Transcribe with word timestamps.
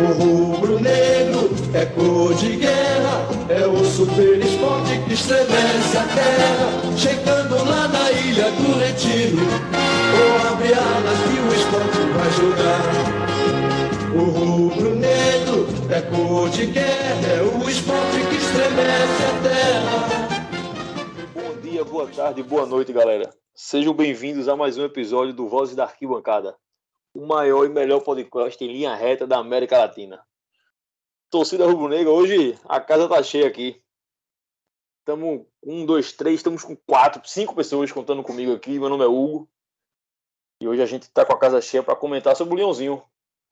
O 0.00 0.12
rubro-negro 0.14 1.50
é 1.74 1.84
cor 1.84 2.32
de 2.32 2.56
guerra, 2.56 3.28
é 3.50 3.66
o 3.66 3.84
super 3.84 4.38
esporte 4.38 4.98
que 5.04 5.12
estremece 5.12 5.98
a 5.98 6.04
terra. 6.04 6.96
Chegando 6.96 7.56
lá 7.68 7.86
na 7.86 8.10
ilha 8.10 8.50
do 8.50 8.78
retiro, 8.78 9.36
ou 10.16 10.52
abre 10.52 10.72
alas 10.72 11.18
que 11.28 11.38
o 11.38 11.52
esporte 11.54 11.98
vai 12.16 12.30
jogar. 12.32 12.80
O 14.14 14.24
rubro-negro 14.30 15.66
é 15.90 16.00
cor 16.00 16.48
de 16.48 16.64
guerra, 16.64 17.26
é 17.36 17.42
o 17.42 17.68
esporte 17.68 18.26
que 18.30 18.36
estremece 18.36 19.22
a 19.28 19.34
terra. 19.42 19.98
Bom 21.34 21.60
dia, 21.60 21.84
boa 21.84 22.06
tarde, 22.06 22.42
boa 22.42 22.64
noite, 22.64 22.90
galera. 22.90 23.28
Sejam 23.54 23.92
bem-vindos 23.92 24.48
a 24.48 24.56
mais 24.56 24.78
um 24.78 24.84
episódio 24.86 25.34
do 25.34 25.46
Vozes 25.46 25.76
da 25.76 25.84
Arquibancada 25.84 26.54
o 27.14 27.26
maior 27.26 27.64
e 27.64 27.68
melhor 27.68 28.00
podcast 28.00 28.62
em 28.62 28.72
linha 28.72 28.94
reta 28.94 29.26
da 29.26 29.38
América 29.38 29.78
Latina. 29.78 30.24
Torcida 31.30 31.66
rubro-negra, 31.66 32.10
hoje 32.10 32.58
a 32.64 32.80
casa 32.80 33.08
tá 33.08 33.22
cheia 33.22 33.46
aqui. 33.46 33.82
Estamos 35.00 35.46
um, 35.62 35.86
dois, 35.86 36.12
três, 36.12 36.36
estamos 36.36 36.62
com 36.62 36.76
quatro, 36.76 37.20
cinco 37.24 37.54
pessoas 37.54 37.90
contando 37.90 38.22
comigo 38.22 38.52
aqui. 38.52 38.78
Meu 38.78 38.88
nome 38.88 39.04
é 39.04 39.08
Hugo. 39.08 39.48
E 40.60 40.68
hoje 40.68 40.82
a 40.82 40.86
gente 40.86 41.04
está 41.04 41.24
com 41.24 41.32
a 41.32 41.38
casa 41.38 41.60
cheia 41.60 41.82
para 41.82 41.96
comentar 41.96 42.36
sobre 42.36 42.54
o 42.54 42.56
Leãozinho. 42.56 43.02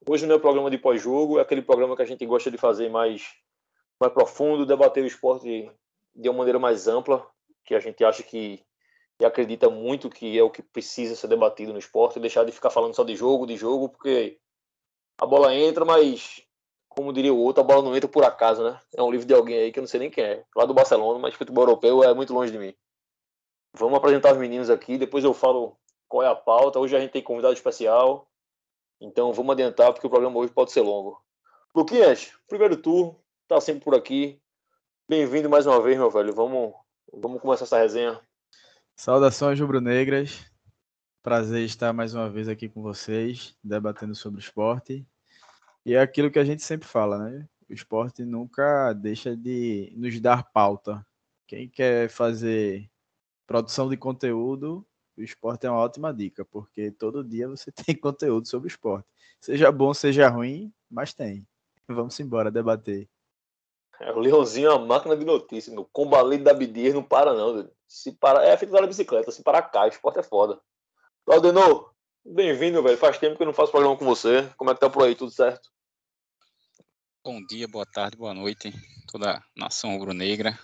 Hoje 0.06 0.26
não 0.26 0.36
é 0.36 0.38
programa 0.38 0.70
de 0.70 0.78
pós-jogo, 0.78 1.38
é 1.38 1.42
aquele 1.42 1.62
programa 1.62 1.96
que 1.96 2.02
a 2.02 2.06
gente 2.06 2.24
gosta 2.26 2.50
de 2.50 2.59
fazer 2.59 2.88
mais, 2.88 3.34
mais 4.00 4.12
profundo, 4.12 4.66
debater 4.66 5.02
o 5.02 5.06
esporte 5.06 5.70
de 6.15 6.28
uma 6.28 6.38
maneira 6.38 6.59
mais 6.59 6.87
ampla, 6.87 7.26
que 7.65 7.74
a 7.74 7.80
gente 7.80 8.04
acha 8.04 8.22
que 8.22 8.65
e 9.21 9.24
acredita 9.24 9.69
muito 9.69 10.09
que 10.09 10.38
é 10.38 10.43
o 10.43 10.51
que 10.51 10.63
precisa 10.63 11.16
ser 11.16 11.27
debatido 11.27 11.73
no 11.73 11.79
esporte, 11.79 12.21
deixar 12.21 12.45
de 12.45 12.52
ficar 12.52 12.71
falando 12.71 12.95
só 12.95 13.02
de 13.02 13.16
jogo, 13.16 13.47
de 13.47 13.57
jogo, 13.57 13.88
porque 13.88 14.38
a 15.21 15.27
bola 15.27 15.52
entra, 15.55 15.85
mas, 15.85 16.43
como 16.88 17.13
diria 17.13 17.35
o 17.35 17.39
outro, 17.39 17.63
a 17.63 17.66
bola 17.66 17.83
não 17.83 17.96
entra 17.96 18.09
por 18.09 18.24
acaso, 18.24 18.63
né? 18.63 18.80
É 18.96 19.02
um 19.02 19.11
livro 19.11 19.27
de 19.27 19.35
alguém 19.35 19.59
aí 19.59 19.73
que 19.73 19.79
eu 19.79 19.83
não 19.83 19.89
sei 19.89 20.01
nem 20.01 20.11
quem 20.11 20.23
é, 20.23 20.45
lá 20.55 20.65
do 20.65 20.74
Barcelona, 20.74 21.19
mas 21.19 21.35
futebol 21.35 21.65
europeu 21.65 22.05
é 22.05 22.15
muito 22.15 22.33
longe 22.33 22.52
de 22.52 22.59
mim. 22.59 22.74
Vamos 23.74 23.99
apresentar 23.99 24.33
os 24.33 24.39
meninos 24.39 24.71
aqui, 24.71 24.96
depois 24.96 25.24
eu 25.24 25.35
falo 25.35 25.77
qual 26.09 26.23
é 26.23 26.29
a 26.29 26.35
pauta. 26.35 26.79
Hoje 26.79 26.96
a 26.96 27.01
gente 27.01 27.11
tem 27.11 27.23
convidado 27.23 27.55
especial, 27.55 28.29
então 29.01 29.33
vamos 29.33 29.52
adiantar, 29.52 29.93
porque 29.93 30.07
o 30.07 30.11
programa 30.11 30.39
hoje 30.39 30.52
pode 30.52 30.71
ser 30.71 30.80
longo. 30.80 31.21
Luquinhas, 31.74 32.33
primeiro 32.49 32.77
turno, 32.77 33.21
tá 33.49 33.61
sempre 33.61 33.83
por 33.83 33.95
aqui. 33.95 34.41
Bem-vindo 35.09 35.51
mais 35.51 35.66
uma 35.66 35.80
vez, 35.83 35.99
meu 35.99 36.11
velho. 36.11 36.33
Vamos, 36.33 36.74
vamos 37.13 37.41
começar 37.41 37.65
essa 37.65 37.79
resenha. 37.79 38.21
Saudações 39.01 39.60
rubro-negras. 39.60 40.45
Prazer 41.23 41.65
estar 41.65 41.93
mais 41.93 42.15
uma 42.15 42.29
vez 42.29 42.49
aqui 42.49 42.68
com 42.68 42.82
vocês, 42.82 43.57
debatendo 43.63 44.13
sobre 44.13 44.40
o 44.40 44.43
esporte. 44.43 45.07
E 45.87 45.95
é 45.95 46.01
aquilo 46.01 46.32
que 46.32 46.38
a 46.38 46.45
gente 46.45 46.65
sempre 46.65 46.88
fala, 46.88 47.16
né? 47.16 47.49
O 47.71 47.73
esporte 47.73 48.24
nunca 48.24 48.93
deixa 48.93 49.37
de 49.37 49.93
nos 49.96 50.21
dar 50.21 50.51
pauta. 50.51 51.07
Quem 51.46 51.68
quer 51.68 52.10
fazer 52.10 52.90
produção 53.46 53.88
de 53.88 53.96
conteúdo, 53.96 54.85
o 55.16 55.23
esporte 55.23 55.65
é 55.65 55.71
uma 55.71 55.79
ótima 55.79 56.12
dica, 56.12 56.45
porque 56.45 56.90
todo 56.90 57.23
dia 57.23 57.46
você 57.46 57.71
tem 57.87 57.95
conteúdo 57.95 58.49
sobre 58.49 58.66
o 58.66 58.73
esporte. 58.73 59.07
Seja 59.40 59.71
bom, 59.71 59.95
seja 59.95 60.29
ruim, 60.29 60.73
mas 60.90 61.15
tem. 61.15 61.46
Vamos 61.87 62.18
embora 62.18 62.51
debater. 62.51 63.09
É, 64.00 64.12
o 64.12 64.19
Leãozinho 64.19 64.71
é 64.71 64.75
uma 64.75 64.87
máquina 64.87 65.16
de 65.16 65.25
notícias. 65.25 65.77
O 65.77 65.84
combalido 65.84 66.43
da 66.43 66.53
Bidias 66.53 66.94
não 66.94 67.03
para, 67.05 67.33
não. 67.33 67.78
Se 67.88 68.12
para, 68.12 68.44
é 68.44 68.54
feito 68.56 68.70
da 68.70 68.86
bicicleta. 68.86 69.32
Se 69.32 69.42
parar, 69.42 69.62
cai. 69.62 69.88
O 69.88 69.93
esporte 69.93 70.19
é 70.19 70.22
foda. 70.22 70.60
Claudenor, 71.25 71.94
bem-vindo, 72.22 72.82
velho. 72.82 72.99
Faz 72.99 73.16
tempo 73.16 73.37
que 73.37 73.43
eu 73.43 73.47
não 73.47 73.54
faço 73.54 73.72
programa 73.72 73.97
com 73.97 74.04
você. 74.04 74.47
Como 74.59 74.71
é 74.71 74.75
que 74.75 74.81
tá 74.81 74.91
por 74.91 75.04
aí? 75.04 75.15
Tudo 75.15 75.31
certo? 75.31 75.71
Bom 77.25 77.43
dia, 77.47 77.66
boa 77.66 77.87
tarde, 77.87 78.19
boa 78.19 78.34
noite. 78.34 78.72
Toda 79.10 79.38
a 79.38 79.43
nação 79.56 79.97
rubro-negra. 79.97 80.59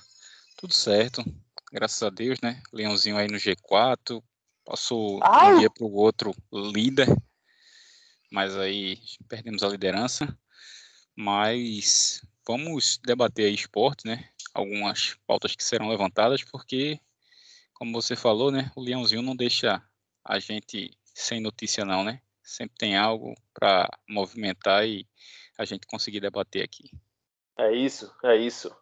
Tudo 0.58 0.74
certo. 0.74 1.24
Graças 1.72 2.02
a 2.02 2.10
Deus, 2.10 2.40
né? 2.42 2.62
Leãozinho 2.70 3.16
aí 3.16 3.26
no 3.26 3.38
G4. 3.38 4.22
Passou 4.62 5.18
Ai. 5.22 5.54
um 5.54 5.58
dia 5.60 5.70
pro 5.70 5.90
outro 5.90 6.34
líder. 6.52 7.08
Mas 8.30 8.54
aí 8.54 8.98
perdemos 9.28 9.62
a 9.62 9.68
liderança. 9.68 10.38
Mas 11.16 12.22
vamos 12.46 12.98
debater 13.02 13.46
aí 13.46 13.54
esporte, 13.54 14.06
né? 14.06 14.28
Algumas 14.52 15.16
pautas 15.26 15.56
que 15.56 15.64
serão 15.64 15.88
levantadas, 15.88 16.44
porque, 16.44 17.00
como 17.74 17.92
você 17.92 18.16
falou, 18.16 18.50
né? 18.50 18.70
O 18.74 18.80
Leãozinho 18.80 19.20
não 19.20 19.36
deixa 19.36 19.82
a 20.24 20.38
gente 20.38 20.96
sem 21.04 21.40
notícia, 21.40 21.84
não, 21.84 22.02
né? 22.02 22.22
Sempre 22.42 22.76
tem 22.78 22.96
algo 22.96 23.34
para 23.52 23.88
movimentar 24.08 24.86
e 24.86 25.06
a 25.58 25.64
gente 25.64 25.86
conseguir 25.86 26.20
debater 26.20 26.62
aqui. 26.62 26.90
É 27.58 27.72
isso, 27.72 28.14
é 28.22 28.36
isso. 28.36 28.74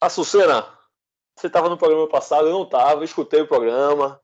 Açucena, 0.00 0.78
você 1.36 1.48
estava 1.48 1.68
no 1.68 1.76
programa 1.76 2.08
passado, 2.08 2.46
eu 2.46 2.52
não 2.52 2.62
estava, 2.62 3.04
escutei 3.04 3.40
o 3.40 3.48
programa. 3.48 4.20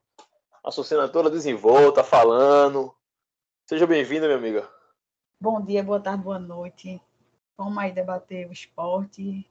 A 0.63 0.69
Açucena 0.69 1.07
toda 1.07 1.29
desenvolta, 1.29 2.03
falando. 2.03 2.95
Seja 3.67 3.85
bem-vinda, 3.85 4.25
minha 4.25 4.37
amiga. 4.37 4.69
Bom 5.39 5.61
dia, 5.61 5.83
boa 5.83 5.99
tarde, 5.99 6.23
boa 6.23 6.39
noite. 6.39 7.01
Vamos 7.57 7.77
aí 7.77 7.91
debater 7.91 8.47
o 8.47 8.53
esporte. 8.53 9.49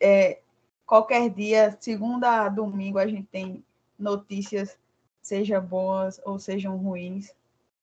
É, 0.00 0.43
qualquer 0.86 1.30
dia, 1.30 1.76
segunda 1.80 2.44
a 2.44 2.48
domingo, 2.48 2.98
a 2.98 3.06
gente 3.06 3.26
tem 3.26 3.64
notícias, 3.98 4.78
seja 5.22 5.60
boas 5.60 6.20
ou 6.24 6.38
sejam 6.38 6.76
ruins. 6.76 7.34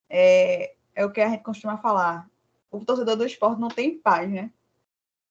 É, 0.09 0.73
é 0.95 1.06
o 1.06 1.12
que 1.12 1.22
a 1.22 1.29
gente 1.29 1.44
costuma 1.44 1.78
falar. 1.78 2.29
O 2.69 2.84
torcedor 2.84 3.16
do 3.16 3.25
esporte 3.25 3.59
não 3.59 3.67
tem 3.67 3.97
paz, 3.97 4.29
né? 4.29 4.51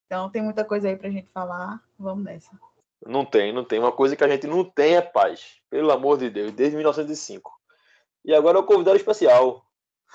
Então 0.05 0.29
tem 0.29 0.41
muita 0.41 0.65
coisa 0.65 0.89
aí 0.89 0.95
para 0.95 1.07
a 1.07 1.11
gente 1.11 1.29
falar. 1.33 1.81
Vamos 1.97 2.23
nessa. 2.23 2.51
Não 3.05 3.25
tem, 3.25 3.53
não 3.53 3.63
tem. 3.63 3.79
Uma 3.79 3.91
coisa 3.91 4.15
que 4.15 4.23
a 4.23 4.27
gente 4.27 4.45
não 4.45 4.63
tem 4.63 4.95
é 4.95 5.01
paz. 5.01 5.59
Pelo 5.69 5.91
amor 5.91 6.17
de 6.17 6.29
Deus, 6.29 6.51
desde 6.51 6.75
1905. 6.75 7.51
E 8.25 8.33
agora 8.33 8.57
é 8.57 8.61
o 8.61 8.65
convidado 8.65 8.97
especial. 8.97 9.65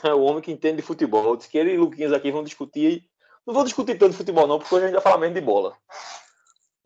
É 0.04 0.12
o 0.12 0.20
homem 0.20 0.42
que 0.42 0.52
entende 0.52 0.76
de 0.76 0.82
futebol. 0.82 1.36
Diz 1.36 1.46
que 1.46 1.56
ele 1.56 1.72
e 1.72 1.78
Luquinhas 1.78 2.12
aqui 2.12 2.30
vão 2.30 2.44
discutir 2.44 3.08
não 3.46 3.54
vou 3.54 3.62
discutir 3.62 3.96
tanto 3.96 4.16
futebol, 4.16 4.48
não, 4.48 4.58
porque 4.58 4.74
hoje 4.74 4.84
a 4.84 4.88
gente 4.88 4.94
vai 4.94 5.02
falar 5.02 5.18
mesmo 5.18 5.34
de 5.34 5.40
bola. 5.40 5.76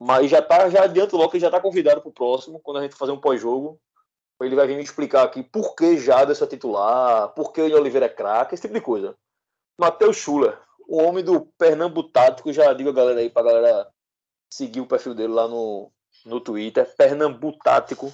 Mas 0.00 0.30
já 0.30 0.40
tá, 0.40 0.70
já 0.70 0.84
adianto 0.84 1.14
logo 1.14 1.30
que 1.30 1.38
já 1.38 1.48
está 1.48 1.60
convidado 1.60 2.00
para 2.00 2.08
o 2.08 2.12
próximo, 2.12 2.58
quando 2.58 2.78
a 2.78 2.82
gente 2.82 2.94
fazer 2.94 3.12
um 3.12 3.20
pós-jogo. 3.20 3.78
Ele 4.40 4.56
vai 4.56 4.66
vir 4.66 4.76
me 4.76 4.82
explicar 4.82 5.22
aqui 5.22 5.42
por 5.42 5.74
que 5.76 5.98
Jadson 5.98 6.44
é 6.44 6.48
titular, 6.48 7.28
por 7.34 7.52
que 7.52 7.60
o 7.60 7.76
Oliveira 7.76 8.06
é 8.06 8.08
craque, 8.08 8.54
esse 8.54 8.62
tipo 8.62 8.72
de 8.72 8.80
coisa. 8.80 9.14
Matheus 9.78 10.16
Schuller, 10.16 10.58
o 10.88 11.02
homem 11.02 11.22
do 11.22 11.42
Pernambuco 11.58 12.08
Tático, 12.08 12.50
já 12.50 12.72
digo 12.72 12.88
a 12.88 12.94
galera 12.94 13.20
aí 13.20 13.28
pra 13.28 13.42
galera 13.42 13.86
seguir 14.50 14.80
o 14.80 14.86
perfil 14.86 15.14
dele 15.14 15.34
lá 15.34 15.46
no, 15.46 15.92
no 16.24 16.40
Twitter. 16.40 16.90
Pernambuco 16.96 17.58
Tático. 17.62 18.10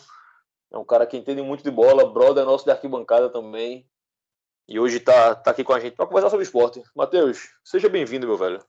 É 0.73 0.77
um 0.77 0.85
cara 0.85 1.07
que 1.07 1.17
entende 1.17 1.41
muito 1.43 1.63
de 1.63 1.71
bola, 1.71 2.13
brother 2.13 2.45
nosso 2.45 2.65
de 2.65 2.73
arquibancada 2.73 3.31
também. 3.31 3.89
E 4.69 4.81
hoje 4.81 4.97
está 4.97 5.37
tá 5.37 5.53
aqui 5.53 5.63
com 5.63 5.73
a 5.73 5.79
gente 5.79 5.95
para 5.95 6.07
conversar 6.07 6.31
sobre 6.31 6.45
esporte. 6.45 6.83
Matheus, 6.93 7.55
seja 7.63 7.89
bem-vindo, 7.89 8.27
meu 8.27 8.37
velho. 8.37 8.61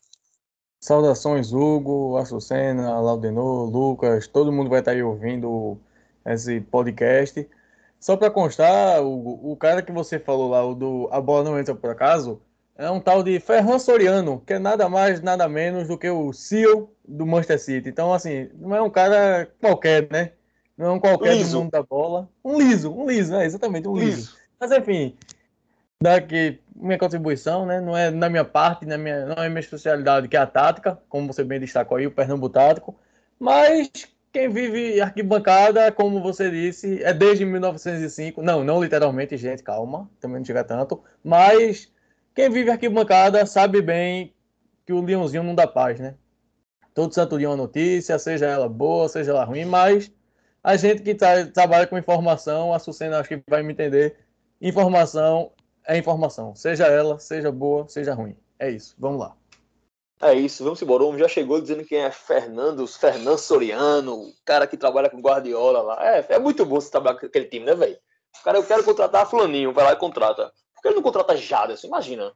Saudações, 0.80 1.52
Hugo, 1.52 2.18
Açucena, 2.18 3.00
Laudenor, 3.00 3.70
Lucas, 3.70 4.28
todo 4.28 4.52
mundo 4.52 4.70
vai 4.70 4.80
estar 4.80 4.92
aí 4.92 5.04
ouvindo 5.04 5.78
esse 6.26 6.62
podcast. 6.62 7.48
Só 8.00 8.16
para 8.16 8.30
constar, 8.30 9.02
Hugo, 9.02 9.40
o 9.44 9.56
cara 9.56 9.82
que 9.82 9.92
você 9.92 10.20
falou 10.20 10.50
lá, 10.50 10.64
o 10.64 10.76
do 10.76 11.10
A 11.12 11.20
Bola 11.20 11.44
Não 11.44 11.60
Entra 11.60 11.74
Por 11.74 11.90
Acaso, 11.90 12.40
é 12.78 12.90
um 12.92 13.00
tal 13.00 13.24
de 13.24 13.40
Ferran 13.40 13.80
Soriano, 13.80 14.42
que 14.46 14.54
é 14.54 14.60
nada 14.60 14.88
mais, 14.88 15.20
nada 15.20 15.50
menos 15.50 15.88
do 15.88 15.98
que 15.98 16.08
o 16.10 16.32
CEO 16.32 16.92
do 17.08 17.26
Manchester 17.26 17.60
City. 17.60 17.90
Então, 17.90 18.14
assim, 18.14 18.50
não 18.54 18.76
é 18.76 18.82
um 18.82 18.90
cara 18.90 19.50
qualquer, 19.60 20.08
né? 20.12 20.34
Não 20.78 20.86
é 20.86 20.92
um 20.92 21.00
qualquer 21.00 21.36
liso. 21.36 21.54
do 21.54 21.64
mundo 21.64 21.72
da 21.72 21.82
bola. 21.82 22.30
Um 22.46 22.60
liso, 22.60 22.94
um 22.94 23.08
liso, 23.08 23.32
né? 23.32 23.46
Exatamente, 23.46 23.88
um 23.88 23.98
liso. 23.98 24.18
liso. 24.18 24.38
Mas, 24.60 24.72
enfim, 24.72 25.16
daqui 26.02 26.60
minha 26.76 26.98
contribuição, 26.98 27.66
né? 27.66 27.82
Não 27.82 27.98
é 27.98 28.12
na 28.12 28.30
minha 28.30 28.46
parte, 28.46 28.86
na 28.86 28.98
minha, 28.98 29.26
não 29.26 29.44
é 29.44 29.50
minha 29.50 29.60
especialidade, 29.60 30.28
que 30.28 30.38
é 30.38 30.40
a 30.40 30.46
tática, 30.46 31.00
como 31.10 31.32
você 31.32 31.44
bem 31.44 31.60
destacou 31.60 31.98
aí, 31.98 32.06
o 32.06 32.12
Pernambuco 32.12 32.54
tático. 32.54 32.96
Mas 33.40 33.90
quem 34.32 34.50
vive 34.50 35.02
arquibancada, 35.02 35.92
como 35.92 36.22
você 36.22 36.52
disse, 36.52 37.02
é 37.04 37.14
desde 37.14 37.46
1905. 37.46 38.42
Não, 38.42 38.64
não 38.64 38.82
literalmente, 38.82 39.36
gente, 39.38 39.64
calma, 39.64 40.10
também 40.20 40.38
não 40.38 40.46
chega 40.46 40.64
tanto. 40.64 41.02
Mas 41.24 41.92
quem 42.36 42.50
vive 42.50 42.70
arquibancada 42.70 43.46
sabe 43.46 43.82
bem 43.82 44.34
que 44.86 44.94
o 44.94 45.02
leãozinho 45.02 45.44
não 45.44 45.56
dá 45.56 45.66
paz, 45.66 46.00
né? 46.00 46.14
Todo 46.94 47.14
santo 47.14 47.38
dia 47.38 47.50
uma 47.50 47.56
notícia, 47.56 48.18
seja 48.18 48.46
ela 48.48 48.70
boa, 48.70 49.10
seja 49.10 49.32
ela 49.32 49.44
ruim, 49.44 49.66
mas 49.66 50.12
a 50.64 50.76
gente 50.76 51.02
que 51.02 51.16
trabalha 51.16 51.86
com 51.86 51.98
informação, 51.98 52.74
a 52.74 52.80
Sucena 52.80 53.20
acho 53.20 53.30
que 53.30 53.44
vai 53.48 53.62
me 53.62 53.74
entender, 53.74 54.18
informação 54.62 55.52
é 55.88 55.98
informação, 55.98 56.54
seja 56.54 56.86
ela, 56.86 57.18
seja 57.18 57.52
boa, 57.52 57.88
seja 57.88 58.14
ruim. 58.14 58.36
É 58.60 58.70
isso, 58.70 58.94
vamos 59.00 59.20
lá. 59.22 59.36
É 60.20 60.34
isso, 60.34 60.64
vamos 60.64 60.82
embora. 60.82 61.04
O 61.04 61.08
homem 61.08 61.20
já 61.20 61.28
chegou 61.28 61.62
dizendo 61.62 61.86
quem 61.86 62.00
é 62.00 62.12
Fernando, 62.12 62.86
Fernando 62.88 63.38
Soriano, 63.38 64.16
o 64.16 64.34
cara 64.44 64.66
que 64.68 64.76
trabalha 64.76 65.10
com 65.10 65.22
Guardiola 65.22 65.82
lá. 65.82 66.16
É, 66.16 66.26
é 66.30 66.40
muito 66.40 66.66
bom 66.66 66.82
você 66.82 66.90
trabalhar 66.90 67.20
com 67.20 67.28
aquele 67.28 67.46
time, 67.46 67.66
né, 67.66 67.76
velho? 67.76 67.98
Cara, 68.44 68.58
eu 68.58 68.64
quero 68.66 68.84
contratar 68.84 69.30
Flaninho, 69.30 69.72
vai 69.72 69.86
lá 69.86 69.94
e 69.94 69.96
contrata. 69.96 70.52
Por 70.74 70.82
que 70.82 70.88
ele 70.88 70.96
não 70.96 71.04
contrata 71.04 71.38
Jaderson? 71.38 71.88
Imagina. 71.88 72.34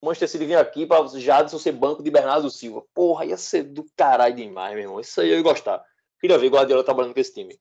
o 0.00 0.06
Manchester 0.06 0.28
City 0.28 0.44
vir 0.44 0.56
aqui 0.56 0.86
para 0.86 1.06
Jadson 1.06 1.58
ser 1.58 1.72
banco 1.72 2.02
de 2.02 2.10
Bernardo 2.10 2.50
Silva. 2.50 2.82
Porra, 2.94 3.24
ia 3.24 3.36
ser 3.36 3.62
do 3.64 3.84
caralho 3.96 4.36
demais, 4.36 4.74
meu 4.74 4.84
irmão. 4.84 5.00
Isso 5.00 5.20
aí 5.20 5.30
eu 5.30 5.36
ia 5.36 5.42
gostar. 5.42 5.82
Queria 6.20 6.38
ver 6.38 6.50
Guardiola 6.50 6.84
trabalhando 6.84 7.14
com 7.14 7.20
esse 7.20 7.32
time. 7.32 7.58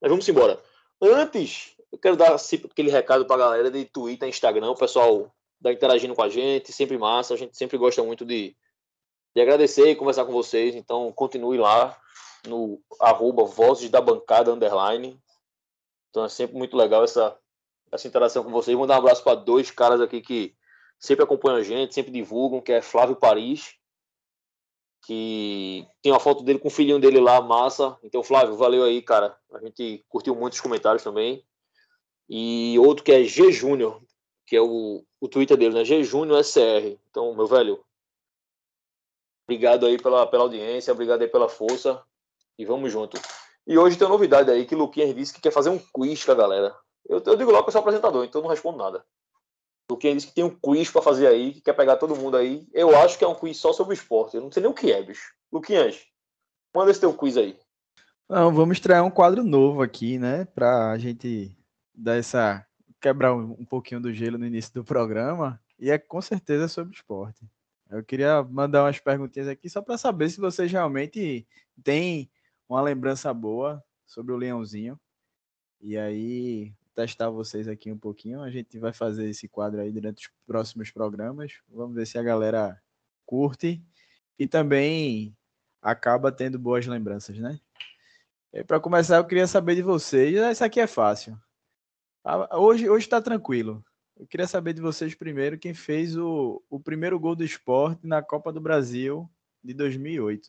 Mas 0.00 0.10
vamos 0.10 0.28
embora. 0.28 0.60
Antes, 1.00 1.76
eu 1.92 1.98
quero 1.98 2.16
dar 2.16 2.34
aquele 2.34 2.90
recado 2.90 3.24
para 3.26 3.36
a 3.36 3.38
galera 3.38 3.70
de 3.70 3.84
Twitter, 3.84 4.28
Instagram, 4.28 4.70
o 4.70 4.76
pessoal 4.76 5.32
da 5.60 5.72
interagindo 5.72 6.14
com 6.14 6.22
a 6.22 6.28
gente, 6.28 6.72
sempre 6.72 6.96
massa. 6.98 7.34
A 7.34 7.36
gente 7.36 7.56
sempre 7.56 7.76
gosta 7.76 8.02
muito 8.02 8.24
de, 8.24 8.56
de 9.34 9.42
agradecer 9.42 9.90
e 9.90 9.96
conversar 9.96 10.24
com 10.24 10.32
vocês. 10.32 10.74
Então, 10.74 11.12
continue 11.12 11.58
lá 11.58 11.96
no 12.46 12.80
arroba 13.00 13.44
Vozes 13.44 13.90
da 13.90 14.00
Bancada 14.00 14.52
Underline. 14.52 15.20
Então 16.10 16.24
é 16.24 16.28
sempre 16.28 16.56
muito 16.56 16.76
legal 16.76 17.04
essa, 17.04 17.36
essa 17.92 18.06
interação 18.06 18.44
com 18.44 18.50
vocês. 18.50 18.76
Vou 18.76 18.86
dar 18.86 18.96
um 18.96 18.98
abraço 18.98 19.22
para 19.22 19.34
dois 19.34 19.70
caras 19.70 20.00
aqui 20.00 20.20
que 20.20 20.54
sempre 20.98 21.24
acompanham 21.24 21.58
a 21.58 21.62
gente, 21.62 21.94
sempre 21.94 22.10
divulgam, 22.10 22.60
que 22.60 22.72
é 22.72 22.82
Flávio 22.82 23.16
Paris, 23.16 23.74
que 25.04 25.86
tem 26.02 26.12
uma 26.12 26.20
foto 26.20 26.42
dele 26.42 26.58
com 26.58 26.68
o 26.68 26.72
filhinho 26.72 26.98
dele 26.98 27.20
lá, 27.20 27.40
massa. 27.40 27.96
Então, 28.02 28.22
Flávio, 28.22 28.56
valeu 28.56 28.84
aí, 28.84 29.02
cara. 29.02 29.36
A 29.52 29.60
gente 29.60 30.04
curtiu 30.08 30.34
muitos 30.34 30.60
comentários 30.60 31.02
também. 31.02 31.44
E 32.28 32.78
outro 32.78 33.04
que 33.04 33.12
é 33.12 33.24
G 33.24 33.50
Júnior, 33.50 34.02
que 34.46 34.56
é 34.56 34.60
o, 34.60 35.04
o 35.20 35.28
Twitter 35.28 35.56
dele, 35.56 35.74
né? 35.74 35.84
G 35.84 36.02
Júnior 36.04 36.44
SR. 36.44 36.98
Então, 37.10 37.34
meu 37.34 37.46
velho, 37.46 37.82
obrigado 39.46 39.86
aí 39.86 39.96
pela, 39.96 40.26
pela 40.26 40.44
audiência, 40.44 40.92
obrigado 40.92 41.22
aí 41.22 41.28
pela 41.28 41.48
força. 41.48 42.02
E 42.58 42.64
vamos 42.64 42.90
junto. 42.90 43.20
E 43.66 43.78
hoje 43.78 43.96
tem 43.96 44.06
uma 44.06 44.14
novidade 44.14 44.50
aí 44.50 44.66
que 44.66 44.74
o 44.74 44.78
Luquinhas 44.78 45.14
disse 45.14 45.32
que 45.32 45.40
quer 45.40 45.52
fazer 45.52 45.70
um 45.70 45.78
quiz 45.78 46.24
com 46.24 46.32
a 46.32 46.34
galera. 46.34 46.74
Eu, 47.08 47.22
eu 47.24 47.36
digo 47.36 47.50
logo 47.50 47.64
que 47.64 47.68
eu 47.68 47.72
sou 47.72 47.80
apresentador, 47.80 48.24
então 48.24 48.42
não 48.42 48.48
respondo 48.48 48.78
nada. 48.78 49.04
O 49.90 49.94
Luquinhas 49.94 50.16
disse 50.16 50.26
que 50.28 50.34
tem 50.34 50.44
um 50.44 50.50
quiz 50.50 50.90
para 50.90 51.00
fazer 51.00 51.26
aí, 51.26 51.52
que 51.52 51.60
quer 51.60 51.74
pegar 51.74 51.96
todo 51.96 52.16
mundo 52.16 52.36
aí. 52.36 52.66
Eu 52.72 52.96
acho 52.96 53.16
que 53.16 53.24
é 53.24 53.28
um 53.28 53.34
quiz 53.34 53.56
só 53.56 53.72
sobre 53.72 53.94
esporte. 53.94 54.36
Eu 54.36 54.42
não 54.42 54.50
sei 54.50 54.62
nem 54.62 54.70
o 54.70 54.74
que 54.74 54.92
é, 54.92 55.02
bicho. 55.02 55.32
Luquinhas, 55.52 56.02
manda 56.74 56.90
esse 56.90 57.00
teu 57.00 57.14
quiz 57.14 57.36
aí. 57.36 57.58
Não, 58.28 58.52
vamos 58.52 58.76
estrear 58.76 59.04
um 59.04 59.10
quadro 59.10 59.42
novo 59.42 59.80
aqui, 59.80 60.18
né? 60.18 60.44
Pra 60.44 60.98
gente 60.98 61.56
dar 61.98 62.16
essa. 62.16 62.64
quebrar 63.00 63.34
um, 63.34 63.52
um 63.52 63.64
pouquinho 63.64 64.00
do 64.00 64.12
gelo 64.12 64.38
no 64.38 64.46
início 64.46 64.72
do 64.72 64.84
programa. 64.84 65.60
E 65.78 65.90
é 65.90 65.98
com 65.98 66.20
certeza 66.20 66.68
sobre 66.68 66.94
esporte. 66.94 67.44
Eu 67.90 68.04
queria 68.04 68.42
mandar 68.42 68.84
umas 68.84 68.98
perguntinhas 68.98 69.48
aqui 69.48 69.68
só 69.68 69.80
para 69.80 69.96
saber 69.96 70.28
se 70.28 70.40
vocês 70.40 70.70
realmente 70.70 71.46
têm 71.82 72.30
uma 72.68 72.82
lembrança 72.82 73.32
boa 73.32 73.82
sobre 74.06 74.32
o 74.32 74.36
Leãozinho. 74.36 74.98
E 75.80 75.96
aí, 75.96 76.74
testar 76.94 77.30
vocês 77.30 77.68
aqui 77.68 77.90
um 77.90 77.98
pouquinho. 77.98 78.42
A 78.42 78.50
gente 78.50 78.78
vai 78.78 78.92
fazer 78.92 79.28
esse 79.30 79.48
quadro 79.48 79.80
aí 79.80 79.90
durante 79.90 80.26
os 80.26 80.32
próximos 80.46 80.90
programas. 80.90 81.60
Vamos 81.68 81.94
ver 81.94 82.06
se 82.06 82.18
a 82.18 82.22
galera 82.22 82.80
curte 83.24 83.82
e 84.38 84.46
também 84.46 85.34
acaba 85.80 86.30
tendo 86.30 86.58
boas 86.58 86.86
lembranças, 86.86 87.38
né? 87.38 87.58
Para 88.66 88.80
começar, 88.80 89.16
eu 89.16 89.24
queria 89.24 89.46
saber 89.46 89.76
de 89.76 89.82
vocês. 89.82 90.34
Isso 90.34 90.64
aqui 90.64 90.80
é 90.80 90.86
fácil. 90.86 91.38
Hoje 92.52 92.90
hoje 92.90 93.06
está 93.06 93.22
tranquilo. 93.22 93.82
Eu 94.18 94.26
queria 94.26 94.46
saber 94.46 94.72
de 94.74 94.82
vocês 94.82 95.14
primeiro 95.14 95.58
quem 95.58 95.72
fez 95.72 96.16
o, 96.16 96.62
o 96.68 96.78
primeiro 96.78 97.18
gol 97.18 97.34
do 97.34 97.44
esporte 97.44 98.06
na 98.06 98.20
Copa 98.20 98.52
do 98.52 98.60
Brasil 98.60 99.30
de 99.62 99.72
2008. 99.72 100.48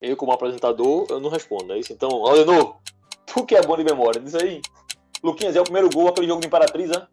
Eu, 0.00 0.16
como 0.16 0.32
apresentador, 0.32 1.06
eu 1.10 1.20
não 1.20 1.28
respondo, 1.28 1.72
é 1.72 1.78
isso? 1.78 1.92
Então, 1.92 2.26
Alenor, 2.26 2.78
tu 3.26 3.44
que 3.44 3.54
é 3.54 3.62
bom 3.62 3.76
de 3.76 3.84
memória, 3.84 4.20
diz 4.20 4.34
aí. 4.34 4.62
Luquinhas, 5.22 5.56
é 5.56 5.60
o 5.60 5.64
primeiro 5.64 5.90
gol, 5.90 6.08
aquele 6.08 6.26
jogo 6.26 6.40
de 6.40 6.46
Imperatriz, 6.46 6.88
né? 6.88 7.06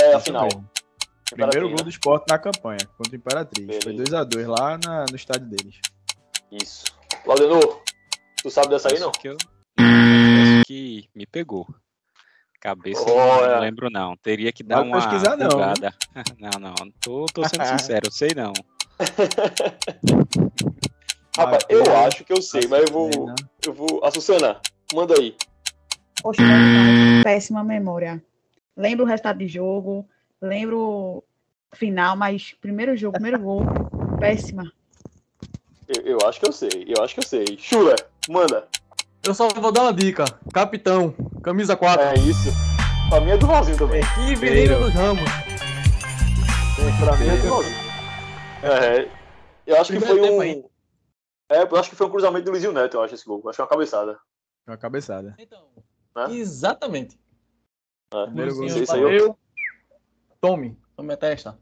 É 0.00 0.14
a 0.14 0.20
final. 0.20 0.48
Primeiro 1.30 1.68
gol 1.68 1.78
né? 1.78 1.84
do 1.84 1.90
esporte 1.90 2.26
na 2.28 2.38
campanha, 2.38 2.86
contra 2.96 3.12
o 3.12 3.16
Imperatriz. 3.16 3.66
Beleza. 3.66 3.82
Foi 3.82 3.94
2x2 3.94 4.46
lá 4.46 4.78
na, 4.78 5.04
no 5.08 5.16
estádio 5.16 5.46
deles. 5.48 5.78
Isso. 6.50 6.84
Laudenor, 7.26 7.82
tu 8.42 8.50
sabe 8.50 8.68
dessa 8.68 8.92
aí, 8.92 8.98
não? 8.98 9.12
Que 9.12 9.28
eu... 9.28 9.36
Acho 9.78 10.66
que 10.66 11.08
me 11.14 11.26
pegou. 11.26 11.66
Cabeça 12.64 13.04
oh, 13.06 13.14
não, 13.14 13.44
é. 13.44 13.60
lembro 13.60 13.88
não. 13.90 14.16
Teria 14.16 14.50
que 14.50 14.62
dar 14.62 14.80
uma 14.80 14.96
pesquisar 14.96 15.36
não. 15.36 15.50
não, 16.40 16.58
não. 16.58 16.74
Tô, 16.98 17.26
tô 17.26 17.46
sendo 17.46 17.66
sincero, 17.66 18.06
eu 18.06 18.10
sei 18.10 18.30
não. 18.34 18.54
Rapaz, 21.36 21.66
eu 21.68 21.82
acho 21.94 22.24
que 22.24 22.32
eu 22.32 22.40
sei, 22.40 22.66
mas 22.66 22.86
eu 22.86 22.90
vou. 22.90 23.10
Eu 23.66 23.74
vou. 23.74 24.02
A 24.02 24.10
Susana, 24.10 24.62
manda 24.94 25.12
aí. 25.20 25.36
Poxa, 26.22 26.42
péssima 27.22 27.62
memória. 27.62 28.24
Lembro 28.74 29.04
o 29.04 29.08
resultado 29.08 29.40
de 29.40 29.46
jogo, 29.46 30.08
lembro 30.40 31.22
final, 31.74 32.16
mas 32.16 32.56
primeiro 32.62 32.96
jogo, 32.96 33.12
primeiro 33.12 33.40
gol, 33.40 33.62
péssima. 34.18 34.72
Eu, 35.86 36.02
eu, 36.02 36.18
acho 36.26 36.40
que 36.40 36.48
eu 36.48 36.52
sei, 36.52 36.94
eu 36.96 37.04
acho 37.04 37.12
que 37.12 37.20
eu 37.20 37.26
sei. 37.26 37.44
Chula, 37.58 37.94
manda. 38.26 38.66
Eu 39.26 39.34
só 39.34 39.48
vou 39.48 39.72
dar 39.72 39.82
uma 39.82 39.92
dica. 39.92 40.24
Capitão, 40.52 41.12
camisa 41.42 41.74
4. 41.74 42.04
É 42.04 42.14
isso. 42.14 42.50
Pra 43.08 43.20
mim 43.20 43.30
é 43.30 43.36
do 43.38 43.46
Valzinho 43.46 43.78
também. 43.78 44.02
E 44.28 44.34
Vireira 44.34 44.78
dos 44.78 44.92
Ramos. 44.92 45.24
Pra 47.00 47.16
mim 47.16 47.28
é 47.28 47.36
do 47.38 47.48
Valzinho. 47.48 47.76
É, 48.62 49.08
eu 49.66 49.80
acho 49.80 49.92
Primeiro 49.92 50.14
que 50.14 50.20
foi 50.20 50.30
um. 50.30 50.40
Aí. 50.40 50.64
É, 51.48 51.62
eu 51.62 51.76
acho 51.76 51.88
que 51.88 51.96
foi 51.96 52.06
um 52.06 52.10
cruzamento 52.10 52.44
do 52.44 52.50
Luizinho 52.50 52.72
Neto, 52.72 52.98
eu 52.98 53.02
acho, 53.02 53.14
esse 53.14 53.24
gol. 53.24 53.40
Eu 53.42 53.48
acho 53.48 53.56
que 53.56 53.62
é 53.62 53.64
uma 53.64 53.70
cabeçada. 53.70 54.18
Uma 54.66 54.76
cabeçada. 54.76 55.34
Então, 55.38 55.68
né? 56.16 56.34
exatamente. 56.34 57.18
É. 58.12 58.24
Primeiro 58.26 58.54
gol. 58.56 58.66
Aí 58.66 59.16
eu... 59.16 59.38
Tome, 60.40 60.78
tome 60.94 61.14
a 61.14 61.16
testa. 61.16 61.58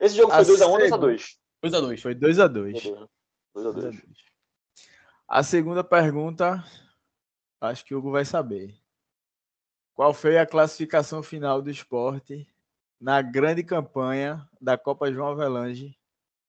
Esse 0.00 0.16
jogo 0.16 0.32
foi 0.32 0.44
2x1 0.44 0.92
ou 0.92 0.98
2x2? 0.98 1.36
2x2. 1.62 2.00
Foi 2.00 2.14
2x2. 2.14 3.08
2x2. 3.54 4.02
A 5.28 5.42
segunda 5.42 5.82
pergunta, 5.82 6.64
acho 7.60 7.84
que 7.84 7.94
o 7.94 7.98
Hugo 7.98 8.10
vai 8.10 8.24
saber. 8.24 8.74
Qual 9.94 10.12
foi 10.12 10.38
a 10.38 10.46
classificação 10.46 11.22
final 11.22 11.62
do 11.62 11.70
esporte 11.70 12.46
na 13.00 13.22
grande 13.22 13.62
campanha 13.62 14.46
da 14.60 14.76
Copa 14.76 15.10
João 15.10 15.28
Avelange 15.28 15.96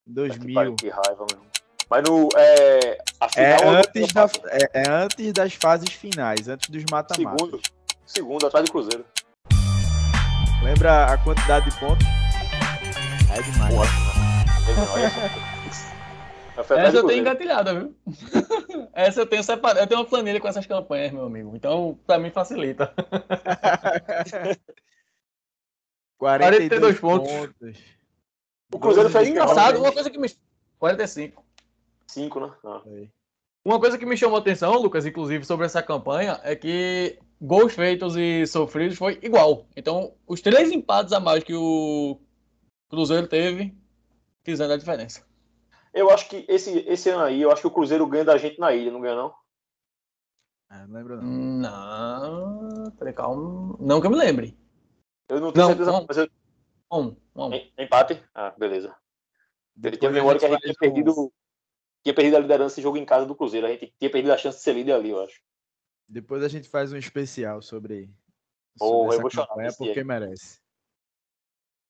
2000? 0.06 0.76
Que, 0.76 0.90
raiva, 0.90 1.26
meu. 1.32 1.48
Mas 1.90 2.04
no. 2.04 2.28
É, 2.36 2.98
é, 3.38 3.66
antes 3.66 4.14
da, 4.14 4.30
é, 4.48 4.70
é, 4.74 4.90
antes 4.90 5.32
das 5.32 5.54
fases 5.54 5.90
finais, 5.94 6.48
antes 6.50 6.70
dos 6.70 6.84
mata-matas. 6.92 7.40
Segundo. 7.40 7.62
Segundo, 8.06 8.48
atrás 8.48 8.66
do 8.66 8.72
Cruzeiro. 8.72 9.06
Lembra 10.64 11.06
a 11.06 11.18
quantidade 11.18 11.70
de 11.70 11.80
pontos? 11.80 12.06
É 13.32 13.42
demais. 13.42 13.74
Boa. 13.74 13.86
Essa 16.78 16.98
eu 16.98 17.06
tenho 17.06 17.22
engatilhada, 17.22 17.74
viu? 17.74 17.96
Essa 18.94 19.22
eu 19.22 19.26
tenho 19.26 19.44
separado. 19.44 19.80
Eu 19.80 19.88
tenho 19.88 20.02
uma 20.02 20.08
planilha 20.08 20.40
com 20.40 20.48
essas 20.48 20.66
campanhas, 20.66 21.12
meu 21.12 21.26
amigo. 21.26 21.56
Então, 21.56 22.00
pra 22.06 22.18
mim, 22.18 22.32
facilita. 22.32 22.94
42, 26.18 26.68
42 26.70 27.00
pontos. 27.00 27.32
pontos. 27.32 27.78
O 28.74 28.80
Cruzeiro 28.80 29.10
fez 29.10 29.28
engraçado. 29.28 29.80
Uma 29.80 29.92
coisa 29.92 30.10
que 30.10 30.18
me. 30.18 30.28
45. 30.80 31.46
5, 32.08 32.40
né? 32.40 32.52
Ah. 32.66 32.82
Uma 33.64 33.80
coisa 33.80 33.98
que 33.98 34.06
me 34.06 34.18
chamou 34.18 34.38
a 34.38 34.40
atenção, 34.40 34.74
Lucas, 34.82 35.06
inclusive, 35.06 35.46
sobre 35.46 35.66
essa 35.66 35.84
campanha, 35.84 36.40
é 36.44 36.56
que 36.56 37.20
gols 37.40 37.74
feitos 37.74 38.16
e 38.16 38.48
sofridos 38.48 38.98
foi 38.98 39.20
igual. 39.22 39.68
Então, 39.76 40.16
os 40.26 40.42
três 40.42 40.72
empates 40.72 41.14
a 41.14 41.20
mais 41.20 41.44
que 41.44 41.54
o 41.54 42.20
Cruzeiro 42.90 43.28
teve 43.28 43.76
fizeram 44.44 44.74
a 44.74 44.78
diferença. 44.78 45.27
Eu 45.98 46.10
acho 46.10 46.30
que 46.30 46.46
esse, 46.48 46.80
esse 46.88 47.10
ano 47.10 47.24
aí, 47.24 47.42
eu 47.42 47.52
acho 47.52 47.62
que 47.62 47.68
o 47.68 47.72
Cruzeiro 47.72 48.06
ganha 48.08 48.26
da 48.26 48.38
gente 48.38 48.60
na 48.60 48.74
ilha, 48.74 48.92
não 48.92 49.02
ganha, 49.02 49.16
não? 49.16 49.34
É, 50.70 50.86
não 50.86 50.96
lembro, 50.96 51.22
não. 51.22 51.28
Não, 51.62 52.92
peraí, 52.92 53.14
calma. 53.14 53.78
Não 53.80 54.02
que 54.02 54.08
eu 54.08 54.12
me 54.12 54.18
lembre. 54.18 54.58
Eu 55.30 55.40
não 55.40 55.52
tenho 55.52 55.68
não, 55.68 55.76
certeza, 55.76 55.92
um, 55.92 56.06
mas 56.08 56.18
eu... 56.18 56.30
Um, 56.92 57.16
um. 57.36 57.54
Empate? 57.78 58.24
Ah, 58.34 58.54
beleza. 58.58 58.96
Ele 59.82 59.98
tem 59.98 60.10
memória 60.10 60.40
que 60.40 60.46
a 60.46 60.50
gente 60.50 60.62
tinha 60.62 60.76
perdido 60.76 61.32
tinha 62.08 62.16
perdido 62.16 62.38
a 62.38 62.40
liderança 62.40 62.70
desse 62.76 62.82
jogo 62.82 62.98
em 62.98 63.06
casa 63.06 63.26
do 63.26 63.36
Cruzeiro. 63.36 63.68
A 63.68 63.70
gente 63.70 63.94
tinha 64.00 64.10
perdido 64.10 64.32
a 64.32 64.38
chance 64.38 64.58
de 64.58 64.64
ser 64.64 64.74
líder 64.74 64.94
ali, 64.94 65.10
eu 65.10 65.22
acho. 65.22 65.42
Depois 66.08 66.42
a 66.42 66.48
gente 66.48 66.70
faz 66.70 66.94
um 66.94 66.98
especial 66.98 67.62
sobre, 67.62 68.10
sobre 68.78 69.18
oh, 69.18 69.28
essa 69.28 69.46
campanha, 69.46 69.74
porque 69.78 70.04
merece. 70.06 70.62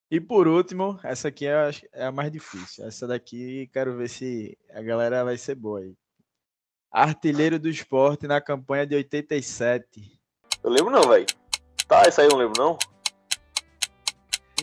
E 0.10 0.22
por 0.22 0.48
último, 0.48 0.98
essa 1.04 1.28
aqui 1.28 1.46
é, 1.46 1.70
é 1.92 2.06
a 2.06 2.12
mais 2.12 2.32
difícil. 2.32 2.86
Essa 2.86 3.06
daqui, 3.06 3.70
quero 3.74 3.98
ver 3.98 4.10
se 4.10 4.58
a 4.74 4.82
galera 4.82 5.24
vai 5.26 5.38
ser 5.38 5.56
boa 5.56 5.80
aí. 5.80 5.94
Artilheiro 6.90 7.60
do 7.60 7.68
esporte 7.68 8.26
na 8.26 8.40
campanha 8.40 8.88
de 8.88 8.96
87. 8.96 10.18
Eu 10.64 10.70
lembro 10.70 10.92
não, 10.92 11.10
velho. 11.10 11.26
Tá, 11.88 12.04
essa 12.04 12.22
aí 12.22 12.28
eu 12.28 12.32
não 12.32 12.38
lembro 12.38 12.62
não. 12.62 12.78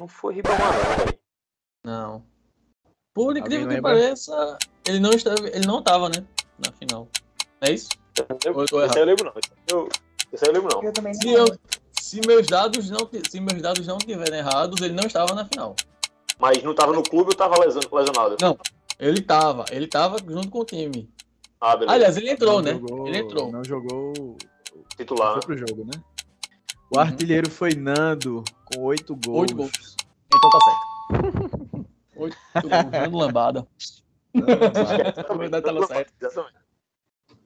Não 0.01 0.09
foi 0.09 0.35
Ribamar 0.35 0.73
não, 0.73 1.05
velho. 1.05 1.19
Não. 1.85 2.27
Por 3.13 3.37
incrível 3.37 3.69
que 3.69 3.83
pareça, 3.83 4.59
ele 4.89 4.99
não 4.99 5.11
estava, 5.11 5.47
ele 5.47 5.67
não 5.67 5.79
estava, 5.81 6.09
né, 6.09 6.27
na 6.59 6.73
final. 6.73 7.07
É 7.61 7.71
isso? 7.71 7.91
Eu, 8.19 8.27
eu, 8.45 8.67
eu, 8.73 8.97
eu 8.97 9.05
lembro 9.05 9.25
não. 9.27 9.33
Eu, 9.71 9.89
eu 10.33 10.53
lembro 10.53 10.75
não. 10.75 10.83
Eu 10.83 10.93
também 10.93 11.13
não. 11.13 11.21
Se, 11.21 11.33
eu, 11.33 11.47
se 12.15 12.21
meus 12.27 12.47
dados 12.47 12.91
não, 12.91 13.09
se 13.29 13.41
meus 13.41 13.61
dados 13.61 13.87
não 13.89 13.97
estiverem 13.99 14.39
errados, 14.39 14.81
ele 14.81 14.95
não 14.95 15.05
estava 15.05 15.35
na 15.35 15.45
final. 15.45 15.75
Mas 16.39 16.63
não 16.63 16.73
tava 16.75 16.93
no 16.93 17.03
clube 17.03 17.31
ou 17.31 17.37
tava 17.37 17.59
lesionado? 17.59 18.37
Não, 18.41 18.57
ele 19.01 19.21
tava. 19.21 19.65
Ele 19.71 19.89
tava 19.89 20.19
junto 20.19 20.49
com 20.49 20.61
o 20.61 20.65
time. 20.65 21.11
Ah, 21.61 21.77
beleza. 21.77 21.93
Aliás, 21.95 22.17
ele 22.17 22.31
entrou, 22.31 22.63
Não 22.63 22.63
né? 22.63 22.73
jogou- 22.73 23.09
Ele 23.09 23.19
entrou. 23.19 23.51
Não 23.53 23.65
jogou. 23.65 24.37
Titular. 24.97 25.43
Foi 25.43 25.57
né? 25.57 25.65
pro 25.65 25.69
jogo, 25.69 25.85
né? 25.85 26.03
O 26.95 26.99
artilheiro 26.99 27.51
foi 27.51 27.75
Nando, 27.75 28.45
com 28.65 28.83
oito 28.83 29.17
gols. 29.17 29.41
Oito 29.41 29.57
gols. 29.57 29.97
Então 30.33 30.51
tá 30.51 30.59
certo. 30.61 31.85
Oito 32.17 32.37
gols, 32.55 32.91
dando 32.93 33.17
lambada. 33.17 33.67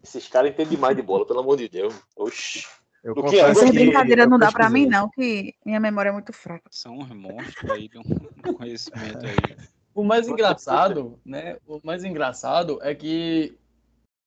Esses 0.03 0.29
caras 0.29 0.51
entendem 0.51 0.73
demais 0.77 0.95
de 0.95 1.03
bola, 1.03 1.27
pelo 1.27 1.41
amor 1.41 1.57
de 1.57 1.69
Deus. 1.71 1.95
Oxi. 2.15 2.67
Eu 3.05 3.15
Luquinha, 3.15 3.25
confesso 3.45 3.51
Essa 3.51 3.61
Essa 3.65 3.73
que- 3.73 3.79
brincadeira 3.79 4.27
não 4.27 4.39
dá 4.39 4.51
pra 4.51 4.65
pesquisei. 4.67 4.85
mim, 4.87 4.91
não, 4.91 5.09
que 5.09 5.55
minha 5.65 5.79
memória 5.81 6.09
é 6.11 6.13
muito 6.13 6.33
fraca. 6.33 6.65
São 6.71 6.99
uns 6.99 7.09
monstros 7.11 7.71
aí 7.71 7.89
do 7.89 8.01
do 8.43 8.55
conhecimento 8.55 9.25
aí. 9.25 9.57
O 9.95 10.05
mais 10.05 10.29
engraçado, 10.29 11.19
né? 11.25 11.57
O 11.67 11.81
mais 11.85 12.05
engraçado 12.05 12.79
é 12.83 12.95
que 12.95 13.57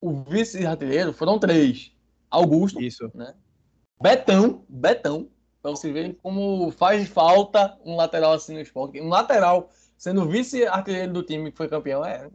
o 0.00 0.22
vice-artilheiro 0.22 1.12
foram 1.12 1.38
três. 1.38 1.92
Augusto, 2.30 2.80
Isso. 2.80 3.10
Betão, 4.00 4.64
Betão, 4.68 5.28
pra 5.60 5.70
vocês 5.70 5.92
verem 5.92 6.12
como 6.14 6.70
faz 6.72 7.06
falta 7.08 7.78
um 7.84 7.94
lateral 7.94 8.32
assim 8.32 8.54
no 8.54 8.60
esporte. 8.60 9.00
Um 9.00 9.08
lateral 9.08 9.70
sendo 9.96 10.26
vice-artilheiro 10.28 11.12
do 11.12 11.22
time 11.22 11.50
que 11.52 11.56
foi 11.56 11.68
campeão, 11.68 12.04
é. 12.04 12.28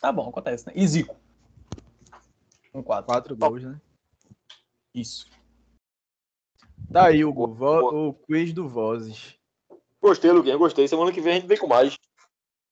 Tá 0.00 0.12
bom, 0.12 0.28
acontece, 0.28 0.66
né? 0.66 0.72
E 0.76 0.86
Zico. 0.86 1.16
Um 2.72 2.82
quatro. 2.82 3.06
Quatro 3.06 3.36
gols, 3.36 3.62
né? 3.64 3.80
Isso. 4.94 5.26
Tá 6.92 7.06
aí, 7.06 7.24
Hugo. 7.24 7.46
Boa, 7.46 7.92
O 8.08 8.14
quiz 8.14 8.52
do 8.52 8.68
Vozes. 8.68 9.36
Gostei, 10.02 10.30
Luquinha, 10.32 10.56
gostei. 10.56 10.88
Semana 10.88 11.12
que 11.12 11.20
vem 11.20 11.32
a 11.32 11.36
gente 11.36 11.46
vem 11.46 11.58
com 11.58 11.66
mais. 11.66 11.96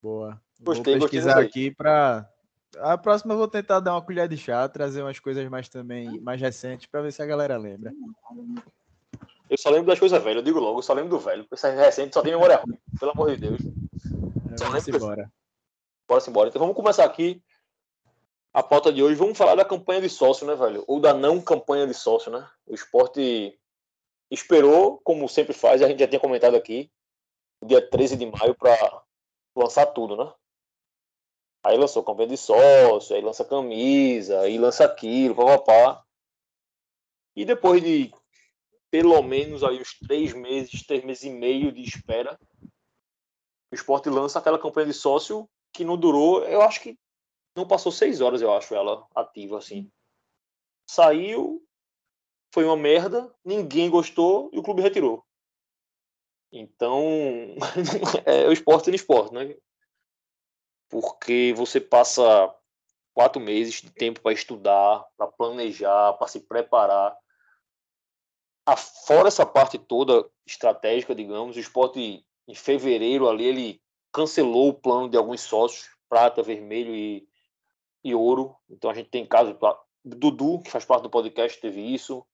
Boa. 0.02 0.40
Gostei, 0.60 0.94
vou 0.94 1.00
gostei 1.02 1.20
pesquisar 1.20 1.38
aí. 1.38 1.46
aqui 1.46 1.70
pra. 1.70 2.28
A 2.78 2.98
próxima 2.98 3.34
eu 3.34 3.38
vou 3.38 3.48
tentar 3.48 3.80
dar 3.80 3.92
uma 3.94 4.02
colher 4.02 4.28
de 4.28 4.36
chá, 4.36 4.68
trazer 4.68 5.02
umas 5.02 5.18
coisas 5.18 5.48
mais 5.48 5.68
também, 5.68 6.20
mais 6.20 6.40
recentes, 6.40 6.86
pra 6.86 7.00
ver 7.00 7.12
se 7.12 7.22
a 7.22 7.26
galera 7.26 7.56
lembra. 7.56 7.92
Eu 9.48 9.56
só 9.56 9.70
lembro 9.70 9.86
das 9.86 9.98
coisas 9.98 10.22
velhas, 10.22 10.36
eu 10.38 10.42
digo 10.42 10.60
logo, 10.60 10.78
eu 10.78 10.82
só 10.82 10.92
lembro 10.92 11.10
do 11.10 11.18
velho. 11.18 11.46
Essa 11.50 11.70
recente 11.70 12.12
só 12.12 12.20
tem 12.22 12.32
memória 12.32 12.56
ruim, 12.56 12.76
pelo 12.98 13.12
amor 13.12 13.30
de 13.34 13.36
Deus. 13.40 13.60
É, 13.62 14.64
lembro- 14.68 14.96
embora. 14.96 15.32
Bora 16.06 16.20
se 16.20 16.30
embora. 16.30 16.48
Então 16.48 16.60
vamos 16.60 16.76
começar 16.76 17.04
aqui 17.04 17.42
a 18.52 18.62
pauta 18.62 18.92
de 18.92 19.02
hoje. 19.02 19.14
Vamos 19.14 19.36
falar 19.36 19.54
da 19.54 19.64
campanha 19.64 20.00
de 20.00 20.08
sócio, 20.08 20.46
né, 20.46 20.54
velho? 20.54 20.84
Ou 20.86 21.00
da 21.00 21.14
não 21.14 21.40
campanha 21.40 21.86
de 21.86 21.94
sócio, 21.94 22.30
né? 22.30 22.48
O 22.66 22.74
esporte 22.74 23.58
esperou, 24.30 25.00
como 25.04 25.28
sempre 25.28 25.52
faz, 25.52 25.82
a 25.82 25.88
gente 25.88 26.00
já 26.00 26.08
tinha 26.08 26.20
comentado 26.20 26.56
aqui, 26.56 26.90
dia 27.64 27.86
13 27.86 28.16
de 28.16 28.26
maio 28.26 28.54
para 28.54 29.02
lançar 29.56 29.86
tudo, 29.86 30.16
né? 30.16 30.32
Aí 31.64 31.76
lançou 31.76 32.04
campanha 32.04 32.28
de 32.28 32.36
sócio, 32.36 33.16
aí 33.16 33.22
lança 33.22 33.44
camisa, 33.44 34.40
aí 34.40 34.58
lança 34.58 34.84
aquilo, 34.84 35.34
papapá. 35.34 36.04
E 37.34 37.44
depois 37.44 37.82
de 37.82 38.12
pelo 38.90 39.20
menos 39.22 39.62
aí 39.62 39.80
uns 39.80 39.98
três 39.98 40.32
meses, 40.32 40.86
três 40.86 41.04
meses 41.04 41.24
e 41.24 41.30
meio 41.30 41.70
de 41.70 41.82
espera, 41.82 42.38
o 43.70 43.74
esporte 43.74 44.08
lança 44.08 44.38
aquela 44.38 44.58
campanha 44.58 44.86
de 44.86 44.94
sócio 44.94 45.48
que 45.72 45.84
não 45.84 45.96
durou, 45.96 46.42
eu 46.44 46.62
acho 46.62 46.80
que 46.80 46.98
não 47.58 47.66
passou 47.66 47.90
seis 47.90 48.20
horas, 48.20 48.40
eu 48.40 48.52
acho, 48.54 48.74
ela 48.74 49.06
ativa 49.14 49.58
assim. 49.58 49.90
Saiu, 50.88 51.62
foi 52.54 52.64
uma 52.64 52.76
merda, 52.76 53.34
ninguém 53.44 53.90
gostou 53.90 54.48
e 54.52 54.58
o 54.58 54.62
clube 54.62 54.80
retirou. 54.80 55.24
Então, 56.50 57.02
é 58.24 58.46
o 58.46 58.52
esporte 58.52 58.88
no 58.88 58.96
esporte, 58.96 59.34
né? 59.34 59.54
Porque 60.88 61.52
você 61.54 61.80
passa 61.80 62.54
quatro 63.12 63.40
meses 63.40 63.82
de 63.82 63.90
tempo 63.90 64.20
para 64.22 64.32
estudar, 64.32 65.04
para 65.16 65.26
planejar, 65.26 66.14
para 66.14 66.28
se 66.28 66.40
preparar. 66.40 67.14
Fora 69.06 69.28
essa 69.28 69.44
parte 69.44 69.78
toda 69.78 70.30
estratégica, 70.46 71.14
digamos, 71.14 71.56
o 71.56 71.60
esporte 71.60 72.24
em 72.46 72.54
fevereiro 72.54 73.28
ali 73.28 73.44
ele 73.44 73.82
cancelou 74.12 74.68
o 74.68 74.74
plano 74.74 75.08
de 75.08 75.16
alguns 75.16 75.40
sócios, 75.40 75.90
prata, 76.08 76.42
vermelho 76.42 76.94
e, 76.94 77.28
e 78.04 78.14
ouro. 78.14 78.56
Então 78.68 78.90
a 78.90 78.94
gente 78.94 79.10
tem 79.10 79.26
caso 79.26 79.52
de 80.04 80.16
Dudu, 80.16 80.60
que 80.62 80.70
faz 80.70 80.84
parte 80.84 81.02
do 81.02 81.10
podcast, 81.10 81.60
teve 81.60 81.80
isso. 81.80 82.24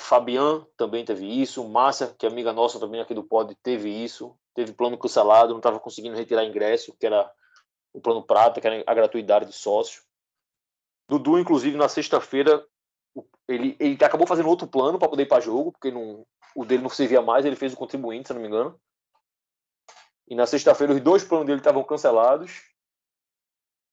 Fabian 0.00 0.66
também 0.76 1.04
teve 1.04 1.26
isso. 1.26 1.66
Márcia, 1.68 2.14
que 2.18 2.26
é 2.26 2.28
amiga 2.28 2.52
nossa 2.52 2.80
também 2.80 3.00
aqui 3.00 3.14
do 3.14 3.24
pod, 3.24 3.54
teve 3.62 3.88
isso. 3.88 4.36
Teve 4.54 4.72
plano 4.72 4.98
cancelado, 4.98 5.50
não 5.50 5.58
estava 5.58 5.78
conseguindo 5.78 6.16
retirar 6.16 6.44
ingresso, 6.44 6.96
que 6.98 7.06
era 7.06 7.30
o 7.92 8.00
plano 8.00 8.22
prata, 8.22 8.60
que 8.60 8.66
era 8.66 8.82
a 8.86 8.94
gratuidade 8.94 9.46
de 9.46 9.52
sócio. 9.52 10.02
Dudu, 11.08 11.38
inclusive, 11.38 11.76
na 11.76 11.88
sexta-feira, 11.88 12.64
ele, 13.48 13.76
ele 13.80 13.98
acabou 14.04 14.26
fazendo 14.26 14.48
outro 14.48 14.66
plano 14.66 14.98
para 14.98 15.08
poder 15.08 15.24
ir 15.24 15.28
para 15.28 15.40
jogo, 15.40 15.72
porque 15.72 15.90
não, 15.90 16.24
o 16.54 16.64
dele 16.64 16.82
não 16.82 16.90
servia 16.90 17.20
mais, 17.20 17.44
ele 17.44 17.56
fez 17.56 17.72
o 17.72 17.76
contribuinte, 17.76 18.28
se 18.28 18.34
não 18.34 18.40
me 18.40 18.46
engano. 18.46 18.80
E 20.28 20.34
na 20.34 20.46
sexta-feira 20.46 20.92
os 20.92 21.00
dois 21.00 21.24
planos 21.24 21.46
dele 21.46 21.58
estavam 21.58 21.82
cancelados. 21.82 22.62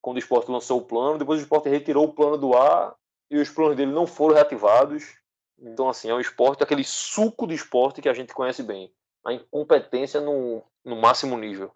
Quando 0.08 0.16
o 0.16 0.20
esporte 0.20 0.50
lançou 0.50 0.80
o 0.80 0.86
plano, 0.86 1.18
depois 1.18 1.38
o 1.38 1.44
esporte 1.44 1.68
retirou 1.68 2.06
o 2.06 2.14
plano 2.14 2.38
do 2.38 2.56
ar 2.56 2.96
e 3.30 3.38
os 3.38 3.50
planos 3.50 3.76
dele 3.76 3.92
não 3.92 4.08
foram 4.08 4.36
reativados. 4.36 5.18
Então, 5.60 5.90
assim, 5.90 6.10
é 6.10 6.14
um 6.14 6.22
esporte, 6.22 6.64
aquele 6.64 6.86
suco 6.86 7.46
do 7.46 7.54
esporte 7.54 8.02
que 8.02 8.08
a 8.08 8.14
gente 8.14 8.34
conhece 8.34 8.64
bem. 8.64 8.90
A 9.26 9.34
incompetência 9.34 10.22
no, 10.22 10.64
no 10.86 10.96
máximo 10.96 11.38
nível. 11.38 11.76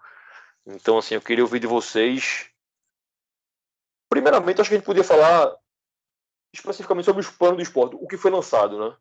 Então, 0.66 0.98
assim, 0.98 1.16
eu 1.16 1.22
queria 1.22 1.44
ouvir 1.44 1.60
de 1.60 1.68
vocês. 1.68 2.50
Primeiramente, 4.10 4.62
acho 4.62 4.70
que 4.70 4.76
a 4.76 4.78
gente 4.78 4.86
podia 4.86 5.04
falar 5.04 5.54
especificamente 6.56 7.04
sobre 7.04 7.20
os 7.20 7.30
planos 7.30 7.58
do 7.58 7.64
esporte. 7.64 7.98
O 8.00 8.08
que 8.08 8.16
foi 8.16 8.32
lançado, 8.32 8.80
né? 8.80 8.96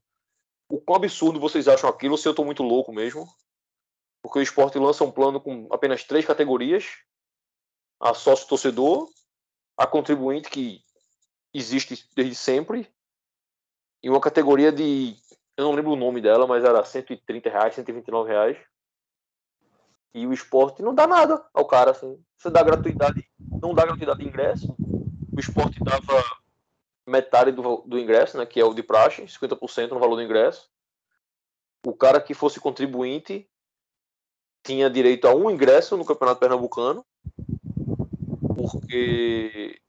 O 0.68 0.80
quão 0.80 0.96
absurdo 0.96 1.38
vocês 1.38 1.68
acham 1.68 1.88
aquilo, 1.88 2.18
se 2.18 2.26
eu 2.26 2.32
estou 2.32 2.44
muito 2.44 2.64
louco 2.64 2.92
mesmo 2.92 3.32
porque 4.22 4.38
o 4.38 4.42
esporte 4.42 4.76
lança 4.76 5.04
um 5.04 5.10
plano 5.10 5.40
com 5.40 5.66
apenas 5.70 6.04
três 6.04 6.24
categorias: 6.24 6.98
a 8.00 8.12
sócio 8.12 8.46
torcedor, 8.46 9.08
a 9.80 9.86
contribuinte 9.86 10.50
que 10.50 10.84
existe 11.54 12.06
desde 12.14 12.34
sempre, 12.34 12.86
e 14.02 14.10
uma 14.10 14.20
categoria 14.20 14.70
de. 14.70 15.16
Eu 15.56 15.64
não 15.64 15.72
lembro 15.72 15.92
o 15.92 15.96
nome 15.96 16.20
dela, 16.20 16.46
mas 16.46 16.64
era 16.64 16.84
130 16.84 17.48
reais, 17.48 17.74
129 17.76 18.30
reais. 18.30 18.58
E 20.12 20.26
o 20.26 20.34
esporte 20.34 20.82
não 20.82 20.94
dá 20.94 21.06
nada 21.06 21.42
ao 21.54 21.64
cara, 21.66 21.92
assim. 21.92 22.22
Você 22.36 22.50
dá 22.50 22.62
gratuidade, 22.62 23.26
não 23.62 23.72
dá 23.72 23.86
gratuidade 23.86 24.20
de 24.20 24.28
ingresso. 24.28 24.76
O 25.34 25.40
esporte 25.40 25.82
dava 25.82 26.22
metade 27.06 27.50
do, 27.50 27.78
do 27.86 27.98
ingresso, 27.98 28.36
né, 28.36 28.44
que 28.44 28.60
é 28.60 28.64
o 28.64 28.74
de 28.74 28.82
praxe, 28.82 29.22
50% 29.22 29.92
no 29.92 29.98
valor 29.98 30.16
do 30.16 30.22
ingresso. 30.22 30.70
O 31.86 31.94
cara 31.94 32.20
que 32.20 32.34
fosse 32.34 32.60
contribuinte 32.60 33.48
tinha 34.62 34.90
direito 34.90 35.26
a 35.26 35.34
um 35.34 35.50
ingresso 35.50 35.96
no 35.96 36.04
Campeonato 36.04 36.38
Pernambucano, 36.38 37.04
porque 38.72 39.80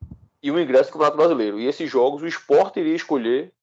e 0.44 0.52
um 0.52 0.60
ingresso 0.60 0.90
no 0.90 0.94
Campeonato 0.94 1.18
Brasileiro. 1.18 1.60
E 1.60 1.68
esses 1.68 1.90
jogos 1.90 2.22
o 2.22 2.28
esporte 2.28 2.80
iria 2.80 2.96
escolher 2.96 3.54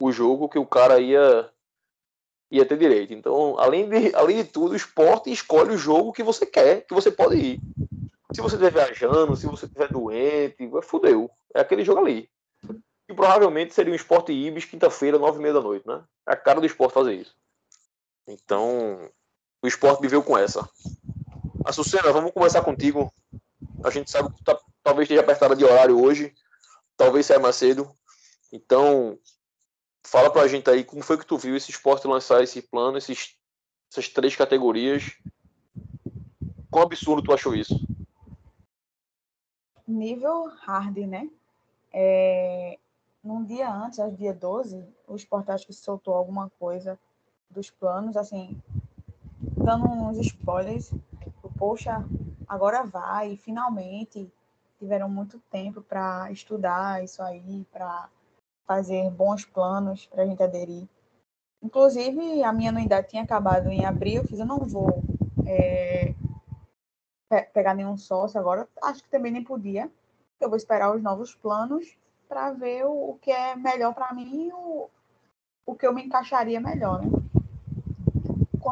o 0.00 0.12
jogo 0.12 0.48
que 0.48 0.58
o 0.58 0.66
cara 0.66 1.00
ia 1.00 1.50
ia 2.50 2.64
ter 2.64 2.78
direito. 2.78 3.12
Então, 3.12 3.58
além 3.58 3.88
de, 3.88 4.14
além 4.14 4.36
de 4.36 4.44
tudo, 4.44 4.72
o 4.72 4.76
esporte 4.76 5.32
escolhe 5.32 5.74
o 5.74 5.78
jogo 5.78 6.12
que 6.12 6.22
você 6.22 6.46
quer, 6.46 6.82
que 6.86 6.94
você 6.94 7.10
pode 7.10 7.36
ir. 7.36 7.60
Se 8.32 8.40
você 8.40 8.56
estiver 8.56 8.72
viajando, 8.72 9.36
se 9.36 9.46
você 9.46 9.66
estiver 9.66 9.88
doente, 9.88 10.70
fudeu. 10.82 11.30
É 11.54 11.60
aquele 11.60 11.84
jogo 11.84 12.00
ali. 12.00 12.28
E 13.08 13.14
provavelmente 13.14 13.74
seria 13.74 13.92
um 13.92 13.96
esporte 13.96 14.32
Ibis, 14.32 14.64
quinta-feira, 14.64 15.18
nove 15.18 15.38
e 15.38 15.42
meia 15.42 15.54
da 15.54 15.60
noite, 15.60 15.86
né? 15.86 16.02
É 16.28 16.32
a 16.32 16.36
cara 16.36 16.60
do 16.60 16.66
esporte 16.66 16.94
fazer 16.94 17.14
isso. 17.14 17.34
Então, 18.26 19.10
o 19.62 19.66
esporte 19.66 20.00
viveu 20.00 20.22
com 20.22 20.38
essa. 20.38 20.68
Açucena, 21.64 22.12
vamos 22.12 22.32
conversar 22.32 22.62
contigo. 22.62 23.12
A 23.82 23.90
gente 23.90 24.10
sabe 24.10 24.32
que 24.32 24.42
tá, 24.42 24.58
talvez 24.82 25.06
esteja 25.06 25.20
apertada 25.20 25.54
de 25.54 25.64
horário 25.64 26.02
hoje, 26.02 26.34
talvez 26.96 27.26
saia 27.26 27.40
mais 27.40 27.56
cedo. 27.56 27.90
Então, 28.52 29.18
fala 30.06 30.30
pra 30.30 30.48
gente 30.48 30.68
aí 30.70 30.84
como 30.84 31.02
foi 31.02 31.18
que 31.18 31.26
tu 31.26 31.36
viu 31.36 31.56
esse 31.56 31.70
esporte 31.70 32.06
lançar 32.06 32.42
esse 32.42 32.62
plano, 32.62 32.98
esses, 32.98 33.36
essas 33.90 34.08
três 34.08 34.36
categorias. 34.36 35.16
Quão 36.70 36.84
absurdo 36.84 37.22
tu 37.22 37.32
achou 37.32 37.54
isso? 37.54 37.74
Nível 39.86 40.46
hard, 40.62 40.96
né? 40.98 41.28
É, 41.92 42.78
num 43.22 43.44
dia 43.44 43.72
antes, 43.72 43.98
acho 43.98 44.16
dia 44.16 44.34
12, 44.34 44.84
o 45.06 45.16
Sport 45.16 45.48
acho 45.48 45.66
que 45.66 45.72
soltou 45.72 46.14
alguma 46.14 46.50
coisa 46.58 46.98
dos 47.48 47.70
planos, 47.70 48.16
assim, 48.16 48.60
dando 49.56 49.86
uns 49.86 50.18
spoilers. 50.18 50.92
Poxa, 51.56 52.04
agora 52.48 52.82
vai, 52.84 53.36
finalmente. 53.36 54.30
Tiveram 54.78 55.08
muito 55.08 55.38
tempo 55.50 55.80
para 55.80 56.30
estudar 56.30 57.02
isso 57.02 57.22
aí, 57.22 57.66
para 57.72 58.08
fazer 58.66 59.10
bons 59.10 59.44
planos 59.44 60.06
para 60.06 60.22
a 60.22 60.26
gente 60.26 60.42
aderir. 60.42 60.86
Inclusive, 61.62 62.42
a 62.42 62.52
minha 62.52 62.70
anuidade 62.70 63.08
tinha 63.08 63.22
acabado 63.22 63.68
em 63.68 63.86
abril, 63.86 64.22
eu 64.22 64.28
fiz, 64.28 64.38
eu 64.38 64.44
não 64.44 64.58
vou 64.58 65.02
é, 65.46 66.14
pegar 67.52 67.74
nenhum 67.74 67.96
sócio 67.96 68.38
agora. 68.38 68.68
Acho 68.82 69.02
que 69.02 69.10
também 69.10 69.32
nem 69.32 69.42
podia. 69.42 69.90
Eu 70.40 70.48
vou 70.48 70.56
esperar 70.56 70.94
os 70.94 71.02
novos 71.02 71.34
planos 71.34 71.96
para 72.28 72.50
ver 72.52 72.84
o, 72.84 73.10
o, 73.10 73.18
que 73.18 73.30
é 73.30 73.56
melhor 73.56 73.94
para 73.94 74.12
mim 74.12 74.50
o, 74.52 74.90
o 75.64 75.74
que 75.74 75.86
eu 75.86 75.92
me 75.92 76.04
encaixaria 76.04 76.60
melhor, 76.60 77.00
né? 77.00 77.23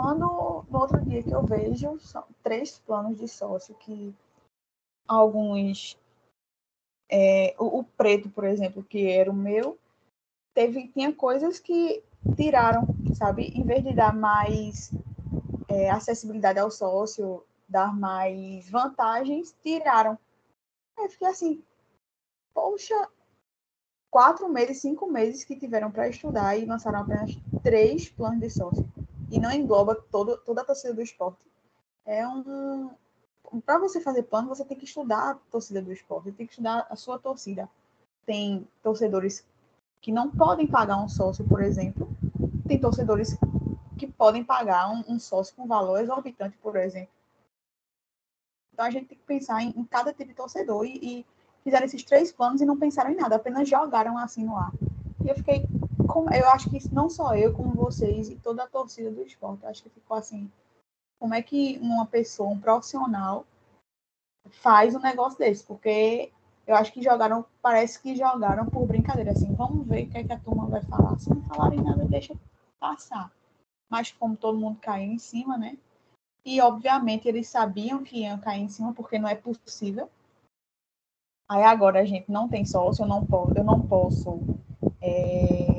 Quando, 0.03 0.65
no 0.69 0.81
outro 0.81 1.01
dia 1.01 1.23
que 1.23 1.33
eu 1.33 1.47
vejo, 1.47 1.97
são 2.01 2.25
três 2.43 2.77
planos 2.81 3.17
de 3.17 3.29
sócio 3.29 3.73
que 3.77 4.13
alguns... 5.07 5.97
É, 7.09 7.55
o, 7.57 7.79
o 7.79 7.85
preto, 7.85 8.29
por 8.29 8.43
exemplo, 8.43 8.83
que 8.83 9.07
era 9.09 9.31
o 9.31 9.35
meu, 9.35 9.79
teve 10.53 10.89
tinha 10.89 11.15
coisas 11.15 11.61
que 11.61 12.03
tiraram, 12.35 12.85
sabe? 13.15 13.53
Em 13.55 13.63
vez 13.63 13.85
de 13.85 13.95
dar 13.95 14.13
mais 14.13 14.93
é, 15.69 15.89
acessibilidade 15.89 16.59
ao 16.59 16.69
sócio, 16.69 17.45
dar 17.69 17.95
mais 17.95 18.69
vantagens, 18.69 19.55
tiraram. 19.63 20.19
Aí 20.99 21.05
eu 21.05 21.11
fiquei 21.11 21.29
assim, 21.29 21.63
poxa, 22.53 23.09
quatro 24.11 24.49
meses, 24.49 24.81
cinco 24.81 25.09
meses 25.09 25.45
que 25.45 25.55
tiveram 25.55 25.93
para 25.93 26.09
estudar 26.09 26.59
e 26.59 26.65
lançaram 26.65 27.03
apenas 27.03 27.39
três 27.63 28.09
planos 28.09 28.41
de 28.41 28.51
sócio. 28.51 28.92
E 29.33 29.41
não 29.41 29.51
engloba 29.51 29.95
todo, 29.95 30.37
toda 30.45 30.61
a 30.61 30.65
torcida 30.65 30.93
do 30.93 31.01
esporte. 31.01 31.45
É 32.05 32.29
um. 32.29 32.91
Para 33.65 33.79
você 33.79 33.99
fazer 33.99 34.25
plano, 34.25 34.49
você 34.49 34.63
tem 34.63 34.79
que 34.79 34.85
estudar 34.85 35.31
a 35.31 35.35
torcida 35.51 35.81
do 35.81 35.91
esporte, 35.91 36.31
tem 36.33 36.47
que 36.47 36.53
estudar 36.53 36.87
a 36.91 36.97
sua 36.97 37.19
torcida. 37.19 37.69
Tem 38.27 38.69
torcedores 38.83 39.45
que 40.03 40.13
não 40.13 40.31
podem 40.31 40.67
pagar 40.67 41.03
um 41.03 41.09
sócio, 41.09 41.45
por 41.49 41.63
exemplo. 41.63 42.09
Tem 42.69 42.79
torcedores 42.79 43.39
que 43.99 44.07
podem 44.07 44.45
pagar 44.45 44.91
um, 44.91 45.03
um 45.09 45.19
sócio 45.19 45.57
com 45.57 45.67
valor 45.67 45.99
exorbitante, 46.01 46.59
por 46.59 46.77
exemplo. 46.77 47.15
Então 48.73 48.85
a 48.85 48.91
gente 48.91 49.07
tem 49.07 49.19
que 49.19 49.25
pensar 49.25 49.63
em, 49.63 49.71
em 49.71 49.85
cada 49.85 50.13
tipo 50.13 50.29
de 50.29 50.35
torcedor 50.35 50.85
e, 50.85 50.99
e, 51.03 51.27
fizeram 51.65 51.87
esses 51.87 52.03
três 52.03 52.33
planos 52.33 52.61
e 52.61 52.67
não 52.67 52.77
pensaram 52.79 53.11
em 53.11 53.17
nada, 53.17 53.37
apenas 53.37 53.69
jogaram 53.69 54.19
assim 54.19 54.45
no 54.45 54.57
ar. 54.57 54.73
E 55.25 55.29
eu 55.29 55.35
fiquei, 55.37 55.65
como, 56.13 56.33
eu 56.33 56.49
acho 56.51 56.69
que 56.69 56.95
não 56.95 57.09
só 57.09 57.35
eu, 57.35 57.55
como 57.55 57.75
vocês 57.75 58.29
e 58.29 58.37
toda 58.37 58.65
a 58.65 58.69
torcida 58.69 59.11
do 59.11 59.23
esporte, 59.23 59.65
acho 59.67 59.83
que 59.83 59.91
ficou 59.91 60.17
assim, 60.17 60.51
como 61.19 61.35
é 61.35 61.43
que 61.43 61.79
uma 61.81 62.07
pessoa, 62.07 62.51
um 62.51 62.61
profissional, 62.61 63.47
faz 64.51 64.95
um 64.95 65.01
negócio 65.01 65.39
desse? 65.39 65.65
Porque 65.65 66.31
eu 66.67 66.75
acho 66.75 66.93
que 66.93 67.03
jogaram, 67.03 67.45
parece 67.61 68.01
que 68.01 68.15
jogaram 68.15 68.67
por 68.67 68.87
brincadeira, 68.87 69.33
assim, 69.33 69.55
vamos 69.55 69.87
ver 69.87 70.05
o 70.05 70.11
que, 70.11 70.19
é 70.19 70.25
que 70.25 70.33
a 70.33 70.39
turma 70.39 70.67
vai 70.67 70.83
falar. 70.83 71.19
Se 71.19 71.31
não 71.31 71.43
falarem 71.43 71.81
nada, 71.81 72.05
deixa 72.05 72.35
passar. 72.79 73.33
Mas 73.91 74.13
como 74.13 74.37
todo 74.37 74.59
mundo 74.59 74.79
caiu 74.81 75.13
em 75.13 75.19
cima, 75.19 75.57
né? 75.57 75.79
E 76.45 76.61
obviamente 76.61 77.29
eles 77.29 77.49
sabiam 77.49 78.03
que 78.03 78.23
iam 78.23 78.39
cair 78.39 78.63
em 78.63 78.69
cima, 78.69 78.93
porque 78.93 79.19
não 79.19 79.29
é 79.29 79.35
possível. 79.35 80.11
Aí 81.49 81.63
agora 81.63 82.01
a 82.01 82.05
gente 82.05 82.31
não 82.31 82.49
tem 82.49 82.65
sócio, 82.65 83.05
eu 83.05 83.09
não 83.09 83.25
posso, 83.25 83.53
eu 83.57 83.65
não 83.65 83.81
posso 83.87 84.41
é, 85.01 85.72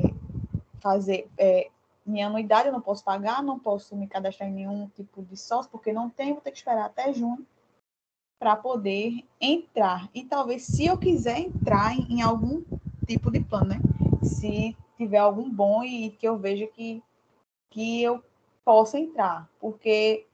fazer 0.84 1.30
é, 1.38 1.70
minha 2.04 2.26
anuidade, 2.26 2.68
eu 2.68 2.72
não 2.72 2.80
posso 2.82 3.02
pagar, 3.02 3.42
não 3.42 3.58
posso 3.58 3.96
me 3.96 4.06
cadastrar 4.06 4.50
em 4.50 4.52
nenhum 4.52 4.86
tipo 4.88 5.22
de 5.22 5.34
sócio, 5.34 5.70
porque 5.70 5.94
não 5.94 6.10
tem, 6.10 6.34
vou 6.34 6.42
ter 6.42 6.50
que 6.50 6.58
esperar 6.58 6.84
até 6.84 7.10
junho 7.14 7.46
para 8.38 8.54
poder 8.54 9.24
entrar. 9.40 10.10
E 10.14 10.22
talvez, 10.22 10.64
se 10.64 10.84
eu 10.84 10.98
quiser 10.98 11.38
entrar 11.38 11.96
em, 11.96 12.18
em, 12.18 12.22
algum 12.22 12.62
tipo 13.06 13.30
de 13.30 13.40
plano, 13.40 13.70
né? 13.70 13.80
Se 14.22 14.76
tiver 14.98 15.16
algum 15.16 15.48
bom 15.48 15.82
e 15.82 16.10
que 16.10 16.28
eu 16.28 16.36
veja 16.36 16.66
que, 16.66 17.02
que 17.70 18.02
eu 18.02 18.22
possa 18.62 18.98
entrar. 18.98 19.48
Porque 19.58 20.26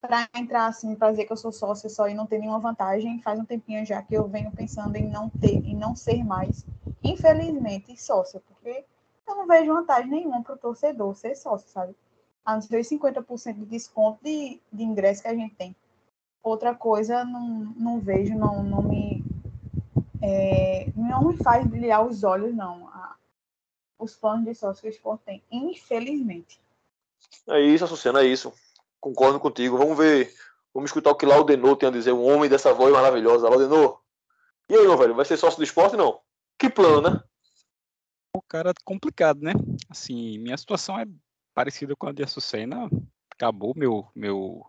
para 0.00 0.28
entrar 0.34 0.66
assim, 0.66 0.96
para 0.96 1.12
dizer 1.12 1.26
que 1.26 1.32
eu 1.32 1.36
sou 1.36 1.52
sócia 1.52 1.88
só 1.88 2.08
e 2.08 2.14
não 2.14 2.26
ter 2.26 2.38
nenhuma 2.38 2.58
vantagem, 2.58 3.22
faz 3.22 3.38
um 3.38 3.44
tempinho 3.44 3.86
já 3.86 4.02
que 4.02 4.14
eu 4.14 4.26
venho 4.26 4.50
pensando 4.50 4.96
em 4.96 5.08
não 5.08 5.30
ter, 5.30 5.64
em 5.64 5.76
não 5.76 5.94
ser 5.94 6.24
mais, 6.24 6.66
infelizmente, 7.02 7.96
sócia, 7.96 8.42
porque 8.46 8.84
eu 9.26 9.36
não 9.36 9.46
vejo 9.46 9.72
vantagem 9.72 10.10
nenhuma 10.10 10.42
para 10.42 10.54
o 10.54 10.58
torcedor 10.58 11.14
ser 11.14 11.34
sócio, 11.34 11.68
sabe? 11.68 11.94
A 12.44 12.54
não 12.54 12.62
ser 12.62 12.80
os 12.80 12.88
50% 12.88 13.54
de 13.54 13.64
desconto 13.64 14.18
de, 14.22 14.60
de 14.72 14.82
ingresso 14.82 15.22
que 15.22 15.28
a 15.28 15.34
gente 15.34 15.54
tem 15.54 15.74
outra 16.44 16.74
coisa 16.74 17.24
não, 17.24 17.74
não 17.74 17.98
vejo, 17.98 18.34
não, 18.34 18.62
não 18.62 18.82
me 18.82 19.24
é, 20.22 20.86
não 20.94 21.28
me 21.28 21.36
faz 21.38 21.66
brilhar 21.66 22.06
os 22.06 22.22
olhos, 22.22 22.54
não. 22.54 22.88
A, 22.88 23.16
os 23.98 24.14
planos 24.14 24.44
de 24.44 24.54
sócio 24.54 24.82
que 24.82 24.88
o 24.88 24.90
esporte 24.90 25.22
tem, 25.24 25.42
infelizmente. 25.50 26.60
É 27.48 27.60
isso, 27.60 27.84
Açucena, 27.84 28.20
é 28.20 28.26
isso. 28.26 28.52
Concordo 29.00 29.40
contigo. 29.40 29.78
Vamos 29.78 29.96
ver, 29.96 30.32
vamos 30.72 30.90
escutar 30.90 31.10
o 31.10 31.14
que 31.14 31.26
Laudenor 31.26 31.76
tem 31.76 31.88
a 31.88 31.92
dizer, 31.92 32.12
um 32.12 32.24
homem 32.24 32.48
dessa 32.48 32.72
voz 32.72 32.92
maravilhosa. 32.92 33.48
Laudenor, 33.48 34.00
e 34.68 34.74
aí, 34.74 34.82
meu 34.82 34.96
velho, 34.96 35.14
vai 35.14 35.24
ser 35.24 35.36
sócio 35.36 35.58
do 35.58 35.64
esporte, 35.64 35.96
não? 35.96 36.20
Que 36.58 36.70
plano, 36.70 37.10
né? 37.10 37.22
O 38.36 38.42
cara 38.42 38.74
complicado, 38.84 39.40
né? 39.40 39.52
Assim, 39.88 40.38
minha 40.38 40.56
situação 40.56 40.98
é 40.98 41.06
parecida 41.54 41.94
com 41.94 42.08
a 42.08 42.12
de 42.12 42.24
Açucena. 42.24 42.90
Acabou 43.30 43.74
meu, 43.76 44.08
meu 44.14 44.66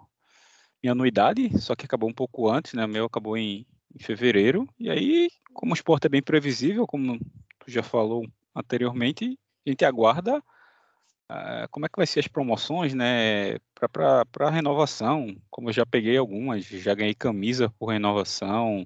minha 0.84 0.92
anuidade, 0.92 1.50
só 1.60 1.76
que 1.76 1.86
acabou 1.86 2.08
um 2.08 2.14
pouco 2.14 2.48
antes, 2.48 2.74
né? 2.74 2.86
O 2.86 2.88
meu 2.88 3.06
acabou 3.06 3.36
em, 3.36 3.66
em 3.94 4.00
fevereiro. 4.00 4.68
E 4.80 4.88
aí, 4.90 5.30
como 5.52 5.72
o 5.72 5.76
esporte 5.76 6.06
é 6.06 6.10
bem 6.10 6.22
previsível, 6.22 6.86
como 6.86 7.18
tu 7.60 7.72
já 7.72 7.82
falou 7.82 8.28
anteriormente, 8.54 9.38
a 9.66 9.70
gente 9.70 9.84
aguarda 9.84 10.38
uh, 10.38 11.68
como 11.72 11.88
é 11.88 11.90
que 11.90 11.98
vai 11.98 12.06
ser 12.06 12.20
as 12.20 12.28
promoções, 12.28 12.94
né? 12.94 13.58
Para 13.92 14.50
renovação, 14.52 15.36
como 15.50 15.70
eu 15.70 15.74
já 15.74 15.88
peguei 15.88 16.18
algumas, 16.18 16.66
já 16.66 16.94
ganhei 16.94 17.16
camisa 17.16 17.74
por 17.80 17.88
renovação, 17.88 18.86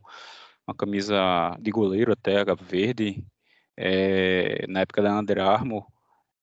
uma 0.66 0.74
camisa 0.74 1.18
de 1.60 1.70
goleiro 1.70 2.14
até 2.14 2.44
verde, 2.56 3.26
é, 3.82 4.66
na 4.68 4.82
época 4.82 5.02
da 5.02 5.18
Under 5.18 5.40
Armour. 5.40 5.88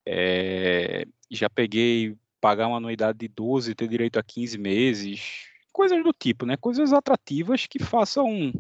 É, 0.07 1.07
já 1.31 1.51
peguei 1.51 2.17
pagar 2.41 2.67
uma 2.67 2.79
anuidade 2.79 3.19
de 3.19 3.29
12, 3.29 3.75
ter 3.75 3.87
direito 3.87 4.19
a 4.19 4.23
15 4.23 4.57
meses, 4.57 5.49
coisas 5.71 6.03
do 6.03 6.13
tipo, 6.15 6.47
né? 6.47 6.57
Coisas 6.57 6.95
atrativas 6.95 7.67
que 7.67 7.79
façam, 7.79 8.53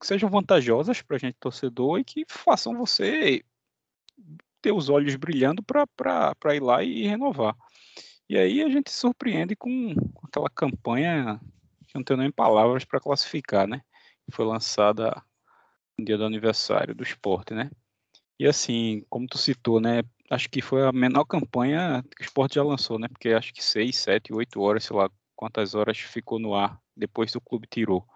que 0.00 0.06
sejam 0.06 0.30
vantajosas 0.30 1.02
para 1.02 1.16
a 1.16 1.18
gente 1.18 1.36
torcedor 1.40 1.98
e 1.98 2.04
que 2.04 2.24
façam 2.28 2.76
você 2.76 3.42
ter 4.60 4.70
os 4.70 4.88
olhos 4.88 5.16
brilhando 5.16 5.60
para 5.64 6.54
ir 6.54 6.60
lá 6.60 6.84
e 6.84 7.08
renovar. 7.08 7.56
E 8.28 8.38
aí 8.38 8.62
a 8.62 8.68
gente 8.68 8.88
se 8.90 8.98
surpreende 8.98 9.56
com 9.56 9.94
aquela 10.22 10.48
campanha 10.48 11.40
que 11.88 11.96
não 11.96 12.04
tenho 12.04 12.20
nem 12.20 12.30
palavras 12.30 12.84
para 12.84 13.00
classificar, 13.00 13.66
né? 13.66 13.82
Foi 14.30 14.44
lançada 14.46 15.20
no 15.98 16.04
dia 16.04 16.16
do 16.16 16.24
aniversário 16.24 16.94
do 16.94 17.02
esporte, 17.02 17.52
né? 17.52 17.68
E 18.38 18.46
assim, 18.46 19.04
como 19.08 19.26
tu 19.26 19.38
citou, 19.38 19.80
né? 19.80 20.02
acho 20.32 20.48
que 20.48 20.62
foi 20.62 20.82
a 20.86 20.92
menor 20.92 21.24
campanha 21.26 22.02
que 22.16 22.22
o 22.22 22.24
esporte 22.24 22.54
já 22.54 22.62
lançou, 22.64 22.98
né? 22.98 23.06
Porque 23.08 23.30
acho 23.30 23.52
que 23.52 23.62
seis, 23.62 23.96
sete, 23.98 24.32
oito 24.32 24.60
horas, 24.60 24.84
sei 24.84 24.96
lá 24.96 25.10
quantas 25.36 25.74
horas 25.74 25.98
ficou 25.98 26.38
no 26.38 26.54
ar 26.54 26.80
depois 26.96 27.30
do 27.32 27.40
clube 27.40 27.66
tirou. 27.70 28.06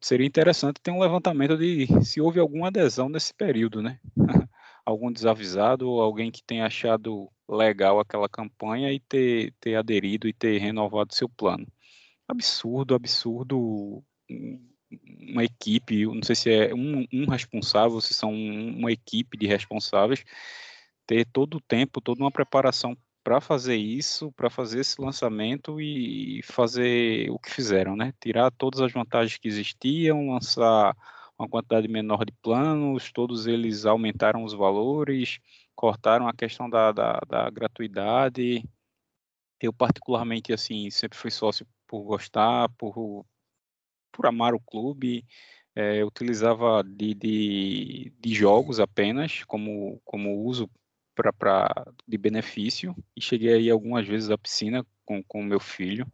Seria 0.00 0.26
interessante 0.26 0.80
ter 0.80 0.90
um 0.90 1.00
levantamento 1.00 1.56
de 1.56 1.86
se 2.04 2.20
houve 2.20 2.38
alguma 2.38 2.68
adesão 2.68 3.08
nesse 3.08 3.34
período, 3.34 3.82
né? 3.82 3.98
Algum 4.84 5.12
desavisado 5.12 5.88
ou 5.88 6.00
alguém 6.02 6.28
que 6.28 6.42
tenha 6.42 6.66
achado 6.66 7.30
legal 7.48 8.00
aquela 8.00 8.28
campanha 8.28 8.92
e 8.92 8.98
ter, 8.98 9.54
ter 9.60 9.76
aderido 9.76 10.26
e 10.26 10.32
ter 10.32 10.58
renovado 10.58 11.14
seu 11.14 11.28
plano. 11.28 11.64
Absurdo, 12.26 12.92
absurdo. 12.92 14.02
Uma 15.30 15.44
equipe, 15.44 16.06
não 16.06 16.22
sei 16.22 16.34
se 16.34 16.50
é 16.50 16.74
um, 16.74 17.06
um 17.12 17.26
responsável, 17.28 18.00
se 18.00 18.14
são 18.14 18.32
uma 18.32 18.92
equipe 18.92 19.36
de 19.36 19.46
responsáveis 19.46 20.24
ter 21.06 21.26
todo 21.26 21.56
o 21.56 21.60
tempo, 21.60 22.00
toda 22.00 22.22
uma 22.22 22.30
preparação 22.30 22.96
para 23.22 23.40
fazer 23.40 23.76
isso, 23.76 24.32
para 24.32 24.50
fazer 24.50 24.80
esse 24.80 25.00
lançamento 25.00 25.80
e 25.80 26.42
fazer 26.44 27.30
o 27.30 27.38
que 27.38 27.50
fizeram, 27.50 27.94
né? 27.96 28.12
Tirar 28.20 28.50
todas 28.50 28.80
as 28.80 28.92
vantagens 28.92 29.38
que 29.38 29.48
existiam, 29.48 30.30
lançar 30.30 30.96
uma 31.38 31.48
quantidade 31.48 31.88
menor 31.88 32.24
de 32.24 32.32
planos, 32.42 33.12
todos 33.12 33.46
eles 33.46 33.86
aumentaram 33.86 34.44
os 34.44 34.52
valores, 34.52 35.38
cortaram 35.74 36.28
a 36.28 36.32
questão 36.32 36.68
da, 36.68 36.92
da, 36.92 37.20
da 37.28 37.50
gratuidade. 37.50 38.64
Eu, 39.60 39.72
particularmente, 39.72 40.52
assim, 40.52 40.90
sempre 40.90 41.16
fui 41.16 41.30
sócio 41.30 41.66
por 41.86 42.02
gostar, 42.02 42.68
por, 42.70 43.24
por 44.12 44.26
amar 44.26 44.54
o 44.54 44.60
clube, 44.60 45.24
é, 45.74 46.04
utilizava 46.04 46.82
de, 46.84 47.14
de, 47.14 48.12
de, 48.20 48.34
jogos 48.34 48.78
apenas 48.78 49.42
como, 49.44 50.00
como 50.04 50.44
uso 50.44 50.70
pra, 51.14 51.32
pra, 51.32 51.68
de 52.06 52.18
benefício 52.18 52.94
e 53.16 53.20
cheguei 53.22 53.54
aí 53.54 53.70
algumas 53.70 54.06
vezes 54.06 54.30
à 54.30 54.38
piscina 54.38 54.86
com 55.04 55.40
o 55.40 55.44
meu 55.44 55.60
filho, 55.60 56.06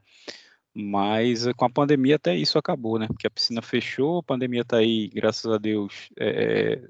mas 0.75 1.47
eh, 1.47 1.53
com 1.55 1.65
a 1.65 1.71
pandemia 1.71 2.17
até 2.17 2.37
isso 2.37 2.59
acabou, 2.59 2.99
né? 2.99 3.07
Porque 3.07 3.27
a 3.27 3.31
piscina 3.31 3.63
fechou, 3.63 4.19
a 4.19 4.23
pandemia 4.23 4.63
está 4.63 4.79
aí, 4.79 5.09
graças 5.09 5.51
a 5.51 5.59
Deus, 5.59 6.09
é, 6.19 6.81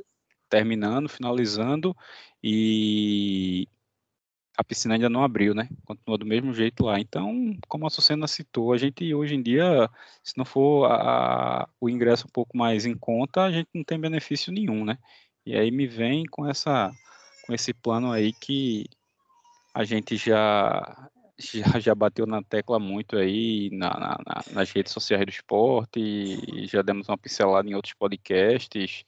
terminando, 0.49 1.09
finalizando, 1.09 1.97
e 2.42 3.68
a 4.59 4.64
piscina 4.64 4.94
ainda 4.94 5.09
não 5.09 5.23
abriu, 5.23 5.55
né? 5.55 5.68
Continua 5.85 6.18
do 6.18 6.27
mesmo 6.27 6.53
jeito 6.53 6.85
lá. 6.85 6.99
Então, 6.99 7.57
como 7.68 7.87
a 7.87 7.90
Sucena 7.90 8.27
citou, 8.27 8.73
a 8.73 8.77
gente 8.77 9.14
hoje 9.14 9.37
em 9.37 9.40
dia, 9.40 9.88
se 10.21 10.37
não 10.37 10.44
for 10.44 10.90
a, 10.90 11.68
o 11.81 11.88
ingresso 11.88 12.27
um 12.27 12.31
pouco 12.31 12.57
mais 12.57 12.85
em 12.85 12.97
conta, 12.97 13.44
a 13.44 13.53
gente 13.53 13.68
não 13.73 13.85
tem 13.85 14.01
benefício 14.01 14.53
nenhum, 14.53 14.85
né? 14.85 14.99
E 15.47 15.57
aí 15.57 15.71
me 15.71 15.87
vem 15.87 16.25
com 16.25 16.44
essa 16.44 16.90
com 17.47 17.55
esse 17.55 17.73
plano 17.73 18.11
aí 18.11 18.33
que 18.33 18.87
a 19.73 19.85
gente 19.85 20.16
já 20.16 21.09
já, 21.38 21.79
já 21.79 21.94
bateu 21.94 22.27
na 22.27 22.42
tecla 22.42 22.81
muito 22.81 23.16
aí 23.16 23.71
na, 23.73 23.90
na, 23.90 24.42
nas 24.53 24.71
redes 24.73 24.92
sociais 24.92 25.25
do 25.25 25.31
esporte 25.31 26.66
já 26.66 26.83
demos 26.83 27.09
uma 27.09 27.16
pincelada 27.16 27.68
em 27.71 27.75
outros 27.75 27.94
podcasts 27.94 29.05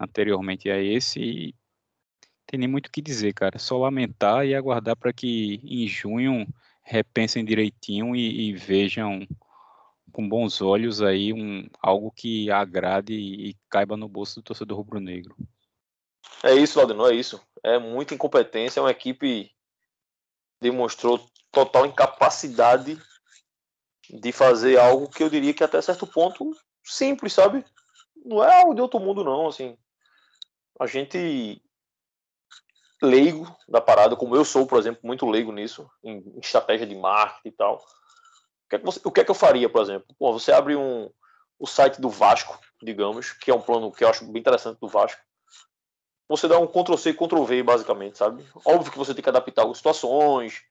anteriormente 0.00 0.70
a 0.70 0.80
esse 0.82 1.20
e 1.20 1.54
tem 2.46 2.58
nem 2.58 2.68
muito 2.68 2.86
o 2.86 2.90
que 2.90 3.02
dizer, 3.02 3.32
cara. 3.32 3.58
Só 3.58 3.78
lamentar 3.78 4.46
e 4.46 4.54
aguardar 4.54 4.96
para 4.96 5.12
que 5.12 5.60
em 5.64 5.86
junho 5.86 6.46
repensem 6.82 7.44
direitinho 7.44 8.14
e, 8.14 8.50
e, 8.50 8.52
vejam 8.52 9.26
com 10.12 10.28
bons 10.28 10.60
olhos 10.60 11.02
aí 11.02 11.32
um, 11.32 11.66
algo 11.80 12.12
que 12.12 12.50
agrade 12.50 13.14
e, 13.14 13.50
e 13.50 13.56
caiba 13.68 13.96
no 13.96 14.08
bolso 14.08 14.36
do 14.36 14.44
torcedor 14.44 14.76
rubro-negro. 14.78 15.34
É 16.42 16.54
isso, 16.54 16.74
Valdemar, 16.74 17.10
é 17.10 17.14
isso. 17.14 17.40
É 17.62 17.78
muita 17.78 18.14
incompetência, 18.14 18.78
é 18.78 18.82
uma 18.82 18.90
equipe 18.90 19.50
demonstrou 20.60 21.26
total 21.50 21.86
incapacidade 21.86 22.98
de 24.08 24.32
fazer 24.32 24.78
algo 24.78 25.08
que 25.08 25.22
eu 25.22 25.30
diria 25.30 25.54
que 25.54 25.64
até 25.64 25.80
certo 25.80 26.06
ponto 26.06 26.54
simples, 26.82 27.32
sabe? 27.32 27.64
Não 28.24 28.42
é 28.42 28.60
algo 28.60 28.74
de 28.74 28.80
outro 28.80 29.00
mundo 29.00 29.24
não, 29.24 29.46
assim. 29.46 29.76
A 30.78 30.86
gente 30.86 31.62
leigo 33.02 33.54
da 33.68 33.80
parada, 33.80 34.16
como 34.16 34.36
eu 34.36 34.44
sou, 34.44 34.66
por 34.66 34.78
exemplo, 34.78 35.00
muito 35.02 35.28
leigo 35.28 35.52
nisso, 35.52 35.88
em, 36.02 36.18
em 36.18 36.38
estratégia 36.40 36.86
de 36.86 36.94
marketing 36.94 37.48
e 37.48 37.52
tal. 37.52 37.76
O 37.76 38.68
que, 38.68 38.76
é 38.76 38.78
que 38.78 38.84
você, 38.84 39.00
o 39.04 39.10
que 39.10 39.20
é 39.20 39.24
que 39.24 39.30
eu 39.30 39.34
faria, 39.34 39.68
por 39.68 39.82
exemplo? 39.82 40.06
Pô, 40.18 40.32
você 40.32 40.52
abre 40.52 40.74
um, 40.76 41.10
o 41.58 41.66
site 41.66 42.00
do 42.00 42.08
Vasco, 42.08 42.58
digamos, 42.82 43.32
que 43.32 43.50
é 43.50 43.54
um 43.54 43.60
plano 43.60 43.92
que 43.92 44.04
eu 44.04 44.08
acho 44.08 44.24
bem 44.24 44.40
interessante 44.40 44.78
do 44.80 44.88
Vasco. 44.88 45.20
Você 46.28 46.48
dá 46.48 46.58
um 46.58 46.66
Ctrl-C 46.66 47.10
e 47.10 47.14
Ctrl-V, 47.14 47.62
basicamente, 47.62 48.16
sabe? 48.16 48.44
Óbvio 48.64 48.90
que 48.90 48.98
você 48.98 49.12
tem 49.12 49.22
que 49.22 49.28
adaptar 49.28 49.62
algumas 49.62 49.78
situações, 49.78 50.62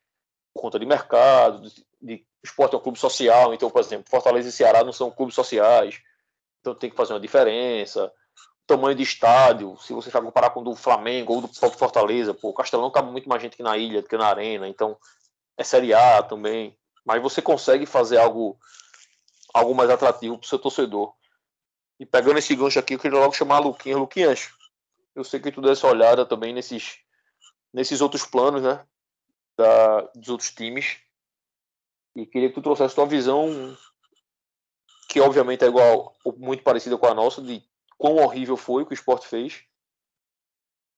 por 0.54 0.62
conta 0.62 0.80
de 0.80 0.86
mercado, 0.86 1.62
de, 1.62 1.86
de 2.02 2.26
esporte 2.44 2.74
é 2.74 2.78
um 2.78 2.82
clube 2.82 3.00
social, 3.00 3.54
então, 3.54 3.70
por 3.70 3.80
exemplo, 3.80 4.10
Fortaleza 4.10 4.50
e 4.50 4.52
Ceará 4.52 4.84
não 4.84 4.92
são 4.92 5.12
clubes 5.12 5.36
sociais, 5.36 6.02
então 6.60 6.74
tem 6.74 6.90
que 6.90 6.96
fazer 6.96 7.14
uma 7.14 7.20
diferença 7.20 8.12
tamanho 8.66 8.96
de 8.96 9.04
estádio, 9.04 9.78
se 9.78 9.94
você 9.94 10.10
for 10.10 10.24
comparar 10.24 10.52
com 10.52 10.62
o 10.62 10.64
do 10.64 10.76
Flamengo 10.76 11.34
ou 11.34 11.42
do 11.42 11.48
próprio 11.48 11.80
Fortaleza, 11.80 12.34
pô, 12.34 12.50
o 12.50 12.54
Castelão 12.54 12.92
cabe 12.92 13.12
muito 13.12 13.28
mais 13.28 13.42
gente 13.42 13.58
que 13.58 13.64
na 13.64 13.78
ilha 13.78 14.02
do 14.02 14.08
que 14.08 14.18
na 14.18 14.28
arena, 14.28 14.68
então 14.68 14.98
é 15.58 15.64
Série 15.64 15.94
A 15.94 16.24
também. 16.24 16.78
Mas 17.06 17.22
você 17.22 17.42
consegue 17.42 17.86
fazer 17.86 18.18
algo, 18.18 18.58
algo 19.54 19.76
mais 19.76 19.90
atrativo 19.90 20.38
para 20.38 20.46
o 20.46 20.48
seu 20.48 20.58
torcedor. 20.58 21.14
E 22.00 22.06
pegando 22.06 22.40
esse 22.40 22.56
gancho 22.56 22.80
aqui, 22.80 22.96
eu 22.96 23.00
queria 23.00 23.20
logo 23.20 23.34
chamar 23.34 23.58
a 23.58 23.60
Luquinhas. 23.60 24.00
Luquinhas, 24.00 24.50
eu 25.16 25.24
sei 25.24 25.40
que 25.40 25.52
tu 25.52 25.62
deu 25.62 25.72
essa 25.72 25.88
olhada 25.88 26.26
também 26.26 26.54
nesses, 26.54 26.98
nesses 27.74 28.02
outros 28.02 28.26
planos, 28.26 28.64
né? 28.64 28.86
Da, 29.58 30.02
dos 30.16 30.30
outros 30.30 30.52
times. 30.52 30.98
E 32.16 32.26
queria 32.26 32.50
que 32.50 32.56
tu 32.56 32.62
trouxesse 32.62 32.96
tua 32.96 33.06
visão, 33.06 33.78
que 35.10 35.20
obviamente 35.20 35.64
é 35.64 35.68
igual, 35.68 36.16
muito 36.38 36.64
parecida 36.64 36.98
com 36.98 37.06
a 37.06 37.14
nossa, 37.14 37.42
de 37.42 37.64
quão 38.04 38.18
horrível 38.18 38.58
foi 38.58 38.84
o 38.84 38.86
que 38.86 38.92
o 38.92 38.94
esporte 38.94 39.26
fez. 39.26 39.64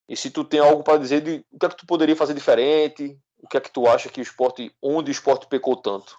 E 0.08 0.16
se 0.16 0.28
tu 0.28 0.42
tem 0.42 0.58
algo 0.58 0.82
para 0.82 0.98
dizer 0.98 1.20
de 1.20 1.46
o 1.52 1.56
que 1.56 1.66
é 1.66 1.68
que 1.68 1.76
tu 1.76 1.86
poderia 1.86 2.16
fazer 2.16 2.34
diferente, 2.34 3.16
o 3.38 3.46
que 3.46 3.56
é 3.56 3.60
que 3.60 3.70
tu 3.70 3.86
acha 3.86 4.08
que 4.08 4.20
o 4.20 4.22
esporte, 4.22 4.74
onde 4.82 5.08
o 5.08 5.12
esporte 5.12 5.46
pecou 5.46 5.76
tanto? 5.76 6.18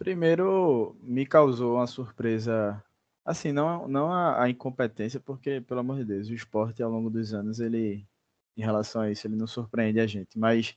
Primeiro, 0.00 0.96
me 1.00 1.24
causou 1.24 1.76
uma 1.76 1.86
surpresa, 1.86 2.82
assim, 3.24 3.52
não, 3.52 3.86
não 3.86 4.12
a, 4.12 4.42
a, 4.42 4.50
incompetência, 4.50 5.20
porque, 5.20 5.60
pelo 5.60 5.78
amor 5.78 5.98
de 5.98 6.04
Deus, 6.06 6.28
o 6.28 6.34
esporte 6.34 6.82
ao 6.82 6.90
longo 6.90 7.08
dos 7.08 7.32
anos, 7.32 7.60
ele, 7.60 8.04
em 8.56 8.62
relação 8.62 9.02
a 9.02 9.10
isso, 9.12 9.28
ele 9.28 9.36
não 9.36 9.46
surpreende 9.46 10.00
a 10.00 10.08
gente, 10.08 10.36
mas 10.36 10.76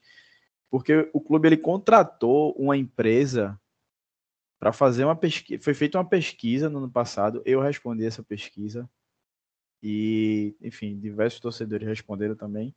porque 0.69 1.09
o 1.11 1.19
clube 1.19 1.47
ele 1.47 1.57
contratou 1.57 2.51
uma 2.51 2.77
empresa 2.77 3.59
para 4.59 4.71
fazer 4.71 5.05
uma 5.05 5.15
pesquisa, 5.15 5.59
foi 5.63 5.73
feita 5.73 5.97
uma 5.97 6.05
pesquisa 6.05 6.69
no 6.69 6.77
ano 6.77 6.91
passado, 6.91 7.41
eu 7.45 7.59
respondi 7.59 8.05
essa 8.05 8.21
pesquisa, 8.21 8.87
e, 9.83 10.55
enfim, 10.61 10.97
diversos 10.97 11.41
torcedores 11.41 11.85
responderam 11.85 12.35
também. 12.35 12.73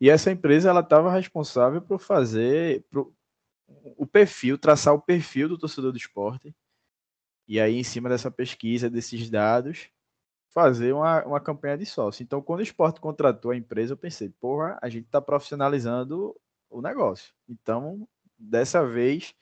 E 0.00 0.10
essa 0.10 0.30
empresa 0.30 0.68
ela 0.68 0.80
estava 0.80 1.10
responsável 1.12 1.80
por 1.80 2.00
fazer 2.00 2.84
pro, 2.90 3.14
o 3.96 4.06
perfil, 4.06 4.58
traçar 4.58 4.92
o 4.92 5.00
perfil 5.00 5.48
do 5.48 5.56
torcedor 5.56 5.92
do 5.92 5.98
esporte. 5.98 6.54
E 7.48 7.60
aí, 7.60 7.76
em 7.76 7.84
cima 7.84 8.08
dessa 8.08 8.30
pesquisa, 8.30 8.90
desses 8.90 9.30
dados, 9.30 9.88
fazer 10.52 10.92
uma, 10.92 11.24
uma 11.24 11.40
campanha 11.40 11.78
de 11.78 11.86
sócio. 11.86 12.22
Então, 12.22 12.42
quando 12.42 12.60
o 12.60 12.64
esporte 12.64 13.00
contratou 13.00 13.52
a 13.52 13.56
empresa, 13.56 13.92
eu 13.92 13.96
pensei, 13.96 14.28
porra, 14.40 14.78
a 14.82 14.88
gente 14.88 15.06
está 15.06 15.20
profissionalizando 15.20 16.34
o 16.68 16.82
negócio. 16.82 17.32
Então, 17.48 18.08
dessa 18.36 18.84
vez, 18.84 19.32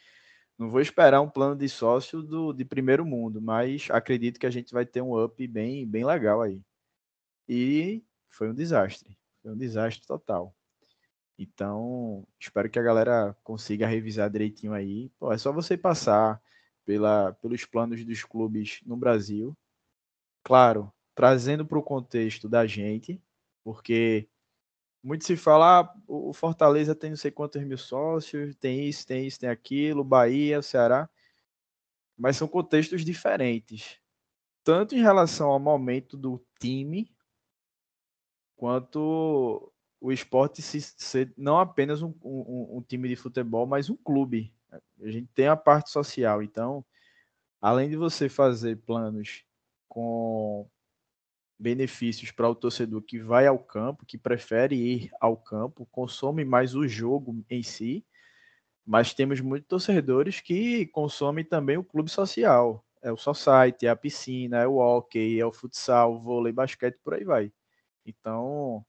não 0.58 0.70
vou 0.70 0.80
esperar 0.80 1.20
um 1.20 1.30
plano 1.30 1.56
de 1.56 1.68
sócio 1.68 2.22
do, 2.22 2.52
de 2.52 2.64
primeiro 2.64 3.06
mundo, 3.06 3.40
mas 3.40 3.88
acredito 3.90 4.38
que 4.38 4.46
a 4.46 4.50
gente 4.50 4.72
vai 4.72 4.84
ter 4.84 5.00
um 5.00 5.18
up 5.22 5.46
bem, 5.46 5.86
bem 5.86 6.04
legal 6.04 6.42
aí. 6.42 6.60
E 7.48 8.04
foi 8.28 8.50
um 8.50 8.54
desastre. 8.54 9.16
Foi 9.42 9.52
um 9.52 9.56
desastre 9.56 10.06
total. 10.06 10.54
Então, 11.38 12.26
espero 12.38 12.70
que 12.70 12.78
a 12.78 12.82
galera 12.82 13.36
consiga 13.42 13.86
revisar 13.86 14.30
direitinho 14.30 14.72
aí. 14.72 15.10
Pô, 15.18 15.32
é 15.32 15.38
só 15.38 15.52
você 15.52 15.76
passar 15.76 16.40
pela, 16.84 17.32
pelos 17.34 17.64
planos 17.64 18.04
dos 18.04 18.22
clubes 18.24 18.80
no 18.84 18.96
Brasil. 18.96 19.56
Claro, 20.42 20.92
trazendo 21.14 21.66
para 21.66 21.78
o 21.78 21.82
contexto 21.82 22.48
da 22.48 22.66
gente, 22.66 23.20
porque 23.64 24.28
muito 25.02 25.24
se 25.24 25.36
fala, 25.36 25.80
ah, 25.80 25.94
o 26.06 26.32
Fortaleza 26.32 26.94
tem 26.94 27.10
não 27.10 27.16
sei 27.16 27.30
quantos 27.30 27.62
mil 27.62 27.78
sócios, 27.78 28.54
tem 28.56 28.88
isso, 28.88 29.06
tem 29.06 29.26
isso, 29.26 29.38
tem 29.38 29.48
aquilo, 29.48 30.02
Bahia, 30.02 30.62
Ceará, 30.62 31.08
mas 32.16 32.36
são 32.36 32.48
contextos 32.48 33.04
diferentes, 33.04 33.98
tanto 34.62 34.94
em 34.94 35.02
relação 35.02 35.50
ao 35.50 35.60
momento 35.60 36.16
do 36.16 36.42
time, 36.58 37.13
quanto 38.56 39.72
o 40.00 40.12
esporte 40.12 40.60
se, 40.60 40.80
ser 40.80 41.32
não 41.36 41.58
apenas 41.58 42.02
um, 42.02 42.12
um, 42.22 42.76
um, 42.76 42.82
time 42.82 43.08
de 43.08 43.16
futebol, 43.16 43.66
mas 43.66 43.88
um 43.88 43.96
clube. 43.96 44.52
A 45.00 45.10
gente 45.10 45.28
tem 45.34 45.46
a 45.46 45.56
parte 45.56 45.90
social, 45.90 46.42
então, 46.42 46.84
além 47.60 47.88
de 47.88 47.96
você 47.96 48.28
fazer 48.28 48.76
planos 48.78 49.44
com 49.88 50.68
benefícios 51.58 52.30
para 52.30 52.48
o 52.48 52.54
torcedor 52.54 53.00
que 53.02 53.18
vai 53.18 53.46
ao 53.46 53.58
campo, 53.58 54.04
que 54.04 54.18
prefere 54.18 54.74
ir 54.74 55.10
ao 55.20 55.36
campo, 55.36 55.86
consome 55.90 56.44
mais 56.44 56.74
o 56.74 56.86
jogo 56.86 57.44
em 57.48 57.62
si, 57.62 58.04
mas 58.84 59.14
temos 59.14 59.40
muitos 59.40 59.68
torcedores 59.68 60.40
que 60.40 60.86
consomem 60.86 61.44
também 61.44 61.78
o 61.78 61.84
clube 61.84 62.10
social. 62.10 62.84
É 63.00 63.12
o 63.12 63.16
society, 63.16 63.86
é 63.86 63.90
a 63.90 63.96
piscina, 63.96 64.58
é 64.58 64.66
o 64.66 64.76
hockey, 64.76 65.40
é 65.40 65.46
o 65.46 65.52
futsal, 65.52 66.20
vôlei, 66.20 66.52
basquete, 66.52 66.98
por 67.02 67.14
aí 67.14 67.24
vai. 67.24 67.52
Então, 68.04 68.84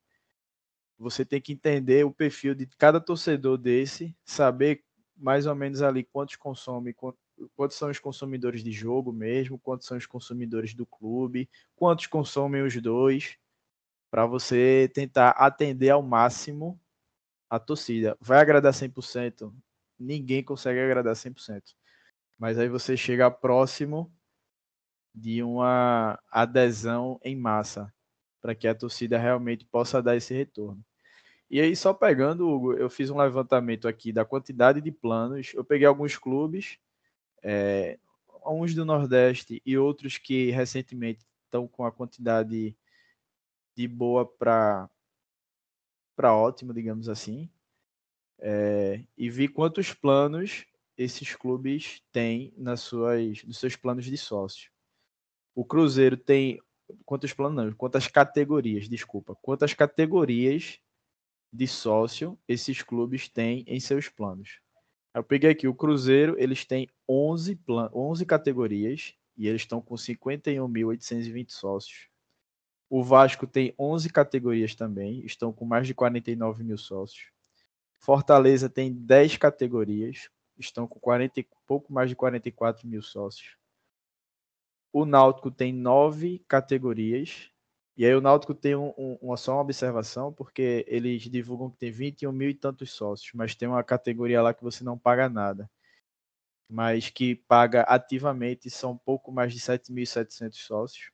você 0.97 1.25
tem 1.25 1.41
que 1.41 1.53
entender 1.53 2.05
o 2.05 2.11
perfil 2.11 2.55
de 2.55 2.65
cada 2.77 2.99
torcedor 2.99 3.57
desse, 3.57 4.15
saber 4.23 4.83
mais 5.15 5.45
ou 5.45 5.55
menos 5.55 5.81
ali 5.81 6.03
quantos 6.03 6.35
consome, 6.35 6.93
quantos 6.93 7.77
são 7.77 7.89
os 7.89 7.99
consumidores 7.99 8.63
de 8.63 8.71
jogo 8.71 9.11
mesmo, 9.11 9.59
quantos 9.59 9.87
são 9.87 9.97
os 9.97 10.05
consumidores 10.05 10.73
do 10.73 10.85
clube, 10.85 11.49
quantos 11.75 12.07
consomem 12.07 12.61
os 12.61 12.75
dois, 12.81 13.37
para 14.09 14.25
você 14.25 14.89
tentar 14.93 15.31
atender 15.31 15.89
ao 15.89 16.01
máximo 16.01 16.79
a 17.49 17.59
torcida. 17.59 18.17
Vai 18.19 18.39
agradar 18.39 18.73
100%? 18.73 19.53
Ninguém 19.99 20.43
consegue 20.43 20.79
agradar 20.79 21.15
100%. 21.15 21.75
Mas 22.37 22.57
aí 22.57 22.67
você 22.67 22.97
chega 22.97 23.31
próximo 23.31 24.11
de 25.13 25.41
uma 25.41 26.19
adesão 26.29 27.19
em 27.23 27.35
massa 27.35 27.93
para 28.45 28.53
que 28.53 28.67
a 28.67 28.75
torcida 28.75 29.17
realmente 29.17 29.65
possa 29.65 30.03
dar 30.03 30.15
esse 30.15 30.31
retorno. 30.31 30.85
E 31.49 31.59
aí, 31.59 31.75
só 31.75 31.95
pegando, 31.95 32.47
Hugo, 32.47 32.73
eu 32.73 32.91
fiz 32.91 33.09
um 33.09 33.17
levantamento 33.17 33.87
aqui 33.87 34.13
da 34.13 34.23
quantidade 34.23 34.79
de 34.81 34.91
planos. 34.91 35.51
Eu 35.55 35.65
peguei 35.65 35.87
alguns 35.87 36.15
clubes, 36.15 36.77
é, 37.41 37.97
uns 38.45 38.75
do 38.75 38.85
Nordeste 38.85 39.63
e 39.65 39.75
outros 39.75 40.19
que 40.19 40.51
recentemente 40.51 41.25
estão 41.43 41.67
com 41.67 41.85
a 41.85 41.91
quantidade 41.91 42.77
de 43.75 43.87
boa 43.87 44.27
para 44.27 44.87
para 46.15 46.35
ótimo, 46.35 46.71
digamos 46.71 47.09
assim. 47.09 47.49
É, 48.37 49.03
e 49.17 49.27
vi 49.27 49.47
quantos 49.47 49.91
planos 49.91 50.67
esses 50.95 51.33
clubes 51.33 51.99
têm 52.11 52.53
nas 52.55 52.81
suas, 52.81 53.43
nos 53.43 53.57
seus 53.57 53.75
planos 53.75 54.05
de 54.05 54.17
sócio. 54.17 54.69
O 55.55 55.65
Cruzeiro 55.65 56.15
tem 56.15 56.61
quantos 57.05 57.33
planos 57.33 57.73
quantas 57.75 58.07
categorias, 58.07 58.87
desculpa, 58.87 59.35
quantas 59.41 59.73
categorias 59.73 60.79
de 61.51 61.67
sócio 61.67 62.37
esses 62.47 62.81
clubes 62.81 63.29
têm 63.29 63.63
em 63.67 63.79
seus 63.79 64.09
planos. 64.09 64.59
Eu 65.13 65.23
peguei 65.23 65.49
aqui 65.49 65.67
o 65.67 65.73
Cruzeiro, 65.73 66.35
eles 66.37 66.65
têm 66.65 66.89
11, 67.07 67.55
plan 67.55 67.89
11 67.93 68.25
categorias 68.25 69.15
e 69.37 69.47
eles 69.47 69.61
estão 69.61 69.81
com 69.81 69.95
51.820 69.95 71.51
sócios. 71.51 72.09
O 72.89 73.03
Vasco 73.03 73.47
tem 73.47 73.73
11 73.79 74.09
categorias 74.09 74.75
também, 74.75 75.25
estão 75.25 75.53
com 75.53 75.65
mais 75.65 75.87
de 75.87 75.93
49 75.93 76.63
mil 76.63 76.77
sócios. 76.77 77.31
Fortaleza 77.99 78.69
tem 78.69 78.93
10 78.93 79.37
categorias, 79.37 80.29
estão 80.59 80.85
com 80.87 80.99
40, 80.99 81.45
pouco 81.65 81.91
mais 81.91 82.09
de 82.09 82.15
44 82.15 82.87
mil 82.87 83.01
sócios. 83.01 83.57
O 84.97 85.03
Náutico 85.03 85.51
tem 85.51 85.73
9 85.73 86.39
categorias, 86.47 87.51
e 87.97 88.05
aí 88.05 88.15
o 88.15 88.21
Náutico 88.21 88.55
tem 88.55 88.77
um, 88.77 88.93
um, 88.97 89.17
uma, 89.21 89.35
só 89.35 89.55
uma 89.55 89.61
observação, 89.61 90.31
porque 90.31 90.85
eles 90.87 91.23
divulgam 91.23 91.69
que 91.69 91.75
tem 91.75 91.91
21 91.91 92.31
mil 92.31 92.49
e 92.49 92.53
tantos 92.53 92.93
sócios, 92.93 93.29
mas 93.33 93.53
tem 93.55 93.67
uma 93.67 93.83
categoria 93.83 94.41
lá 94.41 94.53
que 94.53 94.63
você 94.63 94.85
não 94.85 94.97
paga 94.97 95.27
nada. 95.27 95.69
Mas 96.69 97.09
que 97.09 97.35
paga 97.35 97.81
ativamente 97.81 98.69
são 98.69 98.97
pouco 98.97 99.33
mais 99.33 99.51
de 99.53 99.59
7.700 99.59 100.53
sócios. 100.53 101.11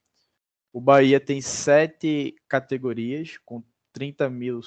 O 0.71 0.79
Bahia 0.79 1.19
tem 1.19 1.41
sete 1.41 2.35
categorias, 2.47 3.39
com 3.39 3.63
30 3.93 4.29
mil, 4.29 4.59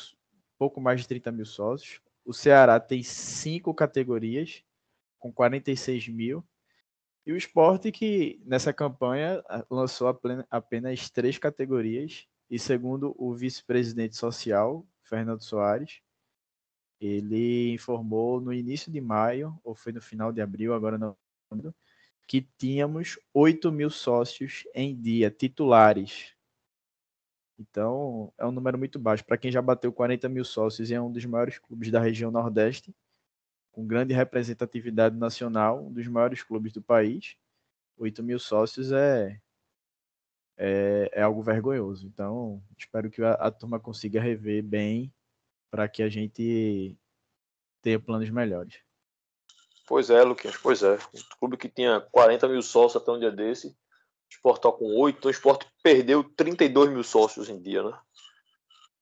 pouco 0.58 0.80
mais 0.80 1.02
de 1.02 1.06
30 1.06 1.30
mil 1.30 1.46
sócios. 1.46 2.00
O 2.24 2.32
Ceará 2.32 2.80
tem 2.80 3.00
cinco 3.04 3.72
categorias, 3.72 4.64
com 5.20 5.32
46 5.32 6.08
mil. 6.08 6.44
E 7.26 7.32
o 7.32 7.36
esporte 7.36 7.90
que 7.90 8.40
nessa 8.44 8.72
campanha 8.72 9.42
lançou 9.70 10.08
apenas 10.50 11.10
três 11.10 11.38
categorias 11.38 12.26
e 12.50 12.58
segundo 12.58 13.14
o 13.18 13.34
vice-presidente 13.34 14.16
social, 14.16 14.86
Fernando 15.02 15.42
Soares, 15.42 16.00
ele 17.00 17.72
informou 17.72 18.40
no 18.40 18.52
início 18.52 18.92
de 18.92 19.00
maio, 19.00 19.58
ou 19.64 19.74
foi 19.74 19.92
no 19.92 20.00
final 20.00 20.32
de 20.32 20.40
abril, 20.40 20.74
agora 20.74 20.98
não 20.98 21.16
que 22.26 22.40
tínhamos 22.58 23.18
8 23.32 23.70
mil 23.70 23.90
sócios 23.90 24.64
em 24.74 24.98
dia, 24.98 25.30
titulares. 25.30 26.34
Então, 27.58 28.32
é 28.38 28.46
um 28.46 28.50
número 28.50 28.78
muito 28.78 28.98
baixo. 28.98 29.24
Para 29.24 29.36
quem 29.36 29.52
já 29.52 29.62
bateu 29.62 29.92
40 29.92 30.28
mil 30.28 30.44
sócios 30.44 30.90
e 30.90 30.94
é 30.94 31.00
um 31.00 31.12
dos 31.12 31.24
maiores 31.24 31.58
clubes 31.58 31.90
da 31.90 32.00
região 32.00 32.30
Nordeste, 32.30 32.94
com 33.74 33.84
grande 33.84 34.14
representatividade 34.14 35.16
nacional, 35.16 35.84
um 35.84 35.92
dos 35.92 36.06
maiores 36.06 36.42
clubes 36.42 36.72
do 36.72 36.80
país. 36.80 37.36
8 37.98 38.22
mil 38.22 38.38
sócios 38.38 38.92
é, 38.92 39.40
é, 40.56 41.10
é 41.12 41.22
algo 41.22 41.42
vergonhoso. 41.42 42.06
Então, 42.06 42.62
espero 42.78 43.10
que 43.10 43.20
a, 43.22 43.32
a 43.32 43.50
turma 43.50 43.80
consiga 43.80 44.20
rever 44.20 44.62
bem 44.62 45.12
para 45.70 45.88
que 45.88 46.02
a 46.04 46.08
gente 46.08 46.96
tenha 47.82 47.98
planos 47.98 48.30
melhores. 48.30 48.78
Pois 49.86 50.08
é, 50.08 50.22
Luquinhas, 50.22 50.56
pois 50.56 50.82
é. 50.82 50.94
Um 50.94 51.38
clube 51.38 51.56
que 51.56 51.68
tinha 51.68 52.00
40 52.00 52.48
mil 52.48 52.62
sócios 52.62 53.02
até 53.02 53.10
um 53.10 53.18
dia 53.18 53.32
desse, 53.32 53.68
o 53.68 53.74
Sport 54.30 54.62
com 54.78 54.96
8, 55.00 55.18
então 55.18 55.28
o 55.28 55.32
Sport 55.32 55.66
perdeu 55.82 56.22
32 56.22 56.90
mil 56.90 57.02
sócios 57.02 57.48
em 57.48 57.60
dia, 57.60 57.82
né? 57.82 57.98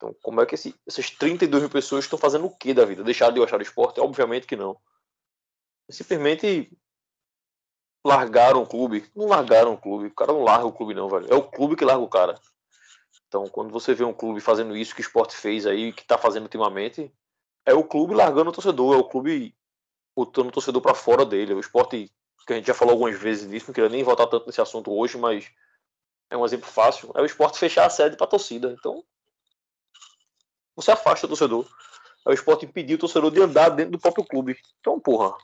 Então, 0.03 0.17
como 0.21 0.41
é 0.41 0.47
que 0.47 0.57
esse, 0.57 0.75
essas 0.85 1.11
32 1.11 1.63
mil 1.63 1.71
pessoas 1.71 2.05
estão 2.05 2.19
fazendo 2.19 2.45
o 2.47 2.51
que 2.51 2.75
da 2.75 2.85
vida? 2.85 3.05
Deixaram 3.05 3.33
de 3.33 3.39
gostar 3.39 3.59
do 3.59 3.63
esporte? 3.63 4.01
Obviamente 4.01 4.49
que 4.49 4.57
não. 4.57 4.77
Simplesmente 5.89 6.77
largaram 8.05 8.63
o 8.63 8.67
clube. 8.67 9.09
Não 9.15 9.29
largaram 9.29 9.75
o 9.75 9.79
clube. 9.79 10.09
O 10.09 10.15
cara 10.15 10.33
não 10.33 10.43
larga 10.43 10.67
o 10.67 10.73
clube, 10.73 10.93
não, 10.93 11.09
velho. 11.09 11.29
É 11.31 11.37
o 11.37 11.49
clube 11.49 11.77
que 11.77 11.85
larga 11.85 12.03
o 12.03 12.09
cara. 12.09 12.35
Então, 13.29 13.47
quando 13.47 13.71
você 13.71 13.95
vê 13.95 14.03
um 14.03 14.13
clube 14.13 14.41
fazendo 14.41 14.77
isso 14.77 14.93
que 14.93 15.01
o 15.01 15.07
esporte 15.07 15.37
fez 15.37 15.67
aí, 15.67 15.93
que 15.93 16.05
tá 16.05 16.19
fazendo 16.19 16.45
ultimamente, 16.45 17.13
é 17.65 17.73
o 17.73 17.85
clube 17.85 18.13
largando 18.13 18.51
o 18.51 18.53
torcedor, 18.53 18.97
é 18.97 18.99
o 18.99 19.09
clube 19.09 19.57
botando 20.17 20.49
o 20.49 20.53
torcedor 20.53 20.83
para 20.83 20.95
fora 20.95 21.25
dele. 21.25 21.55
O 21.55 21.61
esporte, 21.61 22.13
que 22.45 22.53
a 22.53 22.57
gente 22.57 22.67
já 22.67 22.75
falou 22.75 22.95
algumas 22.95 23.17
vezes 23.17 23.49
disso, 23.49 23.67
não 23.69 23.75
queria 23.75 23.89
nem 23.89 24.03
voltar 24.03 24.27
tanto 24.27 24.47
nesse 24.47 24.61
assunto 24.61 24.93
hoje, 24.93 25.17
mas 25.17 25.49
é 26.29 26.37
um 26.37 26.45
exemplo 26.45 26.67
fácil. 26.67 27.13
É 27.15 27.23
o 27.23 27.25
esporte 27.25 27.59
fechar 27.59 27.87
a 27.87 27.91
sede 27.91 28.17
para 28.17 28.27
torcida. 28.27 28.75
Então, 28.77 29.05
você 30.75 30.91
afasta 30.91 31.27
o 31.27 31.29
torcedor. 31.29 31.67
É 32.27 32.31
o 32.31 32.33
esporte 32.33 32.65
impedir 32.65 32.95
o 32.95 32.99
torcedor 32.99 33.31
de 33.31 33.41
andar 33.41 33.71
dentro 33.71 33.93
do 33.93 33.99
próprio 33.99 34.25
clube. 34.25 34.57
Então, 34.81 35.01
porra, 35.01 35.37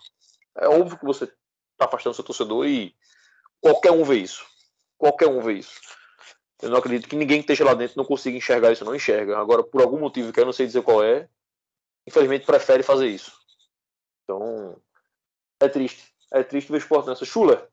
é 0.56 0.68
óbvio 0.68 0.98
que 0.98 1.04
você 1.04 1.26
tá 1.76 1.86
afastando 1.86 2.14
seu 2.14 2.24
torcedor 2.24 2.66
e 2.66 2.94
qualquer 3.60 3.90
um 3.90 4.04
vê 4.04 4.16
isso. 4.16 4.44
Qualquer 4.96 5.28
um 5.28 5.40
vê 5.40 5.54
isso. 5.54 5.80
Eu 6.60 6.70
não 6.70 6.78
acredito 6.78 7.08
que 7.08 7.16
ninguém 7.16 7.38
que 7.38 7.44
esteja 7.44 7.64
lá 7.64 7.74
dentro 7.74 7.96
não 7.96 8.04
consiga 8.04 8.36
enxergar 8.36 8.72
isso, 8.72 8.84
não 8.84 8.94
enxerga. 8.94 9.38
Agora, 9.38 9.62
por 9.62 9.80
algum 9.80 9.98
motivo 9.98 10.32
que 10.32 10.40
eu 10.40 10.44
não 10.44 10.52
sei 10.52 10.66
dizer 10.66 10.82
qual 10.82 11.02
é, 11.02 11.28
infelizmente 12.06 12.46
prefere 12.46 12.82
fazer 12.82 13.06
isso. 13.06 13.32
Então, 14.24 14.80
é 15.60 15.68
triste. 15.68 16.12
É 16.32 16.42
triste 16.42 16.68
ver 16.68 16.76
o 16.76 16.78
esporte 16.78 17.08
nessa. 17.08 17.24
Chula, 17.24 17.68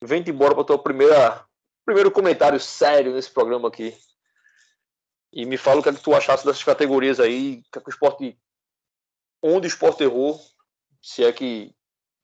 vem 0.00 0.24
embora 0.26 0.54
para 0.54 0.64
tua 0.64 0.78
primeira 0.78 1.44
primeiro 1.84 2.12
comentário 2.12 2.60
sério 2.60 3.12
nesse 3.12 3.30
programa 3.30 3.68
aqui. 3.68 3.96
E 5.32 5.46
me 5.46 5.56
fala 5.56 5.80
o 5.80 5.82
que, 5.82 5.88
é 5.88 5.92
que 5.94 6.02
tu 6.02 6.14
achasse 6.14 6.44
dessas 6.44 6.62
categorias 6.62 7.18
aí, 7.18 7.62
que, 7.72 7.78
é 7.78 7.80
que 7.82 7.88
o 7.88 7.90
esporte. 7.90 8.38
Onde 9.42 9.66
o 9.66 9.68
esporte 9.68 10.04
errou, 10.04 10.40
se 11.00 11.24
é 11.24 11.32
que 11.32 11.74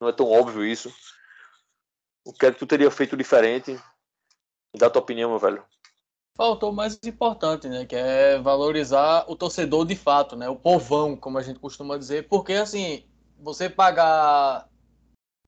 não 0.00 0.08
é 0.08 0.12
tão 0.12 0.30
óbvio 0.30 0.64
isso. 0.64 0.92
O 2.24 2.32
que 2.32 2.46
é 2.46 2.52
que 2.52 2.58
tu 2.58 2.66
teria 2.66 2.90
feito 2.90 3.16
diferente? 3.16 3.80
Dá 4.76 4.90
tua 4.90 5.02
opinião, 5.02 5.30
meu 5.30 5.38
velho. 5.38 5.64
Faltou 6.36 6.70
o 6.70 6.74
mais 6.74 7.00
importante, 7.02 7.68
né? 7.68 7.84
Que 7.84 7.96
é 7.96 8.38
valorizar 8.38 9.24
o 9.26 9.34
torcedor 9.34 9.84
de 9.86 9.96
fato, 9.96 10.36
né? 10.36 10.48
O 10.48 10.54
povão, 10.54 11.16
como 11.16 11.38
a 11.38 11.42
gente 11.42 11.58
costuma 11.58 11.96
dizer. 11.96 12.28
Porque, 12.28 12.52
assim, 12.52 13.04
você 13.40 13.68
pagar 13.68 14.68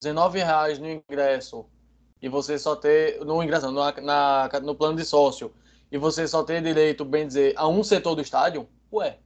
19 0.00 0.38
reais 0.38 0.78
no 0.78 0.88
ingresso 0.88 1.66
e 2.20 2.28
você 2.28 2.58
só 2.58 2.74
ter. 2.74 3.24
No 3.24 3.42
ingresso, 3.42 3.70
no, 3.70 3.92
na, 4.00 4.48
no 4.62 4.74
plano 4.74 4.96
de 4.96 5.04
sócio 5.04 5.54
e 5.90 5.98
você 5.98 6.26
só 6.26 6.42
tem 6.42 6.62
direito, 6.62 7.04
bem 7.04 7.26
dizer, 7.26 7.54
a 7.56 7.66
um 7.66 7.82
setor 7.82 8.14
do 8.14 8.22
estádio, 8.22 8.68
ué, 8.92 9.18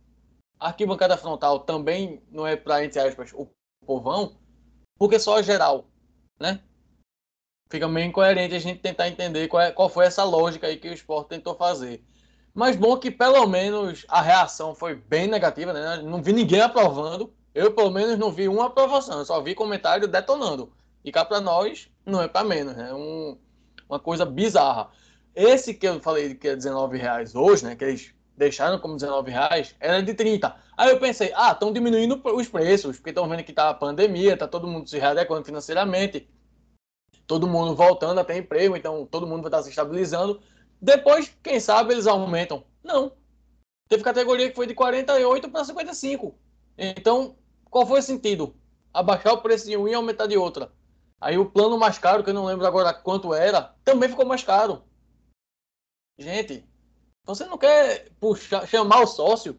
a 0.59 0.69
arquibancada 0.69 1.17
frontal 1.17 1.61
também 1.61 2.23
não 2.31 2.47
é 2.47 2.57
para, 2.57 2.85
entre 2.85 3.01
aspas, 3.01 3.33
o 3.35 3.49
povão, 3.87 4.37
porque 4.99 5.19
só 5.19 5.39
a 5.39 5.43
geral, 5.43 5.87
né? 6.41 6.61
Fica 7.69 7.89
meio 7.89 8.07
incoerente 8.07 8.55
a 8.55 8.59
gente 8.59 8.81
tentar 8.81 9.09
entender 9.09 9.49
qual, 9.49 9.63
é, 9.63 9.73
qual 9.73 9.89
foi 9.89 10.07
essa 10.07 10.23
lógica 10.23 10.67
aí 10.67 10.77
que 10.77 10.89
o 10.89 10.93
esporte 10.93 11.29
tentou 11.29 11.55
fazer. 11.55 12.05
Mas 12.55 12.77
bom 12.77 12.97
que 12.97 13.11
pelo 13.11 13.47
menos 13.49 14.07
a 14.09 14.23
reação 14.23 14.75
foi 14.75 14.95
bem 14.95 15.27
negativa, 15.27 15.73
né? 15.73 16.01
Não 16.03 16.23
vi 16.23 16.33
ninguém 16.33 16.61
aprovando. 16.61 17.35
Eu, 17.53 17.73
pelo 17.75 17.91
menos, 17.91 18.17
não 18.17 18.31
vi 18.31 18.49
uma 18.49 18.67
aprovação. 18.67 19.19
Eu 19.19 19.25
só 19.25 19.41
vi 19.41 19.55
comentário 19.55 20.07
detonando. 20.07 20.73
E 21.05 21.11
cá 21.11 21.25
para 21.25 21.41
nós, 21.41 21.91
não 22.07 22.23
é 22.23 22.29
para 22.29 22.47
menos, 22.47 22.77
né? 22.77 22.95
Um, 22.95 23.37
uma 23.89 23.99
coisa 23.99 24.25
bizarra. 24.25 24.91
Esse 25.35 25.75
que 25.75 25.87
eu 25.87 26.01
falei 26.01 26.35
que 26.35 26.49
é 26.49 26.57
19 26.57 26.97
reais 26.97 27.35
hoje, 27.35 27.65
né? 27.65 27.75
Que 27.75 27.85
eles 27.85 28.15
deixaram 28.37 28.79
como 28.79 28.97
19 28.97 29.31
reais, 29.31 29.75
era 29.81 30.03
de 30.03 30.15
30. 30.15 30.55
Aí 30.77 30.91
eu 30.91 30.99
pensei, 30.99 31.33
ah, 31.35 31.53
estão 31.53 31.73
diminuindo 31.73 32.21
os 32.25 32.49
preços, 32.49 32.97
porque 32.97 33.11
estão 33.11 33.29
vendo 33.29 33.45
que 33.45 33.53
tá 33.53 33.71
a 33.71 33.75
pandemia, 33.75 34.37
tá 34.37 34.49
todo 34.49 34.67
mundo 34.67 34.89
se 34.89 34.99
readequando 34.99 35.45
financeiramente, 35.45 36.29
todo 37.27 37.47
mundo 37.47 37.75
voltando 37.75 38.21
a 38.21 38.25
ter 38.25 38.37
emprego, 38.37 38.77
então 38.77 39.07
todo 39.07 39.27
mundo 39.27 39.43
vai 39.43 39.49
estar 39.49 39.63
se 39.63 39.71
estabilizando. 39.71 40.41
Depois, 40.81 41.33
quem 41.43 41.61
sabe, 41.61 41.95
eles 41.95 42.07
aumentam. 42.07 42.65
Não. 42.83 43.13
Teve 43.89 44.03
categoria 44.03 44.49
que 44.49 44.57
foi 44.57 44.67
de 44.67 44.75
48 44.75 45.49
para 45.51 45.65
55. 45.65 46.35
Então, 46.77 47.37
qual 47.71 47.87
foi 47.87 48.01
o 48.01 48.03
sentido? 48.03 48.55
Abaixar 48.93 49.35
o 49.35 49.43
preço 49.43 49.67
de 49.67 49.77
um 49.77 49.89
e 49.89 49.95
aumentar 49.95 50.27
de 50.27 50.37
outra. 50.37 50.73
Aí 51.21 51.39
o 51.39 51.47
plano 51.47 51.79
mais 51.79 51.99
caro, 51.99 52.23
que 52.23 52.31
eu 52.31 52.35
não 52.35 52.45
lembro 52.45 52.67
agora 52.67 52.93
quanto 52.93 53.33
era, 53.33 53.75
também 53.85 54.09
ficou 54.09 54.27
mais 54.27 54.43
caro. 54.43 54.83
Gente, 56.19 56.65
você 57.25 57.45
não 57.47 57.59
quer 57.59 58.11
puxar, 58.21 58.67
chamar 58.67 59.01
o 59.01 59.07
sócio? 59.07 59.59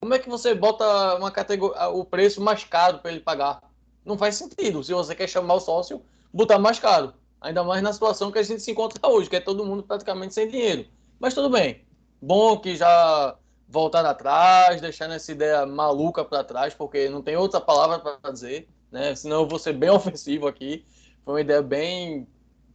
Como 0.00 0.12
é 0.14 0.18
que 0.18 0.28
você 0.28 0.54
bota 0.54 1.16
uma 1.16 1.30
categoria, 1.30 1.88
o 1.88 2.04
preço 2.04 2.40
mais 2.40 2.64
caro 2.64 2.98
para 2.98 3.12
ele 3.12 3.20
pagar? 3.20 3.62
Não 4.04 4.18
faz 4.18 4.36
sentido. 4.36 4.82
Se 4.82 4.92
você 4.92 5.14
quer 5.14 5.28
chamar 5.28 5.54
o 5.54 5.60
sócio, 5.60 6.04
botar 6.32 6.58
mais 6.58 6.78
caro. 6.78 7.14
Ainda 7.40 7.62
mais 7.62 7.82
na 7.82 7.92
situação 7.92 8.32
que 8.32 8.38
a 8.38 8.42
gente 8.42 8.62
se 8.62 8.70
encontra 8.70 8.98
hoje, 9.08 9.30
que 9.30 9.36
é 9.36 9.40
todo 9.40 9.64
mundo 9.64 9.82
praticamente 9.82 10.34
sem 10.34 10.48
dinheiro. 10.48 10.86
Mas 11.18 11.34
tudo 11.34 11.48
bem. 11.48 11.86
Bom 12.20 12.58
que 12.58 12.74
já 12.74 13.36
voltaram 13.68 14.08
atrás, 14.08 14.80
deixando 14.80 15.14
essa 15.14 15.30
ideia 15.30 15.64
maluca 15.66 16.24
para 16.24 16.44
trás, 16.44 16.74
porque 16.74 17.08
não 17.08 17.22
tem 17.22 17.36
outra 17.36 17.60
palavra 17.60 17.98
para 17.98 18.32
dizer, 18.32 18.68
né? 18.90 19.14
Senão 19.14 19.42
eu 19.42 19.48
vou 19.48 19.58
ser 19.58 19.74
bem 19.74 19.90
ofensivo 19.90 20.46
aqui. 20.46 20.84
Foi 21.24 21.34
uma 21.34 21.40
ideia 21.40 21.62
bem 21.62 22.26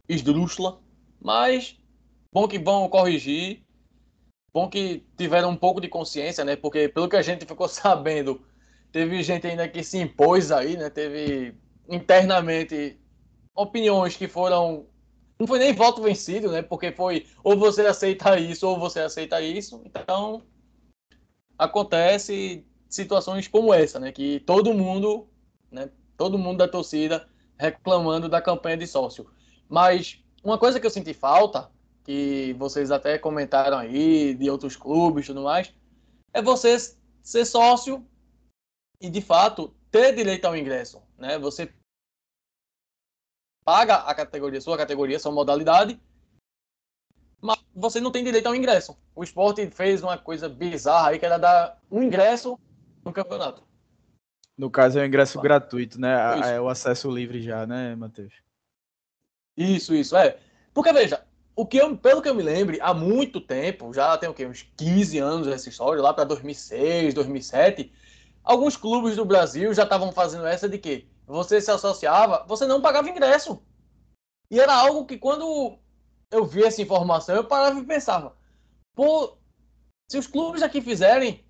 esdrúxula, 0.08 0.80
mas 1.20 1.79
Bom 2.32 2.46
que 2.46 2.58
vão 2.58 2.88
corrigir. 2.88 3.64
Bom 4.52 4.68
que 4.68 5.06
tiveram 5.16 5.50
um 5.50 5.56
pouco 5.56 5.80
de 5.80 5.88
consciência, 5.88 6.44
né? 6.44 6.56
Porque 6.56 6.88
pelo 6.88 7.08
que 7.08 7.16
a 7.16 7.22
gente 7.22 7.46
ficou 7.46 7.66
sabendo, 7.68 8.44
teve 8.92 9.22
gente 9.22 9.46
ainda 9.46 9.68
que 9.68 9.82
se 9.82 9.98
impôs 9.98 10.50
aí, 10.50 10.76
né? 10.76 10.90
Teve 10.90 11.54
internamente 11.88 12.98
opiniões 13.54 14.16
que 14.16 14.28
foram 14.28 14.86
não 15.40 15.46
foi 15.46 15.58
nem 15.58 15.72
voto 15.72 16.02
vencido, 16.02 16.52
né? 16.52 16.60
Porque 16.60 16.92
foi 16.92 17.26
ou 17.42 17.56
você 17.56 17.86
aceita 17.86 18.38
isso 18.38 18.68
ou 18.68 18.78
você 18.78 19.00
aceita 19.00 19.40
isso. 19.40 19.80
Então, 19.86 20.42
acontece 21.58 22.66
situações 22.90 23.48
como 23.48 23.72
essa, 23.72 23.98
né? 23.98 24.12
Que 24.12 24.40
todo 24.40 24.74
mundo, 24.74 25.28
né? 25.70 25.90
Todo 26.16 26.38
mundo 26.38 26.58
da 26.58 26.68
torcida 26.68 27.26
reclamando 27.58 28.28
da 28.28 28.42
campanha 28.42 28.76
de 28.76 28.86
sócio. 28.86 29.30
Mas 29.66 30.22
uma 30.44 30.58
coisa 30.58 30.78
que 30.78 30.86
eu 30.86 30.90
senti 30.90 31.14
falta, 31.14 31.70
que 32.04 32.54
vocês 32.54 32.90
até 32.90 33.18
comentaram 33.18 33.78
aí, 33.78 34.34
de 34.34 34.50
outros 34.50 34.76
clubes 34.76 35.24
e 35.24 35.28
tudo 35.28 35.42
mais, 35.42 35.74
é 36.32 36.40
você 36.40 36.76
ser 37.22 37.44
sócio 37.44 38.06
e, 39.00 39.10
de 39.10 39.20
fato, 39.20 39.74
ter 39.90 40.14
direito 40.14 40.44
ao 40.44 40.56
ingresso. 40.56 41.02
Né? 41.18 41.38
Você 41.38 41.72
paga 43.64 43.96
a 43.96 44.14
categoria, 44.14 44.60
sua 44.60 44.76
categoria, 44.76 45.18
sua 45.18 45.32
modalidade, 45.32 46.00
mas 47.40 47.58
você 47.74 48.00
não 48.00 48.10
tem 48.10 48.24
direito 48.24 48.46
ao 48.46 48.54
ingresso. 48.54 48.96
O 49.14 49.22
esporte 49.22 49.68
fez 49.70 50.02
uma 50.02 50.18
coisa 50.18 50.48
bizarra 50.48 51.10
aí, 51.10 51.18
que 51.18 51.26
era 51.26 51.38
dar 51.38 51.80
um 51.90 52.02
ingresso 52.02 52.58
no 53.04 53.12
campeonato. 53.12 53.62
No 54.56 54.70
caso, 54.70 54.98
é 54.98 55.02
o 55.02 55.06
ingresso 55.06 55.40
gratuito, 55.40 55.98
né? 55.98 56.54
É 56.54 56.60
o 56.60 56.68
acesso 56.68 57.10
livre 57.10 57.40
já, 57.40 57.66
né, 57.66 57.94
Matheus? 57.94 58.34
Isso, 59.56 59.94
isso, 59.94 60.14
é. 60.16 60.38
Porque, 60.74 60.92
veja, 60.92 61.26
o 61.54 61.66
que 61.66 61.76
eu, 61.76 61.96
pelo 61.96 62.22
que 62.22 62.28
eu 62.28 62.34
me 62.34 62.42
lembre, 62.42 62.78
há 62.80 62.94
muito 62.94 63.40
tempo, 63.40 63.92
já 63.92 64.16
tem 64.16 64.28
o 64.28 64.34
quê? 64.34 64.46
Uns 64.46 64.62
15 64.76 65.18
anos 65.18 65.48
essa 65.48 65.68
história, 65.68 66.02
lá 66.02 66.14
para 66.14 66.24
2006, 66.24 67.14
2007, 67.14 67.92
alguns 68.42 68.76
clubes 68.76 69.16
do 69.16 69.24
Brasil 69.24 69.72
já 69.74 69.84
estavam 69.84 70.12
fazendo 70.12 70.46
essa 70.46 70.68
de 70.68 70.78
que 70.78 71.08
você 71.26 71.60
se 71.60 71.70
associava, 71.70 72.44
você 72.46 72.66
não 72.66 72.80
pagava 72.80 73.08
ingresso. 73.08 73.62
E 74.50 74.58
era 74.58 74.74
algo 74.74 75.06
que 75.06 75.18
quando 75.18 75.78
eu 76.30 76.44
vi 76.44 76.64
essa 76.64 76.82
informação, 76.82 77.36
eu 77.36 77.44
parava 77.44 77.78
e 77.78 77.84
pensava, 77.84 78.36
pô, 78.94 79.36
se 80.10 80.18
os 80.18 80.26
clubes 80.26 80.62
aqui 80.62 80.80
fizerem, 80.80 81.44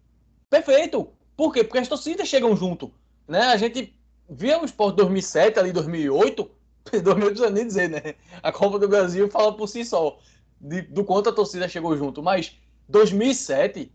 perfeito. 0.51 1.13
Por 1.37 1.53
quê? 1.53 1.65
Porque 1.65 1.79
as 1.79 1.89
torcidas 1.89 2.29
chegam 2.29 2.55
junto. 2.55 2.93
Né? 3.27 3.41
A 3.41 3.57
gente 3.57 3.99
via 4.29 4.61
o 4.61 4.65
Sport 4.65 4.97
2007, 4.97 5.59
ali 5.59 5.73
2008, 5.73 6.51
2008 6.91 7.19
não 7.19 7.27
precisa 7.27 7.51
nem 7.51 7.67
dizer, 7.67 7.89
né? 7.89 8.15
A 8.43 8.51
Copa 8.51 8.79
do 8.79 8.89
Brasil 8.89 9.31
fala 9.31 9.57
por 9.57 9.69
si 9.69 9.85
só, 9.85 10.19
de, 10.61 10.83
do 10.83 11.05
quanto 11.05 11.29
a 11.29 11.33
torcida 11.33 11.69
chegou 11.69 11.97
junto. 11.97 12.23
Mas 12.23 12.59
2007, 12.89 13.93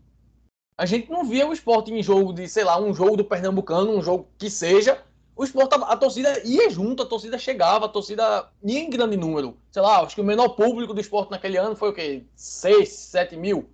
a 0.78 0.86
gente 0.86 1.10
não 1.10 1.24
via 1.24 1.46
o 1.46 1.52
esporte 1.52 1.92
em 1.92 2.02
jogo 2.02 2.32
de, 2.32 2.48
sei 2.48 2.64
lá, 2.64 2.80
um 2.80 2.94
jogo 2.94 3.16
do 3.16 3.24
Pernambucano, 3.24 3.96
um 3.96 4.02
jogo 4.02 4.28
que 4.38 4.50
seja. 4.50 5.02
O 5.34 5.44
esporte, 5.44 5.74
a 5.74 5.96
torcida 5.96 6.40
ia 6.46 6.70
junto, 6.70 7.02
a 7.02 7.06
torcida 7.06 7.38
chegava, 7.38 7.84
a 7.84 7.88
torcida 7.88 8.48
ia 8.62 8.78
em 8.78 8.88
grande 8.88 9.16
número. 9.16 9.56
Sei 9.70 9.82
lá, 9.82 10.00
acho 10.00 10.14
que 10.14 10.20
o 10.20 10.24
menor 10.24 10.50
público 10.50 10.94
do 10.94 11.00
esporte 11.00 11.30
naquele 11.30 11.58
ano 11.58 11.76
foi 11.76 11.90
o 11.90 11.92
quê? 11.92 12.24
6, 12.34 12.88
7 12.88 13.36
mil. 13.36 13.68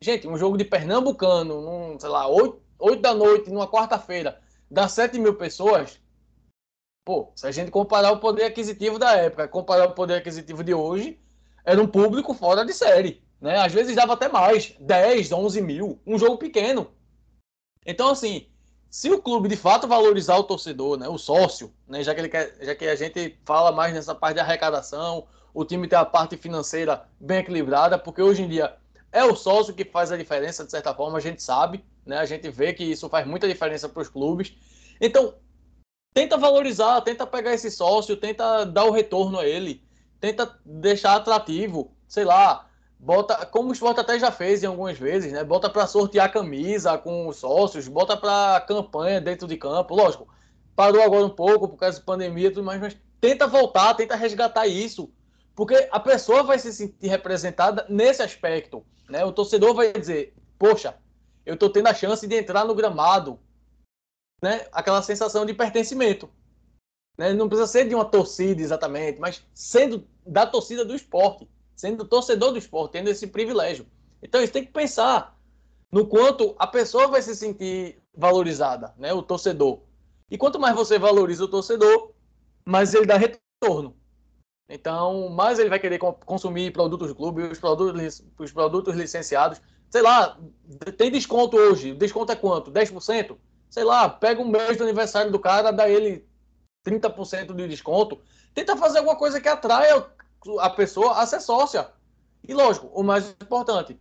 Gente, 0.00 0.28
um 0.28 0.36
jogo 0.36 0.56
de 0.56 0.64
Pernambucano, 0.64 1.60
num, 1.60 1.98
sei 1.98 2.08
lá, 2.08 2.28
8, 2.28 2.60
8 2.78 3.00
da 3.00 3.14
noite, 3.14 3.50
numa 3.50 3.66
quarta-feira, 3.66 4.40
dá 4.70 4.86
7 4.86 5.18
mil 5.18 5.34
pessoas. 5.34 5.98
Pô, 7.08 7.32
se 7.34 7.46
a 7.46 7.50
gente 7.50 7.70
comparar 7.70 8.12
o 8.12 8.20
poder 8.20 8.44
aquisitivo 8.44 8.98
da 8.98 9.16
época, 9.16 9.48
comparar 9.48 9.86
o 9.86 9.94
poder 9.94 10.16
aquisitivo 10.16 10.62
de 10.62 10.74
hoje, 10.74 11.18
era 11.64 11.80
um 11.80 11.86
público 11.86 12.34
fora 12.34 12.66
de 12.66 12.74
série. 12.74 13.22
Né? 13.40 13.56
Às 13.56 13.72
vezes 13.72 13.96
dava 13.96 14.12
até 14.12 14.28
mais, 14.28 14.74
10, 14.78 15.32
11 15.32 15.62
mil, 15.62 15.98
um 16.06 16.18
jogo 16.18 16.36
pequeno. 16.36 16.90
Então, 17.86 18.10
assim, 18.10 18.46
se 18.90 19.10
o 19.10 19.22
clube 19.22 19.48
de 19.48 19.56
fato 19.56 19.88
valorizar 19.88 20.36
o 20.36 20.44
torcedor, 20.44 20.98
né, 20.98 21.08
o 21.08 21.16
sócio, 21.16 21.72
né, 21.88 22.02
já, 22.02 22.14
que 22.14 22.20
ele 22.20 22.28
quer, 22.28 22.54
já 22.60 22.74
que 22.74 22.84
a 22.84 22.94
gente 22.94 23.38
fala 23.42 23.72
mais 23.72 23.94
nessa 23.94 24.14
parte 24.14 24.34
de 24.34 24.40
arrecadação, 24.40 25.26
o 25.54 25.64
time 25.64 25.88
tem 25.88 25.98
a 25.98 26.04
parte 26.04 26.36
financeira 26.36 27.08
bem 27.18 27.38
equilibrada, 27.38 27.98
porque 27.98 28.20
hoje 28.20 28.42
em 28.42 28.48
dia 28.50 28.76
é 29.10 29.24
o 29.24 29.34
sócio 29.34 29.72
que 29.72 29.86
faz 29.86 30.12
a 30.12 30.16
diferença, 30.18 30.62
de 30.62 30.70
certa 30.70 30.92
forma, 30.92 31.16
a 31.16 31.22
gente 31.22 31.42
sabe, 31.42 31.82
né, 32.04 32.18
a 32.18 32.26
gente 32.26 32.50
vê 32.50 32.74
que 32.74 32.84
isso 32.84 33.08
faz 33.08 33.26
muita 33.26 33.48
diferença 33.48 33.88
para 33.88 34.02
os 34.02 34.10
clubes. 34.10 34.54
Então, 35.00 35.32
tenta 36.18 36.36
valorizar, 36.36 37.00
tenta 37.02 37.24
pegar 37.24 37.54
esse 37.54 37.70
sócio, 37.70 38.16
tenta 38.16 38.64
dar 38.64 38.86
o 38.86 38.90
retorno 38.90 39.38
a 39.38 39.46
ele, 39.46 39.84
tenta 40.18 40.58
deixar 40.64 41.14
atrativo, 41.14 41.92
sei 42.08 42.24
lá, 42.24 42.66
bota, 42.98 43.46
como 43.46 43.68
o 43.68 43.72
esporte 43.72 44.00
até 44.00 44.18
já 44.18 44.32
fez 44.32 44.64
em 44.64 44.66
algumas 44.66 44.98
vezes, 44.98 45.32
né? 45.32 45.44
Bota 45.44 45.70
para 45.70 45.86
sortear 45.86 46.32
camisa 46.32 46.98
com 46.98 47.28
os 47.28 47.36
sócios, 47.36 47.86
bota 47.86 48.16
para 48.16 48.60
campanha 48.62 49.20
dentro 49.20 49.46
de 49.46 49.56
campo. 49.56 49.94
Lógico, 49.94 50.26
parou 50.74 51.00
agora 51.02 51.24
um 51.24 51.30
pouco 51.30 51.68
por 51.68 51.76
causa 51.76 52.00
da 52.00 52.04
pandemia 52.04 52.48
e 52.48 52.50
tudo 52.50 52.64
mais, 52.64 52.80
mas 52.80 52.96
tenta 53.20 53.46
voltar, 53.46 53.94
tenta 53.94 54.16
resgatar 54.16 54.66
isso. 54.66 55.12
Porque 55.54 55.88
a 55.92 56.00
pessoa 56.00 56.42
vai 56.42 56.58
se 56.58 56.72
sentir 56.72 57.06
representada 57.06 57.86
nesse 57.88 58.22
aspecto. 58.22 58.84
Né? 59.08 59.24
O 59.24 59.30
torcedor 59.30 59.72
vai 59.72 59.92
dizer, 59.92 60.34
poxa, 60.58 60.96
eu 61.46 61.54
estou 61.54 61.70
tendo 61.70 61.86
a 61.86 61.94
chance 61.94 62.26
de 62.26 62.34
entrar 62.34 62.64
no 62.64 62.74
gramado. 62.74 63.38
Né? 64.42 64.66
Aquela 64.72 65.02
sensação 65.02 65.44
de 65.44 65.54
pertencimento. 65.54 66.28
Né? 67.16 67.32
Não 67.32 67.48
precisa 67.48 67.66
ser 67.66 67.88
de 67.88 67.94
uma 67.94 68.04
torcida 68.04 68.60
exatamente, 68.62 69.20
mas 69.20 69.44
sendo 69.52 70.06
da 70.26 70.46
torcida 70.46 70.84
do 70.84 70.94
esporte 70.94 71.48
sendo 71.78 72.04
torcedor 72.04 72.50
do 72.50 72.58
esporte, 72.58 72.92
tendo 72.92 73.08
esse 73.08 73.28
privilégio. 73.28 73.86
Então, 74.20 74.42
isso 74.42 74.52
tem 74.52 74.64
que 74.64 74.72
pensar 74.72 75.38
no 75.92 76.08
quanto 76.08 76.56
a 76.58 76.66
pessoa 76.66 77.06
vai 77.06 77.22
se 77.22 77.36
sentir 77.36 78.02
valorizada, 78.12 78.92
né? 78.98 79.14
O 79.14 79.22
torcedor. 79.22 79.82
E 80.28 80.36
quanto 80.36 80.58
mais 80.58 80.74
você 80.74 80.98
valoriza 80.98 81.44
o 81.44 81.48
torcedor, 81.48 82.10
mais 82.64 82.92
ele 82.94 83.06
dá 83.06 83.16
retorno. 83.16 83.96
Então, 84.68 85.28
mais 85.30 85.60
ele 85.60 85.70
vai 85.70 85.78
querer 85.78 85.98
consumir 85.98 86.72
produtos 86.72 87.08
do 87.08 87.14
clube, 87.14 87.42
os 87.42 87.60
produtos, 87.60 88.24
os 88.36 88.52
produtos 88.52 88.96
licenciados. 88.96 89.62
Sei 89.88 90.02
lá, 90.02 90.36
tem 90.98 91.12
desconto 91.12 91.56
hoje. 91.56 91.94
Desconto 91.94 92.32
é 92.32 92.36
quanto? 92.36 92.72
10%? 92.72 93.36
Sei 93.70 93.84
lá, 93.84 94.08
pega 94.08 94.40
um 94.40 94.48
mês 94.48 94.76
do 94.76 94.84
aniversário 94.84 95.30
do 95.30 95.38
cara, 95.38 95.70
dá 95.70 95.88
ele 95.88 96.26
30% 96.86 97.54
de 97.54 97.68
desconto. 97.68 98.20
Tenta 98.54 98.76
fazer 98.76 98.98
alguma 98.98 99.16
coisa 99.16 99.40
que 99.40 99.48
atraia 99.48 100.06
a 100.60 100.70
pessoa 100.70 101.20
a 101.20 101.26
ser 101.26 101.40
sócia. 101.40 101.90
E 102.46 102.54
lógico, 102.54 102.88
o 102.94 103.02
mais 103.02 103.30
importante, 103.30 103.98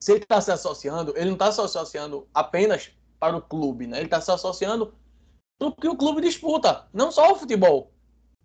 se 0.00 0.12
ele 0.12 0.22
está 0.22 0.40
se 0.40 0.50
associando, 0.50 1.12
ele 1.16 1.26
não 1.26 1.34
está 1.34 1.52
se 1.52 1.60
associando 1.60 2.28
apenas 2.32 2.90
para 3.18 3.36
o 3.36 3.42
clube, 3.42 3.86
né? 3.86 3.98
Ele 3.98 4.06
está 4.06 4.20
se 4.20 4.30
associando 4.30 4.94
para 5.58 5.68
o 5.68 5.74
que 5.74 5.88
o 5.88 5.96
clube 5.96 6.20
disputa, 6.20 6.86
não 6.92 7.10
só 7.10 7.32
o 7.32 7.36
futebol. 7.36 7.92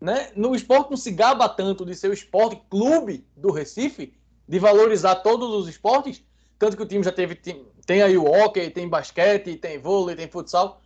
Né? 0.02 0.32
No 0.36 0.56
esporte 0.56 0.92
não 0.92 0.98
se 0.98 1.12
gaba 1.12 1.50
tanto 1.50 1.86
de 1.86 1.94
ser 1.94 2.10
o 2.10 2.14
esporte 2.14 2.62
clube 2.70 3.28
do 3.36 3.52
Recife, 3.52 4.18
de 4.48 4.60
valorizar 4.60 5.16
todos 5.16 5.54
os 5.54 5.68
esportes, 5.68 6.24
tanto 6.60 6.76
que 6.76 6.84
o 6.84 6.86
time 6.86 7.04
já 7.04 7.12
teve, 7.12 7.36
tem, 7.36 8.02
aí 8.02 8.18
o 8.18 8.26
hockey, 8.26 8.70
tem 8.70 8.88
basquete, 8.88 9.56
tem 9.56 9.80
vôlei, 9.80 10.16
tem 10.16 10.30
futsal. 10.30 10.82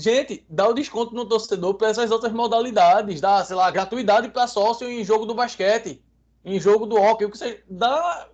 Gente, 0.00 0.44
dá 0.48 0.66
o 0.66 0.74
desconto 0.74 1.14
no 1.14 1.26
torcedor 1.26 1.74
para 1.74 1.88
essas 1.88 2.10
outras 2.10 2.32
modalidades, 2.32 3.20
dá, 3.20 3.44
sei 3.44 3.54
lá, 3.54 3.70
gratuidade 3.70 4.30
para 4.30 4.48
sócio 4.48 4.88
em 4.88 5.04
jogo 5.04 5.26
do 5.26 5.34
basquete, 5.34 6.02
em 6.42 6.58
jogo 6.58 6.86
do 6.86 6.96
hockey, 6.96 7.26
o 7.26 7.30
que 7.30 7.38
seja, 7.38 7.62
dá 7.68 8.28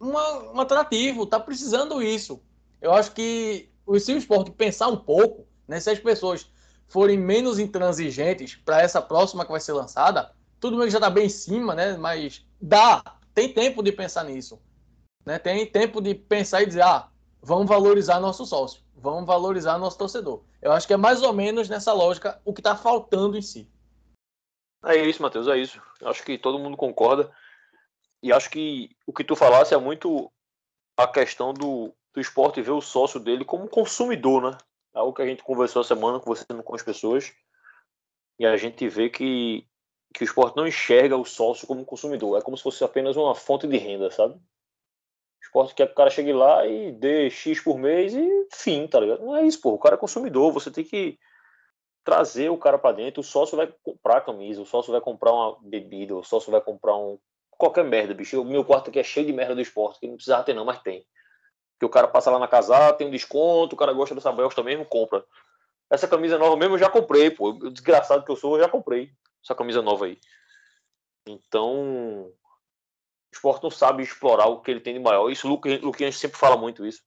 uma, 0.00 0.52
um 0.52 0.60
atrativo, 0.60 1.26
tá 1.26 1.38
precisando 1.38 2.02
isso. 2.02 2.42
Eu 2.80 2.92
acho 2.92 3.12
que 3.12 3.70
o 3.86 3.96
esporte 3.96 4.50
pensar 4.50 4.88
um 4.88 4.96
pouco, 4.96 5.46
né, 5.68 5.78
se 5.78 5.90
as 5.90 5.98
pessoas 5.98 6.50
forem 6.88 7.18
menos 7.18 7.58
intransigentes 7.58 8.56
para 8.56 8.80
essa 8.80 9.00
próxima 9.00 9.44
que 9.44 9.50
vai 9.50 9.60
ser 9.60 9.74
lançada, 9.74 10.32
tudo 10.58 10.78
bem 10.78 10.86
que 10.86 10.92
já 10.92 10.98
está 10.98 11.10
bem 11.10 11.26
em 11.26 11.30
cima, 11.30 11.74
né, 11.74 11.96
mas 11.96 12.44
dá, 12.60 13.02
tem 13.34 13.52
tempo 13.52 13.82
de 13.82 13.92
pensar 13.92 14.24
nisso. 14.24 14.58
Né, 15.26 15.38
tem 15.38 15.66
tempo 15.66 16.00
de 16.00 16.14
pensar 16.14 16.62
e 16.62 16.66
dizer, 16.66 16.82
ah, 16.82 17.08
vamos 17.42 17.66
valorizar 17.66 18.20
nosso 18.20 18.46
sócio 18.46 18.86
vamos 18.96 19.26
valorizar 19.26 19.78
nosso 19.78 19.98
torcedor. 19.98 20.42
Eu 20.60 20.72
acho 20.72 20.86
que 20.86 20.92
é 20.92 20.96
mais 20.96 21.22
ou 21.22 21.32
menos 21.32 21.68
nessa 21.68 21.92
lógica 21.92 22.40
o 22.44 22.52
que 22.52 22.60
está 22.60 22.74
faltando 22.74 23.36
em 23.36 23.42
si. 23.42 23.70
É 24.84 24.96
isso, 24.96 25.22
Matheus, 25.22 25.48
é 25.48 25.58
isso. 25.58 25.80
Eu 26.00 26.08
acho 26.08 26.24
que 26.24 26.38
todo 26.38 26.58
mundo 26.58 26.76
concorda. 26.76 27.30
E 28.22 28.32
acho 28.32 28.50
que 28.50 28.90
o 29.06 29.12
que 29.12 29.24
tu 29.24 29.36
falasse 29.36 29.74
é 29.74 29.78
muito 29.78 30.30
a 30.96 31.06
questão 31.06 31.52
do, 31.52 31.94
do 32.14 32.20
esporte 32.20 32.62
ver 32.62 32.70
o 32.70 32.80
sócio 32.80 33.20
dele 33.20 33.44
como 33.44 33.68
consumidor, 33.68 34.50
né? 34.50 34.58
É 34.94 34.98
algo 34.98 35.12
que 35.12 35.22
a 35.22 35.26
gente 35.26 35.42
conversou 35.42 35.82
a 35.82 35.84
semana 35.84 36.18
conversando 36.18 36.62
com 36.62 36.74
as 36.74 36.82
pessoas. 36.82 37.32
E 38.38 38.46
a 38.46 38.56
gente 38.56 38.88
vê 38.88 39.08
que, 39.10 39.66
que 40.14 40.22
o 40.22 40.24
esporte 40.24 40.56
não 40.56 40.66
enxerga 40.66 41.16
o 41.16 41.24
sócio 41.24 41.66
como 41.66 41.84
consumidor. 41.84 42.38
É 42.38 42.42
como 42.42 42.56
se 42.56 42.62
fosse 42.62 42.82
apenas 42.82 43.16
uma 43.16 43.34
fonte 43.34 43.66
de 43.66 43.76
renda, 43.76 44.10
sabe? 44.10 44.40
Esporte 45.46 45.74
quer 45.74 45.86
que 45.86 45.92
o 45.92 45.96
cara 45.96 46.10
chegue 46.10 46.32
lá 46.32 46.66
e 46.66 46.92
dê 46.92 47.30
X 47.30 47.60
por 47.60 47.78
mês 47.78 48.14
e 48.14 48.46
fim, 48.52 48.86
tá 48.86 49.00
ligado? 49.00 49.24
Não 49.24 49.36
é 49.36 49.44
isso, 49.44 49.60
pô. 49.60 49.70
O 49.70 49.78
cara 49.78 49.94
é 49.94 49.98
consumidor, 49.98 50.52
você 50.52 50.70
tem 50.70 50.84
que 50.84 51.18
trazer 52.04 52.50
o 52.50 52.58
cara 52.58 52.78
para 52.78 52.96
dentro. 52.96 53.20
O 53.20 53.24
sócio 53.24 53.56
vai 53.56 53.72
comprar 53.82 54.20
camisa, 54.20 54.60
o 54.60 54.66
sócio 54.66 54.92
vai 54.92 55.00
comprar 55.00 55.32
uma 55.32 55.58
bebida, 55.62 56.14
o 56.14 56.22
sócio 56.22 56.50
vai 56.50 56.60
comprar 56.60 56.96
um. 56.96 57.18
qualquer 57.50 57.84
merda, 57.84 58.14
bicho. 58.14 58.40
O 58.40 58.44
meu 58.44 58.64
quarto 58.64 58.90
aqui 58.90 58.98
é 58.98 59.02
cheio 59.02 59.26
de 59.26 59.32
merda 59.32 59.54
do 59.54 59.60
esporte, 59.60 60.00
que 60.00 60.06
não 60.06 60.16
precisava 60.16 60.44
ter, 60.44 60.54
não, 60.54 60.64
mas 60.64 60.80
tem. 60.80 61.06
Que 61.78 61.86
o 61.86 61.90
cara 61.90 62.08
passa 62.08 62.30
lá 62.30 62.38
na 62.38 62.48
casa, 62.48 62.92
tem 62.94 63.06
um 63.06 63.10
desconto, 63.10 63.74
o 63.74 63.78
cara 63.78 63.92
gosta 63.92 64.14
dessa 64.14 64.32
bosta 64.32 64.62
mesmo, 64.62 64.84
compra. 64.84 65.24
Essa 65.90 66.08
camisa 66.08 66.38
nova 66.38 66.56
mesmo 66.56 66.74
eu 66.74 66.78
já 66.78 66.90
comprei, 66.90 67.30
pô. 67.30 67.52
Desgraçado 67.70 68.24
que 68.24 68.30
eu 68.30 68.36
sou, 68.36 68.56
eu 68.56 68.62
já 68.62 68.68
comprei 68.68 69.10
essa 69.44 69.54
camisa 69.54 69.80
nova 69.82 70.06
aí. 70.06 70.18
Então, 71.26 72.32
esporte 73.36 73.62
não 73.62 73.70
sabe 73.70 74.02
explorar 74.02 74.46
o 74.46 74.60
que 74.60 74.70
ele 74.70 74.80
tem 74.80 74.94
de 74.94 75.00
maior. 75.00 75.30
Isso 75.30 75.46
o 75.46 75.60
Luquinhas 75.82 76.16
sempre 76.16 76.38
fala 76.38 76.56
muito 76.56 76.84
isso. 76.84 77.02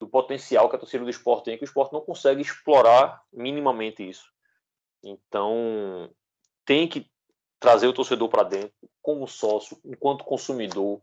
do 0.00 0.08
potencial 0.08 0.68
que 0.68 0.76
a 0.76 0.78
torcida 0.78 1.02
do 1.04 1.10
esporte 1.10 1.46
tem, 1.46 1.58
que 1.58 1.64
o 1.64 1.66
esporte 1.66 1.92
não 1.92 2.00
consegue 2.00 2.40
explorar 2.40 3.22
minimamente 3.32 4.08
isso. 4.08 4.30
Então, 5.02 6.10
tem 6.64 6.88
que 6.88 7.10
trazer 7.58 7.88
o 7.88 7.92
torcedor 7.92 8.28
para 8.28 8.44
dentro, 8.44 8.72
como 9.02 9.26
sócio, 9.26 9.80
enquanto 9.84 10.24
consumidor, 10.24 11.00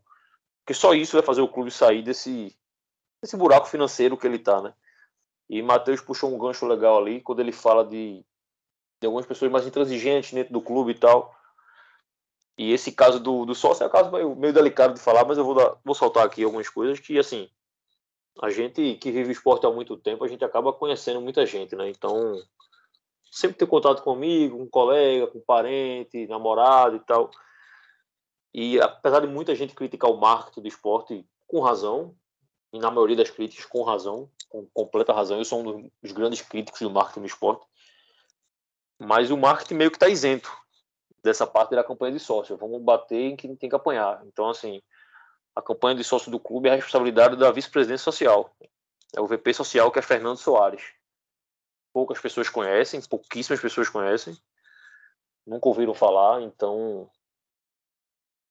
porque 0.64 0.74
só 0.74 0.94
isso 0.94 1.16
vai 1.16 1.22
fazer 1.22 1.42
o 1.42 1.48
clube 1.48 1.70
sair 1.70 2.02
desse, 2.02 2.56
desse 3.22 3.36
buraco 3.36 3.68
financeiro 3.68 4.16
que 4.16 4.26
ele 4.26 4.36
está, 4.36 4.62
né? 4.62 4.74
E 5.48 5.62
Matheus 5.62 6.00
puxou 6.00 6.34
um 6.34 6.38
gancho 6.38 6.66
legal 6.66 6.98
ali, 6.98 7.20
quando 7.20 7.40
ele 7.40 7.52
fala 7.52 7.84
de, 7.84 8.24
de 9.00 9.06
algumas 9.06 9.26
pessoas 9.26 9.50
mais 9.52 9.66
intransigentes 9.66 10.32
dentro 10.32 10.52
do 10.52 10.60
clube 10.60 10.92
e 10.92 10.98
tal. 10.98 11.35
E 12.58 12.72
esse 12.72 12.90
caso 12.90 13.20
do, 13.20 13.44
do 13.44 13.54
sócio 13.54 13.84
é 13.84 13.86
um 13.86 13.90
caso 13.90 14.10
meio, 14.10 14.52
delicado 14.52 14.94
de 14.94 15.00
falar, 15.00 15.26
mas 15.26 15.36
eu 15.36 15.44
vou, 15.44 15.54
dar, 15.54 15.76
vou 15.84 15.94
soltar 15.94 16.24
aqui 16.24 16.42
algumas 16.42 16.68
coisas 16.68 16.98
que, 16.98 17.18
assim, 17.18 17.50
a 18.40 18.50
gente 18.50 18.94
que 18.94 19.10
vive 19.10 19.32
esporte 19.32 19.66
há 19.66 19.70
muito 19.70 19.96
tempo, 19.96 20.24
a 20.24 20.28
gente 20.28 20.44
acaba 20.44 20.72
conhecendo 20.72 21.20
muita 21.20 21.44
gente, 21.44 21.76
né? 21.76 21.88
Então, 21.90 22.40
sempre 23.30 23.58
ter 23.58 23.66
contato 23.66 24.02
comigo, 24.02 24.56
com 24.56 24.62
um 24.64 24.68
colega, 24.68 25.26
com 25.26 25.38
um 25.38 25.44
parente, 25.46 26.26
namorado 26.26 26.96
e 26.96 27.00
tal. 27.00 27.30
E 28.54 28.80
apesar 28.80 29.20
de 29.20 29.26
muita 29.26 29.54
gente 29.54 29.74
criticar 29.74 30.10
o 30.10 30.16
marketing 30.16 30.62
do 30.62 30.68
esporte 30.68 31.26
com 31.46 31.60
razão, 31.60 32.16
e 32.72 32.78
na 32.78 32.90
maioria 32.90 33.16
das 33.16 33.30
críticas 33.30 33.66
com 33.66 33.82
razão, 33.82 34.30
com 34.48 34.66
completa 34.72 35.12
razão, 35.12 35.38
eu 35.38 35.44
sou 35.44 35.60
um 35.60 35.90
dos 36.02 36.12
grandes 36.12 36.40
críticos 36.40 36.80
do 36.80 36.90
marketing 36.90 37.20
do 37.20 37.26
esporte, 37.26 37.66
mas 38.98 39.30
o 39.30 39.36
marketing 39.36 39.74
meio 39.74 39.90
que 39.90 39.96
está 39.96 40.08
isento 40.08 40.50
dessa 41.26 41.46
parte 41.46 41.74
da 41.74 41.84
campanha 41.84 42.12
de 42.12 42.20
sócio. 42.20 42.56
Vamos 42.56 42.80
bater 42.80 43.20
em 43.20 43.36
quem 43.36 43.54
tem 43.54 43.68
que 43.68 43.76
apanhar. 43.76 44.22
Então, 44.26 44.48
assim, 44.48 44.80
a 45.54 45.60
campanha 45.60 45.96
de 45.96 46.04
sócio 46.04 46.30
do 46.30 46.40
clube 46.40 46.68
é 46.68 46.72
a 46.72 46.76
responsabilidade 46.76 47.36
da 47.36 47.50
vice-presidência 47.50 48.04
social. 48.04 48.54
É 49.14 49.20
o 49.20 49.26
VP 49.26 49.52
social, 49.52 49.90
que 49.90 49.98
é 49.98 50.02
Fernando 50.02 50.36
Soares. 50.36 50.92
Poucas 51.92 52.20
pessoas 52.20 52.48
conhecem, 52.48 53.00
pouquíssimas 53.02 53.60
pessoas 53.60 53.88
conhecem. 53.88 54.36
Nunca 55.46 55.68
ouviram 55.68 55.94
falar, 55.94 56.42
então 56.42 57.08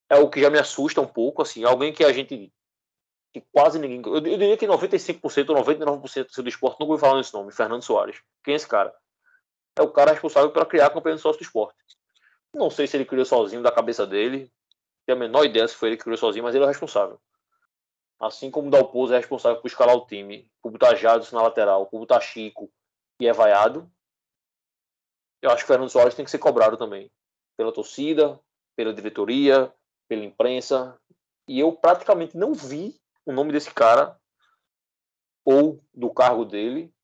é 0.09 0.17
o 0.17 0.29
que 0.29 0.41
já 0.41 0.49
me 0.49 0.59
assusta 0.59 1.01
um 1.01 1.07
pouco, 1.07 1.41
assim, 1.41 1.63
alguém 1.63 1.93
que 1.93 2.03
a 2.03 2.11
gente 2.11 2.51
que 3.33 3.41
quase 3.51 3.77
ninguém, 3.77 4.01
eu, 4.05 4.15
eu 4.15 4.21
diria 4.21 4.55
que 4.55 4.65
95% 4.65 5.49
ou 5.49 5.55
99% 5.57 6.41
do 6.41 6.47
esporte 6.47 6.79
nunca 6.79 6.93
ouviu 6.93 7.05
falar 7.05 7.17
nesse 7.17 7.33
nome, 7.33 7.51
Fernando 7.51 7.81
Soares. 7.81 8.21
Quem 8.41 8.53
é 8.53 8.55
esse 8.55 8.67
cara? 8.67 8.95
É 9.77 9.81
o 9.81 9.91
cara 9.91 10.11
responsável 10.11 10.51
para 10.51 10.65
criar 10.65 10.87
a 10.87 10.89
campanha 10.89 11.17
de 11.17 11.21
sócio 11.21 11.39
do 11.39 11.43
esporte. 11.43 11.75
Não 12.55 12.69
sei 12.69 12.87
se 12.87 12.95
ele 12.95 13.05
criou 13.05 13.25
sozinho 13.25 13.61
da 13.61 13.71
cabeça 13.71 14.07
dele. 14.07 14.49
Tenho 15.05 15.17
a 15.17 15.19
menor 15.19 15.43
ideia 15.43 15.67
se 15.67 15.75
foi 15.75 15.89
ele 15.89 15.97
que 15.97 16.03
criou 16.03 16.17
sozinho, 16.17 16.43
mas 16.43 16.55
ele 16.55 16.63
é 16.63 16.67
o 16.67 16.69
responsável. 16.69 17.19
Assim 18.17 18.49
como 18.49 18.69
o 18.69 18.71
Dalpozo 18.71 19.13
é 19.13 19.17
responsável 19.17 19.61
por 19.61 19.67
escalar 19.67 19.93
o 19.93 20.05
time, 20.05 20.49
por 20.61 20.71
botar 20.71 20.95
Jadson 20.95 21.35
na 21.35 21.43
lateral, 21.43 21.85
por 21.85 21.99
botar 21.99 22.21
Chico 22.21 22.71
e 23.19 23.27
é 23.27 23.33
vaiado, 23.33 23.91
eu 25.41 25.51
acho 25.51 25.57
que 25.57 25.65
o 25.65 25.67
Fernando 25.67 25.89
Soares 25.89 26.15
tem 26.15 26.23
que 26.23 26.31
ser 26.31 26.39
cobrado 26.39 26.77
também. 26.77 27.11
Pela 27.57 27.73
torcida, 27.73 28.39
pela 28.73 28.93
diretoria, 28.93 29.71
pela 30.07 30.23
imprensa. 30.23 30.97
E 31.47 31.59
eu 31.59 31.73
praticamente 31.73 32.37
não 32.37 32.53
vi 32.53 32.95
o 33.25 33.33
nome 33.33 33.51
desse 33.51 33.71
cara 33.71 34.17
ou 35.43 35.83
do 35.93 36.09
cargo 36.09 36.45
dele 36.45 36.94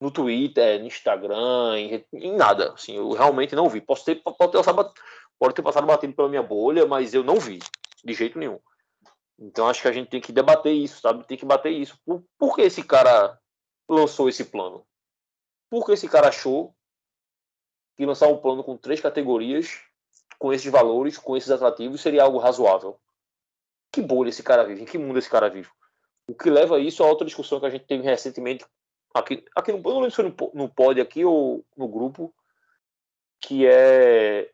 no 0.00 0.10
Twitter, 0.10 0.80
no 0.80 0.86
Instagram, 0.86 1.78
em, 1.78 2.04
em, 2.12 2.36
nada. 2.36 2.72
Assim, 2.72 2.96
eu 2.96 3.10
realmente 3.10 3.54
não 3.54 3.68
vi. 3.68 3.80
Posso 3.80 4.04
ter, 4.04 4.16
pode, 4.16 4.52
ter 4.52 4.58
passado, 4.58 4.92
pode 5.38 5.54
ter 5.54 5.62
passado 5.62 5.86
batido 5.86 6.14
pela 6.14 6.28
minha 6.28 6.42
bolha, 6.42 6.86
mas 6.86 7.14
eu 7.14 7.24
não 7.24 7.40
vi, 7.40 7.58
de 8.04 8.12
jeito 8.12 8.38
nenhum. 8.38 8.58
Então 9.38 9.68
acho 9.68 9.82
que 9.82 9.88
a 9.88 9.92
gente 9.92 10.08
tem 10.08 10.20
que 10.20 10.32
debater 10.32 10.72
isso, 10.72 11.00
sabe? 11.00 11.26
Tem 11.26 11.36
que 11.36 11.44
bater 11.44 11.70
isso. 11.70 11.98
Por, 12.04 12.24
por 12.38 12.54
que 12.54 12.62
esse 12.62 12.82
cara 12.82 13.38
lançou 13.88 14.28
esse 14.28 14.44
plano? 14.44 14.86
Por 15.70 15.84
que 15.84 15.92
esse 15.92 16.08
cara 16.08 16.28
achou 16.28 16.74
que 17.96 18.06
lançar 18.06 18.28
um 18.28 18.38
plano 18.38 18.62
com 18.62 18.76
três 18.76 19.00
categorias, 19.00 19.80
com 20.38 20.52
esses 20.52 20.70
valores, 20.70 21.18
com 21.18 21.36
esses 21.36 21.50
atrativos, 21.50 22.00
seria 22.00 22.22
algo 22.22 22.38
razoável? 22.38 22.98
Que 23.92 24.00
bolha 24.00 24.28
esse 24.28 24.42
cara 24.42 24.64
vive? 24.64 24.82
Em 24.82 24.84
que 24.84 24.98
mundo 24.98 25.18
esse 25.18 25.30
cara 25.30 25.48
vive? 25.48 25.70
O 26.28 26.34
que 26.34 26.50
leva 26.50 26.78
isso 26.78 27.02
a 27.02 27.06
outra 27.06 27.26
discussão 27.26 27.60
que 27.60 27.66
a 27.66 27.70
gente 27.70 27.86
teve 27.86 28.02
recentemente 28.02 28.64
aqui, 29.18 29.44
aqui 29.54 29.70
eu 29.70 29.78
não 29.78 29.94
lembro 29.94 30.10
se 30.10 30.16
foi 30.16 30.24
no, 30.24 30.52
no 30.54 30.68
pod 30.68 31.00
aqui 31.00 31.24
ou 31.24 31.64
no 31.76 31.88
grupo, 31.88 32.34
que 33.40 33.66
é 33.66 34.50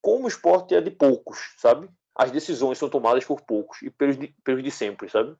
como 0.00 0.24
o 0.24 0.28
esporte 0.28 0.74
é 0.74 0.82
de 0.82 0.90
poucos, 0.90 1.54
sabe? 1.56 1.88
As 2.14 2.30
decisões 2.30 2.76
são 2.76 2.90
tomadas 2.90 3.24
por 3.24 3.40
poucos 3.40 3.80
e 3.82 3.90
pelos 3.90 4.18
de, 4.18 4.28
pelos 4.44 4.62
de 4.62 4.70
sempre, 4.70 5.08
sabe? 5.08 5.34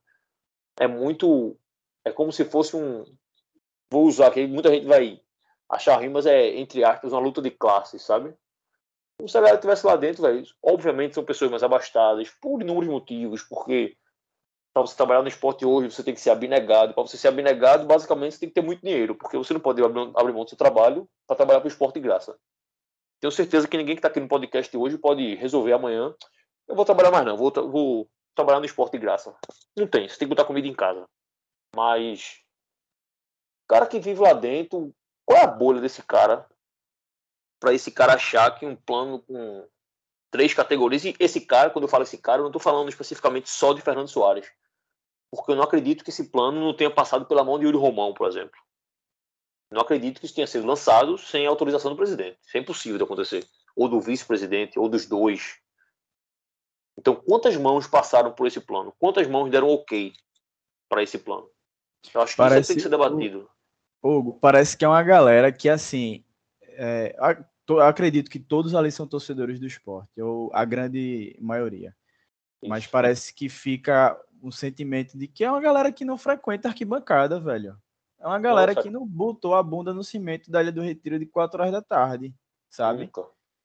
É 0.80 0.88
muito. 0.88 1.56
É 2.04 2.10
como 2.10 2.32
se 2.32 2.44
fosse 2.46 2.74
um. 2.74 3.04
Vou 3.90 4.06
usar 4.06 4.28
aqui, 4.28 4.46
muita 4.46 4.70
gente 4.70 4.86
vai 4.86 5.20
achar 5.68 6.00
rimas, 6.00 6.26
é, 6.26 6.56
entre 6.56 6.82
aspas, 6.82 7.12
uma 7.12 7.20
luta 7.20 7.42
de 7.42 7.50
classes, 7.50 8.02
sabe? 8.02 8.34
Como 9.18 9.28
se 9.28 9.36
a 9.36 9.40
galera 9.40 9.56
estivesse 9.56 9.86
lá 9.86 9.96
dentro, 9.96 10.22
velho. 10.22 10.42
Obviamente 10.62 11.14
são 11.14 11.24
pessoas 11.24 11.50
mais 11.50 11.62
abastadas, 11.62 12.30
por 12.40 12.62
inúmeros 12.62 12.88
motivos, 12.88 13.42
porque 13.42 13.96
para 14.74 14.82
você 14.82 14.96
trabalhar 14.96 15.22
no 15.22 15.28
esporte 15.28 15.64
hoje, 15.64 15.88
você 15.88 16.02
tem 16.02 16.12
que 16.12 16.20
ser 16.20 16.30
abnegado. 16.30 16.92
Para 16.92 17.04
você 17.04 17.16
ser 17.16 17.28
abnegado, 17.28 17.86
basicamente, 17.86 18.32
você 18.32 18.40
tem 18.40 18.48
que 18.48 18.56
ter 18.56 18.60
muito 18.60 18.82
dinheiro, 18.82 19.14
porque 19.14 19.38
você 19.38 19.54
não 19.54 19.60
pode 19.60 19.80
abrir, 19.80 20.32
mão 20.32 20.42
do 20.42 20.48
seu 20.48 20.58
trabalho 20.58 21.08
para 21.28 21.36
trabalhar 21.36 21.60
para 21.60 21.68
o 21.68 21.70
esporte 21.70 21.94
de 21.94 22.00
graça. 22.00 22.36
Tenho 23.20 23.30
certeza 23.30 23.68
que 23.68 23.76
ninguém 23.76 23.94
que 23.94 24.00
está 24.00 24.08
aqui 24.08 24.18
no 24.18 24.26
podcast 24.26 24.76
hoje 24.76 24.98
pode 24.98 25.36
resolver 25.36 25.72
amanhã. 25.72 26.12
Eu 26.66 26.74
vou 26.74 26.84
trabalhar 26.84 27.12
mais 27.12 27.24
não, 27.24 27.36
vou, 27.36 27.52
vou 27.52 28.10
trabalhar 28.34 28.58
no 28.58 28.66
esporte 28.66 28.92
de 28.92 28.98
graça. 28.98 29.32
Não 29.76 29.86
tem, 29.86 30.08
você 30.08 30.18
tem 30.18 30.26
que 30.26 30.34
botar 30.34 30.44
comida 30.44 30.66
em 30.66 30.74
casa. 30.74 31.04
Mas 31.74 32.40
o 33.64 33.68
cara 33.68 33.86
que 33.86 34.00
vive 34.00 34.20
lá 34.20 34.32
dentro, 34.32 34.92
qual 35.24 35.38
é 35.38 35.44
a 35.44 35.46
bolha 35.46 35.80
desse 35.80 36.02
cara 36.02 36.46
para 37.60 37.72
esse 37.72 37.92
cara 37.92 38.14
achar 38.14 38.50
que 38.58 38.66
um 38.66 38.74
plano 38.74 39.20
com 39.20 39.68
três 40.32 40.52
categorias, 40.52 41.04
e 41.04 41.14
esse 41.20 41.40
cara, 41.40 41.70
quando 41.70 41.84
eu 41.84 41.88
falo 41.88 42.02
esse 42.02 42.18
cara, 42.18 42.38
eu 42.38 42.42
não 42.42 42.48
estou 42.50 42.60
falando 42.60 42.88
especificamente 42.88 43.48
só 43.48 43.72
de 43.72 43.80
Fernando 43.80 44.08
Soares 44.08 44.52
porque 45.34 45.52
eu 45.52 45.56
não 45.56 45.64
acredito 45.64 46.04
que 46.04 46.10
esse 46.10 46.24
plano 46.24 46.60
não 46.60 46.74
tenha 46.74 46.90
passado 46.90 47.26
pela 47.26 47.44
mão 47.44 47.58
de 47.58 47.64
Yuri 47.64 47.78
Romão, 47.78 48.12
por 48.14 48.28
exemplo. 48.28 48.58
Não 49.70 49.80
acredito 49.80 50.20
que 50.20 50.26
isso 50.26 50.34
tenha 50.34 50.46
sido 50.46 50.66
lançado 50.66 51.18
sem 51.18 51.46
autorização 51.46 51.90
do 51.90 51.96
presidente. 51.96 52.38
Isso 52.46 52.56
é 52.56 52.60
impossível 52.60 52.98
de 52.98 53.04
acontecer. 53.04 53.46
Ou 53.74 53.88
do 53.88 54.00
vice-presidente, 54.00 54.78
ou 54.78 54.88
dos 54.88 55.06
dois. 55.06 55.58
Então, 56.96 57.16
quantas 57.16 57.56
mãos 57.56 57.86
passaram 57.86 58.32
por 58.32 58.46
esse 58.46 58.60
plano? 58.60 58.94
Quantas 58.98 59.26
mãos 59.26 59.50
deram 59.50 59.68
ok 59.68 60.12
para 60.88 61.02
esse 61.02 61.18
plano? 61.18 61.48
Eu 62.14 62.20
acho 62.20 62.32
que 62.32 62.36
parece, 62.36 62.60
isso 62.60 62.68
tem 62.68 62.76
que 62.76 62.82
ser 62.82 62.88
debatido. 62.88 63.50
Hugo, 64.02 64.38
parece 64.40 64.76
que 64.76 64.84
é 64.84 64.88
uma 64.88 65.02
galera 65.02 65.50
que, 65.50 65.68
assim, 65.68 66.24
é, 66.62 67.16
acredito 67.82 68.30
que 68.30 68.38
todos 68.38 68.74
ali 68.74 68.92
são 68.92 69.08
torcedores 69.08 69.58
do 69.58 69.66
esporte, 69.66 70.20
ou 70.20 70.50
a 70.54 70.64
grande 70.64 71.36
maioria. 71.40 71.96
Mas 72.68 72.86
parece 72.86 73.32
que 73.34 73.48
fica 73.48 74.18
um 74.42 74.50
sentimento 74.50 75.16
de 75.16 75.26
que 75.26 75.44
é 75.44 75.50
uma 75.50 75.60
galera 75.60 75.90
que 75.90 76.04
não 76.04 76.18
frequenta 76.18 76.68
arquibancada, 76.68 77.40
velho. 77.40 77.76
É 78.20 78.26
uma 78.26 78.38
galera 78.38 78.72
Nossa. 78.72 78.82
que 78.82 78.90
não 78.90 79.06
botou 79.06 79.54
a 79.54 79.62
bunda 79.62 79.92
no 79.92 80.04
cimento 80.04 80.50
da 80.50 80.62
Ilha 80.62 80.72
do 80.72 80.82
Retiro 80.82 81.18
de 81.18 81.26
4 81.26 81.60
horas 81.60 81.72
da 81.72 81.82
tarde, 81.82 82.34
sabe? 82.70 83.10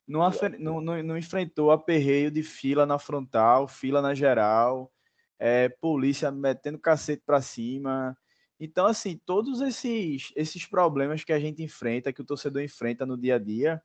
Não, 0.07 0.21
não, 0.57 0.81
não, 0.81 1.03
não, 1.03 1.17
enfrentou 1.17 1.71
aperreio 1.71 2.31
de 2.31 2.41
fila 2.41 2.85
na 2.85 2.97
frontal, 2.97 3.67
fila 3.67 4.01
na 4.01 4.15
geral, 4.15 4.91
é, 5.37 5.69
polícia 5.69 6.31
metendo 6.31 6.79
cacete 6.79 7.21
pra 7.25 7.41
cima. 7.41 8.17
Então, 8.59 8.87
assim, 8.87 9.21
todos 9.23 9.61
esses, 9.61 10.33
esses 10.35 10.65
problemas 10.65 11.23
que 11.23 11.31
a 11.31 11.39
gente 11.39 11.61
enfrenta, 11.61 12.11
que 12.11 12.21
o 12.21 12.25
torcedor 12.25 12.61
enfrenta 12.61 13.05
no 13.05 13.15
dia 13.15 13.35
a 13.35 13.39
dia, 13.39 13.81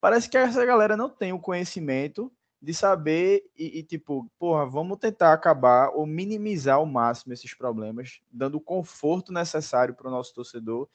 parece 0.00 0.28
que 0.28 0.36
essa 0.36 0.66
galera 0.66 0.96
não 0.96 1.08
tem 1.08 1.32
o 1.32 1.40
conhecimento 1.40 2.30
de 2.62 2.74
saber 2.74 3.42
e, 3.56 3.78
e, 3.78 3.82
tipo, 3.82 4.30
porra, 4.38 4.66
vamos 4.66 4.98
tentar 4.98 5.32
acabar 5.32 5.90
ou 5.90 6.06
minimizar 6.06 6.76
ao 6.76 6.84
máximo 6.84 7.32
esses 7.32 7.54
problemas, 7.54 8.20
dando 8.30 8.56
o 8.56 8.60
conforto 8.60 9.32
necessário 9.32 9.94
para 9.94 10.08
o 10.08 10.10
nosso 10.10 10.34
torcedor. 10.34 10.88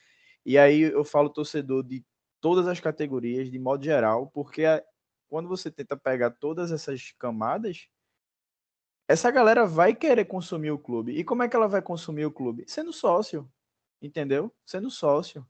E 0.46 0.58
aí 0.58 0.82
eu 0.82 1.04
falo 1.04 1.30
torcedor 1.30 1.84
de 1.84 2.06
todas 2.40 2.68
as 2.68 2.80
categorias, 2.80 3.50
de 3.50 3.58
modo 3.58 3.84
geral, 3.84 4.28
porque 4.28 4.64
quando 5.28 5.50
você 5.50 5.72
tenta 5.72 5.98
pegar 5.98 6.30
todas 6.30 6.72
essas 6.72 7.12
camadas, 7.18 7.88
essa 9.08 9.32
galera 9.32 9.66
vai 9.66 9.96
querer 9.96 10.26
consumir 10.26 10.72
o 10.72 10.80
clube. 10.80 11.18
E 11.18 11.24
como 11.24 11.42
é 11.42 11.50
que 11.50 11.56
ela 11.56 11.68
vai 11.68 11.82
consumir 11.82 12.26
o 12.26 12.32
clube? 12.32 12.64
Sendo 12.68 12.94
sócio, 12.94 13.52
entendeu? 14.00 14.54
Sendo 14.64 14.92
sócio. 14.92 15.46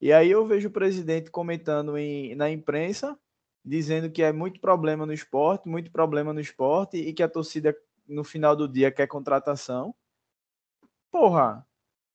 E 0.00 0.12
aí 0.12 0.30
eu 0.30 0.46
vejo 0.46 0.68
o 0.68 0.72
presidente 0.72 1.30
comentando 1.30 1.96
em, 1.98 2.34
na 2.34 2.50
imprensa 2.50 3.18
dizendo 3.64 4.10
que 4.10 4.22
é 4.22 4.32
muito 4.32 4.60
problema 4.60 5.06
no 5.06 5.12
esporte, 5.12 5.68
muito 5.68 5.90
problema 5.90 6.32
no 6.32 6.40
esporte 6.40 6.96
e 6.96 7.12
que 7.12 7.22
a 7.22 7.28
torcida 7.28 7.76
no 8.06 8.24
final 8.24 8.56
do 8.56 8.68
dia 8.68 8.90
quer 8.90 9.06
contratação. 9.06 9.94
Porra, 11.10 11.66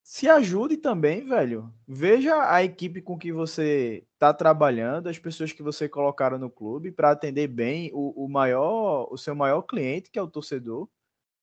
se 0.04 0.30
ajude 0.30 0.78
também, 0.78 1.26
velho. 1.26 1.74
Veja 1.88 2.50
a 2.50 2.64
equipe 2.64 3.02
com 3.02 3.18
que 3.18 3.32
você 3.32 4.06
está 4.14 4.34
trabalhando, 4.34 5.08
as 5.08 5.20
pessoas 5.20 5.52
que 5.52 5.62
você 5.62 5.90
colocaram 5.90 6.38
no 6.40 6.50
clube 6.50 6.94
para 6.94 7.12
atender 7.12 7.48
bem 7.48 7.92
o, 7.94 8.26
o 8.26 8.30
maior, 8.30 9.08
o 9.12 9.18
seu 9.18 9.36
maior 9.36 9.64
cliente, 9.64 10.10
que 10.10 10.18
é 10.18 10.22
o 10.22 10.30
torcedor. 10.30 10.88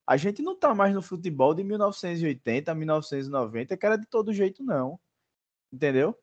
A 0.06 0.16
gente 0.16 0.42
não 0.42 0.58
tá 0.58 0.74
mais 0.74 0.94
no 0.94 1.02
futebol 1.02 1.54
de 1.54 1.62
1980, 1.62 2.74
1990, 2.74 3.76
que 3.76 3.86
era 3.86 3.96
de 3.98 4.06
todo 4.06 4.32
jeito, 4.32 4.62
não. 4.64 4.98
Entendeu? 5.72 6.16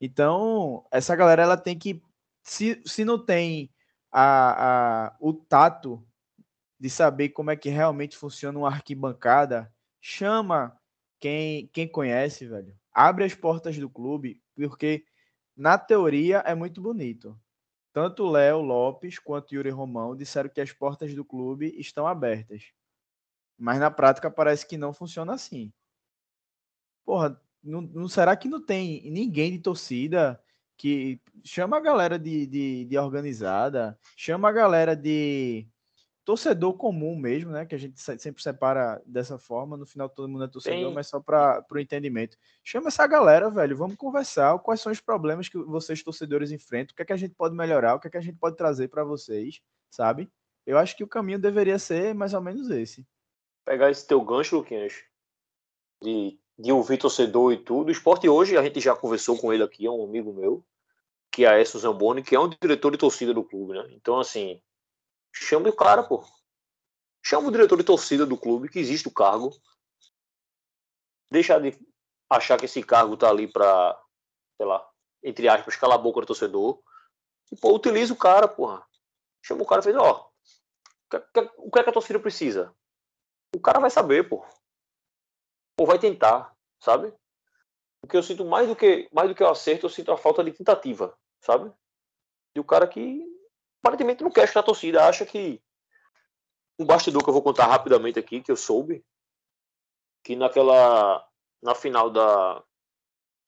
Então, 0.00 0.86
essa 0.92 1.16
galera 1.16 1.42
ela 1.42 1.56
tem 1.56 1.78
que. 1.78 2.00
Se, 2.48 2.80
se 2.86 3.04
não 3.04 3.22
tem 3.22 3.70
a, 4.10 5.08
a, 5.08 5.16
o 5.20 5.34
tato 5.34 6.02
de 6.80 6.88
saber 6.88 7.28
como 7.28 7.50
é 7.50 7.56
que 7.56 7.68
realmente 7.68 8.16
funciona 8.16 8.58
uma 8.58 8.68
arquibancada, 8.68 9.70
chama 10.00 10.74
quem, 11.20 11.66
quem 11.68 11.86
conhece, 11.86 12.46
velho. 12.46 12.74
Abre 12.90 13.24
as 13.24 13.34
portas 13.34 13.76
do 13.76 13.90
clube, 13.90 14.42
porque 14.56 15.04
na 15.54 15.76
teoria 15.76 16.38
é 16.38 16.54
muito 16.54 16.80
bonito. 16.80 17.38
Tanto 17.92 18.26
Léo 18.26 18.62
Lopes 18.62 19.18
quanto 19.18 19.54
Yuri 19.54 19.70
Romão 19.70 20.16
disseram 20.16 20.48
que 20.48 20.62
as 20.62 20.72
portas 20.72 21.14
do 21.14 21.26
clube 21.26 21.74
estão 21.78 22.06
abertas. 22.06 22.72
Mas 23.58 23.78
na 23.78 23.90
prática 23.90 24.30
parece 24.30 24.66
que 24.66 24.78
não 24.78 24.94
funciona 24.94 25.34
assim. 25.34 25.70
Porra, 27.04 27.38
não, 27.62 27.82
não 27.82 28.08
será 28.08 28.34
que 28.34 28.48
não 28.48 28.64
tem 28.64 29.10
ninguém 29.10 29.52
de 29.52 29.58
torcida 29.58 30.42
que 30.78 31.20
chama 31.44 31.76
a 31.76 31.80
galera 31.80 32.18
de, 32.18 32.46
de, 32.46 32.84
de 32.84 32.96
organizada, 32.96 33.98
chama 34.16 34.48
a 34.48 34.52
galera 34.52 34.94
de 34.94 35.66
torcedor 36.24 36.74
comum 36.74 37.16
mesmo, 37.16 37.50
né? 37.50 37.66
Que 37.66 37.74
a 37.74 37.78
gente 37.78 38.00
sempre 38.00 38.42
separa 38.42 39.02
dessa 39.04 39.38
forma. 39.38 39.76
No 39.76 39.84
final 39.84 40.08
todo 40.08 40.28
mundo 40.28 40.44
é 40.44 40.48
torcedor, 40.48 40.92
mas 40.92 41.08
só 41.08 41.18
para 41.18 41.64
o 41.70 41.78
entendimento. 41.78 42.36
Chama 42.62 42.88
essa 42.88 43.06
galera, 43.06 43.50
velho. 43.50 43.76
Vamos 43.76 43.96
conversar. 43.96 44.56
Quais 44.60 44.80
são 44.80 44.92
os 44.92 45.00
problemas 45.00 45.48
que 45.48 45.58
vocês 45.58 46.02
torcedores 46.02 46.52
enfrentam? 46.52 46.92
O 46.92 46.96
que 46.96 47.02
é 47.02 47.06
que 47.06 47.12
a 47.12 47.16
gente 47.16 47.34
pode 47.34 47.56
melhorar? 47.56 47.94
O 47.94 48.00
que 48.00 48.06
é 48.06 48.10
que 48.10 48.18
a 48.18 48.22
gente 48.22 48.38
pode 48.38 48.56
trazer 48.56 48.88
para 48.88 49.02
vocês, 49.02 49.60
sabe? 49.90 50.30
Eu 50.64 50.78
acho 50.78 50.96
que 50.96 51.02
o 51.02 51.08
caminho 51.08 51.38
deveria 51.38 51.78
ser 51.78 52.14
mais 52.14 52.34
ou 52.34 52.40
menos 52.40 52.70
esse. 52.70 53.06
Pegar 53.64 53.90
esse 53.90 54.06
teu 54.06 54.22
gancho, 54.22 54.56
Luquinhas, 54.56 55.02
de, 56.02 56.38
de 56.58 56.72
ouvir 56.72 56.98
torcedor 56.98 57.52
e 57.52 57.56
tudo. 57.56 57.88
O 57.88 57.92
esporte 57.92 58.28
hoje, 58.28 58.56
a 58.56 58.62
gente 58.62 58.80
já 58.80 58.96
conversou 58.96 59.38
com 59.38 59.52
ele 59.52 59.62
aqui, 59.62 59.86
é 59.86 59.90
um 59.90 60.04
amigo 60.04 60.32
meu, 60.32 60.64
que 61.30 61.44
é 61.44 61.48
a 61.48 61.60
Esso 61.60 61.78
Zamboni, 61.78 62.22
que 62.22 62.34
é 62.34 62.40
um 62.40 62.48
diretor 62.48 62.90
de 62.90 62.98
torcida 62.98 63.32
do 63.32 63.44
clube, 63.44 63.74
né? 63.74 63.86
Então, 63.92 64.18
assim, 64.18 64.60
Chama 65.40 65.68
o 65.68 65.72
cara, 65.72 66.02
pô. 66.02 66.24
Chama 67.24 67.48
o 67.48 67.52
diretor 67.52 67.76
de 67.78 67.84
torcida 67.84 68.26
do 68.26 68.36
clube, 68.36 68.68
que 68.68 68.78
existe 68.78 69.08
o 69.08 69.12
cargo. 69.12 69.50
Deixa 71.30 71.58
de 71.60 71.78
achar 72.28 72.58
que 72.58 72.64
esse 72.64 72.82
cargo 72.82 73.16
tá 73.16 73.28
ali 73.28 73.46
pra, 73.46 74.00
sei 74.56 74.66
lá, 74.66 74.88
entre 75.22 75.48
aspas, 75.48 75.76
calar 75.76 75.98
a 75.98 76.02
boca 76.02 76.20
do 76.20 76.26
torcedor. 76.26 76.82
E, 77.52 77.56
pô, 77.56 77.74
utiliza 77.74 78.12
o 78.12 78.16
cara, 78.16 78.48
porra. 78.48 78.86
Chama 79.42 79.62
o 79.62 79.66
cara 79.66 79.80
e 79.80 79.84
fez, 79.84 79.96
ó, 79.96 80.30
o 81.58 81.70
que 81.70 81.78
é 81.78 81.82
que 81.82 81.90
a 81.90 81.92
torcida 81.92 82.18
precisa? 82.18 82.74
O 83.54 83.60
cara 83.60 83.78
vai 83.78 83.90
saber, 83.90 84.28
pô. 84.28 84.44
Ou 85.78 85.86
vai 85.86 85.98
tentar, 85.98 86.54
sabe? 86.80 87.12
O 88.02 88.06
que 88.08 88.16
eu 88.16 88.22
sinto 88.22 88.44
mais 88.44 88.68
do 88.68 88.76
que 88.76 89.08
mais 89.12 89.28
do 89.28 89.34
que 89.34 89.42
o 89.42 89.48
acerto, 89.48 89.86
eu 89.86 89.90
sinto 89.90 90.12
a 90.12 90.16
falta 90.16 90.42
de 90.42 90.52
tentativa, 90.52 91.16
sabe? 91.40 91.72
E 92.54 92.60
o 92.60 92.64
cara 92.64 92.86
que 92.86 93.24
aparentemente 93.82 94.22
não 94.22 94.30
quer 94.30 94.44
estar 94.44 94.62
torcida, 94.62 95.06
acha 95.06 95.24
que 95.24 95.62
um 96.78 96.84
bastidor 96.84 97.22
que 97.22 97.28
eu 97.28 97.34
vou 97.34 97.42
contar 97.42 97.66
rapidamente 97.66 98.18
aqui, 98.18 98.40
que 98.40 98.50
eu 98.50 98.56
soube, 98.56 99.04
que 100.24 100.36
naquela 100.36 101.26
na 101.62 101.74
final 101.74 102.10
da, 102.10 102.62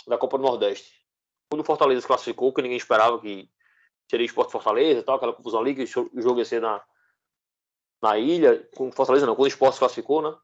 da 0.07 0.19
Copa 0.19 0.37
do 0.37 0.43
Nordeste, 0.43 1.01
quando 1.49 1.61
o 1.61 1.65
Fortaleza 1.65 2.07
classificou, 2.07 2.53
que 2.53 2.63
ninguém 2.63 2.77
esperava 2.77 3.21
que 3.21 3.49
seria 4.11 4.27
Esporte 4.27 4.53
Fortaleza, 4.53 5.03
tal, 5.03 5.17
aquela 5.17 5.33
confusão 5.33 5.61
ali, 5.61 5.75
que 5.75 5.83
o 5.83 6.21
jogo 6.21 6.39
ia 6.39 6.45
ser 6.45 6.61
na, 6.61 6.83
na 8.03 8.19
ilha, 8.19 8.69
com 8.77 8.91
Fortaleza 8.91 9.27
não, 9.27 9.35
quando 9.35 9.45
o 9.45 9.49
Esporte 9.49 9.79
classificou, 9.79 10.23
né? 10.23 10.37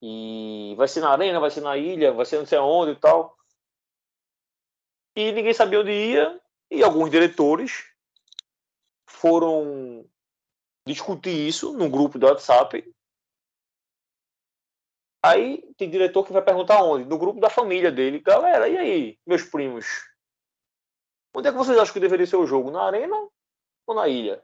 E 0.00 0.74
vai 0.76 0.86
ser 0.86 1.00
na 1.00 1.10
arena, 1.10 1.40
vai 1.40 1.50
ser 1.50 1.60
na 1.60 1.76
ilha, 1.76 2.12
vai 2.12 2.24
ser 2.24 2.38
não 2.38 2.46
sei 2.46 2.58
aonde 2.58 2.92
e 2.92 2.96
tal. 2.96 3.36
E 5.16 5.32
ninguém 5.32 5.52
sabia 5.52 5.80
onde 5.80 5.90
ia, 5.90 6.40
e 6.70 6.82
alguns 6.82 7.10
diretores 7.10 7.92
foram 9.08 10.08
discutir 10.86 11.48
isso 11.48 11.72
no 11.72 11.90
grupo 11.90 12.18
do 12.18 12.26
WhatsApp. 12.26 12.84
Aí 15.24 15.62
tem 15.76 15.90
diretor 15.90 16.24
que 16.24 16.32
vai 16.32 16.42
perguntar 16.42 16.82
onde? 16.82 17.04
No 17.04 17.18
grupo 17.18 17.40
da 17.40 17.50
família 17.50 17.90
dele. 17.90 18.20
Galera, 18.20 18.68
e 18.68 18.78
aí, 18.78 19.18
meus 19.26 19.42
primos? 19.42 19.86
Onde 21.34 21.48
é 21.48 21.50
que 21.50 21.58
vocês 21.58 21.76
acham 21.76 21.92
que 21.92 22.00
deveria 22.00 22.26
ser 22.26 22.36
o 22.36 22.46
jogo? 22.46 22.70
Na 22.70 22.84
arena 22.84 23.16
ou 23.86 23.94
na 23.94 24.06
ilha? 24.06 24.42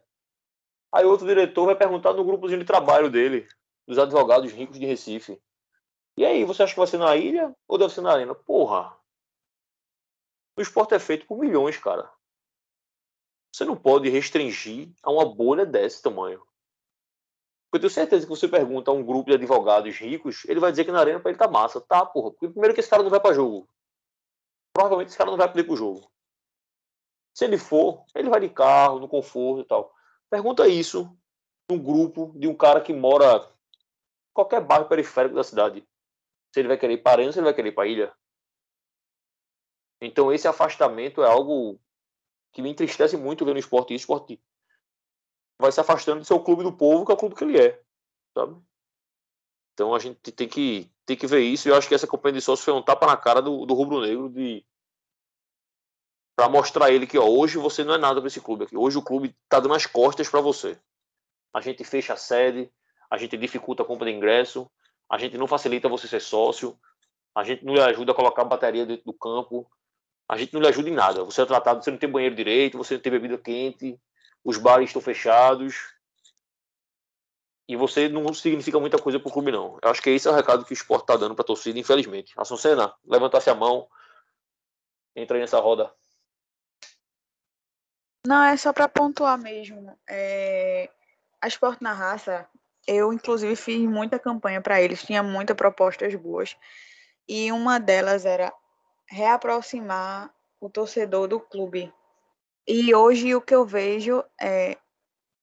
Aí 0.92 1.04
outro 1.04 1.26
diretor 1.26 1.66
vai 1.66 1.76
perguntar 1.76 2.12
no 2.12 2.24
grupozinho 2.24 2.60
de 2.60 2.66
trabalho 2.66 3.10
dele, 3.10 3.46
dos 3.86 3.98
advogados 3.98 4.52
ricos 4.52 4.78
de 4.78 4.86
Recife. 4.86 5.40
E 6.16 6.24
aí, 6.24 6.44
você 6.44 6.62
acha 6.62 6.72
que 6.72 6.78
vai 6.78 6.86
ser 6.86 6.98
na 6.98 7.16
ilha 7.16 7.54
ou 7.66 7.76
deve 7.76 7.92
ser 7.92 8.00
na 8.00 8.12
arena? 8.12 8.34
Porra! 8.34 8.96
O 10.56 10.62
esporte 10.62 10.94
é 10.94 10.98
feito 10.98 11.26
por 11.26 11.38
milhões, 11.38 11.76
cara. 11.76 12.10
Você 13.52 13.64
não 13.64 13.76
pode 13.76 14.08
restringir 14.08 14.92
a 15.02 15.10
uma 15.10 15.24
bolha 15.24 15.66
desse 15.66 16.02
tamanho. 16.02 16.44
Eu 17.72 17.80
tenho 17.80 17.90
certeza 17.90 18.24
que 18.24 18.30
você 18.30 18.46
pergunta 18.46 18.90
a 18.90 18.94
um 18.94 19.04
grupo 19.04 19.30
de 19.30 19.34
advogados 19.34 19.96
ricos, 19.96 20.44
ele 20.44 20.60
vai 20.60 20.70
dizer 20.70 20.84
que 20.84 20.92
na 20.92 21.00
arena 21.00 21.18
para 21.18 21.30
ele 21.30 21.38
tá 21.38 21.48
massa. 21.48 21.80
Tá, 21.80 22.06
porra. 22.06 22.30
Porque 22.30 22.48
primeiro 22.48 22.72
que 22.72 22.80
esse 22.80 22.88
cara 22.88 23.02
não 23.02 23.10
vai 23.10 23.20
para 23.20 23.34
jogo. 23.34 23.68
Provavelmente 24.72 25.08
esse 25.08 25.18
cara 25.18 25.30
não 25.30 25.36
vai 25.36 25.48
poder 25.48 25.64
pro 25.64 25.76
jogo. 25.76 26.08
Se 27.34 27.44
ele 27.44 27.58
for, 27.58 28.04
ele 28.14 28.30
vai 28.30 28.40
de 28.40 28.48
carro, 28.48 29.00
no 29.00 29.08
conforto 29.08 29.62
e 29.62 29.64
tal. 29.64 29.92
Pergunta 30.30 30.68
isso 30.68 31.16
num 31.68 31.82
grupo 31.82 32.32
de 32.36 32.46
um 32.46 32.56
cara 32.56 32.80
que 32.80 32.92
mora 32.92 33.38
em 33.38 34.32
qualquer 34.32 34.60
bairro 34.60 34.88
periférico 34.88 35.34
da 35.34 35.42
cidade. 35.42 35.84
Se 36.54 36.60
ele 36.60 36.68
vai 36.68 36.78
querer 36.78 36.94
ir 36.94 37.02
para 37.02 37.12
arena, 37.14 37.32
se 37.32 37.40
ele 37.40 37.46
vai 37.46 37.54
querer 37.54 37.70
ir 37.70 37.74
para 37.74 37.88
ilha. 37.88 38.14
Então 40.00 40.32
esse 40.32 40.46
afastamento 40.46 41.20
é 41.20 41.26
algo 41.26 41.80
que 42.52 42.62
me 42.62 42.70
entristece 42.70 43.16
muito 43.16 43.44
vendo 43.44 43.56
o 43.56 43.58
esporte 43.58 43.92
o 43.92 43.96
esporte 43.96 44.40
vai 45.60 45.72
se 45.72 45.80
afastando 45.80 46.20
do 46.20 46.24
seu 46.24 46.38
clube 46.38 46.62
do 46.62 46.72
povo, 46.72 47.04
que 47.04 47.10
é 47.10 47.14
o 47.14 47.18
clube 47.18 47.34
que 47.34 47.42
ele 47.42 47.58
é, 47.58 47.82
sabe? 48.32 48.56
Então 49.72 49.92
a 49.92 49.98
gente 49.98 50.30
tem 50.30 50.46
que, 50.46 50.88
tem 51.04 51.16
que 51.16 51.26
ver 51.26 51.40
isso, 51.40 51.66
e 51.66 51.72
eu 51.72 51.74
acho 51.74 51.88
que 51.88 51.94
essa 51.96 52.06
companhia 52.06 52.38
de 52.38 52.44
sócios 52.44 52.64
foi 52.64 52.72
um 52.72 52.84
tapa 52.84 53.04
na 53.04 53.16
cara 53.16 53.42
do, 53.42 53.66
do 53.66 53.74
rubro-negro 53.74 54.28
de 54.28 54.64
para 56.36 56.48
mostrar 56.48 56.92
ele 56.92 57.04
que 57.04 57.18
ó, 57.18 57.26
hoje 57.26 57.58
você 57.58 57.82
não 57.82 57.94
é 57.94 57.98
nada 57.98 58.20
para 58.20 58.28
esse 58.28 58.40
clube 58.40 58.62
aqui. 58.62 58.76
Hoje 58.76 58.96
o 58.96 59.02
clube 59.02 59.36
está 59.42 59.58
dando 59.58 59.74
as 59.74 59.86
costas 59.86 60.28
para 60.28 60.40
você. 60.40 60.80
A 61.52 61.60
gente 61.60 61.82
fecha 61.82 62.12
a 62.12 62.16
sede, 62.16 62.72
a 63.10 63.18
gente 63.18 63.36
dificulta 63.36 63.82
a 63.82 63.86
compra 63.86 64.08
de 64.08 64.16
ingresso, 64.16 64.70
a 65.10 65.18
gente 65.18 65.36
não 65.36 65.46
facilita 65.46 65.88
você 65.88 66.08
ser 66.08 66.20
sócio, 66.20 66.78
a 67.34 67.42
gente 67.44 67.64
não 67.64 67.74
lhe 67.74 67.80
ajuda 67.80 68.12
a 68.12 68.14
colocar 68.14 68.44
bateria 68.44 68.86
dentro 68.86 69.04
do 69.04 69.12
campo, 69.12 69.70
a 70.28 70.36
gente 70.36 70.54
não 70.54 70.60
lhe 70.60 70.68
ajuda 70.68 70.88
em 70.88 70.94
nada. 70.94 71.24
Você 71.24 71.42
é 71.42 71.46
tratado, 71.46 71.82
você 71.82 71.90
não 71.90 71.98
tem 71.98 72.10
banheiro 72.10 72.34
direito, 72.34 72.78
você 72.78 72.94
não 72.94 73.00
tem 73.00 73.12
bebida 73.12 73.38
quente, 73.38 74.00
os 74.44 74.58
bares 74.58 74.88
estão 74.88 75.02
fechados. 75.02 75.92
E 77.66 77.76
você 77.76 78.08
não 78.08 78.32
significa 78.34 78.78
muita 78.78 78.98
coisa 78.98 79.18
para 79.18 79.28
o 79.28 79.32
clube, 79.32 79.50
não. 79.50 79.78
Eu 79.82 79.90
acho 79.90 80.02
que 80.02 80.10
esse 80.10 80.28
é 80.28 80.30
o 80.30 80.34
recado 80.34 80.64
que 80.64 80.72
o 80.72 80.74
esporte 80.74 81.04
está 81.04 81.16
dando 81.16 81.34
para 81.34 81.42
a 81.42 81.46
torcida, 81.46 81.78
infelizmente. 81.78 82.34
Assun 82.36 82.58
Senna, 82.58 82.94
levantasse 83.06 83.48
a 83.48 83.54
mão, 83.54 83.88
entra 85.16 85.36
aí 85.36 85.40
nessa 85.40 85.60
roda. 85.60 85.92
Não, 88.26 88.42
é 88.42 88.56
só 88.56 88.72
para 88.72 88.88
pontuar 88.88 89.38
mesmo. 89.38 89.98
É... 90.08 90.90
A 91.40 91.46
Esporte 91.46 91.82
na 91.82 91.92
Raça, 91.92 92.48
eu 92.86 93.12
inclusive 93.12 93.56
fiz 93.56 93.80
muita 93.80 94.18
campanha 94.18 94.60
para 94.60 94.80
eles, 94.80 95.02
tinha 95.02 95.22
muitas 95.22 95.56
propostas 95.56 96.14
boas. 96.14 96.56
E 97.28 97.50
uma 97.52 97.78
delas 97.78 98.26
era 98.26 98.52
reaproximar 99.06 100.32
o 100.60 100.68
torcedor 100.68 101.28
do 101.28 101.40
clube. 101.40 101.92
E 102.66 102.94
hoje 102.94 103.34
o 103.34 103.40
que 103.40 103.54
eu 103.54 103.64
vejo 103.64 104.24
é 104.40 104.76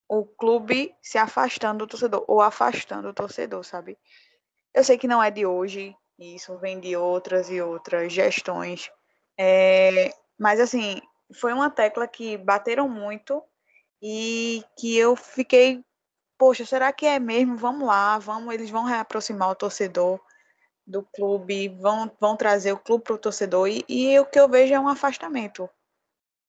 o 0.09 0.25
clube 0.25 0.93
se 1.01 1.17
afastando 1.17 1.85
do 1.85 1.89
torcedor, 1.89 2.25
ou 2.27 2.41
afastando 2.41 3.09
o 3.09 3.13
torcedor, 3.13 3.63
sabe? 3.63 3.97
Eu 4.73 4.83
sei 4.83 4.97
que 4.97 5.07
não 5.07 5.23
é 5.23 5.31
de 5.31 5.45
hoje, 5.45 5.95
isso 6.19 6.57
vem 6.57 6.79
de 6.79 6.95
outras 6.95 7.49
e 7.49 7.61
outras 7.61 8.11
gestões. 8.11 8.91
É, 9.37 10.13
mas 10.37 10.59
assim, 10.59 11.01
foi 11.33 11.53
uma 11.53 11.69
tecla 11.69 12.07
que 12.07 12.37
bateram 12.37 12.89
muito 12.89 13.41
e 14.01 14.63
que 14.77 14.97
eu 14.97 15.15
fiquei, 15.15 15.83
poxa, 16.41 16.65
será 16.65 16.91
que 16.91 17.05
é 17.05 17.19
mesmo? 17.19 17.55
Vamos 17.55 17.87
lá, 17.87 18.17
vamos, 18.17 18.51
eles 18.51 18.71
vão 18.71 18.83
reaproximar 18.83 19.51
o 19.51 19.55
torcedor 19.55 20.19
do 20.87 21.03
clube, 21.03 21.69
vão, 21.69 22.11
vão 22.19 22.35
trazer 22.35 22.71
o 22.73 22.79
clube 22.79 23.03
para 23.03 23.13
o 23.13 23.19
torcedor, 23.19 23.67
e, 23.67 23.85
e 23.87 24.19
o 24.19 24.25
que 24.25 24.39
eu 24.39 24.49
vejo 24.49 24.73
é 24.73 24.79
um 24.79 24.87
afastamento. 24.87 25.69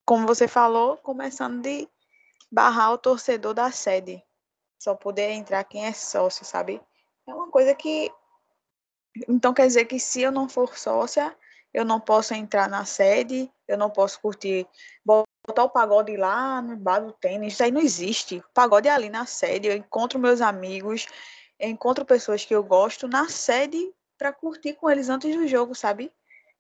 Como 0.07 0.27
você 0.27 0.49
falou, 0.49 0.97
começando 0.97 1.61
de 1.61 1.87
barrar 2.51 2.93
o 2.93 2.97
torcedor 2.97 3.53
da 3.53 3.71
sede. 3.71 4.25
Só 4.79 4.95
poder 4.95 5.33
entrar 5.33 5.63
quem 5.65 5.85
é 5.85 5.93
sócio, 5.93 6.43
sabe? 6.43 6.81
É 7.29 7.35
uma 7.35 7.51
coisa 7.51 7.75
que. 7.75 8.11
Então 9.29 9.53
quer 9.53 9.67
dizer 9.67 9.85
que 9.85 10.01
se 10.01 10.23
eu 10.23 10.33
não 10.33 10.49
for 10.49 10.75
sócia, 10.79 11.37
eu 11.75 11.85
não 11.85 12.01
posso 12.01 12.33
entrar 12.33 12.67
na 12.67 12.87
sede, 12.87 13.53
eu 13.69 13.77
não 13.77 13.91
posso 13.91 14.19
curtir, 14.23 14.67
botar 15.47 15.65
o 15.65 15.71
pagode 15.71 16.17
lá 16.17 16.63
no 16.63 16.77
bar 16.77 17.01
do 17.01 17.13
tênis. 17.13 17.55
Isso 17.55 17.63
aí 17.65 17.71
não 17.71 17.81
existe. 17.81 18.39
O 18.39 18.45
pagode 18.55 18.89
é 18.89 18.91
ali 18.91 19.09
na 19.09 19.27
sede, 19.27 19.69
eu 19.69 19.77
encontro 19.77 20.19
meus 20.19 20.41
amigos, 20.41 21.07
encontro 21.59 22.05
pessoas 22.05 22.45
que 22.45 22.55
eu 22.55 22.63
gosto 22.63 23.09
na 23.09 23.29
sede 23.29 23.93
para 24.17 24.33
curtir 24.33 24.75
com 24.75 24.89
eles 24.89 25.09
antes 25.09 25.35
do 25.35 25.47
jogo, 25.47 25.75
sabe? 25.75 26.13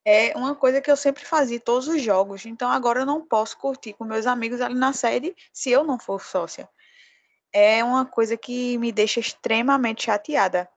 É 0.05 0.37
uma 0.37 0.55
coisa 0.55 0.80
que 0.80 0.91
eu 0.91 0.97
sempre 0.97 1.24
fazia 1.24 1.61
todos 1.61 1.87
os 1.87 2.03
jogos. 2.03 2.45
Então 2.45 2.68
agora 2.68 3.01
eu 3.01 3.07
não 3.07 3.24
posso 3.24 3.57
curtir 3.57 3.93
com 3.93 4.05
meus 4.05 4.26
amigos 4.26 4.61
ali 4.61 4.74
na 4.74 4.93
sede 4.93 5.35
se 5.53 5.70
eu 5.70 5.85
não 5.85 5.99
for 5.99 6.20
sócia. 6.20 6.68
É 7.53 7.85
uma 7.85 8.05
coisa 8.05 8.37
que 8.37 8.78
me 8.78 8.91
deixa 8.91 9.20
extremamente 9.20 10.05
chateada. 10.05 10.68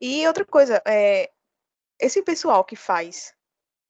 E 0.00 0.26
outra 0.26 0.44
coisa, 0.44 0.82
é, 0.86 1.30
esse 1.98 2.22
pessoal 2.22 2.64
que 2.64 2.76
faz 2.76 3.32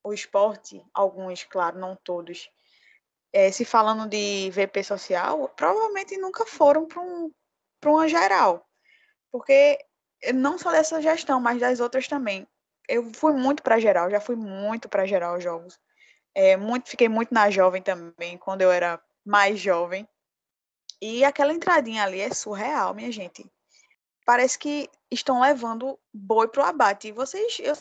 o 0.05 0.12
esporte, 0.12 0.85
alguns, 0.93 1.43
claro, 1.45 1.78
não 1.78 1.97
todos, 1.97 2.51
é, 3.35 3.51
se 3.51 3.64
falando 3.64 4.09
de 4.09 4.49
VP 4.53 4.85
social, 4.85 5.49
provavelmente 5.57 6.16
nunca 6.16 6.47
foram 6.47 6.87
para 6.87 7.03
um, 7.03 7.32
uma 7.85 8.09
geral. 8.09 8.64
Porque 9.32 9.76
não 10.32 10.57
só 10.57 10.70
dessa 10.70 11.03
gestão, 11.03 11.41
mas 11.41 11.59
das 11.59 11.80
outras 11.80 12.07
também. 12.07 12.47
Eu 12.89 13.12
fui 13.12 13.32
muito 13.32 13.61
para 13.61 13.80
geral, 13.80 14.09
já 14.09 14.20
fui 14.20 14.37
muito 14.37 14.89
para 14.89 15.05
geral 15.05 15.41
jogos. 15.41 15.80
É, 16.32 16.57
muito, 16.57 16.89
fiquei 16.89 17.09
muito 17.09 17.35
na 17.35 17.51
jovem 17.51 17.82
também, 17.82 18.39
quando 18.39 18.62
eu 18.62 18.70
era 18.70 19.03
mais 19.26 19.59
jovem. 19.59 20.09
E 21.03 21.24
aquela 21.24 21.53
entradinha 21.53 22.05
ali 22.05 22.20
é 22.20 22.32
surreal, 22.32 22.95
minha 22.95 23.11
gente. 23.11 23.45
Parece 24.24 24.57
que 24.57 24.89
estão 25.11 25.41
levando 25.41 25.99
boi 26.12 26.47
pro 26.47 26.62
abate. 26.62 27.09
E 27.09 27.12
vocês, 27.12 27.59
eu 27.59 27.76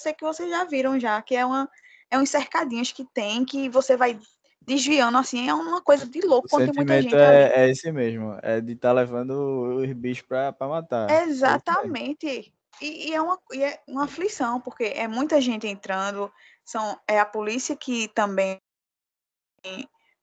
sei 0.00 0.14
que 0.14 0.24
vocês 0.24 0.48
já 0.48 0.64
viram 0.64 0.98
já, 0.98 1.20
que 1.20 1.36
é 1.36 1.44
uma 1.44 1.70
é 2.10 2.18
uns 2.18 2.30
cercadinhos 2.30 2.92
que 2.92 3.04
tem 3.04 3.44
que 3.44 3.68
você 3.68 3.96
vai 3.96 4.18
desviando 4.62 5.16
assim, 5.16 5.48
é 5.48 5.54
uma 5.54 5.80
coisa 5.80 6.06
de 6.06 6.20
louco 6.20 6.46
o 6.46 6.50
quando 6.50 6.66
tem 6.66 6.74
muita 6.74 7.00
gente. 7.02 7.14
É, 7.14 7.64
é 7.64 7.70
esse 7.70 7.90
mesmo, 7.90 8.38
é 8.42 8.60
de 8.60 8.72
estar 8.72 8.88
tá 8.88 8.94
levando 8.94 9.32
os 9.78 9.92
bichos 9.92 10.26
para 10.26 10.54
matar. 10.68 11.10
É 11.10 11.24
Exatamente. 11.24 12.52
E, 12.80 13.10
e, 13.10 13.14
é 13.14 13.20
uma, 13.20 13.38
e 13.52 13.62
é 13.62 13.80
uma 13.86 14.04
aflição, 14.04 14.60
porque 14.60 14.84
é 14.84 15.06
muita 15.06 15.40
gente 15.40 15.66
entrando, 15.66 16.32
são, 16.64 16.98
é 17.06 17.18
a 17.18 17.26
polícia 17.26 17.76
que 17.76 18.08
também 18.08 18.58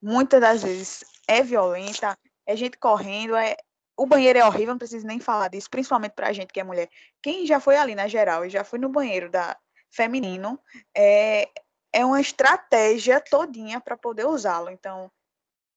muitas 0.02 0.42
das 0.42 0.64
vezes 0.64 1.04
é 1.28 1.44
violenta, 1.44 2.18
é 2.46 2.56
gente 2.56 2.78
correndo, 2.78 3.36
é, 3.36 3.56
o 3.96 4.06
banheiro 4.06 4.40
é 4.40 4.46
horrível, 4.46 4.70
não 4.74 4.80
preciso 4.80 5.06
nem 5.06 5.20
falar 5.20 5.50
disso, 5.50 5.70
principalmente 5.70 6.14
pra 6.14 6.34
gente 6.34 6.54
que 6.54 6.60
é 6.60 6.64
mulher. 6.64 6.90
Quem 7.22 7.46
já 7.46 7.60
foi 7.60 7.78
ali 7.78 7.94
na 7.94 8.08
geral 8.08 8.46
e 8.46 8.50
já 8.50 8.64
foi 8.64 8.80
no 8.80 8.90
banheiro 8.90 9.30
da 9.30 9.58
feminino, 9.92 10.60
é, 10.96 11.50
é 11.98 12.06
uma 12.06 12.22
estratégia 12.22 13.20
todinha 13.20 13.82
para 13.82 13.98
poder 13.98 14.28
usá-lo. 14.28 14.70
Então, 14.70 15.12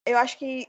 eu 0.04 0.18
acho 0.18 0.36
que 0.36 0.68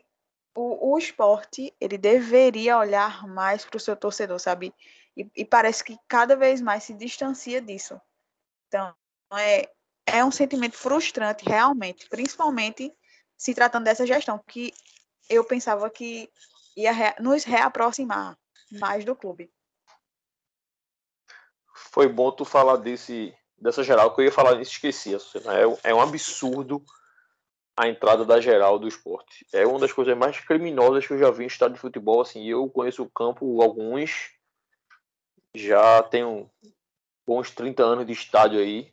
o, 0.55 0.93
o 0.93 0.97
esporte 0.97 1.75
ele 1.77 1.97
deveria 1.97 2.77
olhar 2.77 3.27
mais 3.27 3.65
para 3.65 3.75
o 3.75 3.79
seu 3.79 3.97
torcedor, 3.97 4.39
sabe? 4.39 4.73
E, 5.17 5.29
e, 5.35 5.43
parece 5.43 5.83
que 5.83 5.99
cada 6.07 6.37
vez 6.37 6.61
mais 6.61 6.85
se 6.85 6.93
distancia 6.93 7.61
disso. 7.61 7.99
Então, 8.69 8.95
é, 9.33 9.69
é 10.05 10.23
um 10.23 10.31
sentimento 10.31 10.77
frustrante, 10.77 11.43
realmente, 11.43 12.07
principalmente 12.07 12.89
se 13.37 13.53
tratando 13.53 13.83
dessa 13.83 14.07
gestão, 14.07 14.41
que 14.47 14.73
eu 15.29 15.43
pensava 15.43 15.89
que 15.89 16.31
ia 16.77 16.93
re, 16.93 17.13
nos 17.19 17.43
reaproximar 17.43 18.37
mais 18.71 19.03
do 19.03 19.13
clube. 19.13 19.51
Foi 21.91 22.07
bom 22.07 22.31
tu 22.31 22.45
falar 22.45 22.77
desse, 22.77 23.35
dessa 23.61 23.83
geral, 23.83 24.13
que 24.13 24.21
eu 24.21 24.25
ia 24.25 24.31
falar 24.31 24.55
nisso, 24.55 24.71
esqueci. 24.71 25.13
É, 25.13 25.91
é 25.91 25.93
um 25.93 26.01
absurdo 26.01 26.83
a 27.77 27.87
entrada 27.87 28.25
da 28.25 28.41
geral 28.41 28.79
do 28.79 28.87
esporte. 28.87 29.45
É 29.53 29.65
uma 29.65 29.79
das 29.79 29.93
coisas 29.93 30.17
mais 30.17 30.39
criminosas 30.39 31.05
que 31.05 31.13
eu 31.13 31.19
já 31.19 31.29
vi 31.29 31.43
em 31.43 31.47
estádio 31.47 31.75
de 31.75 31.81
futebol. 31.81 32.21
Assim, 32.21 32.43
eu 32.45 32.67
conheço 32.69 33.03
o 33.03 33.09
campo 33.09 33.61
alguns, 33.61 34.31
já 35.55 36.01
tenho 36.03 36.49
bons 37.25 37.51
30 37.51 37.83
anos 37.83 38.05
de 38.05 38.13
estádio 38.13 38.59
aí. 38.59 38.91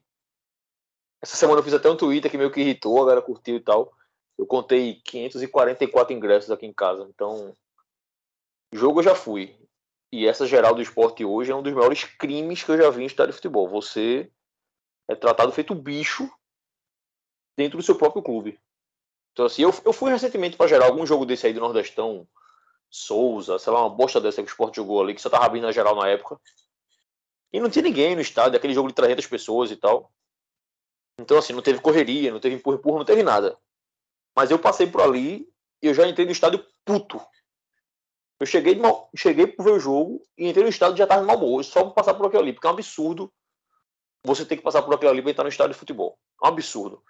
Essa 1.21 1.35
semana 1.35 1.59
eu 1.59 1.65
fiz 1.65 1.75
até 1.75 1.91
um 1.91 1.97
Twitter 1.97 2.31
que 2.31 2.39
meio 2.39 2.53
que 2.53 2.61
irritou, 2.61 2.99
a 2.99 3.07
galera 3.07 3.23
curtiu 3.23 3.57
e 3.57 3.61
tal. 3.61 3.93
Eu 4.37 4.47
contei 4.47 5.01
544 5.05 6.15
ingressos 6.15 6.51
aqui 6.51 6.67
em 6.67 6.73
casa. 6.73 7.09
Então, 7.09 7.53
jogo 8.73 9.01
eu 9.01 9.05
já 9.05 9.15
fui. 9.15 9.57
E 10.13 10.27
essa 10.27 10.47
geral 10.47 10.75
do 10.75 10.83
esporte 10.83 11.25
hoje 11.25 11.51
é 11.51 11.55
um 11.55 11.63
dos 11.63 11.73
maiores 11.73 12.05
crimes 12.05 12.63
que 12.63 12.71
eu 12.71 12.79
já 12.79 12.89
vi 12.91 13.03
em 13.03 13.07
estádio 13.07 13.33
de 13.33 13.37
futebol. 13.37 13.69
Você 13.69 14.31
é 15.09 15.15
tratado 15.15 15.51
feito 15.51 15.75
bicho 15.75 16.31
dentro 17.57 17.79
do 17.79 17.83
seu 17.83 17.97
próprio 17.97 18.23
clube. 18.23 18.61
Então, 19.33 19.47
assim, 19.47 19.63
eu, 19.63 19.75
eu 19.85 19.93
fui 19.93 20.11
recentemente 20.11 20.57
para 20.57 20.69
geral 20.69 20.91
algum 20.91 21.07
jogo 21.07 21.25
desse 21.25 21.47
aí 21.47 21.53
do 21.53 21.61
Nordestão, 21.61 22.29
Souza, 22.91 23.59
sei 23.59 23.73
lá, 23.73 23.81
uma 23.81 23.95
bosta 23.95 24.21
dessa 24.21 24.43
que 24.43 24.49
o 24.49 24.51
esporte 24.51 24.77
jogou 24.77 25.01
ali, 25.01 25.15
que 25.15 25.21
só 25.21 25.31
tava 25.31 25.45
abrindo 25.47 25.65
na 25.65 25.73
geral 25.73 25.97
na 25.97 26.09
época. 26.09 26.41
E 27.53 27.61
não 27.61 27.71
tinha 27.71 27.83
ninguém 27.83 28.15
no 28.15 28.21
estádio, 28.21 28.57
aquele 28.57 28.75
jogo 28.75 28.89
de 28.89 28.95
300 28.95 29.27
pessoas 29.27 29.71
e 29.71 29.77
tal. 29.77 30.13
Então, 31.19 31.39
assim, 31.39 31.53
não 31.53 31.63
teve 31.63 31.81
correria, 31.81 32.33
não 32.33 32.41
teve 32.41 32.57
empurra-empurra, 32.57 32.99
não 32.99 33.05
teve 33.05 33.23
nada. 33.23 33.59
Mas 34.37 34.51
eu 34.51 34.59
passei 34.59 34.87
por 34.87 35.01
ali 35.01 35.49
e 35.83 35.87
eu 35.87 35.95
já 35.95 36.07
entrei 36.07 36.27
no 36.27 36.33
estádio 36.33 36.65
puto. 36.85 37.21
Eu 38.41 38.47
cheguei, 38.47 38.75
de 38.75 38.81
mal, 38.81 39.11
cheguei 39.17 39.47
para 39.47 39.65
ver 39.65 39.73
o 39.73 39.81
jogo 39.81 40.23
e 40.37 40.49
entrei 40.49 40.63
no 40.63 40.71
estádio 40.71 40.95
e 40.95 40.99
já 40.99 41.07
tava 41.07 41.25
mal 41.25 41.37
humor, 41.37 41.65
só 41.65 41.83
pra 41.85 41.93
passar 41.93 42.15
por 42.15 42.27
aquilo 42.27 42.43
ali, 42.43 42.53
porque 42.53 42.67
é 42.67 42.71
um 42.71 42.75
absurdo 42.75 43.33
você 44.25 44.45
ter 44.45 44.57
que 44.57 44.63
passar 44.63 44.83
por 44.83 44.95
aquilo 44.95 45.11
ali 45.11 45.23
para 45.23 45.31
entrar 45.31 45.45
no 45.45 45.51
estádio 45.51 45.73
de 45.73 45.79
futebol. 45.79 46.19
É 46.43 46.47
um 46.47 46.49
absurdo. 46.51 47.03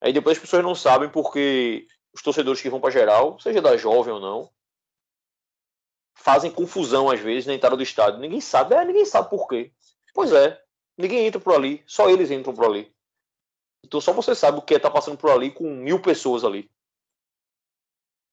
Aí 0.00 0.12
depois 0.12 0.36
as 0.36 0.40
pessoas 0.40 0.62
não 0.62 0.74
sabem 0.74 1.08
porque 1.08 1.86
os 2.12 2.22
torcedores 2.22 2.60
que 2.60 2.70
vão 2.70 2.80
para 2.80 2.90
geral, 2.90 3.38
seja 3.38 3.60
da 3.60 3.76
jovem 3.76 4.12
ou 4.12 4.20
não, 4.20 4.50
fazem 6.14 6.50
confusão 6.50 7.10
às 7.10 7.20
vezes 7.20 7.46
na 7.46 7.54
entrada 7.54 7.76
do 7.76 7.82
estádio. 7.82 8.20
Ninguém 8.20 8.40
sabe, 8.40 8.74
é, 8.74 8.84
ninguém 8.84 9.04
sabe 9.04 9.30
por 9.30 9.46
quê. 9.48 9.72
Pois 10.14 10.32
é, 10.32 10.62
ninguém 10.96 11.26
entra 11.26 11.40
por 11.40 11.54
ali, 11.54 11.82
só 11.86 12.10
eles 12.10 12.30
entram 12.30 12.54
por 12.54 12.64
ali. 12.64 12.94
Então 13.84 14.00
só 14.00 14.12
você 14.12 14.34
sabe 14.34 14.58
o 14.58 14.62
que 14.62 14.74
é 14.74 14.76
estar 14.76 14.90
tá 14.90 14.94
passando 14.94 15.18
por 15.18 15.30
ali 15.30 15.50
com 15.50 15.68
mil 15.68 16.00
pessoas 16.00 16.44
ali. 16.44 16.70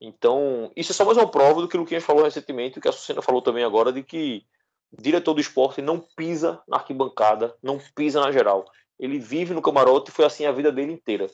Então, 0.01 0.71
isso 0.77 0.93
é 0.93 0.95
só 0.95 1.03
mais 1.03 1.17
uma 1.17 1.29
prova 1.29 1.61
do 1.61 1.67
que 1.67 1.75
o 1.75 1.81
Luquinhas 1.81 2.05
falou 2.05 2.23
recentemente, 2.23 2.79
o 2.79 2.81
que 2.81 2.87
a 2.87 2.91
Sucena 2.91 3.21
falou 3.21 3.41
também 3.41 3.65
agora, 3.65 3.91
de 3.91 4.01
que 4.01 4.45
diretor 4.91 5.33
do 5.33 5.41
esporte 5.41 5.81
não 5.81 5.99
pisa 5.99 6.61
na 6.67 6.77
arquibancada, 6.77 7.55
não 7.61 7.79
pisa 7.95 8.19
na 8.19 8.31
geral. 8.31 8.65
Ele 8.99 9.19
vive 9.19 9.53
no 9.53 9.61
camarote 9.61 10.09
e 10.09 10.13
foi 10.13 10.25
assim 10.25 10.45
a 10.45 10.51
vida 10.51 10.71
dele 10.71 10.91
inteira. 10.91 11.27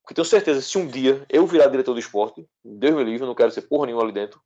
Porque 0.00 0.14
tenho 0.14 0.24
certeza, 0.24 0.62
se 0.62 0.78
um 0.78 0.86
dia 0.86 1.26
eu 1.28 1.46
virar 1.46 1.66
diretor 1.66 1.92
do 1.92 2.00
esporte, 2.00 2.48
Deus 2.64 2.94
me 2.94 3.04
livre, 3.04 3.22
eu 3.22 3.26
não 3.26 3.34
quero 3.34 3.50
ser 3.50 3.62
porra 3.62 3.86
nenhuma 3.86 4.04
ali 4.04 4.12
dentro. 4.12 4.40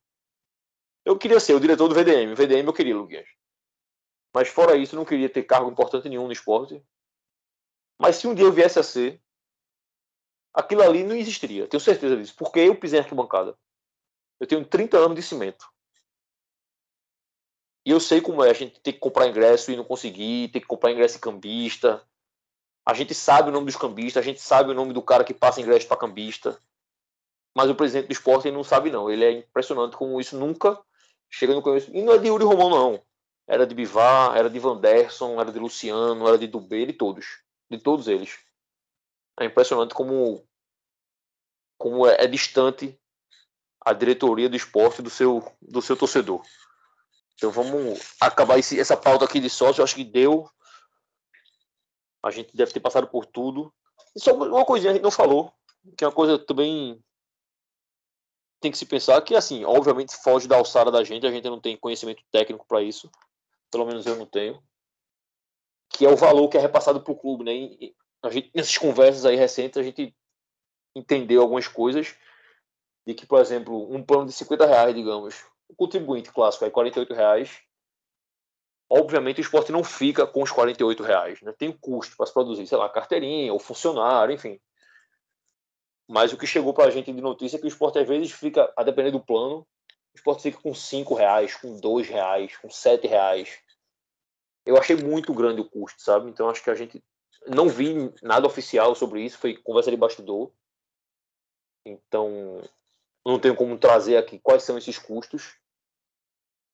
Eu 1.05 1.17
queria 1.17 1.39
ser 1.39 1.53
o 1.53 1.59
diretor 1.59 1.87
do 1.87 1.95
VDM. 1.95 2.33
O 2.33 2.35
VDM 2.35 2.65
eu 2.65 2.73
queria, 2.73 2.95
Luquinhas. 2.95 3.27
Mas 4.33 4.47
fora 4.47 4.75
isso, 4.75 4.95
eu 4.95 4.97
não 4.97 5.05
queria 5.05 5.29
ter 5.29 5.43
cargo 5.43 5.69
importante 5.69 6.07
nenhum 6.07 6.25
no 6.25 6.31
esporte. 6.31 6.83
Mas 7.99 8.15
se 8.15 8.27
um 8.27 8.33
dia 8.33 8.45
eu 8.45 8.51
viesse 8.51 8.79
a 8.79 8.83
ser, 8.83 9.21
aquilo 10.53 10.81
ali 10.81 11.03
não 11.03 11.15
existiria. 11.15 11.67
Tenho 11.67 11.81
certeza 11.81 12.15
disso. 12.15 12.35
Porque 12.35 12.59
eu 12.59 12.75
pisei 12.75 12.99
em 12.99 13.03
arquibancada. 13.03 13.57
Eu 14.39 14.47
tenho 14.47 14.65
30 14.65 14.97
anos 14.97 15.15
de 15.15 15.21
cimento. 15.21 15.67
E 17.85 17.91
eu 17.91 17.99
sei 17.99 18.21
como 18.21 18.43
é 18.43 18.49
a 18.49 18.53
gente 18.53 18.79
ter 18.79 18.93
que 18.93 18.99
comprar 18.99 19.27
ingresso 19.27 19.71
e 19.71 19.75
não 19.75 19.83
conseguir, 19.83 20.49
ter 20.49 20.59
que 20.59 20.67
comprar 20.67 20.91
ingresso 20.91 21.17
em 21.17 21.21
cambista. 21.21 22.03
A 22.85 22.93
gente 22.93 23.13
sabe 23.13 23.49
o 23.49 23.51
nome 23.51 23.65
dos 23.65 23.75
cambistas, 23.75 24.21
a 24.21 24.25
gente 24.25 24.39
sabe 24.39 24.71
o 24.71 24.73
nome 24.73 24.93
do 24.93 25.01
cara 25.01 25.23
que 25.23 25.33
passa 25.33 25.61
ingresso 25.61 25.87
para 25.87 25.97
cambista. 25.97 26.59
Mas 27.55 27.69
o 27.69 27.75
presidente 27.75 28.07
do 28.07 28.11
esporte 28.13 28.49
não 28.51 28.63
sabe, 28.63 28.91
não. 28.91 29.09
Ele 29.09 29.25
é 29.25 29.31
impressionante 29.31 29.97
como 29.97 30.19
isso 30.21 30.37
nunca 30.37 30.79
chega 31.29 31.53
no 31.53 31.61
começo. 31.61 31.89
E 31.93 32.01
não 32.01 32.13
é 32.13 32.17
de 32.17 32.27
Yuri 32.27 32.43
Romão, 32.43 32.69
não. 32.69 33.03
Era 33.47 33.65
de 33.65 33.75
Bivar, 33.75 34.37
era 34.37 34.49
de 34.49 34.59
Vanderson, 34.59 35.39
era 35.39 35.51
de 35.51 35.59
Luciano, 35.59 36.27
era 36.27 36.37
de 36.37 36.47
Dubê, 36.47 36.85
de 36.85 36.93
todos 36.93 37.41
de 37.71 37.77
todos 37.81 38.07
eles. 38.07 38.37
É 39.39 39.45
impressionante 39.45 39.93
como, 39.93 40.45
como 41.77 42.05
é, 42.05 42.25
é 42.25 42.27
distante 42.27 42.99
a 43.79 43.93
diretoria 43.93 44.49
do 44.49 44.57
esporte 44.57 45.01
do 45.01 45.09
seu, 45.09 45.43
do 45.61 45.81
seu 45.81 45.95
torcedor. 45.95 46.43
Então 47.41 47.49
vamos 47.49 47.99
acabar 48.19 48.59
esse, 48.59 48.79
essa 48.79 48.95
pauta 48.95 49.25
aqui 49.25 49.39
de 49.39 49.49
sócio. 49.49 49.81
Eu 49.81 49.83
acho 49.83 49.95
que 49.95 50.03
deu. 50.03 50.47
A 52.23 52.29
gente 52.29 52.55
deve 52.55 52.71
ter 52.71 52.79
passado 52.79 53.07
por 53.07 53.25
tudo. 53.25 53.73
E 54.15 54.19
só 54.19 54.31
uma 54.31 54.63
coisinha 54.63 54.91
a 54.91 54.93
gente 54.93 55.01
não 55.01 55.09
falou, 55.09 55.51
que 55.97 56.03
é 56.03 56.07
uma 56.07 56.13
coisa 56.13 56.37
também 56.37 57.03
tem 58.59 58.69
que 58.69 58.77
se 58.77 58.85
pensar 58.85 59.19
que, 59.23 59.33
assim, 59.33 59.65
obviamente 59.65 60.15
foge 60.15 60.47
da 60.47 60.55
alçada 60.55 60.91
da 60.91 61.03
gente, 61.03 61.25
a 61.25 61.31
gente 61.31 61.49
não 61.49 61.59
tem 61.59 61.75
conhecimento 61.75 62.21
técnico 62.31 62.63
para 62.67 62.83
isso. 62.83 63.09
Pelo 63.71 63.87
menos 63.87 64.05
eu 64.05 64.15
não 64.15 64.27
tenho 64.27 64.61
que 65.91 66.05
é 66.05 66.09
o 66.09 66.15
valor 66.15 66.47
que 66.47 66.57
é 66.57 66.61
repassado 66.61 67.01
para 67.01 67.11
o 67.11 67.17
clube, 67.17 67.43
né? 67.43 67.53
E 67.53 67.95
a 68.23 68.29
gente, 68.29 68.49
nessas 68.53 68.77
conversas 68.77 69.25
aí 69.25 69.35
recentes, 69.35 69.77
a 69.77 69.83
gente 69.83 70.15
entendeu 70.95 71.41
algumas 71.41 71.67
coisas 71.67 72.15
de 73.05 73.13
que, 73.13 73.25
por 73.25 73.41
exemplo, 73.41 73.93
um 73.93 74.03
plano 74.03 74.25
de 74.25 74.31
50 74.31 74.65
reais, 74.65 74.95
digamos, 74.95 75.45
o 75.71 75.75
contribuinte 75.75 76.31
clássico 76.31 76.65
é 76.65 76.69
48 76.69 77.13
reais. 77.13 77.61
Obviamente 78.89 79.39
o 79.39 79.41
esporte 79.41 79.71
não 79.71 79.83
fica 79.83 80.27
com 80.27 80.43
os 80.43 80.51
48 80.51 81.01
reais, 81.01 81.41
né? 81.41 81.53
Tem 81.57 81.69
o 81.69 81.77
custo 81.79 82.17
para 82.17 82.25
se 82.25 82.33
produzir, 82.33 82.67
sei 82.67 82.77
lá, 82.77 82.89
carteirinha, 82.89 83.53
ou 83.53 83.59
funcionário, 83.59 84.35
enfim. 84.35 84.59
Mas 86.09 86.33
o 86.33 86.37
que 86.37 86.45
chegou 86.45 86.73
para 86.73 86.85
a 86.85 86.91
gente 86.91 87.13
de 87.13 87.21
notícia 87.21 87.55
é 87.55 87.59
que 87.59 87.65
o 87.65 87.69
esporte 87.69 87.97
às 87.99 88.07
vezes 88.07 88.33
fica, 88.33 88.71
a 88.75 88.83
depender 88.83 89.11
do 89.11 89.23
plano, 89.23 89.65
o 90.13 90.17
esporte 90.17 90.43
fica 90.43 90.61
com 90.61 90.73
5 90.73 91.13
reais, 91.15 91.55
com 91.55 91.79
2 91.79 92.09
reais, 92.09 92.57
com 92.57 92.69
7 92.69 93.07
reais. 93.07 93.59
Eu 94.65 94.77
achei 94.77 94.97
muito 94.97 95.33
grande 95.33 95.61
o 95.61 95.69
custo, 95.69 96.01
sabe? 96.01 96.29
Então 96.29 96.49
acho 96.49 96.61
que 96.61 96.69
a 96.69 96.75
gente 96.75 97.01
não 97.47 97.69
vi 97.69 98.13
nada 98.21 98.45
oficial 98.45 98.93
sobre 98.93 99.23
isso, 99.23 99.37
foi 99.37 99.55
conversa 99.55 99.89
de 99.89 99.95
bastidor. 99.95 100.51
Então 101.85 102.61
não 103.25 103.39
tenho 103.39 103.55
como 103.55 103.77
trazer 103.77 104.17
aqui 104.17 104.39
quais 104.39 104.63
são 104.63 104.77
esses 104.77 104.97
custos, 104.97 105.55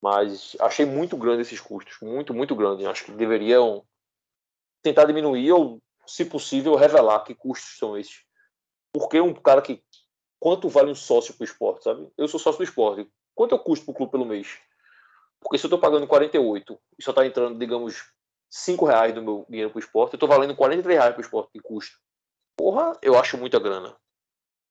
mas 0.02 0.56
achei 0.60 0.86
muito 0.86 1.18
grande 1.18 1.41
esses 1.41 1.60
custos, 1.60 1.98
muito, 2.02 2.34
muito 2.34 2.56
grande. 2.56 2.86
Acho 2.86 3.06
que 3.06 3.12
deveriam 3.12 3.86
tentar 4.84 5.06
diminuir 5.06 5.52
ou, 5.52 5.82
se 6.06 6.24
possível, 6.26 6.76
revelar 6.76 7.24
que 7.24 7.36
custos 7.36 7.78
são 7.78 7.98
esses. 7.98 8.24
Porque 8.93 9.20
um 9.20 9.34
cara 9.34 9.62
que. 9.62 9.84
Quanto 10.39 10.70
vale 10.70 10.91
um 10.91 10.95
sócio 10.95 11.34
para 11.34 11.43
o 11.43 11.45
esporte, 11.45 11.84
sabe? 11.84 12.08
Eu 12.16 12.28
sou 12.28 12.39
sócio 12.39 12.60
do 12.60 12.64
esporte. 12.64 13.10
Quanto 13.34 13.56
eu 13.56 13.60
custo 13.60 13.86
para 13.86 13.91
o 13.91 13.95
clube 13.95 14.12
pelo 14.12 14.26
mês? 14.26 14.60
Porque 15.41 15.58
se 15.58 15.66
eu 15.66 15.68
estou 15.68 15.80
pagando 15.80 16.08
48 16.08 16.80
e 16.98 17.04
só 17.04 17.10
está 17.10 17.26
entrando, 17.26 17.58
digamos, 17.58 18.12
5 18.50 18.86
reais 18.86 19.14
do 19.16 19.22
meu 19.22 19.45
dinheiro 19.50 19.72
para 19.72 19.78
o 19.78 19.80
esporte, 19.80 20.14
eu 20.14 20.18
estou 20.18 20.30
valendo 20.30 20.56
43 20.56 20.95
reais 20.95 21.14
para 21.14 21.22
o 21.22 21.26
esporte 21.26 21.52
de 21.54 21.60
custo. 21.60 21.98
Porra, 22.56 22.98
eu 23.02 23.18
acho 23.18 23.36
muita 23.36 23.60
grana. 23.60 23.95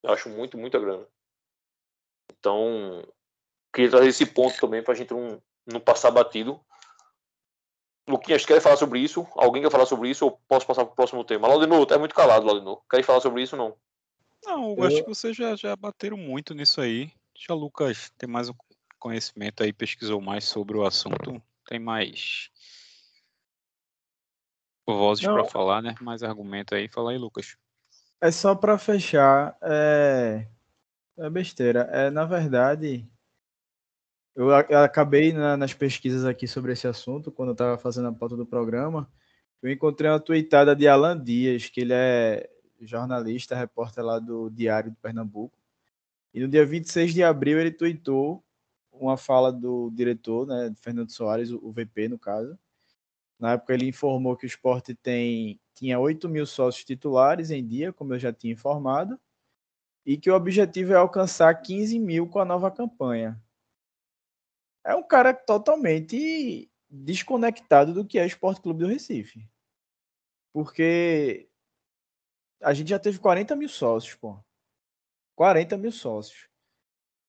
Eu 0.05 0.13
acho 0.13 0.29
muito, 0.29 0.57
muita 0.57 0.79
grana. 0.79 1.07
Então, 2.47 3.03
queria 3.75 3.91
trazer 3.91 4.07
esse 4.07 4.25
ponto 4.25 4.57
também 4.61 4.81
para 4.81 4.95
a 4.95 4.97
gente 4.97 5.13
não, 5.13 5.43
não 5.67 5.81
passar 5.81 6.13
batido. 6.13 6.61
Luquinhas, 8.09 8.47
quer 8.47 8.61
falar 8.61 8.77
sobre 8.77 9.01
isso? 9.01 9.27
Alguém 9.35 9.65
quer 9.65 9.71
falar 9.71 9.85
sobre 9.85 10.09
isso 10.09 10.27
ou 10.27 10.41
posso 10.47 10.65
passar 10.65 10.85
para 10.85 10.93
o 10.93 10.95
próximo 10.95 11.25
tema? 11.25 11.49
Laudino, 11.49 11.85
é 11.91 11.99
muito 11.99 12.15
calado, 12.15 12.47
Laudino. 12.47 12.81
Quer 12.89 13.03
falar 13.03 13.21
sobre 13.21 13.43
isso 13.43 13.57
ou 13.57 13.63
não? 13.65 13.77
Não, 14.45 14.77
eu 14.77 14.85
acho 14.85 15.03
que 15.03 15.09
vocês 15.09 15.37
já, 15.37 15.57
já 15.57 15.75
bateram 15.75 16.17
muito 16.17 16.55
nisso 16.55 16.81
aí. 16.81 17.11
Já 17.37 17.53
o 17.53 17.59
Lucas 17.59 18.13
tem 18.17 18.29
mais 18.29 18.49
um 18.49 18.55
conhecimento 18.97 19.65
aí, 19.65 19.73
pesquisou 19.73 20.21
mais 20.21 20.45
sobre 20.45 20.77
o 20.77 20.87
assunto. 20.87 21.43
Tem 21.67 21.81
mais 21.81 22.49
vozes 24.87 25.25
para 25.25 25.45
falar, 25.47 25.83
né? 25.83 25.97
Mais 26.01 26.23
argumento 26.23 26.77
aí. 26.77 26.87
Fala 26.87 27.11
aí, 27.11 27.19
Lucas. 27.19 27.57
É 28.21 28.31
só 28.31 28.55
para 28.55 28.79
fechar. 28.79 29.59
É... 29.61 30.47
é 31.19 31.31
besteira. 31.31 31.89
É, 31.93 32.11
na 32.11 32.25
verdade, 32.25 33.09
eu, 34.35 34.51
eu 34.51 34.79
acabei 34.79 35.33
na, 35.33 35.57
nas 35.57 35.73
pesquisas 35.73 36.25
aqui 36.25 36.47
sobre 36.47 36.73
esse 36.73 36.87
assunto, 36.87 37.33
quando 37.33 37.51
eu 37.51 37.53
estava 37.53 37.79
fazendo 37.79 38.09
a 38.09 38.13
pauta 38.13 38.37
do 38.37 38.47
programa, 38.47 39.11
eu 39.63 39.71
encontrei 39.71 40.11
uma 40.11 40.21
tweetada 40.21 40.77
de 40.77 40.87
Alan 40.87 41.19
Dias, 41.19 41.69
que 41.69 41.81
ele 41.81 41.95
é 41.95 42.49
jornalista, 42.81 43.57
repórter 43.57 44.05
lá 44.05 44.19
do 44.19 44.51
Diário 44.51 44.91
de 44.91 44.97
Pernambuco. 44.99 45.59
E 46.35 46.41
no 46.41 46.49
dia 46.49 46.67
26 46.67 47.15
de 47.15 47.23
abril 47.23 47.59
ele 47.59 47.71
tweetou 47.71 48.45
uma 48.93 49.17
fala 49.17 49.53
do 49.53 49.91
diretor, 49.91 50.47
né, 50.47 50.75
Fernando 50.81 51.11
Soares, 51.11 51.51
o 51.51 51.73
VP 51.73 52.09
no 52.09 52.19
caso. 52.19 52.59
Na 53.39 53.53
época 53.53 53.75
ele 53.75 53.89
informou 53.89 54.37
que 54.37 54.45
o 54.45 54.47
esporte 54.47 54.95
tem, 54.95 55.61
tinha 55.75 55.99
8 55.99 56.29
mil 56.29 56.47
sócios 56.47 56.85
titulares 56.85 57.51
em 57.51 57.67
dia, 57.67 57.93
como 57.93 58.15
eu 58.15 58.19
já 58.19 58.33
tinha 58.33 58.53
informado, 58.53 59.19
e 60.07 60.17
que 60.17 60.31
o 60.31 60.35
objetivo 60.37 60.93
é 60.93 60.97
alcançar 60.97 61.53
15 61.55 61.99
mil 61.99 62.29
com 62.29 62.39
a 62.39 62.45
nova 62.45 62.71
campanha 62.71 63.39
é 64.87 64.95
um 64.95 65.03
cara 65.03 65.35
totalmente 65.35 66.71
desconectado 66.89 67.93
do 67.93 68.07
que 68.07 68.21
é 68.21 68.23
o 68.23 68.27
Esporte 68.27 68.61
Clube 68.61 68.85
do 68.85 68.87
Recife. 68.89 69.45
Porque 70.53 71.51
a 72.63 72.73
gente 72.73 72.91
já 72.91 72.99
teve 72.99 73.19
40 73.19 73.57
mil 73.57 73.69
sócios, 73.69 74.15
pô. 74.15 74.39
40 75.35 75.77
mil 75.77 75.91
sócios. 75.91 76.49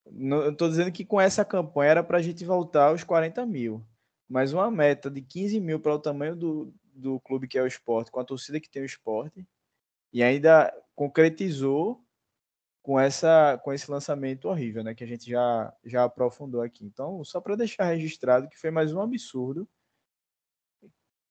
Não, 0.09 0.43
eu 0.43 0.55
tô 0.55 0.69
dizendo 0.69 0.91
que 0.91 1.03
com 1.03 1.19
essa 1.19 1.43
campanha 1.43 1.91
era 1.91 2.03
para 2.03 2.19
a 2.19 2.21
gente 2.21 2.45
voltar 2.45 2.89
aos 2.89 3.03
40 3.03 3.43
mil. 3.47 3.83
Mas 4.29 4.53
uma 4.53 4.69
meta 4.69 5.09
de 5.09 5.21
15 5.21 5.59
mil 5.59 5.79
para 5.79 5.95
o 5.95 5.99
tamanho 5.99 6.35
do, 6.35 6.73
do 6.93 7.19
clube 7.21 7.47
que 7.47 7.57
é 7.57 7.61
o 7.63 7.67
esporte, 7.67 8.11
com 8.11 8.19
a 8.19 8.25
torcida 8.25 8.59
que 8.59 8.69
tem 8.69 8.83
o 8.83 8.85
esporte, 8.85 9.45
e 10.13 10.21
ainda 10.21 10.71
concretizou 10.95 12.06
com 12.87 12.97
essa 12.97 13.59
com 13.65 13.73
esse 13.73 13.91
lançamento 13.91 14.47
horrível, 14.47 14.81
né, 14.81 14.95
que 14.95 15.03
a 15.03 15.07
gente 15.07 15.29
já 15.29 15.75
já 15.83 16.05
aprofundou 16.05 16.61
aqui. 16.61 16.85
Então, 16.85 17.21
só 17.25 17.41
para 17.41 17.57
deixar 17.57 17.83
registrado 17.83 18.47
que 18.47 18.57
foi 18.57 18.71
mais 18.71 18.93
um 18.93 19.01
absurdo 19.01 19.67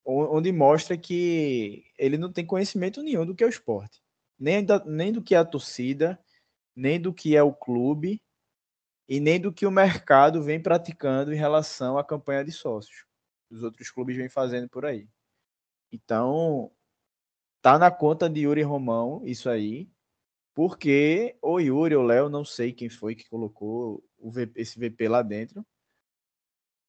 onde 0.05 0.53
mostra 0.53 0.99
que 0.99 1.87
ele 1.99 2.19
não 2.19 2.31
tem 2.31 2.45
conhecimento 2.45 3.03
nenhum 3.03 3.25
do 3.25 3.35
que 3.35 3.43
é 3.43 3.47
o 3.47 3.49
esporte, 3.49 4.03
nem 4.39 4.63
da, 4.63 4.85
nem 4.85 5.11
do 5.11 5.23
que 5.23 5.35
é 5.35 5.39
a 5.39 5.47
torcida, 5.47 6.21
nem 6.77 7.01
do 7.01 7.11
que 7.11 7.35
é 7.35 7.43
o 7.43 7.55
clube 7.55 8.23
e 9.09 9.19
nem 9.19 9.41
do 9.41 9.51
que 9.51 9.65
o 9.65 9.71
mercado 9.71 10.43
vem 10.43 10.63
praticando 10.63 11.33
em 11.33 11.39
relação 11.39 11.97
à 11.97 12.05
campanha 12.05 12.45
de 12.45 12.53
sócios. 12.53 13.07
Os 13.51 13.63
outros 13.63 13.91
clubes 13.91 14.15
vêm 14.15 14.29
fazendo 14.29 14.69
por 14.69 14.85
aí. 14.85 15.09
Então, 15.91 16.71
tá 17.63 17.79
na 17.79 17.91
conta 17.91 18.29
de 18.29 18.41
Yuri 18.41 18.63
Romão 18.63 19.23
isso 19.25 19.49
aí 19.49 19.89
porque 20.57 21.37
o 21.43 21.61
Yuri 21.61 21.95
o 21.95 22.03
Léo, 22.03 22.31
não 22.31 22.43
sei 22.43 22.73
quem 22.73 22.89
foi 22.89 23.15
que 23.15 23.29
colocou 23.29 24.03
VP, 24.19 24.53
esse 24.59 24.81
VP 24.81 25.07
lá 25.07 25.21
dentro. 25.21 25.63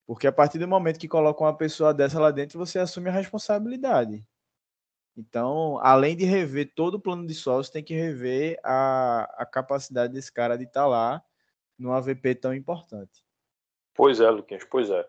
Porque 0.07 0.25
a 0.25 0.31
partir 0.31 0.57
do 0.57 0.65
momento 0.65 0.97
que 0.97 1.07
coloca 1.09 1.43
uma 1.43 1.55
pessoa 1.55 1.93
dessa 1.93 2.17
lá 2.17 2.31
dentro, 2.31 2.57
você 2.57 2.79
assume 2.79 3.09
a 3.09 3.11
responsabilidade. 3.11 4.25
Então, 5.17 5.79
além 5.79 6.15
de 6.15 6.23
rever 6.23 6.71
todo 6.73 6.93
o 6.93 6.99
plano 6.99 7.27
de 7.27 7.33
sócio, 7.33 7.73
tem 7.73 7.83
que 7.83 7.93
rever 7.93 8.57
a, 8.63 9.23
a 9.37 9.45
capacidade 9.45 10.13
desse 10.13 10.31
cara 10.31 10.57
de 10.57 10.63
estar 10.63 10.83
tá 10.83 10.87
lá 10.87 11.21
num 11.77 11.91
AVP 11.91 12.35
tão 12.35 12.55
importante. 12.55 13.21
Pois 13.93 14.21
é, 14.21 14.29
Luquinhas, 14.29 14.63
pois 14.63 14.89
é. 14.89 15.05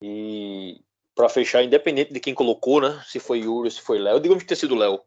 E 0.00 0.80
para 1.12 1.28
fechar, 1.28 1.64
independente 1.64 2.12
de 2.12 2.20
quem 2.20 2.34
colocou, 2.34 2.80
né? 2.80 3.02
Se 3.04 3.18
foi 3.18 3.40
Yuri, 3.40 3.68
se 3.68 3.80
foi 3.80 3.98
Léo, 3.98 4.20
digamos 4.20 4.44
que 4.44 4.48
ter 4.48 4.54
sido 4.54 4.76
Léo 4.76 5.02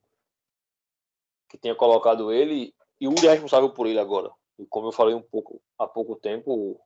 que 1.51 1.57
tenha 1.57 1.75
colocado 1.75 2.31
ele 2.31 2.73
e 2.99 3.09
o 3.09 3.13
responsável 3.13 3.69
por 3.69 3.85
ele 3.85 3.99
agora. 3.99 4.31
E 4.57 4.65
como 4.65 4.87
eu 4.87 4.91
falei 4.93 5.13
um 5.13 5.21
pouco 5.21 5.61
há 5.77 5.85
pouco 5.85 6.15
tempo, 6.15 6.79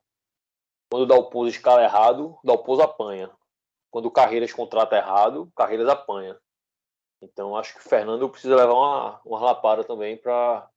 quando 0.89 1.03
o 1.03 1.05
Dalpozo 1.05 1.51
escala 1.51 1.83
errado, 1.83 2.35
o 2.43 2.47
Dalpozo 2.47 2.81
apanha. 2.81 3.29
Quando 3.91 4.07
o 4.07 4.11
Carreiras 4.11 4.51
contrata 4.51 4.95
errado, 4.95 5.51
Carreiras 5.55 5.87
apanha. 5.87 6.35
Então 7.21 7.55
acho 7.55 7.73
que 7.75 7.79
o 7.79 7.83
Fernando 7.83 8.27
precisa 8.27 8.55
levar 8.55 8.73
uma, 8.73 9.21
uma 9.23 9.39
lapada 9.39 9.83
também 9.83 10.17
para. 10.17 10.67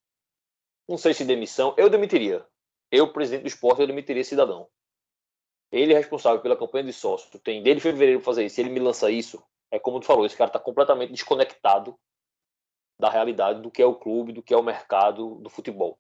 Não 0.87 0.99
sei 0.99 1.15
se 1.15 1.25
demissão. 1.25 1.75
Eu 1.79 1.89
demitiria. 1.89 2.47
Eu, 2.91 3.11
presidente 3.11 3.43
do 3.43 3.49
esporte, 3.49 3.81
eu 3.81 3.87
demitiria 3.87 4.23
cidadão. 4.23 4.69
Ele 5.73 5.95
é 5.95 5.97
responsável 5.97 6.41
pela 6.41 6.57
campanha 6.57 6.85
de 6.85 6.93
sócio. 6.93 7.39
Tem 7.41 7.63
desde 7.63 7.83
fevereiro 7.83 8.21
fazer 8.21 8.45
isso. 8.45 8.57
Se 8.57 8.61
ele 8.61 8.71
me 8.71 8.81
lança 8.81 9.11
isso, 9.11 9.43
é 9.71 9.79
como 9.79 9.99
tu 9.99 10.07
falou, 10.07 10.27
esse 10.27 10.37
cara 10.37 10.49
está 10.49 10.59
completamente 10.59 11.13
desconectado 11.13 11.99
da 12.99 13.09
realidade 13.09 13.63
do 13.63 13.71
que 13.71 13.81
é 13.81 13.87
o 13.87 13.95
clube, 13.95 14.33
do 14.33 14.43
que 14.43 14.53
é 14.53 14.57
o 14.57 14.63
mercado 14.63 15.37
do 15.37 15.49
futebol. 15.49 15.99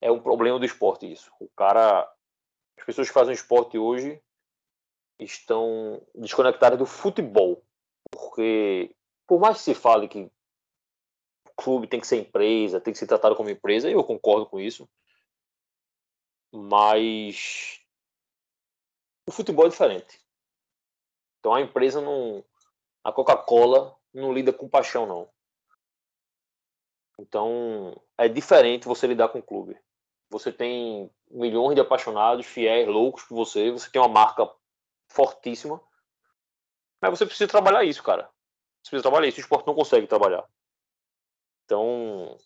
É 0.00 0.10
um 0.10 0.20
problema 0.20 0.58
do 0.58 0.66
esporte 0.66 1.10
isso. 1.10 1.32
O 1.40 1.48
cara, 1.56 2.02
as 2.78 2.84
pessoas 2.84 3.08
que 3.08 3.14
fazem 3.14 3.32
esporte 3.32 3.78
hoje 3.78 4.22
estão 5.18 6.04
desconectadas 6.14 6.78
do 6.78 6.84
futebol, 6.84 7.64
porque 8.10 8.94
por 9.26 9.40
mais 9.40 9.58
que 9.58 9.62
se 9.62 9.74
fale 9.74 10.08
que 10.08 10.30
o 11.48 11.52
clube 11.56 11.86
tem 11.86 12.00
que 12.00 12.06
ser 12.06 12.20
empresa, 12.20 12.80
tem 12.80 12.92
que 12.92 12.98
ser 12.98 13.06
tratado 13.06 13.34
como 13.34 13.48
empresa, 13.48 13.90
eu 13.90 14.04
concordo 14.04 14.46
com 14.46 14.60
isso, 14.60 14.88
mas 16.52 17.80
o 19.26 19.32
futebol 19.32 19.66
é 19.66 19.70
diferente. 19.70 20.20
Então 21.38 21.54
a 21.54 21.60
empresa 21.60 22.00
não, 22.00 22.44
a 23.02 23.12
Coca-Cola 23.12 23.96
não 24.12 24.32
lida 24.32 24.52
com 24.52 24.68
paixão 24.68 25.06
não. 25.06 25.33
Então, 27.18 28.00
é 28.18 28.28
diferente 28.28 28.88
você 28.88 29.06
lidar 29.06 29.28
com 29.28 29.38
o 29.38 29.42
clube. 29.42 29.78
Você 30.30 30.52
tem 30.52 31.10
milhões 31.30 31.74
de 31.74 31.80
apaixonados, 31.80 32.46
fiéis, 32.46 32.88
loucos 32.88 33.22
por 33.24 33.36
você, 33.36 33.70
você 33.70 33.88
tem 33.90 34.00
uma 34.00 34.08
marca 34.08 34.50
fortíssima. 35.08 35.80
Mas 37.00 37.10
você 37.18 37.26
precisa 37.26 37.48
trabalhar 37.48 37.84
isso, 37.84 38.02
cara. 38.02 38.28
Você 38.82 38.90
precisa 38.90 39.02
trabalhar 39.02 39.28
isso. 39.28 39.38
O 39.38 39.40
esporte 39.40 39.66
não 39.66 39.74
consegue 39.74 40.06
trabalhar. 40.06 40.44
Então, 41.64 42.36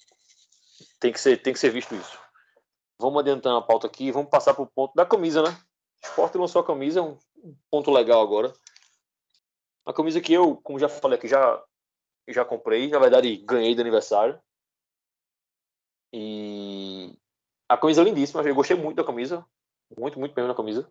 tem 1.01 1.13
que 1.13 1.21
ser, 1.21 1.41
tem 1.41 1.53
que 1.53 1.59
ser 1.59 1.71
visto 1.71 1.95
isso. 1.95 2.19
Vamos 2.99 3.21
adiantando 3.21 3.57
a 3.57 3.63
pauta 3.63 3.87
aqui 3.87 4.11
vamos 4.11 4.29
passar 4.29 4.55
para 4.55 4.63
o 4.63 4.67
ponto 4.67 4.95
da 4.95 5.07
camisa, 5.07 5.43
né? 5.43 5.51
O 6.03 6.07
esporte 6.07 6.37
lançou 6.37 6.61
a 6.61 6.67
camisa, 6.67 7.03
um 7.03 7.17
ponto 7.71 7.91
legal 7.91 8.21
agora. 8.21 8.53
A 9.87 9.93
camisa 9.93 10.21
que 10.21 10.33
eu, 10.33 10.57
como 10.57 10.79
já 10.79 10.89
falei 10.89 11.17
aqui, 11.17 11.29
já, 11.29 11.65
já 12.29 12.45
comprei. 12.45 12.89
Na 12.89 12.99
verdade, 12.99 13.37
ganhei 13.39 13.75
de 13.75 13.81
aniversário. 13.81 14.41
E 16.13 17.15
a 17.69 17.77
camisa 17.77 18.01
é 18.01 18.05
lindíssima, 18.05 18.43
eu 18.43 18.55
gostei 18.55 18.77
muito 18.77 18.97
da 18.97 19.05
camisa. 19.05 19.45
Muito, 19.97 20.19
muito 20.19 20.35
mesmo 20.35 20.49
da 20.49 20.55
camisa. 20.55 20.91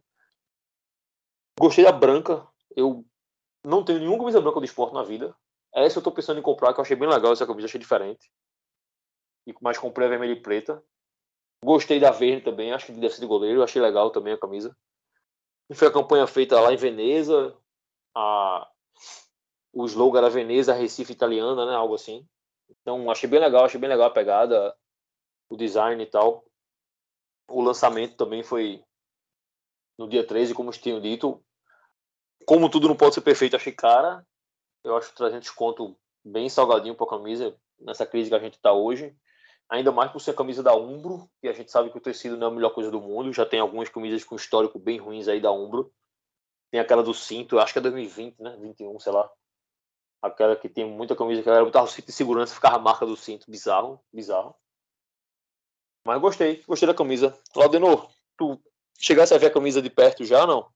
Gostei 1.59 1.83
da 1.83 1.91
branca. 1.91 2.47
Eu 2.75 3.05
não 3.63 3.83
tenho 3.83 3.99
nenhuma 3.99 4.19
camisa 4.19 4.41
branca 4.41 4.59
do 4.59 4.65
esporte 4.65 4.93
na 4.93 5.03
vida. 5.03 5.35
Essa 5.73 5.99
eu 5.99 6.03
tô 6.03 6.11
pensando 6.11 6.39
em 6.39 6.43
comprar, 6.43 6.73
que 6.73 6.79
eu 6.79 6.83
achei 6.83 6.95
bem 6.95 7.09
legal 7.09 7.33
essa 7.33 7.45
camisa, 7.45 7.67
achei 7.67 7.79
diferente. 7.79 8.31
E 9.45 9.55
mais 9.61 9.77
comprei 9.77 10.07
a 10.07 10.09
vermelha 10.09 10.31
e 10.31 10.41
preta. 10.41 10.83
Gostei 11.63 11.99
da 11.99 12.11
verde 12.11 12.43
também, 12.43 12.71
acho 12.71 12.87
que 12.87 12.91
deve 12.93 13.13
ser 13.13 13.21
de 13.21 13.27
goleiro, 13.27 13.63
achei 13.63 13.81
legal 13.81 14.11
também 14.11 14.33
a 14.33 14.37
camisa. 14.37 14.75
E 15.69 15.75
foi 15.75 15.87
a 15.87 15.91
campanha 15.91 16.27
feita 16.27 16.59
lá 16.59 16.71
em 16.71 16.77
Veneza, 16.77 17.55
a... 18.15 18.69
o 19.73 19.85
slogan 19.85 20.19
era 20.19 20.29
Veneza, 20.29 20.73
Recife 20.73 21.11
italiana, 21.11 21.65
né, 21.65 21.75
algo 21.75 21.95
assim. 21.95 22.27
Então 22.69 23.09
achei 23.09 23.29
bem 23.29 23.39
legal, 23.39 23.65
achei 23.65 23.79
bem 23.79 23.89
legal 23.89 24.07
a 24.07 24.11
pegada, 24.11 24.75
o 25.49 25.55
design 25.55 26.01
e 26.01 26.05
tal. 26.05 26.45
O 27.49 27.61
lançamento 27.61 28.15
também 28.15 28.43
foi 28.43 28.83
no 29.97 30.07
dia 30.07 30.25
13, 30.25 30.53
como 30.53 30.69
eu 30.69 30.73
tinha 30.73 30.99
dito. 30.99 31.43
Como 32.45 32.69
tudo 32.69 32.87
não 32.87 32.95
pode 32.95 33.15
ser 33.15 33.21
perfeito, 33.21 33.55
achei 33.55 33.73
cara. 33.73 34.25
Eu 34.83 34.95
acho 34.95 35.13
300 35.15 35.49
conto 35.51 35.97
bem 36.23 36.49
salgadinho 36.49 36.95
para 36.95 37.05
a 37.05 37.09
camisa, 37.09 37.57
nessa 37.79 38.05
crise 38.05 38.29
que 38.29 38.35
a 38.35 38.39
gente 38.39 38.55
está 38.55 38.71
hoje. 38.71 39.15
Ainda 39.69 39.91
mais 39.91 40.11
por 40.11 40.19
ser 40.21 40.31
a 40.31 40.35
camisa 40.35 40.63
da 40.63 40.75
Umbro, 40.75 41.29
e 41.43 41.49
a 41.49 41.53
gente 41.53 41.71
sabe 41.71 41.89
que 41.89 41.97
o 41.97 42.01
tecido 42.01 42.37
não 42.37 42.47
é 42.47 42.49
a 42.49 42.53
melhor 42.53 42.69
coisa 42.69 42.89
do 42.89 43.01
mundo. 43.01 43.33
Já 43.33 43.45
tem 43.45 43.59
algumas 43.59 43.89
camisas 43.89 44.23
com 44.23 44.35
histórico 44.35 44.79
bem 44.79 44.97
ruins 44.97 45.27
aí 45.27 45.41
da 45.41 45.51
Umbro. 45.51 45.91
Tem 46.71 46.79
aquela 46.79 47.03
do 47.03 47.13
cinto, 47.13 47.59
acho 47.59 47.73
que 47.73 47.79
é 47.79 47.81
2020, 47.81 48.41
né? 48.41 48.57
21, 48.61 48.97
sei 48.99 49.11
lá. 49.11 49.29
Aquela 50.21 50.55
que 50.55 50.69
tem 50.69 50.85
muita 50.85 51.15
camisa 51.15 51.41
que 51.41 51.49
a 51.49 51.51
galera 51.51 51.65
botava 51.65 51.85
o 51.85 51.89
cinto 51.89 52.05
de 52.05 52.11
segurança 52.11 52.55
ficava 52.55 52.77
a 52.77 52.79
marca 52.79 53.05
do 53.05 53.15
cinto. 53.15 53.49
Bizarro, 53.49 54.01
bizarro. 54.11 54.55
Mas 56.07 56.21
gostei, 56.21 56.63
gostei 56.65 56.87
da 56.87 56.93
camisa. 56.93 57.37
Laudenor, 57.53 58.09
tu 58.37 58.57
chegasse 58.97 59.33
a 59.33 59.37
ver 59.37 59.47
a 59.47 59.51
camisa 59.51 59.81
de 59.81 59.89
perto 59.89 60.23
já 60.23 60.39
ou 60.43 60.47
não? 60.47 60.69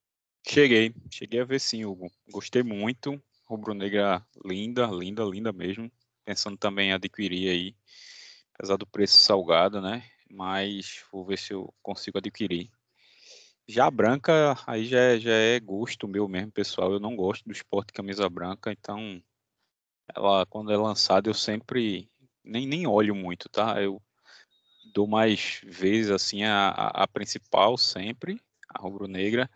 Cheguei, 0.46 0.94
cheguei 1.10 1.40
a 1.40 1.46
ver 1.46 1.62
sim, 1.62 1.86
Hugo. 1.86 2.12
Gostei 2.30 2.62
muito. 2.62 3.18
Rubro-negra 3.46 4.22
linda, 4.44 4.88
linda, 4.88 5.24
linda 5.24 5.54
mesmo. 5.54 5.90
Pensando 6.26 6.58
também 6.58 6.90
em 6.90 6.92
adquirir 6.92 7.50
aí, 7.50 7.76
apesar 8.54 8.76
do 8.76 8.86
preço 8.86 9.24
salgado, 9.24 9.80
né? 9.80 10.04
Mas 10.30 11.02
vou 11.10 11.24
ver 11.24 11.38
se 11.38 11.54
eu 11.54 11.74
consigo 11.82 12.18
adquirir. 12.18 12.70
Já 13.66 13.86
a 13.86 13.92
branca, 13.92 14.62
aí 14.68 14.84
já 14.84 15.00
é, 15.00 15.18
já 15.18 15.32
é 15.32 15.62
gosto 15.62 16.10
meu 16.10 16.28
mesmo, 16.28 16.52
pessoal. 16.52 16.92
Eu 16.92 17.00
não 17.00 17.16
gosto 17.16 17.46
do 17.46 17.54
esporte 17.54 17.94
camisa 17.94 18.30
branca, 18.30 18.70
então 18.70 19.24
ela 20.14 20.46
quando 20.46 20.74
é 20.74 20.76
lançada 20.76 21.30
eu 21.30 21.34
sempre 21.34 22.10
nem, 22.44 22.68
nem 22.68 22.86
olho 22.86 23.16
muito, 23.16 23.48
tá? 23.48 23.82
Eu 23.82 24.02
dou 24.94 25.08
mais 25.08 25.62
vezes 25.64 26.12
assim 26.12 26.44
a, 26.44 26.70
a, 26.70 27.08
principal 27.08 27.78
sempre, 27.78 28.40
a 28.70 28.82
rubro-negra, 28.82 29.50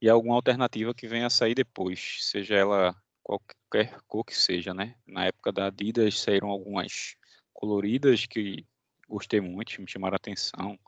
e 0.00 0.08
alguma 0.08 0.34
alternativa 0.34 0.94
que 0.94 1.08
venha 1.08 1.26
a 1.26 1.30
sair 1.30 1.54
depois, 1.54 2.18
seja 2.20 2.54
ela 2.54 2.96
qualquer 3.22 3.98
cor 4.06 4.24
que 4.24 4.36
seja, 4.36 4.74
né? 4.74 4.94
Na 5.06 5.24
época 5.24 5.50
da 5.50 5.66
Adidas 5.66 6.20
saíram 6.20 6.48
algumas 6.48 7.16
coloridas 7.52 8.26
que 8.26 8.66
gostei 9.08 9.40
muito, 9.40 9.80
me 9.80 9.88
chamaram 9.88 10.14
a 10.14 10.16
atenção. 10.16 10.78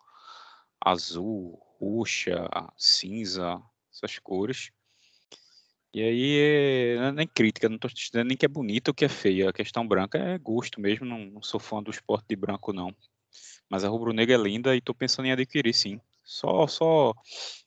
Azul, 0.78 1.58
roxa, 1.80 2.48
cinza, 2.76 3.60
essas 3.92 4.18
cores. 4.18 4.70
E 5.94 6.02
aí, 6.02 6.96
não 6.98 7.06
é 7.06 7.12
nem 7.12 7.26
crítica, 7.26 7.70
não 7.70 7.76
estou 7.76 7.90
dizendo 7.90 8.28
nem 8.28 8.36
que 8.36 8.44
é 8.44 8.48
bonita 8.48 8.90
ou 8.90 8.94
que 8.94 9.06
é 9.06 9.08
feia. 9.08 9.48
A 9.48 9.52
questão 9.52 9.88
branca 9.88 10.18
é 10.18 10.36
gosto 10.36 10.78
mesmo, 10.78 11.06
não, 11.06 11.24
não 11.24 11.42
sou 11.42 11.58
fã 11.58 11.82
do 11.82 11.90
esporte 11.90 12.26
de 12.28 12.36
branco, 12.36 12.70
não. 12.70 12.94
Mas 13.68 13.84
a 13.84 13.88
rubro-negra 13.88 14.34
é 14.34 14.38
linda 14.38 14.74
e 14.74 14.78
estou 14.78 14.94
pensando 14.94 15.26
em 15.26 15.32
adquirir, 15.32 15.74
sim. 15.74 16.00
Só, 16.24 16.66
só 16.66 17.12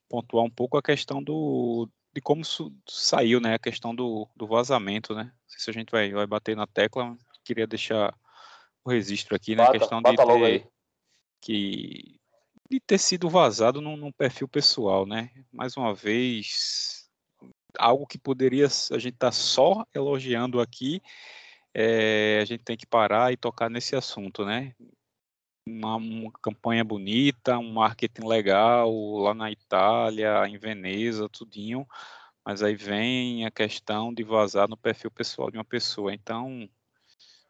pontuar 0.10 0.46
um 0.46 0.50
pouco 0.50 0.78
a 0.78 0.82
questão 0.82 1.22
do, 1.22 1.90
de 2.14 2.22
como 2.22 2.42
saiu, 2.88 3.40
né? 3.40 3.56
A 3.56 3.60
questão 3.60 3.94
do, 3.94 4.28
do 4.36 4.48
vazamento, 4.48 5.14
né? 5.14 5.24
Não 5.24 5.50
sei 5.50 5.60
se 5.60 5.70
a 5.70 5.74
gente 5.74 5.92
vai, 5.92 6.12
vai 6.12 6.28
bater 6.28 6.56
na 6.56 6.68
tecla, 6.68 7.16
queria 7.44 7.68
deixar 7.68 8.14
o 8.84 8.90
registro 8.90 9.36
aqui, 9.36 9.56
né? 9.56 9.64
Bata, 9.64 9.78
a 9.78 9.80
questão 9.80 10.02
de 10.02 10.16
ter, 10.16 10.68
que, 11.42 12.20
de 12.70 12.80
ter 12.80 12.98
sido 12.98 13.30
vazado 13.30 13.82
num, 13.82 13.98
num 13.98 14.12
perfil 14.12 14.48
pessoal, 14.48 15.06
né? 15.06 15.30
Mais 15.52 15.78
uma 15.78 15.94
vez, 15.94 17.10
algo 17.78 18.08
que 18.08 18.18
poderia 18.18 18.66
a 18.66 18.98
gente 18.98 19.14
estar 19.14 19.28
tá 19.28 19.32
só 19.32 19.86
elogiando 19.94 20.60
aqui, 20.60 21.02
é, 21.74 22.40
a 22.42 22.46
gente 22.46 22.64
tem 22.64 22.76
que 22.76 22.86
parar 22.86 23.32
e 23.32 23.38
tocar 23.38 23.70
nesse 23.70 23.96
assunto, 23.96 24.44
né? 24.44 24.74
Uma, 25.70 25.96
uma, 25.96 26.32
campanha 26.42 26.84
bonita, 26.84 27.58
um 27.58 27.74
marketing 27.74 28.26
legal 28.28 28.92
lá 29.18 29.34
na 29.34 29.52
Itália, 29.52 30.48
em 30.48 30.58
Veneza, 30.58 31.30
tudinho, 31.30 31.88
mas 32.46 32.64
aí 32.64 32.76
vem 32.76 33.46
a 33.46 33.52
questão 33.52 34.14
de 34.14 34.24
vazar 34.24 34.68
no 34.68 34.78
perfil 34.78 35.12
pessoal 35.12 35.52
de 35.52 35.58
uma 35.58 35.64
pessoa. 35.66 36.14
Então, 36.14 36.70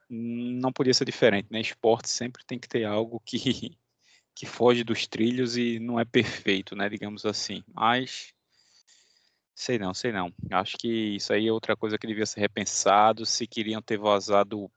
não 0.09 0.73
podia 0.73 0.93
ser 0.93 1.05
diferente, 1.05 1.47
né? 1.51 1.61
Esporte 1.61 2.09
sempre 2.09 2.43
tem 2.45 2.57
que 2.57 2.67
ter 2.67 2.85
algo 2.85 3.21
que, 3.25 3.77
que 4.35 4.45
foge 4.45 4.83
dos 4.83 5.07
trilhos 5.07 5.55
e 5.55 5.79
não 5.79 5.99
é 5.99 6.05
perfeito, 6.05 6.75
né? 6.75 6.89
Digamos 6.89 7.25
assim. 7.25 7.63
Mas 7.73 8.33
sei 9.53 9.77
não, 9.77 9.93
sei 9.93 10.11
não. 10.11 10.33
Acho 10.51 10.77
que 10.77 11.15
isso 11.15 11.31
aí 11.31 11.47
é 11.47 11.51
outra 11.51 11.75
coisa 11.75 11.97
que 11.97 12.07
devia 12.07 12.25
ser 12.25 12.39
repensado. 12.39 13.25
Se 13.25 13.45
queriam 13.45 13.81
ter 13.81 13.97
vazado 13.97 14.71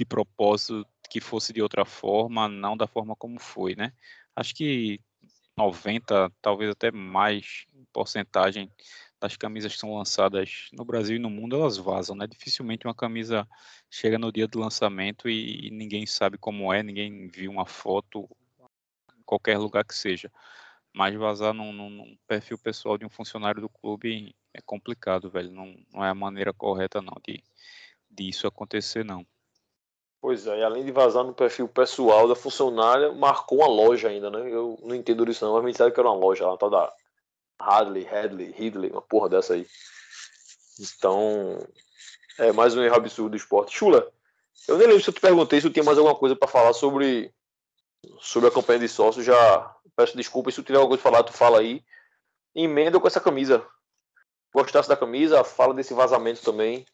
de 0.00 0.04
propósito, 0.06 0.86
que 1.10 1.20
fosse 1.20 1.52
de 1.52 1.60
outra 1.60 1.84
forma, 1.84 2.48
não 2.48 2.74
da 2.74 2.86
forma 2.86 3.14
como 3.14 3.38
foi, 3.38 3.74
né? 3.74 3.92
Acho 4.34 4.54
que 4.54 4.98
90, 5.56 6.32
talvez 6.40 6.70
até 6.70 6.90
mais 6.90 7.66
porcentagem 7.92 8.70
das 9.20 9.36
camisas 9.36 9.74
que 9.74 9.78
são 9.78 9.94
lançadas 9.94 10.68
no 10.72 10.86
Brasil 10.86 11.16
e 11.16 11.18
no 11.18 11.28
mundo, 11.28 11.56
elas 11.56 11.76
vazam, 11.76 12.16
né? 12.16 12.26
Dificilmente 12.26 12.86
uma 12.86 12.94
camisa 12.94 13.46
chega 13.90 14.18
no 14.18 14.32
dia 14.32 14.48
do 14.48 14.58
lançamento 14.58 15.28
e, 15.28 15.66
e 15.66 15.70
ninguém 15.70 16.06
sabe 16.06 16.38
como 16.38 16.72
é, 16.72 16.82
ninguém 16.82 17.28
viu 17.28 17.50
uma 17.50 17.66
foto 17.66 18.26
qualquer 19.26 19.58
lugar 19.58 19.84
que 19.84 19.94
seja. 19.94 20.32
Mas 20.94 21.14
vazar 21.14 21.52
num, 21.52 21.72
num, 21.72 22.16
perfil 22.26 22.58
pessoal 22.58 22.96
de 22.96 23.04
um 23.04 23.10
funcionário 23.10 23.60
do 23.60 23.68
clube 23.68 24.34
é 24.54 24.62
complicado, 24.62 25.30
velho. 25.30 25.50
Não, 25.52 25.76
não 25.92 26.02
é 26.02 26.08
a 26.08 26.14
maneira 26.14 26.54
correta, 26.54 27.02
não, 27.02 27.14
de, 27.26 27.44
de 28.10 28.28
isso 28.28 28.46
acontecer, 28.46 29.04
não. 29.04 29.26
Pois 30.20 30.46
é, 30.46 30.58
e 30.58 30.62
além 30.62 30.84
de 30.84 30.92
vazar 30.92 31.24
no 31.24 31.32
perfil 31.32 31.66
pessoal 31.66 32.28
da 32.28 32.34
funcionária, 32.34 33.10
marcou 33.12 33.58
uma 33.58 33.66
loja 33.66 34.08
ainda, 34.08 34.30
né? 34.30 34.40
Eu 34.52 34.78
não 34.82 34.94
entendo 34.94 35.28
isso 35.30 35.44
não, 35.44 35.54
mas 35.54 35.64
me 35.64 35.70
disseram 35.70 35.90
que 35.90 35.98
era 35.98 36.08
uma 36.08 36.18
loja 36.18 36.46
lá, 36.46 36.56
tal 36.58 36.68
da 36.68 36.92
Hadley, 37.58 38.06
Hadley, 38.06 38.50
Ridley, 38.50 38.90
uma 38.90 39.00
porra 39.00 39.30
dessa 39.30 39.54
aí. 39.54 39.66
Então, 40.78 41.58
é 42.38 42.52
mais 42.52 42.76
um 42.76 42.82
erro 42.82 42.96
absurdo 42.96 43.30
do 43.30 43.36
esporte. 43.36 43.76
Chula, 43.76 44.10
eu 44.68 44.76
nem 44.76 44.86
lembro 44.86 45.02
se 45.02 45.08
eu 45.08 45.14
te 45.14 45.20
perguntei 45.20 45.60
se 45.60 45.66
eu 45.66 45.72
tinha 45.72 45.84
mais 45.84 45.96
alguma 45.96 46.16
coisa 46.16 46.36
para 46.36 46.48
falar 46.48 46.72
sobre, 46.74 47.32
sobre 48.18 48.48
a 48.48 48.52
campanha 48.52 48.80
de 48.80 48.88
sócios. 48.88 49.24
Já 49.24 49.74
peço 49.96 50.16
desculpa, 50.16 50.50
se 50.50 50.56
tu 50.56 50.64
tiver 50.64 50.78
alguma 50.78 50.96
coisa 50.96 51.02
para 51.02 51.12
falar, 51.12 51.24
tu 51.24 51.32
fala 51.32 51.60
aí. 51.60 51.82
Emenda 52.54 53.00
com 53.00 53.06
essa 53.06 53.20
camisa. 53.20 53.66
Gostasse 54.52 54.88
da 54.88 54.96
camisa, 54.96 55.44
fala 55.44 55.72
desse 55.72 55.94
vazamento 55.94 56.42
também, 56.42 56.84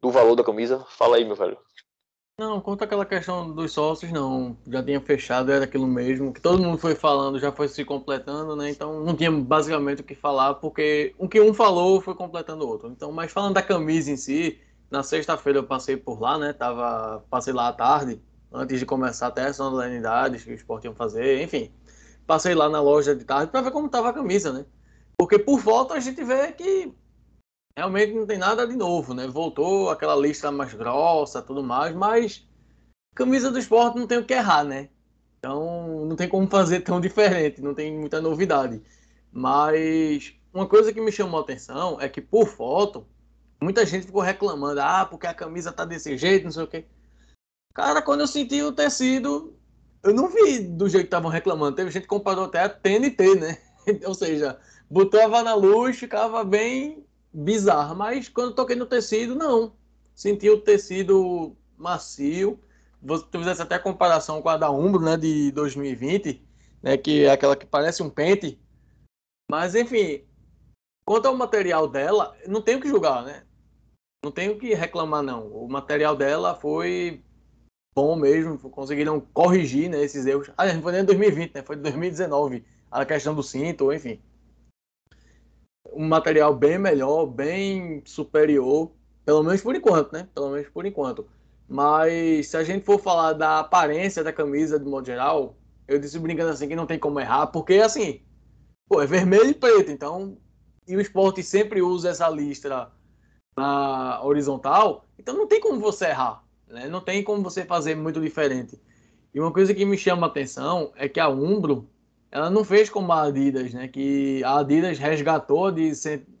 do 0.00 0.10
valor 0.10 0.34
da 0.34 0.44
camisa. 0.44 0.84
Fala 0.90 1.16
aí, 1.16 1.24
meu 1.24 1.36
velho. 1.36 1.58
Não, 2.38 2.60
quanto 2.60 2.84
àquela 2.84 3.06
questão 3.06 3.50
dos 3.50 3.72
sócios, 3.72 4.12
não. 4.12 4.58
Já 4.68 4.82
tinha 4.82 5.00
fechado, 5.00 5.50
era 5.50 5.64
aquilo 5.64 5.86
mesmo. 5.86 6.34
Que 6.34 6.40
todo 6.40 6.62
mundo 6.62 6.76
foi 6.76 6.94
falando, 6.94 7.38
já 7.38 7.50
foi 7.50 7.66
se 7.66 7.82
completando, 7.82 8.54
né? 8.54 8.68
Então 8.70 9.02
não 9.02 9.16
tinha 9.16 9.30
basicamente 9.32 10.02
o 10.02 10.04
que 10.04 10.14
falar, 10.14 10.54
porque 10.56 11.14
o 11.16 11.26
que 11.26 11.40
um 11.40 11.54
falou 11.54 11.98
foi 11.98 12.14
completando 12.14 12.66
o 12.66 12.68
outro. 12.68 12.90
Então, 12.90 13.10
mas 13.10 13.32
falando 13.32 13.54
da 13.54 13.62
camisa 13.62 14.10
em 14.10 14.18
si, 14.18 14.60
na 14.90 15.02
sexta-feira 15.02 15.60
eu 15.60 15.64
passei 15.64 15.96
por 15.96 16.20
lá, 16.20 16.38
né? 16.38 16.52
Tava, 16.52 17.24
passei 17.30 17.54
lá 17.54 17.68
à 17.68 17.72
tarde, 17.72 18.20
antes 18.52 18.78
de 18.78 18.84
começar 18.84 19.28
até 19.28 19.46
as 19.46 19.56
solenidades 19.56 20.44
que 20.44 20.50
o 20.50 20.54
esporte 20.54 20.84
iam 20.84 20.94
fazer, 20.94 21.42
enfim. 21.42 21.72
Passei 22.26 22.54
lá 22.54 22.68
na 22.68 22.82
loja 22.82 23.16
de 23.16 23.24
tarde 23.24 23.50
para 23.50 23.62
ver 23.62 23.70
como 23.70 23.88
tava 23.88 24.10
a 24.10 24.12
camisa, 24.12 24.52
né? 24.52 24.66
Porque 25.16 25.38
por 25.38 25.58
volta 25.58 25.94
a 25.94 26.00
gente 26.00 26.22
vê 26.22 26.52
que 26.52 26.92
realmente 27.76 28.14
não 28.14 28.26
tem 28.26 28.38
nada 28.38 28.66
de 28.66 28.74
novo, 28.74 29.12
né? 29.12 29.26
Voltou 29.26 29.90
aquela 29.90 30.16
lista 30.16 30.50
mais 30.50 30.72
grossa, 30.72 31.42
tudo 31.42 31.62
mais, 31.62 31.94
mas 31.94 32.48
camisa 33.14 33.50
do 33.50 33.58
esporte 33.58 33.98
não 33.98 34.06
tem 34.06 34.18
o 34.18 34.24
que 34.24 34.32
errar, 34.32 34.64
né? 34.64 34.88
Então 35.38 36.06
não 36.06 36.16
tem 36.16 36.28
como 36.28 36.48
fazer 36.48 36.80
tão 36.80 37.00
diferente, 37.00 37.60
não 37.60 37.74
tem 37.74 37.94
muita 37.94 38.20
novidade. 38.20 38.82
Mas 39.30 40.34
uma 40.52 40.66
coisa 40.66 40.92
que 40.92 41.00
me 41.00 41.12
chamou 41.12 41.38
a 41.38 41.42
atenção 41.42 42.00
é 42.00 42.08
que 42.08 42.20
por 42.20 42.48
foto, 42.48 43.06
muita 43.60 43.84
gente 43.84 44.06
ficou 44.06 44.22
reclamando, 44.22 44.80
ah, 44.80 45.04
porque 45.04 45.26
a 45.26 45.34
camisa 45.34 45.70
tá 45.70 45.84
desse 45.84 46.16
jeito, 46.16 46.44
não 46.44 46.52
sei 46.52 46.64
o 46.64 46.68
quê. 46.68 46.86
Cara, 47.74 48.00
quando 48.00 48.20
eu 48.20 48.26
senti 48.26 48.62
o 48.62 48.72
tecido, 48.72 49.54
eu 50.02 50.14
não 50.14 50.28
vi 50.28 50.60
do 50.60 50.88
jeito 50.88 51.04
que 51.04 51.08
estavam 51.08 51.30
reclamando. 51.30 51.76
Teve 51.76 51.90
gente 51.90 52.04
que 52.04 52.08
comparou 52.08 52.46
até 52.46 52.60
a 52.62 52.70
TNT, 52.70 53.34
né? 53.34 53.58
Ou 54.06 54.14
seja, 54.14 54.58
botava 54.90 55.42
na 55.42 55.54
luz, 55.54 55.98
ficava 55.98 56.42
bem 56.42 57.05
bizarra, 57.36 57.94
mas 57.94 58.28
quando 58.28 58.54
toquei 58.54 58.74
no 58.74 58.86
tecido, 58.86 59.34
não. 59.34 59.74
Senti 60.14 60.48
o 60.48 60.60
tecido 60.60 61.54
macio. 61.76 62.58
Você 63.02 63.24
fizesse 63.30 63.60
até 63.60 63.78
comparação 63.78 64.40
com 64.40 64.48
a 64.48 64.56
da 64.56 64.70
Umbro, 64.70 65.02
né, 65.02 65.16
de 65.16 65.52
2020, 65.52 66.42
né, 66.82 66.96
que 66.96 67.24
é 67.24 67.30
aquela 67.30 67.54
que 67.54 67.66
parece 67.66 68.02
um 68.02 68.08
pente. 68.08 68.58
Mas, 69.50 69.74
enfim, 69.74 70.24
quanto 71.04 71.26
ao 71.26 71.36
material 71.36 71.86
dela, 71.86 72.34
não 72.48 72.62
tenho 72.62 72.80
que 72.80 72.88
julgar, 72.88 73.22
né? 73.22 73.44
Não 74.24 74.32
tenho 74.32 74.58
que 74.58 74.74
reclamar, 74.74 75.22
não. 75.22 75.46
O 75.46 75.68
material 75.68 76.16
dela 76.16 76.54
foi 76.54 77.22
bom 77.94 78.16
mesmo, 78.16 78.58
conseguiram 78.58 79.20
corrigir 79.20 79.88
né, 79.90 80.02
esses 80.02 80.26
erros. 80.26 80.50
Ah, 80.56 80.72
não 80.72 80.82
foi 80.82 80.92
nem 80.92 81.02
em 81.02 81.04
2020, 81.04 81.54
né? 81.54 81.62
Foi 81.62 81.76
em 81.76 81.82
2019, 81.82 82.64
a 82.90 83.04
questão 83.04 83.34
do 83.34 83.42
cinto, 83.42 83.92
enfim. 83.92 84.20
Um 85.96 86.06
material 86.06 86.54
bem 86.54 86.78
melhor, 86.78 87.26
bem 87.26 88.02
superior, 88.04 88.92
pelo 89.24 89.42
menos 89.42 89.62
por 89.62 89.74
enquanto, 89.74 90.12
né? 90.12 90.28
Pelo 90.34 90.50
menos 90.50 90.68
por 90.68 90.84
enquanto. 90.84 91.26
Mas 91.68 92.48
se 92.48 92.56
a 92.56 92.62
gente 92.62 92.84
for 92.84 93.00
falar 93.00 93.32
da 93.32 93.60
aparência 93.60 94.22
da 94.22 94.32
camisa 94.32 94.78
de 94.78 94.84
modo 94.84 95.06
geral, 95.06 95.56
eu 95.88 95.98
disse 95.98 96.18
brincando 96.18 96.50
assim 96.50 96.68
que 96.68 96.76
não 96.76 96.86
tem 96.86 96.98
como 96.98 97.18
errar, 97.18 97.48
porque 97.48 97.74
assim, 97.74 98.20
pô, 98.88 99.00
é 99.00 99.06
vermelho 99.06 99.50
e 99.50 99.54
preto, 99.54 99.90
então. 99.90 100.36
E 100.86 100.96
o 100.96 101.00
esporte 101.00 101.42
sempre 101.42 101.82
usa 101.82 102.10
essa 102.10 102.28
listra 102.28 102.92
na 103.56 104.22
horizontal, 104.22 105.06
então 105.18 105.34
não 105.36 105.46
tem 105.46 105.60
como 105.60 105.80
você 105.80 106.06
errar, 106.06 106.44
né? 106.68 106.88
Não 106.88 107.00
tem 107.00 107.24
como 107.24 107.42
você 107.42 107.64
fazer 107.64 107.94
muito 107.96 108.20
diferente. 108.20 108.78
E 109.34 109.40
uma 109.40 109.52
coisa 109.52 109.74
que 109.74 109.84
me 109.84 109.98
chama 109.98 110.26
a 110.26 110.30
atenção 110.30 110.92
é 110.94 111.08
que 111.08 111.18
a 111.18 111.28
Umbro, 111.28 111.88
ela 112.30 112.50
não 112.50 112.64
fez 112.64 112.90
como 112.90 113.12
a 113.12 113.22
Adidas, 113.24 113.72
né? 113.72 113.88
Que 113.88 114.42
a 114.44 114.58
Adidas 114.58 114.98
resgatou 114.98 115.70
de 115.70 115.92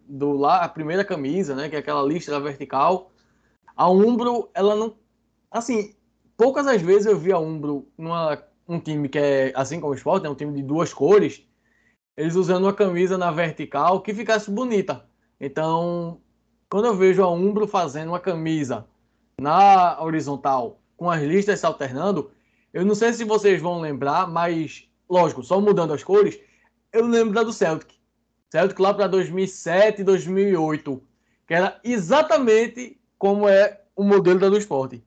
do 0.08 0.32
lá 0.32 0.62
a 0.62 0.68
primeira 0.68 1.04
camisa, 1.04 1.54
né? 1.54 1.68
Que 1.68 1.76
é 1.76 1.78
aquela 1.78 2.02
listra 2.02 2.38
vertical. 2.40 3.10
A 3.76 3.90
Umbro, 3.90 4.48
ela 4.54 4.74
não, 4.74 4.94
assim, 5.50 5.94
poucas 6.36 6.66
as 6.66 6.80
vezes 6.80 7.06
eu 7.06 7.18
vi 7.18 7.32
a 7.32 7.38
Umbro 7.38 7.86
numa 7.96 8.42
um 8.68 8.80
time 8.80 9.08
que 9.08 9.18
é 9.18 9.52
assim 9.54 9.80
como 9.80 9.92
o 9.92 9.96
Sport, 9.96 10.24
é 10.24 10.30
um 10.30 10.34
time 10.34 10.52
de 10.52 10.62
duas 10.62 10.92
cores, 10.92 11.46
eles 12.16 12.34
usando 12.34 12.64
uma 12.64 12.72
camisa 12.72 13.16
na 13.16 13.30
vertical 13.30 14.00
que 14.00 14.14
ficasse 14.14 14.50
bonita. 14.50 15.04
Então, 15.40 16.20
quando 16.68 16.86
eu 16.86 16.96
vejo 16.96 17.22
a 17.22 17.30
Umbro 17.30 17.66
fazendo 17.66 18.08
uma 18.08 18.20
camisa 18.20 18.86
na 19.40 20.02
horizontal 20.02 20.80
com 20.96 21.10
as 21.10 21.22
listas 21.22 21.60
se 21.60 21.66
alternando, 21.66 22.30
eu 22.72 22.84
não 22.84 22.94
sei 22.94 23.12
se 23.12 23.24
vocês 23.24 23.60
vão 23.60 23.80
lembrar, 23.80 24.26
mas 24.26 24.88
lógico, 25.08 25.42
só 25.42 25.60
mudando 25.60 25.92
as 25.92 26.04
cores, 26.04 26.38
eu 26.92 27.06
lembro 27.06 27.34
da 27.34 27.42
do 27.42 27.52
Celtic. 27.52 27.94
Celtic 28.50 28.78
lá 28.78 28.94
para 28.94 29.06
2007, 29.06 30.02
2008, 30.02 31.02
que 31.46 31.54
era 31.54 31.80
exatamente 31.84 32.98
como 33.18 33.48
é 33.48 33.80
o 33.94 34.02
modelo 34.02 34.38
da 34.38 34.48
do 34.48 34.58
esporte 34.58 35.02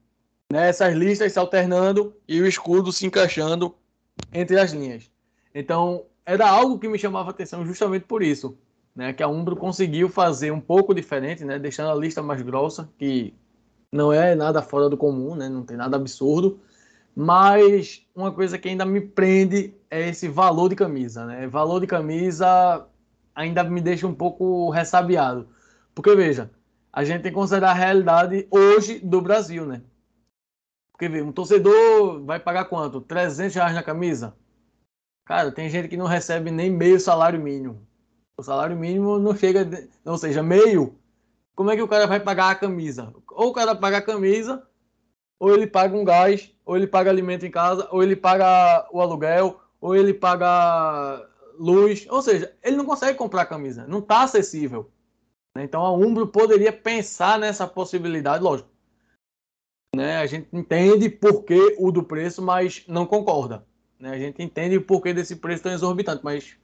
né, 0.52 0.68
essas 0.68 0.96
listas 0.96 1.32
se 1.32 1.40
alternando 1.40 2.16
e 2.28 2.42
o 2.42 2.48
escudo 2.48 2.92
se 2.92 3.06
encaixando 3.06 3.76
entre 4.34 4.60
as 4.60 4.72
linhas. 4.72 5.10
Então, 5.54 6.06
era 6.26 6.50
algo 6.50 6.80
que 6.80 6.88
me 6.88 6.98
chamava 6.98 7.30
atenção 7.30 7.66
justamente 7.66 8.06
por 8.06 8.24
isso, 8.24 8.58
né, 8.96 9.14
que 9.14 9.22
a 9.22 9.28
Umbro 9.28 9.56
conseguiu 9.56 10.10
fazer 10.10 10.52
um 10.52 10.60
pouco 10.60 10.94
diferente, 10.94 11.46
né, 11.46 11.60
deixando 11.60 11.92
a 11.92 11.96
lista 11.96 12.22
mais 12.22 12.42
grossa, 12.42 12.90
que 12.98 13.34
não 13.92 14.12
é 14.12 14.36
nada 14.36 14.62
fora 14.62 14.90
do 14.90 14.98
comum, 14.98 15.36
né, 15.36 15.48
não 15.48 15.64
tem 15.64 15.78
nada 15.78 15.98
absurdo, 15.98 16.60
mas 17.16 18.06
uma 18.16 18.32
coisa 18.32 18.58
que 18.58 18.70
ainda 18.70 18.86
me 18.86 19.02
prende 19.02 19.74
é 19.90 20.10
esse 20.10 20.28
valor 20.28 20.70
de 20.70 20.76
camisa, 20.76 21.26
né? 21.26 21.48
Valor 21.48 21.80
de 21.80 21.88
camisa 21.88 22.88
ainda 23.34 23.64
me 23.64 23.82
deixa 23.82 24.08
um 24.08 24.14
pouco 24.14 24.70
ressabiado. 24.70 25.48
Porque 25.96 26.16
veja, 26.16 26.52
a 26.92 27.04
gente 27.04 27.24
tem 27.24 27.32
que 27.32 27.38
considerar 27.38 27.72
a 27.72 27.74
realidade 27.74 28.48
hoje 28.52 29.00
do 29.00 29.22
Brasil, 29.22 29.66
né? 29.66 29.82
Porque 30.92 31.08
vê, 31.08 31.22
um 31.22 31.32
torcedor 31.32 32.24
vai 32.26 32.40
pagar 32.40 32.66
quanto? 32.66 33.00
300 33.02 33.56
reais 33.56 33.74
na 33.74 33.82
camisa? 33.82 34.36
Cara, 35.26 35.52
tem 35.52 35.70
gente 35.70 35.88
que 35.88 35.96
não 35.96 36.08
recebe 36.08 36.52
nem 36.52 36.70
meio 36.70 37.00
salário 37.00 37.40
mínimo. 37.40 37.88
O 38.38 38.44
salário 38.44 38.76
mínimo 38.76 39.20
não 39.20 39.36
chega, 39.36 39.88
ou 40.04 40.18
seja, 40.18 40.44
meio. 40.44 40.98
Como 41.56 41.72
é 41.72 41.76
que 41.76 41.82
o 41.82 41.88
cara 41.88 42.08
vai 42.08 42.20
pagar 42.20 42.50
a 42.50 42.56
camisa? 42.56 43.14
Ou 43.32 43.50
o 43.50 43.54
cara 43.54 43.76
paga 43.76 43.98
a 43.98 44.02
camisa, 44.02 44.68
ou 45.40 45.54
ele 45.54 45.68
paga 45.68 45.96
um 45.96 46.04
gás, 46.04 46.54
ou 46.66 46.76
ele 46.76 46.88
paga 46.88 47.10
alimento 47.10 47.46
em 47.46 47.52
casa, 47.52 47.88
ou 47.92 48.04
ele 48.04 48.16
paga 48.16 48.88
o 48.92 49.00
aluguel, 49.02 49.62
ou 49.80 49.96
ele 49.96 50.14
paga 50.14 51.28
luz. 51.58 52.06
Ou 52.10 52.22
seja, 52.22 52.54
ele 52.64 52.76
não 52.76 52.86
consegue 52.86 53.18
comprar 53.18 53.46
camisa, 53.46 53.86
não 53.88 54.00
está 54.00 54.24
acessível. 54.24 54.90
Então 55.58 55.84
a 55.86 55.92
Umbro 55.92 56.28
poderia 56.28 56.72
pensar 56.72 57.38
nessa 57.40 57.68
possibilidade, 57.68 58.44
lógico 58.44 58.70
né? 59.96 60.18
A 60.18 60.26
gente 60.26 60.48
entende 60.54 61.10
por 61.10 61.44
que 61.44 61.76
o 61.80 61.92
do 61.92 62.04
preço, 62.04 62.42
mas 62.42 62.84
não 62.88 63.06
concorda. 63.06 63.66
Né? 64.00 64.12
A 64.12 64.18
gente 64.18 64.42
entende 64.42 64.78
o 64.78 64.82
porquê 64.82 65.14
desse 65.14 65.36
preço 65.36 65.64
tão 65.64 65.72
exorbitante, 65.72 66.22
mas 66.24 66.56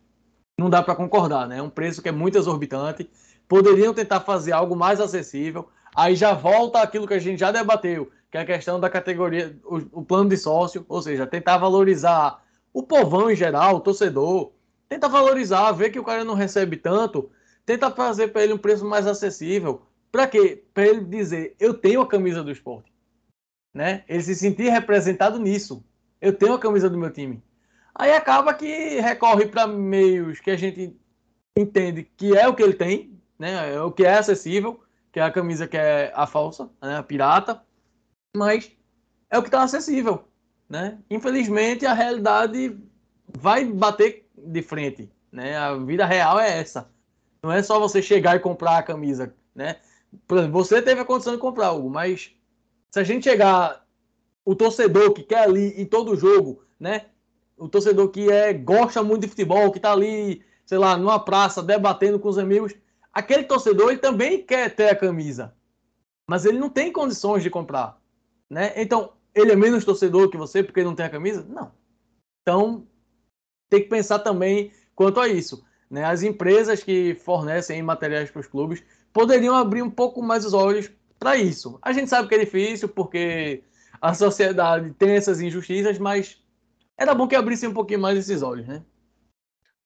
não 0.59 0.69
dá 0.69 0.81
para 0.81 0.95
concordar, 0.95 1.47
né? 1.47 1.57
É 1.57 1.61
um 1.61 1.69
preço 1.69 2.01
que 2.01 2.09
é 2.09 2.11
muito 2.11 2.37
exorbitante. 2.37 3.09
Poderiam 3.47 3.93
tentar 3.93 4.21
fazer 4.21 4.51
algo 4.51 4.75
mais 4.75 4.99
acessível. 4.99 5.67
Aí 5.95 6.15
já 6.15 6.33
volta 6.33 6.81
aquilo 6.81 7.07
que 7.07 7.13
a 7.13 7.19
gente 7.19 7.39
já 7.39 7.51
debateu, 7.51 8.11
que 8.31 8.37
é 8.37 8.41
a 8.41 8.45
questão 8.45 8.79
da 8.79 8.89
categoria, 8.89 9.57
o, 9.63 9.99
o 9.99 10.05
plano 10.05 10.29
de 10.29 10.37
sócio, 10.37 10.85
ou 10.87 11.01
seja, 11.01 11.25
tentar 11.25 11.57
valorizar 11.57 12.43
o 12.75 12.83
povão 12.83 13.31
em 13.31 13.35
geral, 13.35 13.77
o 13.77 13.79
torcedor, 13.79 14.51
tenta 14.89 15.07
valorizar, 15.07 15.71
ver 15.71 15.89
que 15.89 15.99
o 15.99 16.03
cara 16.03 16.23
não 16.23 16.35
recebe 16.35 16.77
tanto, 16.77 17.31
tenta 17.65 17.89
fazer 17.89 18.27
para 18.27 18.43
ele 18.43 18.53
um 18.53 18.57
preço 18.57 18.85
mais 18.85 19.07
acessível. 19.07 19.81
Para 20.11 20.27
quê? 20.27 20.63
Para 20.73 20.87
ele 20.87 21.05
dizer, 21.05 21.55
eu 21.59 21.73
tenho 21.73 22.01
a 22.01 22.07
camisa 22.07 22.43
do 22.43 22.51
esporte 22.51 22.95
né? 23.75 24.05
Ele 24.07 24.23
se 24.23 24.33
sentir 24.33 24.69
representado 24.69 25.37
nisso. 25.37 25.83
Eu 26.21 26.31
tenho 26.31 26.53
a 26.53 26.59
camisa 26.59 26.89
do 26.89 26.97
meu 26.97 27.11
time. 27.11 27.43
Aí 27.93 28.13
acaba 28.13 28.53
que 28.53 29.01
recorre 29.01 29.47
para 29.47 29.67
meios 29.67 30.39
que 30.39 30.49
a 30.49 30.55
gente 30.55 30.97
entende 31.57 32.03
que 32.15 32.35
é 32.37 32.47
o 32.47 32.55
que 32.55 32.63
ele 32.63 32.73
tem, 32.73 33.19
né? 33.37 33.73
É 33.73 33.81
o 33.81 33.91
que 33.91 34.05
é 34.05 34.17
acessível, 34.17 34.81
que 35.11 35.19
é 35.19 35.23
a 35.23 35.31
camisa 35.31 35.67
que 35.67 35.75
é 35.75 36.11
a 36.15 36.25
falsa, 36.25 36.69
né? 36.81 36.97
a 36.97 37.03
pirata, 37.03 37.61
mas 38.35 38.71
é 39.29 39.37
o 39.37 39.41
que 39.41 39.49
está 39.49 39.61
acessível, 39.61 40.25
né? 40.69 40.97
Infelizmente 41.09 41.85
a 41.85 41.93
realidade 41.93 42.77
vai 43.27 43.65
bater 43.65 44.27
de 44.37 44.61
frente, 44.61 45.11
né? 45.31 45.57
A 45.57 45.75
vida 45.75 46.05
real 46.05 46.39
é 46.39 46.59
essa. 46.59 46.89
Não 47.41 47.51
é 47.51 47.61
só 47.61 47.79
você 47.79 48.01
chegar 48.01 48.35
e 48.35 48.39
comprar 48.39 48.77
a 48.77 48.83
camisa, 48.83 49.33
né? 49.53 49.77
Exemplo, 50.31 50.51
você 50.51 50.81
teve 50.81 51.01
a 51.01 51.05
condição 51.05 51.33
de 51.33 51.39
comprar 51.39 51.67
algo, 51.67 51.89
mas 51.89 52.31
se 52.89 52.99
a 52.99 53.03
gente 53.03 53.23
chegar 53.23 53.85
o 54.43 54.55
torcedor 54.55 55.13
que 55.13 55.23
quer 55.23 55.43
ali 55.43 55.79
em 55.79 55.85
todo 55.85 56.15
jogo, 56.15 56.63
né? 56.79 57.07
O 57.57 57.67
torcedor 57.67 58.09
que 58.09 58.31
é 58.31 58.53
gosta 58.53 59.03
muito 59.03 59.21
de 59.23 59.27
futebol, 59.27 59.71
que 59.71 59.79
tá 59.79 59.91
ali, 59.91 60.43
sei 60.65 60.77
lá, 60.77 60.97
numa 60.97 61.19
praça 61.19 61.63
debatendo 61.63 62.19
com 62.19 62.29
os 62.29 62.37
amigos, 62.37 62.73
aquele 63.13 63.43
torcedor 63.43 63.89
ele 63.89 63.99
também 63.99 64.41
quer 64.43 64.73
ter 64.73 64.89
a 64.89 64.95
camisa, 64.95 65.53
mas 66.27 66.45
ele 66.45 66.59
não 66.59 66.69
tem 66.69 66.91
condições 66.91 67.43
de 67.43 67.49
comprar, 67.49 67.99
né? 68.49 68.73
Então, 68.75 69.13
ele 69.35 69.51
é 69.51 69.55
menos 69.55 69.83
torcedor 69.83 70.29
que 70.29 70.37
você 70.37 70.63
porque 70.63 70.83
não 70.83 70.95
tem 70.95 71.05
a 71.05 71.09
camisa? 71.09 71.45
Não. 71.47 71.71
Então, 72.41 72.87
tem 73.69 73.81
que 73.81 73.89
pensar 73.89 74.19
também 74.19 74.71
quanto 74.95 75.19
a 75.19 75.27
isso. 75.27 75.63
Né? 75.89 76.05
As 76.05 76.23
empresas 76.23 76.81
que 76.83 77.15
fornecem 77.15 77.81
materiais 77.83 78.31
para 78.31 78.39
os 78.39 78.47
clubes 78.47 78.83
poderiam 79.11 79.55
abrir 79.55 79.81
um 79.81 79.89
pouco 79.89 80.21
mais 80.21 80.45
os 80.45 80.53
olhos 80.53 80.89
para 81.19 81.35
isso. 81.35 81.77
A 81.81 81.91
gente 81.91 82.09
sabe 82.09 82.29
que 82.29 82.35
é 82.35 82.39
difícil 82.39 82.87
porque 82.87 83.63
a 84.01 84.13
sociedade 84.13 84.93
tem 84.93 85.11
essas 85.11 85.41
injustiças, 85.41 85.99
mas 85.99 86.41
era 86.97 87.13
bom 87.13 87.27
que 87.27 87.35
abrisse 87.35 87.67
um 87.67 87.73
pouquinho 87.73 87.99
mais 87.99 88.17
esses 88.17 88.41
olhos, 88.41 88.67
né? 88.67 88.83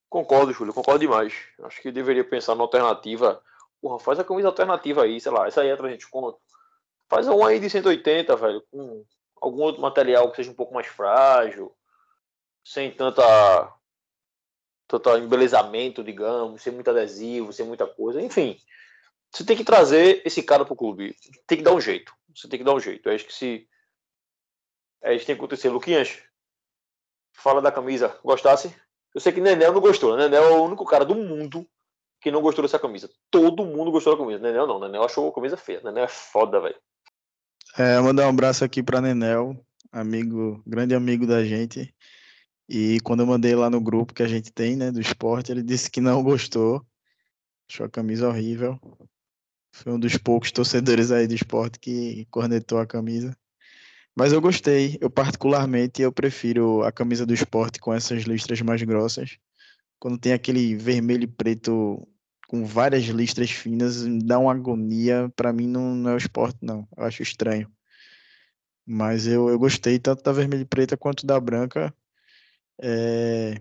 Concordo, 0.10 0.52
Júlio, 0.52 0.74
concordo 0.74 1.00
demais. 1.00 1.34
Acho 1.64 1.82
que 1.82 1.92
deveria 1.92 2.24
pensar 2.24 2.56
na 2.56 2.64
alternativa. 2.64 3.42
Porra, 3.82 4.00
faz 4.00 4.20
a 4.20 4.24
camisa 4.24 4.48
alternativa 4.48 5.04
aí, 5.04 5.20
sei 5.22 5.32
lá, 5.32 5.48
essa 5.48 5.62
aí 5.62 5.70
é 5.70 5.76
pra 5.76 5.90
gente 5.90 6.10
conta. 6.10 6.38
Faz 7.08 7.28
uma 7.28 7.48
aí 7.48 7.60
de 7.60 7.70
180, 7.70 8.36
velho, 8.36 8.64
com 8.72 9.06
algum 9.42 9.62
outro 9.62 9.82
material 9.82 10.30
que 10.30 10.38
seja 10.38 10.52
um 10.52 10.56
pouco 10.56 10.74
mais 10.74 10.88
frágil, 10.88 11.76
sem 12.64 12.92
tanta 12.92 13.74
tanto 14.88 15.18
embelezamento, 15.18 16.04
digamos, 16.04 16.64
sem 16.64 16.74
muito 16.74 16.90
adesivo, 16.90 17.54
sem 17.54 17.66
muita 17.66 17.86
coisa, 17.86 18.20
enfim. 18.20 18.60
Você 19.32 19.46
tem 19.46 19.56
que 19.56 19.64
trazer 19.64 20.24
esse 20.26 20.42
cara 20.42 20.66
pro 20.66 20.76
clube. 20.76 21.16
Tem 21.46 21.60
que 21.60 21.64
dar 21.64 21.74
um 21.74 21.80
jeito. 21.80 22.12
Você 22.36 22.48
tem 22.48 22.58
que 22.58 22.66
dar 22.66 22.74
um 22.74 22.80
jeito. 22.80 23.08
É 23.08 23.16
isso 23.16 23.26
que 23.26 23.34
se. 23.34 23.68
É 25.02 25.14
isso 25.14 25.22
que 25.22 25.28
tem 25.28 25.36
que 25.36 25.42
acontecer. 25.42 25.70
Luquinhas, 25.70 26.24
fala 27.32 27.62
da 27.62 27.72
camisa. 27.72 28.20
Gostasse? 28.24 28.76
Eu 29.14 29.22
sei 29.22 29.32
que 29.32 29.40
Nenel 29.40 29.74
não 29.74 29.82
gostou. 29.82 30.18
Né? 30.18 30.24
Nenel 30.24 30.44
é 30.44 30.52
o 30.52 30.64
único 30.64 30.84
cara 30.86 31.06
do 31.06 31.14
mundo 31.14 31.68
que 32.20 32.32
não 32.32 32.42
gostou 32.42 32.64
dessa 32.64 32.80
camisa. 32.80 33.10
Todo 33.30 33.66
mundo 33.66 33.92
gostou 33.92 34.14
da 34.14 34.20
camisa. 34.20 34.42
Nenel 34.42 34.66
não. 34.66 34.80
Nenel 34.80 35.04
achou 35.04 35.30
a 35.30 35.34
camisa 35.34 35.56
feia. 35.56 35.82
Nenel 35.84 36.06
é 36.06 36.08
foda, 36.08 36.60
velho. 36.60 36.80
É, 37.80 37.98
mandar 38.02 38.26
um 38.26 38.30
abraço 38.32 38.66
aqui 38.66 38.84
para 38.84 39.00
Nenel, 39.00 39.66
amigo, 39.90 40.62
grande 40.68 40.94
amigo 40.94 41.26
da 41.26 41.46
gente. 41.46 41.96
E 42.68 43.00
quando 43.06 43.22
eu 43.22 43.26
mandei 43.26 43.56
lá 43.56 43.70
no 43.70 43.80
grupo 43.80 44.14
que 44.14 44.22
a 44.22 44.28
gente 44.28 44.52
tem, 44.52 44.76
né, 44.76 44.92
do 44.92 45.00
esporte, 45.00 45.50
ele 45.50 45.64
disse 45.64 45.90
que 45.90 46.02
não 46.02 46.22
gostou. 46.22 46.86
Achou 47.70 47.86
a 47.86 47.90
camisa 47.90 48.28
horrível. 48.28 48.78
Foi 49.74 49.94
um 49.94 50.00
dos 50.00 50.18
poucos 50.18 50.52
torcedores 50.52 51.10
aí 51.10 51.26
do 51.26 51.34
esporte 51.34 51.80
que 51.80 52.28
cornetou 52.30 52.80
a 52.80 52.86
camisa. 52.86 53.34
Mas 54.14 54.34
eu 54.34 54.42
gostei. 54.42 54.98
Eu 55.00 55.10
particularmente 55.10 56.02
eu 56.02 56.12
prefiro 56.12 56.84
a 56.84 56.92
camisa 56.92 57.26
do 57.26 57.34
esporte 57.34 57.80
com 57.80 57.94
essas 57.94 58.24
listras 58.24 58.60
mais 58.62 58.84
grossas. 58.84 59.38
Quando 59.98 60.20
tem 60.20 60.34
aquele 60.34 60.76
vermelho 60.76 61.24
e 61.24 61.28
preto 61.28 62.06
com 62.50 62.66
várias 62.66 63.04
listras 63.04 63.52
finas, 63.52 64.04
dá 64.24 64.40
uma 64.40 64.52
agonia. 64.52 65.32
Para 65.36 65.54
mim 65.54 65.68
não, 65.68 65.94
não 65.94 66.10
é 66.10 66.14
o 66.16 66.18
esporte, 66.18 66.58
não. 66.64 66.88
Eu 66.98 67.04
acho 67.04 67.22
estranho. 67.22 67.72
Mas 68.84 69.28
eu, 69.28 69.50
eu 69.50 69.60
gostei 69.60 70.00
tanto 70.00 70.24
da 70.24 70.32
vermelha 70.32 70.64
e 70.64 70.66
preta 70.66 70.98
quanto 70.98 71.28
da 71.28 71.40
branca. 71.40 71.94
É, 72.82 73.54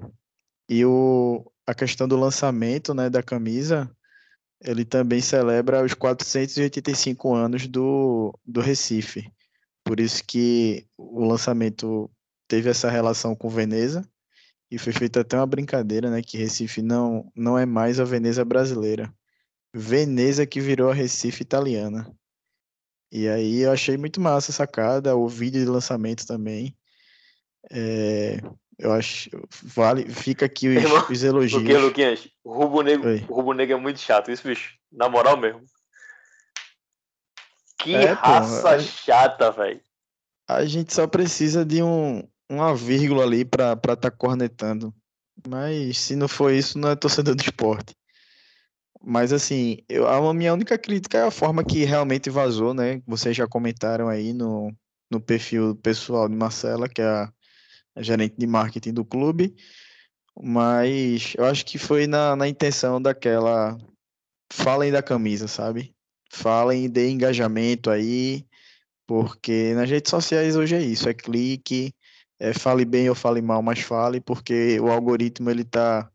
e 0.67 0.87
o, 0.87 1.53
a 1.67 1.75
questão 1.75 2.09
do 2.09 2.17
lançamento 2.17 2.95
né, 2.95 3.11
da 3.11 3.23
camisa, 3.23 3.95
ele 4.65 4.87
também 4.87 5.21
celebra 5.21 5.85
os 5.85 5.93
485 5.93 7.35
anos 7.35 7.67
do, 7.67 8.33
do 8.43 8.63
Recife. 8.63 9.31
Por 9.85 10.01
isso 10.01 10.25
que 10.25 10.87
o 10.97 11.27
lançamento 11.27 12.11
teve 12.49 12.71
essa 12.71 12.89
relação 12.89 13.37
com 13.37 13.51
Veneza 13.51 14.03
e 14.71 14.79
foi 14.79 14.93
feita 14.93 15.21
até 15.21 15.37
uma 15.37 15.47
brincadeira, 15.47 16.11
né, 16.11 16.23
que 16.23 16.37
Recife 16.37 16.83
não 16.83 17.31
não 17.35 17.59
é 17.59 17.65
mais 17.65 17.99
a 17.99 18.05
Veneza 18.05 18.45
brasileira. 18.45 19.13
Veneza 19.73 20.47
que 20.47 20.61
virou 20.61 20.91
a 20.91 20.95
Recife 20.95 21.43
italiana. 21.43 22.11
E 23.11 23.29
aí 23.29 23.61
eu 23.61 23.73
achei 23.73 23.97
muito 23.97 24.21
massa 24.21 24.51
a 24.51 24.55
sacada, 24.55 25.17
o 25.17 25.29
vídeo 25.29 25.61
de 25.61 25.71
lançamento 25.71 26.27
também. 26.27 26.77
É, 27.71 28.41
eu 28.79 28.93
acho, 28.93 29.31
vale, 29.63 30.09
fica 30.11 30.47
aqui 30.47 30.69
os, 30.69 30.83
Irmão, 30.83 31.07
os 31.11 31.23
elogios. 31.23 31.61
Luquinhas, 31.61 31.83
Luquinhas, 31.83 32.29
o 32.45 32.53
Rubo 32.53 32.83
Negro, 32.83 33.11
o 33.29 33.35
Rubo 33.35 33.53
Negro 33.53 33.77
é 33.77 33.81
muito 33.81 34.01
chato, 34.01 34.31
isso, 34.31 34.47
bicho. 34.47 34.77
Na 34.93 35.09
moral 35.09 35.37
mesmo. 35.37 35.63
Que 37.81 37.95
é, 37.95 38.13
raça 38.13 38.77
pô, 38.77 38.81
chata, 38.81 39.51
velho. 39.51 39.81
A 40.47 40.65
gente 40.65 40.95
só 40.95 41.07
precisa 41.07 41.65
de 41.65 41.83
um, 41.83 42.27
uma 42.49 42.75
vírgula 42.75 43.25
ali 43.25 43.45
para 43.45 43.73
estar 43.73 43.97
tá 43.97 44.11
cornetando. 44.11 44.95
Mas 45.47 45.99
se 45.99 46.17
não 46.17 46.29
for 46.29 46.53
isso, 46.53 46.79
não 46.79 46.91
é 46.91 46.97
torcedor 46.97 47.35
do 47.35 47.43
esporte. 47.43 47.95
Mas 49.01 49.33
assim, 49.33 49.79
eu, 49.89 50.09
a 50.09 50.35
minha 50.35 50.53
única 50.53 50.77
crítica 50.77 51.19
é 51.19 51.23
a 51.23 51.31
forma 51.31 51.65
que 51.65 51.85
realmente 51.85 52.31
vazou, 52.31 52.75
né? 52.75 53.01
Vocês 53.07 53.37
já 53.37 53.47
comentaram 53.47 54.09
aí 54.09 54.33
no, 54.33 54.73
no 55.11 55.21
perfil 55.21 55.77
pessoal 55.77 56.29
de 56.29 56.35
Marcela, 56.35 56.89
que 56.89 57.01
é 57.01 57.07
a 57.07 58.03
gerente 58.03 58.37
de 58.37 58.47
marketing 58.47 58.93
do 58.93 59.05
clube, 59.05 59.55
mas 60.41 61.35
eu 61.37 61.45
acho 61.45 61.65
que 61.67 61.79
foi 61.79 62.07
na, 62.07 62.37
na 62.37 62.49
intenção 62.49 63.01
daquela. 63.01 63.77
Falem 64.53 64.91
da 64.91 65.03
camisa, 65.03 65.47
sabe? 65.47 65.95
Falem 66.31 66.89
de 66.89 67.09
engajamento 67.11 67.91
aí, 67.91 68.47
porque 69.07 69.75
nas 69.75 69.91
redes 69.91 70.11
sociais 70.11 70.57
hoje 70.57 70.77
é 70.77 70.83
isso: 70.83 71.09
é 71.09 71.15
clique, 71.15 71.93
é 72.39 72.53
fale 72.53 72.85
bem 72.85 73.09
ou 73.09 73.15
fale 73.15 73.43
mal, 73.43 73.63
mas 73.63 73.81
fale, 73.81 74.21
porque 74.21 74.79
o 74.81 74.91
algoritmo 74.91 75.51
ele 75.51 75.65
tá, 75.65 76.11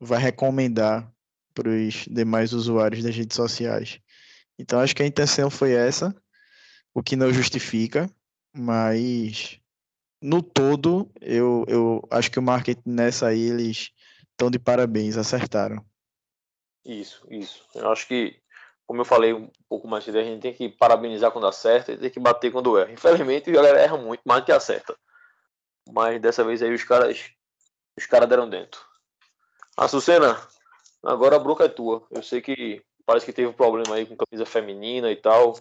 vai 0.00 0.20
recomendar 0.20 1.10
para 1.54 1.68
os 1.68 2.06
demais 2.06 2.52
usuários 2.52 3.02
das 3.02 3.14
redes 3.14 3.36
sociais. 3.36 4.00
Então 4.58 4.80
acho 4.80 4.94
que 4.94 5.02
a 5.02 5.06
intenção 5.06 5.50
foi 5.50 5.72
essa, 5.72 6.14
o 6.94 7.02
que 7.02 7.16
não 7.16 7.32
justifica, 7.32 8.10
mas 8.54 9.60
no 10.20 10.42
todo, 10.42 11.10
eu, 11.20 11.64
eu 11.68 12.02
acho 12.10 12.30
que 12.30 12.38
o 12.38 12.42
marketing 12.42 12.82
nessa 12.86 13.26
aí, 13.26 13.40
eles 13.40 13.90
estão 14.30 14.50
de 14.50 14.58
parabéns, 14.58 15.16
acertaram. 15.16 15.84
Isso, 16.84 17.26
isso. 17.30 17.64
Eu 17.74 17.90
acho 17.90 18.06
que, 18.06 18.36
como 18.86 19.00
eu 19.00 19.04
falei 19.04 19.32
um 19.32 19.48
pouco 19.68 19.88
mais 19.88 20.04
cedo, 20.04 20.18
a 20.18 20.22
gente 20.22 20.40
tem 20.40 20.52
que 20.52 20.68
parabenizar 20.68 21.30
quando 21.30 21.46
acerta 21.46 21.92
e 21.92 21.96
tem 21.96 22.10
que 22.10 22.20
bater 22.20 22.50
quando 22.50 22.78
erra. 22.78 22.92
Infelizmente, 22.92 23.50
a 23.50 23.52
galera 23.52 23.80
erra 23.80 23.96
muito 23.96 24.22
mais 24.24 24.42
do 24.42 24.46
que 24.46 24.52
acerta. 24.52 24.96
Mas 25.90 26.20
dessa 26.20 26.44
vez 26.44 26.62
aí 26.62 26.72
os 26.72 26.84
caras 26.84 27.32
os 27.96 28.06
caras 28.06 28.28
deram 28.28 28.48
dentro. 28.48 28.80
Açucena, 29.76 30.40
agora 31.02 31.36
a 31.36 31.38
bronca 31.38 31.64
é 31.64 31.68
tua. 31.68 32.06
Eu 32.10 32.22
sei 32.22 32.40
que 32.40 32.82
parece 33.04 33.26
que 33.26 33.32
teve 33.32 33.48
um 33.48 33.52
problema 33.52 33.94
aí 33.94 34.06
com 34.06 34.16
camisa 34.16 34.46
feminina 34.46 35.10
e 35.10 35.16
tal. 35.16 35.54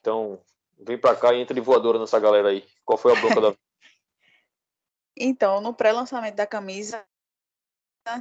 Então, 0.00 0.40
vem 0.78 0.98
pra 0.98 1.16
cá 1.16 1.32
e 1.32 1.40
entra 1.40 1.54
de 1.54 1.60
voadora 1.60 1.98
nessa 1.98 2.18
galera 2.18 2.48
aí. 2.48 2.66
Qual 2.84 2.98
foi 2.98 3.16
a 3.16 3.20
bronca 3.20 3.40
da. 3.40 3.54
Então, 5.14 5.60
no 5.60 5.74
pré-lançamento 5.74 6.36
da 6.36 6.46
camisa, 6.46 7.04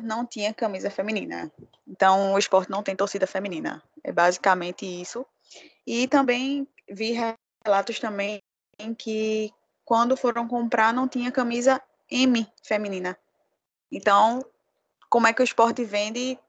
não 0.03 0.25
tinha 0.25 0.53
camisa 0.53 0.89
feminina. 0.89 1.49
Então, 1.87 2.33
o 2.33 2.37
esporte 2.37 2.69
não 2.69 2.83
tem 2.83 2.97
torcida 2.97 3.25
feminina. 3.25 3.81
É 4.03 4.11
basicamente 4.11 4.85
isso. 4.85 5.25
E 5.87 6.05
também 6.09 6.67
vi 6.89 7.17
relatos 7.65 7.97
também 7.97 8.41
em 8.77 8.93
que 8.93 9.53
quando 9.91 10.15
foram 10.15 10.47
comprar 10.47 10.93
não 10.93 11.05
tinha 11.05 11.29
camisa 11.29 11.81
M 12.09 12.47
feminina. 12.63 13.17
Então, 13.91 14.41
como 15.09 15.27
é 15.27 15.33
que 15.33 15.41
o 15.41 15.43
esporte 15.43 15.83
vende 15.83 16.39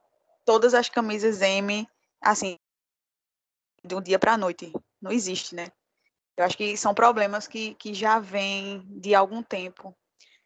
todas 0.45 0.75
as 0.75 0.89
camisas 0.89 1.43
M 1.43 1.89
assim 2.21 2.57
de 3.85 3.97
um 3.97 4.01
dia 4.01 4.17
para 4.17 4.35
a 4.35 4.39
noite? 4.39 4.73
Não 5.01 5.11
existe, 5.11 5.57
né? 5.57 5.73
Eu 6.37 6.45
acho 6.45 6.57
que 6.57 6.77
são 6.77 6.95
problemas 6.95 7.49
que, 7.49 7.75
que 7.75 7.93
já 7.93 8.21
vêm 8.21 8.87
de 8.89 9.13
algum 9.13 9.43
tempo. 9.43 9.93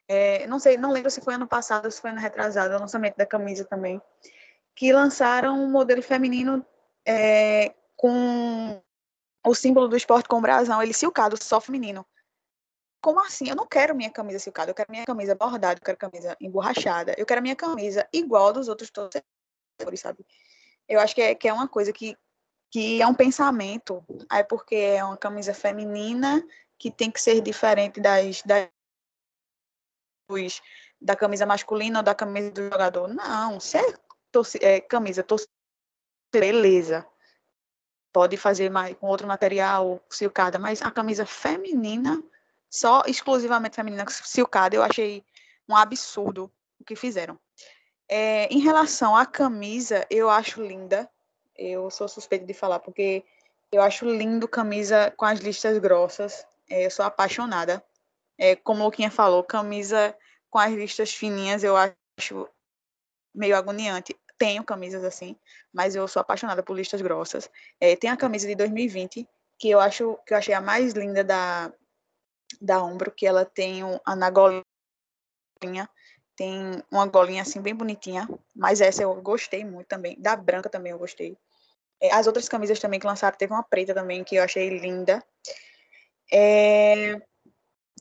É, 0.09 0.47
não 0.47 0.59
sei, 0.59 0.78
não 0.78 0.90
lembro 0.90 1.11
se 1.11 1.20
foi 1.20 1.34
ano 1.34 1.47
passado 1.47 1.84
ou 1.84 1.90
se 1.90 2.01
foi 2.01 2.12
ano 2.12 2.20
retrasado, 2.20 2.74
o 2.74 2.80
lançamento 2.80 3.18
da 3.18 3.26
camisa 3.26 3.66
também, 3.66 4.01
que 4.74 4.90
lançaram 4.90 5.62
um 5.62 5.70
modelo 5.70 6.01
feminino 6.01 6.64
é, 7.05 7.74
com 7.94 8.82
o 9.44 9.55
símbolo 9.55 9.86
do 9.86 9.99
esporte 9.99 10.30
com 10.30 10.38
o 10.38 10.40
brasão, 10.40 10.82
ele 10.82 10.94
silcado, 10.94 11.36
só 11.38 11.61
feminino. 11.61 12.07
Como 13.07 13.21
assim? 13.21 13.49
Eu 13.49 13.55
não 13.55 13.69
quero 13.69 13.95
minha 13.95 14.11
camisa 14.11 14.41
silcada, 14.41 14.73
eu 14.73 14.75
quero 14.75 14.91
minha 14.91 15.05
camisa 15.05 15.33
bordada, 15.33 15.79
eu 15.79 15.85
quero 15.85 15.97
camisa 15.97 16.37
emborrachada, 16.41 17.15
eu 17.17 17.25
quero 17.25 17.41
minha 17.41 17.55
camisa 17.55 18.05
igual 18.13 18.53
dos 18.53 18.67
outros 18.67 18.91
torcedores, 18.91 20.01
sabe? 20.01 20.27
Eu 20.89 20.99
acho 20.99 21.15
que 21.15 21.23
é, 21.23 21.33
que 21.33 21.47
é 21.47 21.53
uma 21.53 21.69
coisa 21.69 21.93
que 21.93 22.19
que 22.69 23.01
é 23.01 23.07
um 23.07 23.15
pensamento, 23.15 24.05
aí 24.29 24.43
porque 24.43 24.75
é 24.75 25.05
uma 25.05 25.17
camisa 25.17 25.55
feminina 25.55 26.45
que 26.77 26.91
tem 26.91 27.09
que 27.09 27.21
ser 27.21 27.41
diferente 27.41 28.01
das, 28.01 28.43
das 28.43 28.69
da 31.01 31.15
camisa 31.15 31.47
masculina 31.47 32.01
ou 32.01 32.03
da 32.03 32.13
camisa 32.13 32.51
do 32.51 32.65
jogador. 32.65 33.07
Não, 33.07 33.61
se 33.61 33.79
é, 33.79 33.95
torce, 34.33 34.59
é 34.61 34.81
camisa 34.81 35.23
torcida, 35.23 35.53
beleza. 36.33 37.07
Pode 38.13 38.37
fazer 38.37 38.69
mais 38.69 38.97
com 38.97 39.07
outro 39.07 39.29
material, 39.29 40.05
silcada, 40.11 40.59
mas 40.59 40.83
a 40.83 40.91
camisa 40.91 41.25
feminina, 41.25 42.21
só 42.77 43.03
exclusivamente 43.07 43.77
feminina, 43.77 44.05
silcada, 44.09 44.77
eu 44.77 44.83
achei 44.83 45.24
um 45.66 45.74
absurdo 45.74 46.53
o 46.79 46.85
que 46.85 46.95
fizeram. 46.95 47.39
É, 48.09 48.47
em 48.53 48.61
relação 48.61 49.16
à 49.16 49.24
camisa, 49.24 50.07
eu 50.11 50.28
acho 50.28 50.62
linda, 50.62 51.11
eu 51.57 51.90
sou 51.90 52.07
suspeita 52.07 52.44
de 52.44 52.53
falar, 52.53 52.78
porque 52.81 53.24
eu 53.73 53.81
acho 53.81 54.05
lindo 54.05 54.47
camisa 54.47 55.11
com 55.16 55.24
as 55.24 55.40
listas 55.40 55.78
grossas. 55.78 56.47
É, 56.69 56.85
eu 56.85 56.90
sou 56.90 57.05
apaixonada. 57.05 57.82
É, 58.39 58.55
como 58.55 58.82
o 58.82 58.85
Luquinha 58.85 59.11
falou, 59.11 59.43
camisa 59.43 60.15
com 60.51 60.59
as 60.59 60.73
listas 60.73 61.15
fininhas 61.15 61.65
eu 61.65 61.74
acho 61.77 62.48
meio 63.35 63.57
agoniante. 63.57 64.15
Tenho 64.36 64.62
camisas 64.62 65.03
assim, 65.03 65.35
mas 65.73 65.97
eu 65.97 66.07
sou 66.07 66.20
apaixonada 66.20 66.62
por 66.62 66.77
listas 66.77 67.01
grossas. 67.01 67.51
É, 67.81 67.97
tem 67.97 68.11
a 68.11 68.16
camisa 68.16 68.47
de 68.47 68.55
2020, 68.55 69.27
que 69.59 69.70
eu 69.70 69.81
acho 69.81 70.19
que 70.27 70.35
eu 70.35 70.39
achei 70.39 70.55
a 70.55 70.61
mais 70.61 70.93
linda 70.93 71.24
da, 71.24 71.73
da 72.61 72.83
Ombro, 72.83 73.11
que 73.11 73.27
ela 73.27 73.45
tem 73.45 73.85
um, 73.85 73.99
na 74.16 74.31
golinha, 74.31 74.65
tem 76.37 76.83
uma 76.91 77.07
golinha 77.07 77.43
assim 77.43 77.61
bem 77.61 77.74
bonitinha, 77.74 78.28
mas 78.55 78.81
essa 78.81 79.03
eu 79.03 79.15
gostei 79.23 79.65
muito 79.65 79.87
também. 79.87 80.20
Da 80.20 80.37
branca 80.37 80.69
também 80.69 80.93
eu 80.93 80.99
gostei. 80.99 81.37
É, 82.01 82.12
as 82.12 82.27
outras 82.27 82.49
camisas 82.49 82.78
também 82.78 83.01
que 83.01 83.07
lançaram, 83.07 83.37
teve 83.37 83.53
uma 83.53 83.62
preta 83.62 83.95
também 83.95 84.23
que 84.23 84.37
eu 84.37 84.43
achei 84.43 84.78
linda. 84.78 85.24
É, 86.33 87.20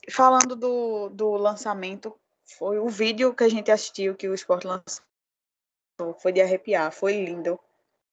falando 0.10 0.56
do, 0.56 1.10
do 1.10 1.32
lançamento, 1.32 2.18
foi 2.58 2.78
o 2.78 2.90
vídeo 2.90 3.34
que 3.34 3.44
a 3.44 3.50
gente 3.50 3.72
assistiu 3.72 4.16
que 4.16 4.28
o 4.28 4.34
Sport 4.34 4.66
lançou, 4.66 6.20
foi 6.20 6.32
de 6.32 6.42
arrepiar, 6.42 6.92
foi 6.92 7.24
lindo. 7.24 7.60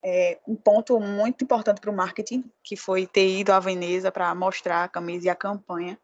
É, 0.04 0.40
um 0.48 0.56
ponto 0.56 0.98
muito 0.98 1.44
importante 1.44 1.80
para 1.80 1.90
o 1.90 1.94
marketing, 1.94 2.44
que 2.62 2.76
foi 2.76 3.06
ter 3.06 3.38
ido 3.38 3.52
à 3.52 3.60
Veneza 3.60 4.10
para 4.10 4.34
mostrar 4.34 4.84
a 4.84 4.88
camisa 4.88 5.26
e 5.26 5.30
a 5.30 5.36
campanha. 5.36 5.98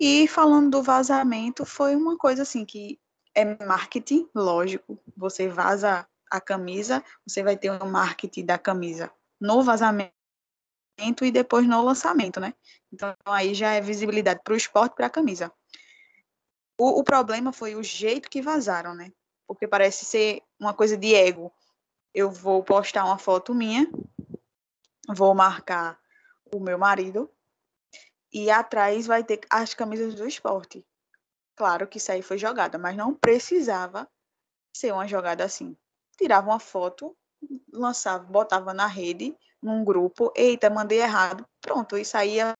E 0.00 0.26
falando 0.26 0.70
do 0.70 0.82
vazamento, 0.82 1.64
foi 1.64 1.94
uma 1.94 2.16
coisa 2.16 2.42
assim 2.42 2.64
que 2.64 2.98
é 3.34 3.64
marketing, 3.64 4.28
lógico, 4.34 4.98
você 5.16 5.48
vaza 5.48 6.06
a 6.30 6.40
camisa, 6.40 7.04
você 7.26 7.42
vai 7.42 7.56
ter 7.56 7.70
um 7.70 7.90
marketing 7.90 8.44
da 8.44 8.58
camisa 8.58 9.12
no 9.40 9.62
vazamento 9.62 10.12
e 11.22 11.30
depois 11.30 11.66
no 11.66 11.82
lançamento, 11.82 12.40
né? 12.40 12.54
Então 12.92 13.14
aí 13.26 13.54
já 13.54 13.72
é 13.72 13.80
visibilidade 13.80 14.40
para 14.42 14.54
o 14.54 14.56
esporte 14.56 14.94
para 14.94 15.06
a 15.06 15.10
camisa. 15.10 15.52
O, 16.78 17.00
o 17.00 17.04
problema 17.04 17.52
foi 17.52 17.74
o 17.74 17.82
jeito 17.82 18.30
que 18.30 18.42
vazaram, 18.42 18.94
né? 18.94 19.12
Porque 19.46 19.68
parece 19.68 20.04
ser 20.04 20.42
uma 20.58 20.72
coisa 20.72 20.96
de 20.96 21.14
ego. 21.14 21.52
Eu 22.14 22.30
vou 22.30 22.62
postar 22.62 23.04
uma 23.04 23.18
foto 23.18 23.54
minha, 23.54 23.90
vou 25.08 25.34
marcar 25.34 25.98
o 26.54 26.60
meu 26.60 26.78
marido 26.78 27.30
e 28.32 28.50
atrás 28.50 29.06
vai 29.06 29.24
ter 29.24 29.40
as 29.50 29.74
camisas 29.74 30.14
do 30.14 30.26
esporte. 30.26 30.84
Claro 31.54 31.86
que 31.86 31.98
isso 31.98 32.12
aí 32.12 32.22
foi 32.22 32.38
jogada, 32.38 32.78
mas 32.78 32.96
não 32.96 33.14
precisava 33.14 34.08
ser 34.74 34.92
uma 34.92 35.06
jogada 35.06 35.44
assim 35.44 35.76
tirava 36.16 36.48
uma 36.48 36.58
foto, 36.58 37.16
lançava, 37.72 38.24
botava 38.24 38.72
na 38.72 38.86
rede, 38.86 39.36
num 39.60 39.84
grupo, 39.84 40.32
eita, 40.36 40.70
mandei 40.70 41.00
errado, 41.00 41.46
pronto, 41.60 41.96
isso 41.96 42.16
aí 42.16 42.36
ia 42.36 42.54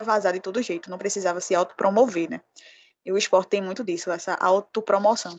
vazar 0.00 0.32
de 0.32 0.40
todo 0.40 0.62
jeito, 0.62 0.90
não 0.90 0.98
precisava 0.98 1.40
se 1.40 1.54
autopromover, 1.54 2.30
né? 2.30 2.40
E 3.04 3.12
o 3.12 3.18
esporte 3.18 3.50
tem 3.50 3.62
muito 3.62 3.84
disso, 3.84 4.10
essa 4.10 4.34
autopromoção. 4.34 5.38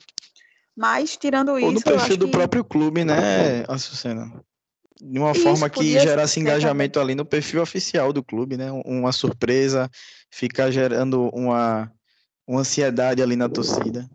Mas, 0.78 1.18
tirando 1.18 1.49
Ou 1.49 1.58
isso. 1.58 1.72
no 1.72 1.80
eu 1.80 1.84
perfil 1.84 2.02
acho 2.02 2.18
do 2.18 2.26
que... 2.28 2.32
próprio 2.32 2.64
clube, 2.64 3.04
né, 3.04 3.66
Açucena? 3.68 4.32
De 5.02 5.18
uma 5.18 5.32
Isso, 5.32 5.41
forma 5.41 5.70
que 5.70 5.99
gerasse 5.99 6.36
ser 6.36 6.40
engajamento 6.40 6.99
ali 6.99 7.16
no 7.16 7.26
perfil 7.26 7.64
oficial 7.64 8.14
do 8.14 8.24
clube, 8.24 8.58
né? 8.58 8.72
Uma 8.86 9.12
surpresa, 9.12 9.90
ficar 10.30 10.70
gerando 10.70 11.30
uma, 11.34 11.91
uma 12.48 12.62
ansiedade 12.62 13.22
ali 13.22 13.36
na 13.36 13.49
torcida. 13.49 14.08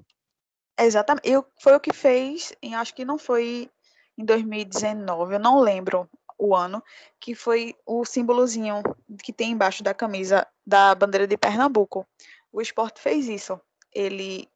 Exatamente. 0.78 1.28
Eu, 1.28 1.44
foi 1.60 1.74
o 1.74 1.80
que 1.80 1.92
fez, 1.92 2.52
em, 2.62 2.74
acho 2.74 2.94
que 2.94 3.04
não 3.04 3.18
foi 3.18 3.68
em 4.16 4.24
2019, 4.24 5.34
eu 5.34 5.40
não 5.40 5.60
lembro 5.60 6.08
o 6.38 6.54
ano, 6.54 6.82
que 7.20 7.34
foi 7.34 7.74
o 7.86 8.04
símbolozinho 8.04 8.82
que 9.22 9.32
tem 9.32 9.52
embaixo 9.52 9.82
da 9.82 9.94
camisa 9.94 10.46
da 10.66 10.94
bandeira 10.94 11.26
de 11.26 11.36
Pernambuco. 11.36 12.06
O 12.52 12.60
esporte 12.60 13.00
fez 13.00 13.28
isso. 13.28 13.60
Ele 13.92 14.48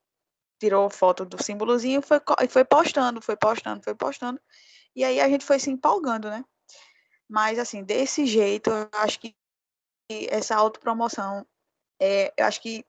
tirou 0.58 0.88
foto 0.90 1.24
do 1.24 1.42
símbolozinho 1.42 2.02
foi, 2.02 2.20
e 2.42 2.48
foi 2.48 2.64
postando, 2.64 3.20
foi 3.20 3.36
postando, 3.36 3.82
foi 3.82 3.94
postando. 3.94 4.40
E 4.94 5.04
aí 5.04 5.20
a 5.20 5.28
gente 5.28 5.44
foi 5.44 5.58
se 5.58 5.70
empolgando, 5.70 6.30
né? 6.30 6.44
Mas, 7.28 7.58
assim, 7.58 7.82
desse 7.82 8.24
jeito, 8.24 8.70
eu 8.70 8.88
acho 8.92 9.20
que 9.20 9.34
essa 10.30 10.54
autopromoção, 10.54 11.46
é, 12.00 12.32
eu 12.36 12.46
acho 12.46 12.62
que 12.62 12.84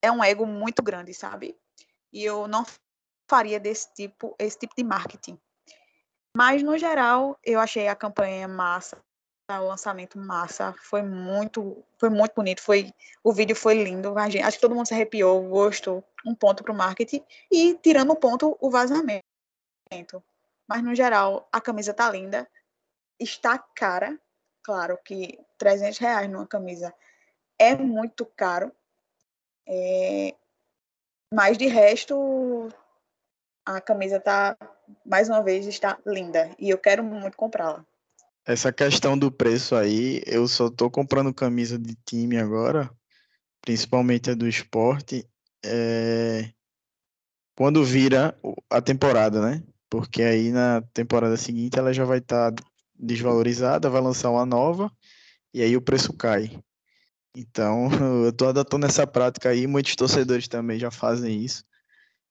é 0.00 0.10
um 0.10 0.22
ego 0.22 0.46
muito 0.46 0.82
grande, 0.82 1.12
sabe? 1.12 1.56
E 2.12 2.24
eu 2.24 2.46
não 2.46 2.64
faria 3.28 3.58
desse 3.58 3.92
tipo, 3.94 4.34
esse 4.38 4.58
tipo 4.58 4.74
de 4.76 4.84
marketing. 4.84 5.38
Mas, 6.36 6.62
no 6.62 6.78
geral, 6.78 7.38
eu 7.44 7.60
achei 7.60 7.88
a 7.88 7.96
campanha 7.96 8.48
massa, 8.48 9.02
o 9.60 9.68
lançamento 9.68 10.18
massa, 10.18 10.74
foi 10.82 11.02
muito, 11.02 11.84
foi 11.98 12.08
muito 12.08 12.34
bonito, 12.34 12.62
foi, 12.62 12.92
o 13.22 13.32
vídeo 13.32 13.56
foi 13.56 13.82
lindo, 13.82 14.14
gente- 14.28 14.42
acho 14.42 14.56
que 14.56 14.60
todo 14.62 14.74
mundo 14.74 14.86
se 14.86 14.94
arrepiou, 14.94 15.42
gostou, 15.48 16.04
um 16.26 16.34
ponto 16.34 16.62
para 16.62 16.72
o 16.72 16.76
marketing, 16.76 17.24
e 17.50 17.74
tirando 17.74 18.12
um 18.12 18.16
ponto, 18.16 18.56
o 18.60 18.70
vazamento. 18.70 19.22
Mas, 20.66 20.82
no 20.82 20.94
geral, 20.94 21.48
a 21.52 21.60
camisa 21.60 21.92
tá 21.92 22.10
linda, 22.10 22.48
está 23.18 23.58
cara, 23.58 24.18
claro 24.62 24.98
que 25.04 25.38
300 25.58 25.98
reais 25.98 26.30
numa 26.30 26.46
camisa 26.46 26.94
é 27.58 27.74
muito 27.76 28.24
caro, 28.24 28.72
é, 29.66 30.34
mas 31.32 31.56
de 31.56 31.66
resto, 31.66 32.68
a 33.64 33.80
camisa 33.80 34.20
tá, 34.20 34.56
mais 35.04 35.28
uma 35.28 35.42
vez, 35.42 35.66
está 35.66 35.98
linda. 36.06 36.50
E 36.58 36.68
eu 36.68 36.78
quero 36.78 37.02
muito 37.02 37.36
comprá-la. 37.36 37.86
Essa 38.44 38.72
questão 38.72 39.16
do 39.16 39.30
preço 39.30 39.76
aí, 39.76 40.20
eu 40.26 40.48
só 40.48 40.68
tô 40.68 40.90
comprando 40.90 41.32
camisa 41.32 41.78
de 41.78 41.94
time 42.04 42.36
agora, 42.36 42.90
principalmente 43.60 44.30
a 44.30 44.34
do 44.34 44.48
esporte, 44.48 45.24
é, 45.64 46.52
quando 47.56 47.84
vira 47.84 48.36
a 48.68 48.82
temporada, 48.82 49.40
né? 49.40 49.62
Porque 49.88 50.22
aí 50.22 50.50
na 50.50 50.82
temporada 50.92 51.36
seguinte 51.36 51.78
ela 51.78 51.92
já 51.92 52.04
vai 52.04 52.18
estar 52.18 52.52
desvalorizada, 52.98 53.88
vai 53.88 54.00
lançar 54.00 54.30
uma 54.30 54.44
nova 54.44 54.90
e 55.54 55.62
aí 55.62 55.76
o 55.76 55.82
preço 55.82 56.12
cai. 56.12 56.58
Então, 57.36 57.88
eu 58.26 58.32
tô 58.32 58.48
adotando 58.48 58.86
essa 58.86 59.06
prática 59.06 59.50
aí, 59.50 59.68
muitos 59.68 59.94
torcedores 59.94 60.48
também 60.48 60.80
já 60.80 60.90
fazem 60.90 61.44
isso. 61.44 61.64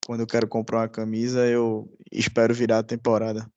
Quando 0.04 0.20
eu 0.20 0.26
quero 0.26 0.46
comprar 0.46 0.80
uma 0.80 0.88
camisa, 0.88 1.46
eu 1.46 1.90
espero 2.10 2.54
virar 2.54 2.80
a 2.80 2.82
temporada. 2.82 3.50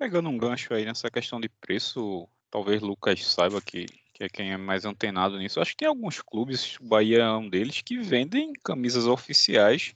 Pegando 0.00 0.30
um 0.30 0.38
gancho 0.38 0.72
aí 0.72 0.86
nessa 0.86 1.10
questão 1.10 1.38
de 1.38 1.50
preço, 1.50 2.26
talvez 2.50 2.80
Lucas 2.80 3.22
saiba 3.22 3.60
que, 3.60 3.84
que 4.14 4.24
é 4.24 4.30
quem 4.30 4.50
é 4.50 4.56
mais 4.56 4.86
antenado 4.86 5.36
nisso. 5.36 5.60
Acho 5.60 5.72
que 5.72 5.76
tem 5.76 5.88
alguns 5.88 6.22
clubes, 6.22 6.78
o 6.80 6.84
Bahia 6.84 7.18
é 7.18 7.32
um 7.32 7.50
deles, 7.50 7.82
que 7.82 7.98
vendem 7.98 8.54
camisas 8.64 9.06
oficiais 9.06 9.94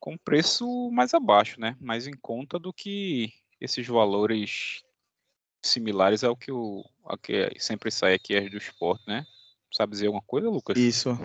com 0.00 0.18
preço 0.18 0.90
mais 0.90 1.14
abaixo, 1.14 1.60
né? 1.60 1.76
Mais 1.80 2.08
em 2.08 2.14
conta 2.14 2.58
do 2.58 2.72
que 2.72 3.32
esses 3.60 3.86
valores 3.86 4.82
similares 5.64 6.24
ao 6.24 6.36
que, 6.36 6.50
o, 6.50 6.84
ao 7.04 7.16
que 7.16 7.48
sempre 7.60 7.92
sai 7.92 8.14
aqui 8.14 8.36
as 8.36 8.50
do 8.50 8.56
esporte, 8.56 9.04
né? 9.06 9.24
Sabe 9.72 9.92
dizer 9.92 10.06
alguma 10.06 10.24
coisa, 10.26 10.50
Lucas? 10.50 10.76
Isso. 10.76 11.16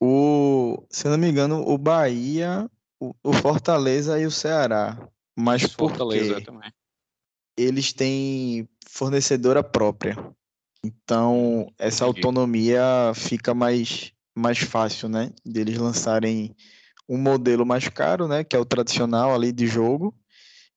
O, 0.00 0.84
se 0.90 1.06
eu 1.06 1.12
não 1.12 1.18
me 1.18 1.28
engano, 1.28 1.62
o 1.68 1.78
Bahia, 1.78 2.68
o, 2.98 3.14
o 3.22 3.32
Fortaleza 3.32 4.18
e 4.18 4.26
o 4.26 4.30
Ceará. 4.32 5.08
Mas 5.36 5.62
Fortaleza 5.62 6.36
quê? 6.36 6.40
também. 6.42 6.72
Eles 7.56 7.92
têm 7.92 8.68
fornecedora 8.88 9.62
própria. 9.62 10.16
Então, 10.84 11.72
essa 11.78 12.04
entendi. 12.04 12.26
autonomia 12.26 12.82
fica 13.14 13.54
mais, 13.54 14.12
mais 14.34 14.58
fácil, 14.58 15.08
né? 15.08 15.30
Deles 15.44 15.78
lançarem 15.78 16.54
um 17.08 17.16
modelo 17.16 17.64
mais 17.64 17.88
caro, 17.88 18.28
né? 18.28 18.44
Que 18.44 18.54
é 18.54 18.58
o 18.58 18.64
tradicional 18.64 19.34
ali 19.34 19.52
de 19.52 19.66
jogo, 19.66 20.14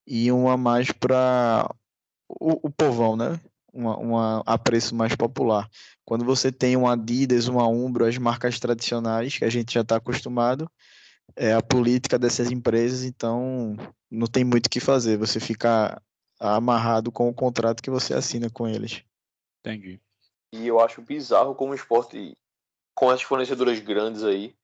e 0.06 0.32
um 0.32 0.48
a 0.50 0.56
mais 0.56 0.92
para 0.92 1.70
o, 2.30 2.68
o 2.68 2.72
povão, 2.72 3.16
né? 3.16 3.40
Uma, 3.74 3.98
uma 3.98 4.44
a 4.46 4.58
preço 4.58 4.96
mais 4.96 5.16
popular. 5.16 5.70
Quando 6.06 6.24
você 6.24 6.52
tem 6.52 6.78
um 6.78 6.88
Adidas, 6.88 7.48
uma 7.48 7.68
Umbro, 7.68 8.06
as 8.06 8.18
marcas 8.18 8.60
tradicionais 8.60 9.38
que 9.38 9.46
a 9.46 9.50
gente 9.50 9.74
já 9.74 9.82
está 9.82 9.98
acostumado, 9.98 10.72
é 11.36 11.54
a 11.54 11.62
política 11.62 12.18
dessas 12.18 12.52
empresas, 12.52 13.04
então 13.04 13.76
não 14.10 14.28
tem 14.28 14.44
muito 14.44 14.68
o 14.68 14.70
que 14.70 14.80
fazer. 14.80 15.18
Você 15.18 15.40
fica 15.40 16.02
amarrado 16.40 17.12
com 17.12 17.30
o 17.30 17.34
contrato 17.34 17.82
que 17.82 17.90
você 17.90 18.14
assina 18.14 18.50
com 18.50 18.68
eles. 18.68 19.04
Entendi. 19.60 20.00
E 20.54 20.66
eu 20.66 20.80
acho 20.80 21.02
bizarro 21.02 21.56
como 21.56 21.72
o 21.72 21.76
esporte, 21.76 22.38
com 22.96 23.12
essas 23.12 23.24
fornecedoras 23.24 23.80
grandes 23.80 24.24
aí, 24.24 24.56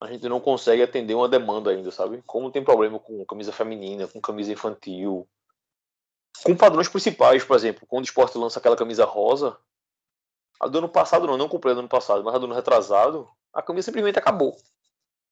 a 0.00 0.06
gente 0.06 0.28
não 0.28 0.40
consegue 0.40 0.82
atender 0.82 1.14
uma 1.14 1.28
demanda 1.28 1.70
ainda, 1.70 1.90
sabe? 1.90 2.22
Como 2.26 2.52
tem 2.52 2.62
problema 2.62 3.00
com 3.00 3.24
camisa 3.24 3.52
feminina, 3.52 4.06
com 4.06 4.20
camisa 4.20 4.52
infantil, 4.52 5.26
com 6.44 6.56
padrões 6.56 6.88
principais, 6.88 7.42
por 7.42 7.56
exemplo, 7.56 7.86
quando 7.86 8.04
o 8.04 8.06
esporte 8.06 8.38
lança 8.38 8.58
aquela 8.58 8.76
camisa 8.76 9.04
rosa, 9.04 9.56
a 10.60 10.68
do 10.68 10.78
ano 10.78 10.88
passado 10.88 11.26
não, 11.26 11.36
não 11.36 11.48
comprei 11.48 11.72
a 11.72 11.74
do 11.74 11.80
ano 11.80 11.88
passado, 11.88 12.22
mas 12.22 12.34
a 12.34 12.38
do 12.38 12.46
ano 12.46 12.54
retrasado, 12.54 13.28
a 13.52 13.62
camisa 13.62 13.86
simplesmente 13.86 14.18
acabou. 14.18 14.56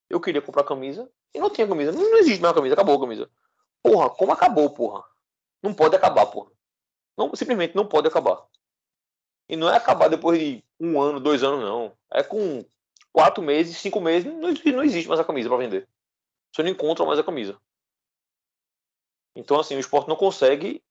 Eu 0.09 0.21
queria 0.21 0.43
comprar 0.43 0.65
camisa 0.65 1.11
e 1.35 1.41
não 1.41 1.51
tinha 1.51 1.67
camisa. 1.67 1.93
Não, 1.93 2.17
existe 2.19 2.41
mais 2.41 2.55
camisa, 2.55 2.75
acabou 2.75 2.97
a 2.97 3.01
camisa. 3.01 3.31
Porra, 3.83 4.11
como 4.11 4.33
acabou, 4.33 4.71
porra? 4.71 5.05
Não 5.63 5.75
pode 5.75 5.97
acabar, 5.97 6.27
porra. 6.27 6.51
Não, 7.17 7.35
simplesmente 7.35 7.75
não 7.75 7.87
pode 7.87 8.09
acabar. 8.09 8.47
E 9.49 9.57
não 9.57 9.69
é 9.69 9.77
acabar 9.77 10.09
depois 10.09 10.39
de 10.39 10.65
um 10.79 11.01
ano, 11.01 11.21
dois 11.21 11.43
anos, 11.43 11.61
não. 11.61 11.97
É 12.11 12.23
com 12.23 12.65
quatro 13.13 13.43
meses, 13.43 13.79
cinco 13.79 14.01
meses, 14.01 14.33
não, 14.33 14.53
não 14.75 14.85
existe 14.85 15.09
mais 15.09 15.21
a 15.21 15.25
camisa 15.25 15.49
para 15.49 15.59
vender. 15.59 15.89
Você 16.53 16.63
não 16.63 16.71
encontra 16.71 17.05
mais 17.05 17.19
a 17.19 17.25
camisa. 17.25 17.59
Então, 19.35 19.61
assim, 19.61 19.77
o 19.77 19.81
esporte 19.81 20.09
não 20.09 20.17
consegue 20.17 20.83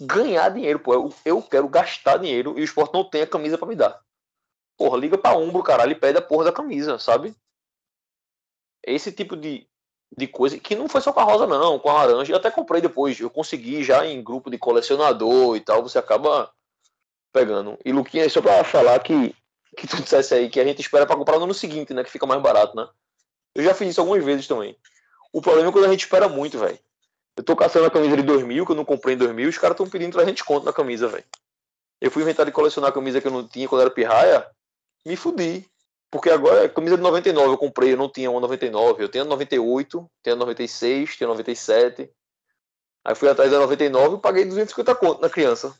ganhar 0.00 0.48
dinheiro, 0.50 0.78
pô. 0.78 0.94
Eu, 0.94 1.12
eu 1.24 1.42
quero 1.42 1.68
gastar 1.68 2.18
dinheiro 2.18 2.54
e 2.56 2.60
o 2.60 2.64
esporte 2.64 2.94
não 2.94 3.04
tem 3.08 3.22
a 3.22 3.26
camisa 3.26 3.58
para 3.58 3.68
me 3.68 3.74
dar. 3.74 4.00
Porra, 4.76 4.98
liga 4.98 5.16
pra 5.16 5.36
Umbro, 5.36 5.62
caralho, 5.62 5.92
e 5.92 5.98
pede 5.98 6.18
a 6.18 6.22
porra 6.22 6.44
da 6.44 6.52
camisa, 6.52 6.98
sabe? 6.98 7.34
Esse 8.86 9.10
tipo 9.10 9.36
de, 9.36 9.66
de 10.16 10.26
coisa, 10.26 10.58
que 10.58 10.76
não 10.76 10.88
foi 10.88 11.00
só 11.00 11.12
com 11.12 11.20
a 11.20 11.24
rosa, 11.24 11.46
não, 11.46 11.78
com 11.78 11.90
a 11.90 11.94
laranja. 12.04 12.32
Eu 12.32 12.36
até 12.36 12.50
comprei 12.50 12.80
depois. 12.80 13.18
Eu 13.18 13.28
consegui 13.28 13.82
já 13.82 14.06
em 14.06 14.22
grupo 14.22 14.48
de 14.48 14.56
colecionador 14.56 15.56
e 15.56 15.60
tal. 15.60 15.82
Você 15.82 15.98
acaba 15.98 16.50
pegando. 17.32 17.76
E 17.84 17.92
Luquinha, 17.92 18.28
só 18.30 18.40
pra 18.40 18.64
falar 18.64 18.98
que, 19.00 19.34
que 19.76 19.86
tu 19.86 20.00
dissesse 20.00 20.32
aí 20.32 20.48
que 20.48 20.60
a 20.60 20.64
gente 20.64 20.80
espera 20.80 21.04
pra 21.04 21.16
comprar 21.16 21.38
no 21.38 21.44
ano 21.44 21.54
seguinte, 21.54 21.92
né? 21.92 22.04
Que 22.04 22.10
fica 22.10 22.26
mais 22.26 22.40
barato, 22.40 22.76
né? 22.76 22.88
Eu 23.54 23.64
já 23.64 23.74
fiz 23.74 23.88
isso 23.88 24.00
algumas 24.00 24.24
vezes 24.24 24.46
também. 24.46 24.76
O 25.32 25.42
problema 25.42 25.68
é 25.68 25.72
quando 25.72 25.86
a 25.86 25.90
gente 25.90 26.00
espera 26.00 26.28
muito, 26.28 26.58
velho. 26.58 26.78
Eu 27.36 27.44
tô 27.44 27.54
caçando 27.54 27.84
a 27.84 27.90
camisa 27.90 28.16
de 28.16 28.22
2000, 28.22 28.64
que 28.64 28.72
eu 28.72 28.76
não 28.76 28.84
comprei 28.84 29.14
em 29.14 29.18
2000, 29.18 29.48
os 29.48 29.58
caras 29.58 29.74
estão 29.74 29.88
pedindo 29.88 30.12
300 30.12 30.40
conto 30.42 30.64
na 30.64 30.72
camisa, 30.72 31.08
velho. 31.08 31.24
Eu 32.00 32.10
fui 32.10 32.22
inventar 32.22 32.46
de 32.46 32.52
colecionar 32.52 32.90
a 32.90 32.92
camisa 32.92 33.20
que 33.20 33.26
eu 33.26 33.32
não 33.32 33.46
tinha 33.46 33.68
quando 33.68 33.82
era 33.82 33.90
pirraia, 33.90 34.46
me 35.04 35.16
fudi. 35.16 35.68
Porque 36.10 36.30
agora 36.30 36.64
é 36.64 36.68
camisa 36.68 36.96
de 36.96 37.02
99 37.02 37.48
eu 37.48 37.58
comprei, 37.58 37.92
eu 37.92 37.96
não 37.96 38.10
tinha 38.10 38.30
uma 38.30 38.40
99, 38.40 39.02
eu 39.02 39.08
tenho 39.08 39.24
a 39.24 39.28
98, 39.28 40.10
tenho 40.22 40.36
a 40.36 40.38
96, 40.38 41.16
tenho 41.16 41.30
a 41.30 41.34
97. 41.34 42.10
Aí 43.04 43.14
fui 43.14 43.28
atrás 43.28 43.50
da 43.50 43.58
99 43.58 44.16
e 44.16 44.20
paguei 44.20 44.44
250 44.44 44.94
conto 44.94 45.20
na 45.20 45.30
criança. 45.30 45.76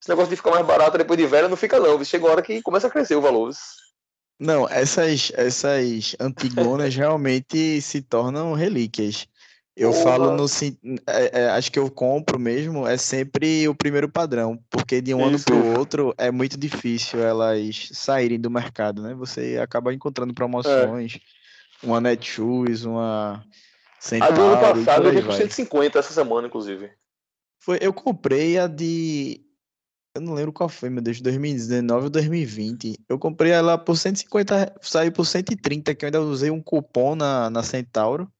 Esse 0.00 0.08
negócio 0.08 0.30
de 0.30 0.36
ficar 0.36 0.50
mais 0.50 0.66
barato 0.66 0.98
depois 0.98 1.16
de 1.16 1.26
velha 1.26 1.48
não 1.48 1.56
fica 1.56 1.78
não, 1.78 2.02
chega 2.04 2.24
uma 2.24 2.32
hora 2.32 2.42
que 2.42 2.60
começa 2.62 2.88
a 2.88 2.90
crescer 2.90 3.14
o 3.14 3.20
valor. 3.20 3.52
Não, 4.38 4.68
essas, 4.68 5.30
essas 5.36 6.16
antigonas 6.18 6.94
realmente 6.96 7.80
se 7.80 8.02
tornam 8.02 8.54
relíquias. 8.54 9.28
Eu 9.74 9.92
falo 9.92 10.30
no. 10.36 10.44
é- 11.06 11.40
é, 11.40 11.50
acho 11.50 11.72
que 11.72 11.78
eu 11.78 11.90
compro 11.90 12.38
mesmo, 12.38 12.86
é 12.86 12.96
sempre 12.98 13.66
o 13.68 13.74
primeiro 13.74 14.08
padrão, 14.08 14.62
porque 14.68 15.00
de 15.00 15.14
um 15.14 15.24
ano 15.24 15.36
Isso. 15.36 15.46
para 15.46 15.54
o 15.54 15.78
outro 15.78 16.14
é 16.18 16.30
muito 16.30 16.58
difícil 16.58 17.22
elas 17.22 17.88
saírem 17.92 18.38
do 18.38 18.50
mercado, 18.50 19.02
né? 19.02 19.14
Você 19.14 19.58
acaba 19.62 19.94
encontrando 19.94 20.34
promoções, 20.34 21.18
uma 21.82 22.00
Netshoes, 22.00 22.84
uma 22.84 23.42
A 24.20 24.30
do 24.30 24.42
ano 24.42 24.56
Centauro 24.58 24.60
passado 24.60 25.06
eu 25.06 25.12
vi 25.12 25.22
por 25.22 25.28
vai. 25.28 25.38
150 25.38 25.98
essa 25.98 26.12
semana, 26.12 26.48
inclusive. 26.48 26.90
Foi, 27.58 27.78
eu 27.80 27.92
comprei 27.94 28.58
a 28.58 28.66
de 28.66 29.40
Eu 30.14 30.20
não 30.20 30.34
lembro 30.34 30.52
qual 30.52 30.68
foi, 30.68 30.90
meu 30.90 31.00
Deus, 31.00 31.22
2019 31.22 32.04
ou 32.04 32.10
2020. 32.10 32.98
Eu 33.08 33.18
comprei 33.18 33.52
ela 33.52 33.78
por 33.78 33.96
150, 33.96 34.74
saiu 34.82 35.12
por 35.12 35.24
130, 35.24 35.94
que 35.94 36.04
eu 36.04 36.08
ainda 36.08 36.20
usei 36.20 36.50
um 36.50 36.60
cupom 36.60 37.14
na, 37.14 37.48
na 37.48 37.62
Centauro. 37.62 38.30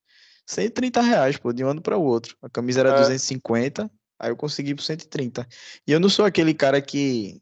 130 0.47 1.01
reais, 1.01 1.37
pô, 1.37 1.53
de 1.53 1.65
um 1.65 1.69
ano 1.69 1.83
para 1.83 1.97
o 1.97 2.05
outro. 2.05 2.37
A 2.43 2.49
camisa 2.49 2.81
era 2.81 2.91
é. 2.91 2.97
250, 2.97 3.91
aí 4.19 4.31
eu 4.31 4.37
consegui 4.37 4.75
por 4.75 4.83
130. 4.83 5.47
E 5.87 5.93
eu 5.93 6.01
não 6.01 6.09
sou 6.09 6.25
aquele 6.25 6.55
cara 6.55 6.81
que. 6.81 7.41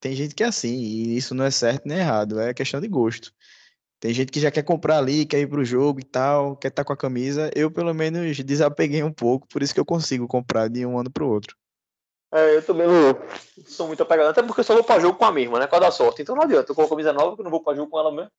Tem 0.00 0.14
gente 0.14 0.34
que 0.34 0.42
é 0.42 0.46
assim, 0.46 0.74
e 0.74 1.16
isso 1.16 1.34
não 1.34 1.44
é 1.44 1.50
certo 1.50 1.86
nem 1.86 1.98
errado, 1.98 2.40
é 2.40 2.54
questão 2.54 2.80
de 2.80 2.88
gosto. 2.88 3.32
Tem 4.00 4.14
gente 4.14 4.32
que 4.32 4.40
já 4.40 4.50
quer 4.50 4.62
comprar 4.62 4.96
ali, 4.96 5.26
quer 5.26 5.40
ir 5.40 5.46
pro 5.46 5.62
jogo 5.62 6.00
e 6.00 6.04
tal, 6.04 6.56
quer 6.56 6.68
estar 6.68 6.82
tá 6.82 6.86
com 6.86 6.92
a 6.94 6.96
camisa. 6.96 7.50
Eu, 7.54 7.70
pelo 7.70 7.92
menos, 7.92 8.38
desapeguei 8.38 9.02
um 9.02 9.12
pouco, 9.12 9.46
por 9.46 9.62
isso 9.62 9.74
que 9.74 9.80
eu 9.80 9.84
consigo 9.84 10.26
comprar 10.26 10.68
de 10.68 10.86
um 10.86 10.98
ano 10.98 11.10
pro 11.10 11.28
outro. 11.28 11.54
É, 12.32 12.56
eu 12.56 12.64
também 12.64 12.86
não 12.86 13.14
sou 13.66 13.88
muito 13.88 14.02
apegado, 14.02 14.28
até 14.28 14.42
porque 14.42 14.60
eu 14.60 14.64
só 14.64 14.72
vou 14.72 14.84
pra 14.84 15.00
jogo 15.00 15.18
com 15.18 15.24
a 15.24 15.32
mesma, 15.32 15.58
né? 15.58 15.66
Com 15.66 15.76
a 15.76 15.80
da 15.80 15.90
sorte. 15.90 16.22
Então 16.22 16.34
não 16.34 16.44
adianta, 16.44 16.70
eu 16.70 16.76
com 16.76 16.82
a 16.82 16.88
camisa 16.88 17.12
nova, 17.12 17.34
que 17.34 17.42
eu 17.42 17.44
não 17.44 17.50
vou 17.50 17.62
pra 17.62 17.74
jogo 17.74 17.90
com 17.90 17.98
ela 17.98 18.10
mesmo. 18.10 18.30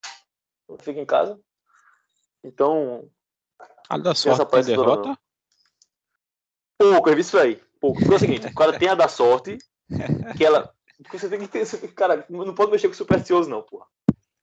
Eu 0.68 0.78
fico 0.78 1.00
em 1.00 1.06
casa. 1.06 1.40
Então. 2.44 3.08
A 3.92 3.98
da 3.98 4.16
sorte 4.16 4.46
tem 4.46 4.64
derrota? 4.64 5.20
Pouco, 6.78 7.14
vi 7.14 7.20
isso 7.20 7.38
aí. 7.38 7.62
Pouco. 7.78 8.00
Porque 8.00 8.14
é 8.14 8.16
o 8.16 8.20
seguinte, 8.20 8.48
o 8.48 8.56
cara 8.56 8.80
tem 8.80 8.88
a 8.88 8.96
da 8.96 9.10
sorte, 9.10 9.58
que 10.38 10.46
ela. 10.46 10.74
Você 11.12 11.28
tem 11.28 11.40
que 11.42 11.48
ter. 11.50 11.66
Cara, 11.94 12.26
não 12.30 12.56
pode 12.56 12.72
mexer 12.72 12.88
com 12.88 12.94
supersticioso, 12.94 13.50
não, 13.50 13.62
porra. 13.62 13.86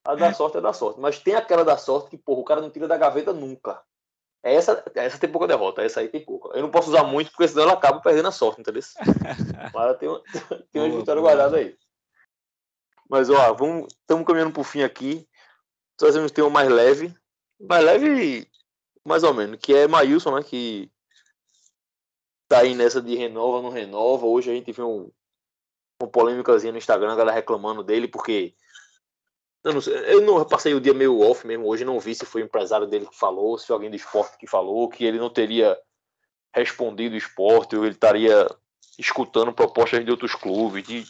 A 0.04 0.14
da 0.14 0.34
sorte 0.34 0.58
é 0.58 0.60
da 0.60 0.74
sorte. 0.74 1.00
Mas 1.00 1.18
tem 1.20 1.34
aquela 1.34 1.64
da 1.64 1.78
sorte 1.78 2.10
que, 2.10 2.18
porra, 2.18 2.40
o 2.40 2.44
cara 2.44 2.60
não 2.60 2.68
tira 2.68 2.86
da 2.86 2.98
gaveta 2.98 3.32
nunca. 3.32 3.82
Essa, 4.42 4.84
essa 4.94 5.18
tem 5.18 5.30
pouca 5.30 5.46
derrota, 5.46 5.82
essa 5.82 6.00
aí 6.00 6.08
tem 6.08 6.22
pouca. 6.22 6.54
Eu 6.54 6.62
não 6.62 6.70
posso 6.70 6.90
usar 6.90 7.04
muito, 7.04 7.30
porque 7.30 7.48
senão 7.48 7.62
ela 7.62 7.72
acaba 7.72 8.00
perdendo 8.00 8.28
a 8.28 8.32
sorte, 8.32 8.60
entendeu? 8.60 8.82
Mas 9.72 9.96
tem, 9.96 10.10
uma, 10.10 10.22
tem 10.70 10.82
uma 10.82 10.98
vitória 10.98 11.22
guardada 11.22 11.56
aí. 11.56 11.74
Mas, 13.08 13.30
ó, 13.30 13.54
vamos, 13.54 13.86
estamos 13.94 14.26
caminhando 14.26 14.52
pro 14.52 14.62
fim 14.62 14.82
aqui. 14.82 15.26
Trazendo 15.96 16.26
um 16.26 16.28
tema 16.28 16.50
mais 16.50 16.68
leve. 16.68 17.16
Mais 17.58 17.82
leve, 17.82 18.46
mais 19.08 19.24
ou 19.24 19.34
menos, 19.34 19.58
que 19.60 19.74
é 19.74 19.88
Maílson, 19.88 20.36
né? 20.36 20.42
Que 20.42 20.90
tá 22.46 22.60
aí 22.60 22.74
nessa 22.74 23.02
de 23.02 23.16
renova, 23.16 23.62
não 23.62 23.70
renova. 23.70 24.26
Hoje 24.26 24.50
a 24.50 24.54
gente 24.54 24.70
viu 24.70 24.88
um, 24.88 25.10
uma 26.00 26.10
polêmicazinha 26.10 26.72
no 26.72 26.78
Instagram, 26.78 27.12
a 27.12 27.16
galera 27.16 27.36
reclamando 27.36 27.82
dele, 27.82 28.06
porque 28.06 28.54
eu 29.64 29.72
não, 29.72 29.80
sei, 29.80 29.94
eu 30.12 30.20
não 30.20 30.44
passei 30.44 30.74
o 30.74 30.80
dia 30.80 30.94
meio 30.94 31.20
off 31.20 31.46
mesmo 31.46 31.66
hoje, 31.66 31.84
não 31.84 31.98
vi 31.98 32.14
se 32.14 32.24
foi 32.24 32.42
o 32.42 32.44
empresário 32.44 32.86
dele 32.86 33.06
que 33.06 33.16
falou, 33.16 33.58
se 33.58 33.66
foi 33.66 33.74
alguém 33.74 33.90
do 33.90 33.96
esporte 33.96 34.38
que 34.38 34.46
falou, 34.46 34.88
que 34.88 35.04
ele 35.04 35.18
não 35.18 35.30
teria 35.30 35.76
respondido 36.54 37.14
o 37.14 37.18
esporte, 37.18 37.76
ou 37.76 37.84
ele 37.84 37.94
estaria 37.94 38.46
escutando 38.98 39.52
propostas 39.52 40.04
de 40.04 40.10
outros 40.10 40.34
clubes, 40.34 40.86
de 40.86 41.04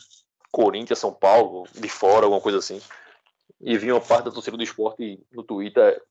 Corinthians, 0.51 0.99
São 0.99 1.13
Paulo, 1.13 1.67
de 1.75 1.89
fora, 1.89 2.25
alguma 2.25 2.41
coisa 2.41 2.59
assim. 2.59 2.81
E 3.61 3.77
vi 3.77 3.93
uma 3.93 4.01
parte 4.01 4.27
da 4.27 4.31
torcida 4.31 4.57
do 4.57 4.63
esporte 4.63 5.21
no 5.33 5.43
Twitter, 5.43 6.03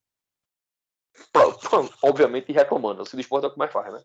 obviamente 2.03 2.52
reclamando. 2.52 3.02
O 3.02 3.06
do 3.06 3.19
esporte 3.19 3.45
é 3.45 3.48
o 3.48 3.52
que 3.52 3.57
mais 3.57 3.72
faz, 3.72 3.94
né? 3.94 4.03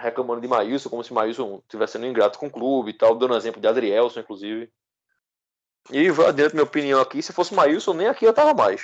Reclamando 0.00 0.40
de 0.40 0.48
Maílson, 0.48 0.88
como 0.88 1.04
se 1.04 1.12
Maílson 1.12 1.58
estivesse 1.58 1.92
sendo 1.92 2.06
ingrato 2.06 2.38
com 2.38 2.46
o 2.46 2.50
clube 2.50 2.90
e 2.90 2.94
tal, 2.94 3.14
dando 3.14 3.36
exemplo 3.36 3.60
de 3.60 3.68
Adrielson, 3.68 4.20
inclusive. 4.20 4.72
E 5.90 6.10
vou 6.10 6.26
adiante 6.26 6.54
minha 6.54 6.64
opinião 6.64 7.00
aqui, 7.00 7.22
se 7.22 7.32
fosse 7.32 7.54
Maílson, 7.54 7.92
nem 7.92 8.08
aqui 8.08 8.24
eu 8.24 8.32
tava 8.32 8.54
mais. 8.54 8.82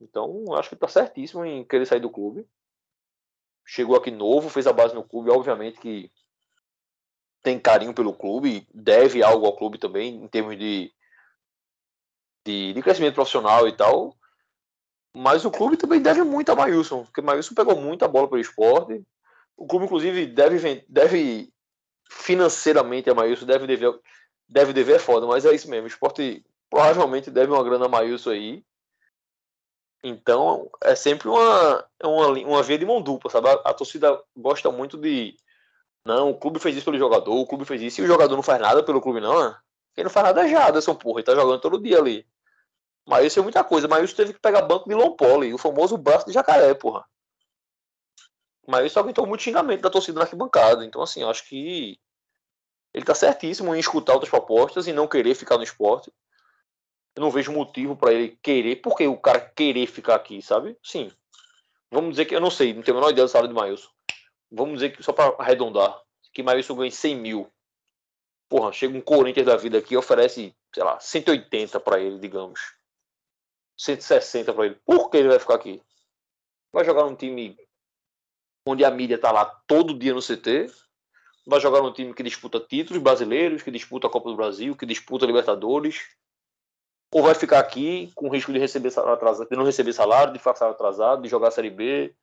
Então, 0.00 0.54
acho 0.54 0.68
que 0.68 0.76
tá 0.76 0.88
certíssimo 0.88 1.44
em 1.44 1.64
querer 1.64 1.86
sair 1.86 2.00
do 2.00 2.10
clube. 2.10 2.46
Chegou 3.64 3.96
aqui 3.96 4.10
novo, 4.10 4.48
fez 4.48 4.66
a 4.66 4.72
base 4.72 4.94
no 4.94 5.04
clube, 5.04 5.30
obviamente 5.30 5.78
que 5.78 6.10
tem 7.42 7.58
carinho 7.58 7.94
pelo 7.94 8.12
clube, 8.12 8.66
deve 8.72 9.22
algo 9.22 9.46
ao 9.46 9.56
clube 9.56 9.78
também, 9.78 10.16
em 10.16 10.28
termos 10.28 10.58
de, 10.58 10.92
de, 12.44 12.72
de 12.74 12.82
crescimento 12.82 13.14
profissional 13.14 13.66
e 13.66 13.72
tal. 13.72 14.16
Mas 15.14 15.44
o 15.44 15.50
clube 15.50 15.76
também 15.76 16.00
deve 16.00 16.22
muito 16.22 16.50
a 16.52 16.54
Maílson, 16.54 17.04
porque 17.04 17.20
Maílson 17.20 17.54
pegou 17.54 17.76
muita 17.76 18.06
bola 18.06 18.28
pelo 18.28 18.40
esporte. 18.40 19.02
O 19.56 19.66
clube, 19.66 19.84
inclusive, 19.84 20.26
deve, 20.26 20.84
deve 20.88 21.52
financeiramente 22.08 23.10
a 23.10 23.14
Maílson, 23.14 23.46
deve 23.46 23.66
dever 23.66 24.00
deve 24.50 24.72
dever 24.72 24.96
é 24.96 24.98
foda, 24.98 25.26
mas 25.26 25.44
é 25.44 25.54
isso 25.54 25.70
mesmo. 25.70 25.84
O 25.84 25.88
esporte 25.88 26.44
provavelmente 26.68 27.30
deve 27.30 27.52
uma 27.52 27.62
grana 27.62 27.86
a 27.86 27.88
Maílson 27.88 28.30
aí. 28.30 28.64
Então 30.02 30.70
é 30.82 30.94
sempre 30.94 31.28
uma, 31.28 31.84
é 32.00 32.06
uma, 32.06 32.28
uma 32.28 32.62
via 32.62 32.78
de 32.78 32.86
mão 32.86 33.00
dupla, 33.00 33.30
sabe? 33.30 33.48
A, 33.48 33.52
a, 33.52 33.74
torcida 33.74 34.20
gosta 34.36 34.70
muito 34.70 34.96
de. 34.96 35.36
Não, 36.04 36.30
o 36.30 36.38
clube 36.38 36.58
fez 36.58 36.74
isso 36.74 36.86
pelo 36.86 36.98
jogador, 36.98 37.34
o 37.34 37.46
clube 37.46 37.66
fez 37.66 37.82
isso, 37.82 38.00
e 38.00 38.04
o 38.04 38.06
jogador 38.06 38.34
não 38.34 38.42
faz 38.42 38.60
nada 38.60 38.82
pelo 38.82 39.00
clube, 39.00 39.20
não, 39.20 39.38
né? 39.38 39.56
Quem 39.94 40.04
não 40.04 40.10
faz 40.10 40.26
nada 40.26 40.46
é 40.46 40.48
Jaderson, 40.48 40.94
porra, 40.94 41.20
ele 41.20 41.26
tá 41.26 41.34
jogando 41.34 41.60
todo 41.60 41.82
dia 41.82 41.98
ali. 41.98 42.26
Isso 43.22 43.38
é 43.38 43.42
muita 43.42 43.64
coisa. 43.64 43.88
Isso 44.02 44.16
teve 44.16 44.32
que 44.32 44.40
pegar 44.40 44.62
banco 44.62 44.88
de 44.88 44.94
Lompoli, 44.94 45.52
o 45.52 45.58
famoso 45.58 45.96
braço 45.96 46.26
de 46.26 46.32
jacaré, 46.32 46.74
porra. 46.74 47.04
Isso 48.84 49.00
aguentou 49.00 49.26
muito 49.26 49.42
xingamento 49.42 49.80
da 49.80 49.90
torcida 49.90 50.18
na 50.18 50.24
arquibancada. 50.24 50.84
Então, 50.84 51.02
assim, 51.02 51.24
acho 51.24 51.48
que 51.48 51.98
ele 52.94 53.02
está 53.02 53.14
certíssimo 53.14 53.74
em 53.74 53.80
escutar 53.80 54.12
outras 54.12 54.30
propostas 54.30 54.86
e 54.86 54.92
não 54.92 55.08
querer 55.08 55.34
ficar 55.34 55.56
no 55.56 55.64
esporte. 55.64 56.12
Eu 57.16 57.22
não 57.22 57.30
vejo 57.30 57.50
motivo 57.50 57.96
para 57.96 58.12
ele 58.12 58.38
querer, 58.40 58.76
porque 58.76 59.06
o 59.06 59.16
cara 59.16 59.40
querer 59.40 59.86
ficar 59.88 60.14
aqui, 60.14 60.40
sabe? 60.40 60.76
Sim. 60.82 61.10
Vamos 61.90 62.10
dizer 62.10 62.26
que 62.26 62.34
eu 62.34 62.40
não 62.40 62.50
sei, 62.50 62.72
não 62.72 62.82
tenho 62.82 62.96
a 62.96 63.00
menor 63.00 63.10
ideia 63.10 63.26
do 63.26 63.30
salário 63.30 63.52
de 63.52 63.60
Maílson. 63.60 63.88
Vamos 64.52 64.74
dizer 64.74 64.90
que, 64.90 65.02
só 65.02 65.12
para 65.12 65.34
arredondar, 65.38 66.00
que 66.32 66.42
Maílson 66.42 66.76
ganha 66.76 66.90
100 66.90 67.16
mil. 67.16 67.52
Porra, 68.48 68.72
chega 68.72 68.96
um 68.96 69.00
Corinthians 69.00 69.46
da 69.46 69.56
vida 69.56 69.78
aqui 69.78 69.94
e 69.94 69.96
oferece, 69.96 70.54
sei 70.72 70.84
lá, 70.84 71.00
180 71.00 71.80
para 71.80 72.00
ele, 72.00 72.18
digamos. 72.20 72.60
160 73.80 74.52
para 74.52 74.66
ele. 74.66 74.74
Por 74.84 75.10
que 75.10 75.16
ele 75.16 75.28
vai 75.28 75.38
ficar 75.38 75.54
aqui? 75.54 75.82
Vai 76.72 76.84
jogar 76.84 77.04
num 77.04 77.16
time 77.16 77.56
onde 78.66 78.84
a 78.84 78.90
mídia 78.90 79.18
tá 79.18 79.32
lá 79.32 79.44
todo 79.66 79.98
dia 79.98 80.14
no 80.14 80.20
CT 80.20 80.70
vai 81.46 81.60
jogar 81.60 81.82
num 81.82 81.92
time 81.92 82.14
que 82.14 82.22
disputa 82.22 82.60
títulos 82.60 83.02
brasileiros, 83.02 83.62
que 83.62 83.70
disputa 83.70 84.06
a 84.06 84.10
Copa 84.10 84.30
do 84.30 84.36
Brasil, 84.36 84.76
que 84.76 84.86
disputa 84.86 85.26
Libertadores, 85.26 86.08
ou 87.12 87.22
vai 87.22 87.34
ficar 87.34 87.58
aqui 87.58 88.12
com 88.14 88.28
risco 88.28 88.52
de 88.52 88.58
receber 88.58 88.90
salário 88.90 89.14
atrasado, 89.14 89.48
de 89.48 89.56
não 89.56 89.64
receber 89.64 89.92
salário, 89.92 90.32
de 90.32 90.38
ficar 90.38 90.54
salário 90.54 90.76
atrasado, 90.76 91.22
de 91.22 91.28
jogar 91.28 91.48
a 91.48 91.50
Série 91.50 91.70
B, 91.70 92.14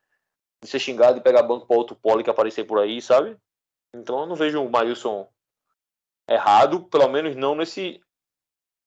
de 0.63 0.69
ser 0.69 0.79
xingado, 0.79 1.15
de 1.15 1.23
pegar 1.23 1.43
banco 1.43 1.65
para 1.65 1.75
outro 1.75 1.95
pole 1.95 2.23
que 2.23 2.29
aparecer 2.29 2.63
por 2.65 2.79
aí, 2.79 3.01
sabe? 3.01 3.38
Então 3.93 4.21
eu 4.21 4.25
não 4.25 4.35
vejo 4.35 4.63
o 4.63 4.69
Maílson 4.69 5.27
errado, 6.29 6.84
pelo 6.84 7.09
menos 7.09 7.35
não 7.35 7.53
nesse, 7.55 8.01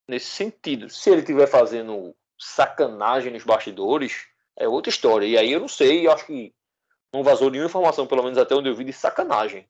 nesse 0.09 0.27
sentido. 0.27 0.89
Se 0.89 1.11
ele 1.11 1.21
estiver 1.21 1.47
fazendo 1.47 2.15
sacanagem 2.41 3.33
nos 3.33 3.45
bastidores, 3.45 4.27
é 4.57 4.67
outra 4.67 4.91
história. 4.91 5.27
E 5.27 5.37
aí 5.37 5.53
eu 5.53 5.61
não 5.61 5.69
sei, 5.69 6.07
eu 6.07 6.13
acho 6.13 6.27
que 6.27 6.55
não 7.13 7.23
vazou 7.23 7.51
nenhuma 7.51 7.69
informação, 7.69 8.07
pelo 8.07 8.23
menos 8.23 8.39
até 8.39 8.55
onde 8.55 8.69
eu 8.69 8.75
vi, 8.75 8.85
de 8.85 8.93
sacanagem 8.93 9.69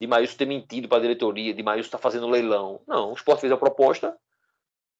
de 0.00 0.06
Maílson 0.06 0.36
ter 0.36 0.46
mentido 0.46 0.88
para 0.88 0.98
a 0.98 1.00
diretoria, 1.00 1.54
de 1.54 1.62
Maílson 1.62 1.86
estar 1.86 1.98
tá 1.98 2.02
fazendo 2.02 2.28
leilão. 2.28 2.80
Não, 2.86 3.10
o 3.10 3.14
Sport 3.14 3.40
fez 3.40 3.52
a 3.52 3.56
proposta, 3.56 4.16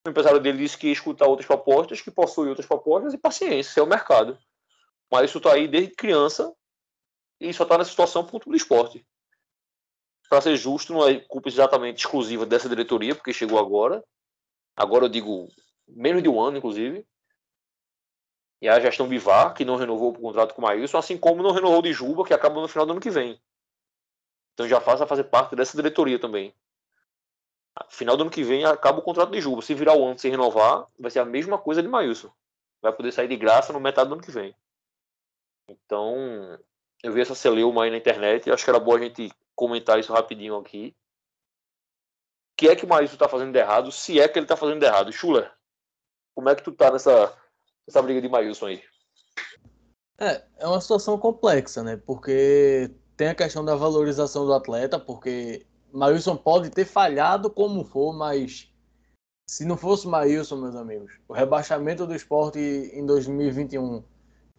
o 0.05 0.09
empresário 0.09 0.39
dele 0.39 0.59
disse 0.59 0.77
que 0.77 0.87
ia 0.87 0.93
escutar 0.93 1.27
outras 1.27 1.47
propostas, 1.47 2.01
que 2.01 2.11
possui 2.11 2.49
outras 2.49 2.67
propostas, 2.67 3.13
e 3.13 3.17
paciência, 3.17 3.71
esse 3.71 3.79
é 3.79 3.83
o 3.83 3.87
mercado. 3.87 4.37
Maílson 5.11 5.37
está 5.37 5.53
aí 5.53 5.67
desde 5.67 5.95
criança 5.95 6.53
e 7.39 7.53
só 7.53 7.63
está 7.63 7.77
nessa 7.77 7.89
situação 7.89 8.25
por 8.25 8.39
tudo 8.39 8.51
do 8.51 8.57
esporte. 8.57 9.05
Para 10.29 10.41
ser 10.41 10.55
justo, 10.55 10.93
não 10.93 11.07
é 11.07 11.19
culpa 11.19 11.49
exatamente 11.49 11.99
exclusiva 11.99 12.45
dessa 12.45 12.67
diretoria, 12.67 13.13
porque 13.13 13.31
chegou 13.31 13.59
agora. 13.59 14.03
Agora 14.75 15.05
eu 15.05 15.09
digo 15.09 15.49
menos 15.87 16.21
de 16.23 16.29
um 16.29 16.39
ano, 16.41 16.57
inclusive. 16.57 17.05
E 18.61 18.69
a 18.69 18.79
gestão 18.79 19.07
Bivar, 19.07 19.53
que 19.53 19.65
não 19.65 19.75
renovou 19.75 20.11
o 20.11 20.19
contrato 20.19 20.53
com 20.53 20.61
o 20.61 20.65
Maílson, 20.65 20.97
assim 20.97 21.17
como 21.17 21.43
não 21.43 21.51
renovou 21.51 21.81
de 21.81 21.93
Juba, 21.93 22.25
que 22.25 22.33
acaba 22.33 22.61
no 22.61 22.67
final 22.67 22.85
do 22.85 22.93
ano 22.93 23.01
que 23.01 23.09
vem. 23.09 23.39
Então 24.53 24.67
já 24.67 24.79
passa 24.79 25.03
a 25.03 25.07
fazer 25.07 25.25
parte 25.25 25.55
dessa 25.55 25.75
diretoria 25.75 26.17
também. 26.17 26.53
Final 27.89 28.15
do 28.15 28.21
ano 28.21 28.31
que 28.31 28.43
vem 28.43 28.63
acaba 28.65 28.99
o 28.99 29.01
contrato 29.01 29.31
de 29.31 29.41
Juba. 29.41 29.61
Se 29.61 29.73
virar 29.73 29.95
o 29.95 30.05
ano 30.05 30.17
sem 30.17 30.31
renovar, 30.31 30.87
vai 30.97 31.11
ser 31.11 31.19
a 31.19 31.25
mesma 31.25 31.57
coisa 31.57 31.81
de 31.81 31.89
Maílson. 31.89 32.31
Vai 32.81 32.93
poder 32.93 33.11
sair 33.11 33.27
de 33.27 33.35
graça 33.35 33.73
no 33.73 33.79
metade 33.79 34.07
do 34.07 34.13
ano 34.13 34.23
que 34.23 34.31
vem. 34.31 34.55
Então, 35.67 36.57
eu 37.03 37.11
vi 37.11 37.21
essa 37.21 37.35
celeuma 37.35 37.83
aí 37.83 37.91
na 37.91 37.97
internet 37.97 38.47
e 38.47 38.51
acho 38.51 38.63
que 38.63 38.69
era 38.69 38.79
bom 38.79 38.95
a 38.95 38.99
gente 38.99 39.31
comentar 39.53 39.99
isso 39.99 40.13
rapidinho 40.13 40.55
aqui. 40.55 40.95
O 42.53 42.57
que 42.57 42.69
é 42.69 42.75
que 42.75 42.85
o 42.85 42.87
Maílson 42.87 43.15
está 43.15 43.27
fazendo 43.27 43.51
de 43.51 43.59
errado? 43.59 43.91
Se 43.91 44.19
é 44.19 44.27
que 44.29 44.39
ele 44.39 44.45
está 44.45 44.55
fazendo 44.55 44.79
de 44.79 44.85
errado. 44.85 45.11
Schuller, 45.11 45.51
como 46.35 46.49
é 46.49 46.55
que 46.55 46.63
tu 46.63 46.71
tá 46.73 46.91
nessa, 46.91 47.33
nessa 47.87 48.01
briga 48.01 48.21
de 48.21 48.29
Maílson 48.29 48.67
aí? 48.67 48.83
É, 50.19 50.43
é 50.59 50.67
uma 50.67 50.81
situação 50.81 51.17
complexa, 51.17 51.81
né? 51.81 51.97
Porque 51.97 52.91
tem 53.17 53.29
a 53.29 53.35
questão 53.35 53.63
da 53.63 53.75
valorização 53.75 54.45
do 54.45 54.53
atleta, 54.53 54.99
porque 54.99 55.65
Maílson 55.91 56.35
pode 56.35 56.69
ter 56.69 56.85
falhado 56.85 57.49
como 57.49 57.85
for, 57.85 58.13
mas 58.13 58.69
se 59.47 59.65
não 59.65 59.77
fosse 59.77 60.07
Maílson, 60.07 60.57
meus 60.57 60.75
amigos, 60.75 61.13
o 61.27 61.33
rebaixamento 61.33 62.05
do 62.05 62.15
esporte 62.15 62.59
em 62.59 63.05
2021 63.05 64.03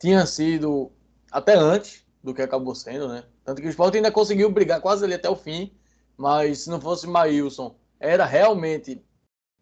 tinha 0.00 0.24
sido 0.26 0.90
até 1.30 1.54
antes 1.54 2.06
do 2.22 2.34
que 2.34 2.42
acabou 2.42 2.74
sendo, 2.74 3.08
né? 3.08 3.24
Tanto 3.44 3.60
que 3.60 3.66
o 3.66 3.70
esporte 3.70 3.96
ainda 3.96 4.10
conseguiu 4.10 4.50
brigar 4.50 4.80
quase 4.80 5.04
ali 5.04 5.14
até 5.14 5.28
o 5.28 5.36
fim, 5.36 5.72
mas 6.16 6.60
se 6.60 6.70
não 6.70 6.80
fosse 6.80 7.06
Maílson, 7.06 7.78
era 8.00 8.24
realmente 8.24 9.04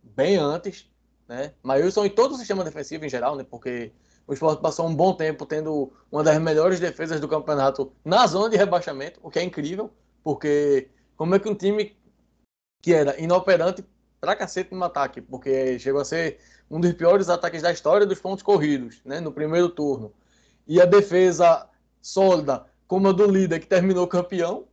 bem 0.02 0.36
antes, 0.36 0.90
né? 1.28 1.54
Maílson 1.62 2.04
em 2.04 2.10
todo 2.10 2.32
o 2.32 2.36
sistema 2.36 2.64
defensivo 2.64 3.04
em 3.04 3.08
geral, 3.08 3.36
né? 3.36 3.44
Porque 3.48 3.92
o 4.26 4.32
esporte 4.32 4.62
passou 4.62 4.86
um 4.86 4.94
bom 4.94 5.14
tempo 5.14 5.44
tendo 5.44 5.92
uma 6.10 6.22
das 6.22 6.38
melhores 6.40 6.80
defesas 6.80 7.20
do 7.20 7.28
campeonato 7.28 7.92
na 8.04 8.26
zona 8.26 8.48
de 8.48 8.56
rebaixamento, 8.56 9.20
o 9.22 9.30
que 9.30 9.38
é 9.38 9.42
incrível, 9.42 9.90
porque 10.22 10.88
como 11.16 11.34
é 11.34 11.38
que 11.38 11.48
um 11.48 11.54
time 11.54 11.96
que 12.82 12.92
era 12.92 13.18
inoperante 13.20 13.84
pra 14.20 14.36
cacete 14.36 14.74
no 14.74 14.84
ataque, 14.84 15.20
porque 15.20 15.78
chegou 15.78 16.00
a 16.00 16.04
ser 16.04 16.38
um 16.70 16.80
dos 16.80 16.92
piores 16.94 17.28
ataques 17.28 17.62
da 17.62 17.72
história 17.72 18.06
dos 18.06 18.18
pontos 18.18 18.42
corridos, 18.42 19.00
né, 19.04 19.20
no 19.20 19.32
primeiro 19.32 19.68
turno. 19.68 20.12
E 20.66 20.80
a 20.80 20.86
defesa 20.86 21.68
sólida, 22.00 22.66
como 22.86 23.08
a 23.08 23.12
do 23.12 23.26
líder 23.26 23.60
que 23.60 23.66
terminou 23.66 24.06
campeão, 24.08 24.66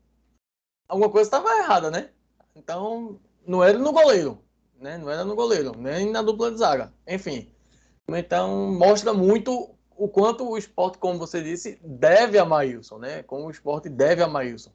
alguma 0.87 1.09
coisa 1.09 1.27
estava 1.27 1.49
errada, 1.57 1.91
né? 1.91 2.09
Então, 2.55 3.19
não 3.45 3.63
era 3.63 3.77
no 3.77 3.91
goleiro, 3.91 4.41
né? 4.81 4.97
Não 4.97 5.09
era 5.09 5.23
no 5.23 5.35
goleiro, 5.35 5.73
nem 5.77 6.11
na 6.11 6.21
dupla 6.21 6.51
de 6.51 6.57
zaga. 6.57 6.91
Enfim, 7.07 7.49
então, 8.09 8.71
mostra 8.71 9.13
muito 9.13 9.69
o 9.95 10.07
quanto 10.07 10.49
o 10.49 10.57
esporte, 10.57 10.97
como 10.97 11.19
você 11.19 11.41
disse, 11.43 11.79
deve 11.83 12.37
a 12.39 12.45
Maílson, 12.45 12.97
né? 12.97 13.23
Como 13.23 13.45
o 13.45 13.51
esporte 13.51 13.87
deve 13.87 14.23
a 14.23 14.27
Maílson. 14.27 14.71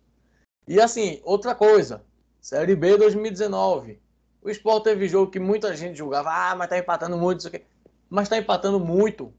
E 0.69 0.81
assim, 0.81 1.21
outra 1.25 1.55
coisa, 1.55 2.05
Série 2.41 2.77
B 2.77 2.97
2019. 2.97 4.01
O 4.41 4.49
esporte 4.49 4.85
teve 4.85 5.09
jogo 5.09 5.31
que 5.31 5.41
muita 5.41 5.75
gente 5.75 5.99
julgava, 5.99 6.31
ah, 6.31 6.55
mas 6.55 6.69
tá 6.69 6.79
empatando 6.79 7.17
muito, 7.17 7.41
isso 7.41 7.49
aqui. 7.49 7.65
Mas 8.09 8.29
tá 8.29 8.39
empatando 8.39 8.79
muito. 8.79 9.35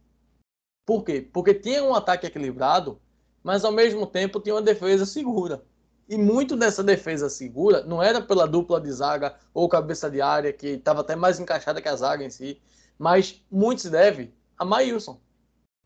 Por 0.85 1.03
quê? 1.03 1.25
Porque 1.31 1.53
tinha 1.53 1.83
um 1.83 1.95
ataque 1.95 2.27
equilibrado, 2.27 2.99
mas 3.41 3.63
ao 3.63 3.71
mesmo 3.71 4.05
tempo 4.05 4.41
tinha 4.41 4.55
uma 4.55 4.61
defesa 4.61 5.05
segura. 5.05 5.63
E 6.09 6.17
muito 6.17 6.55
dessa 6.55 6.83
defesa 6.83 7.29
segura 7.29 7.83
não 7.83 8.01
era 8.01 8.21
pela 8.21 8.47
dupla 8.47 8.79
de 8.79 8.91
zaga 8.91 9.35
ou 9.53 9.67
cabeça 9.67 10.09
de 10.09 10.21
área, 10.21 10.53
que 10.53 10.67
estava 10.67 11.01
até 11.01 11.15
mais 11.15 11.39
encaixada 11.39 11.81
que 11.81 11.89
a 11.89 11.95
zaga 11.95 12.23
em 12.23 12.29
si, 12.29 12.61
mas 12.97 13.43
muito 13.51 13.81
se 13.81 13.89
deve 13.89 14.33
a 14.57 14.63
Maílson. 14.63 15.19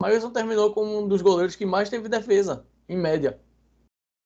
Maílson 0.02 0.32
terminou 0.32 0.74
como 0.74 1.00
um 1.00 1.08
dos 1.08 1.22
goleiros 1.22 1.56
que 1.56 1.66
mais 1.66 1.90
teve 1.90 2.08
defesa, 2.08 2.66
em 2.88 2.98
média. 2.98 3.40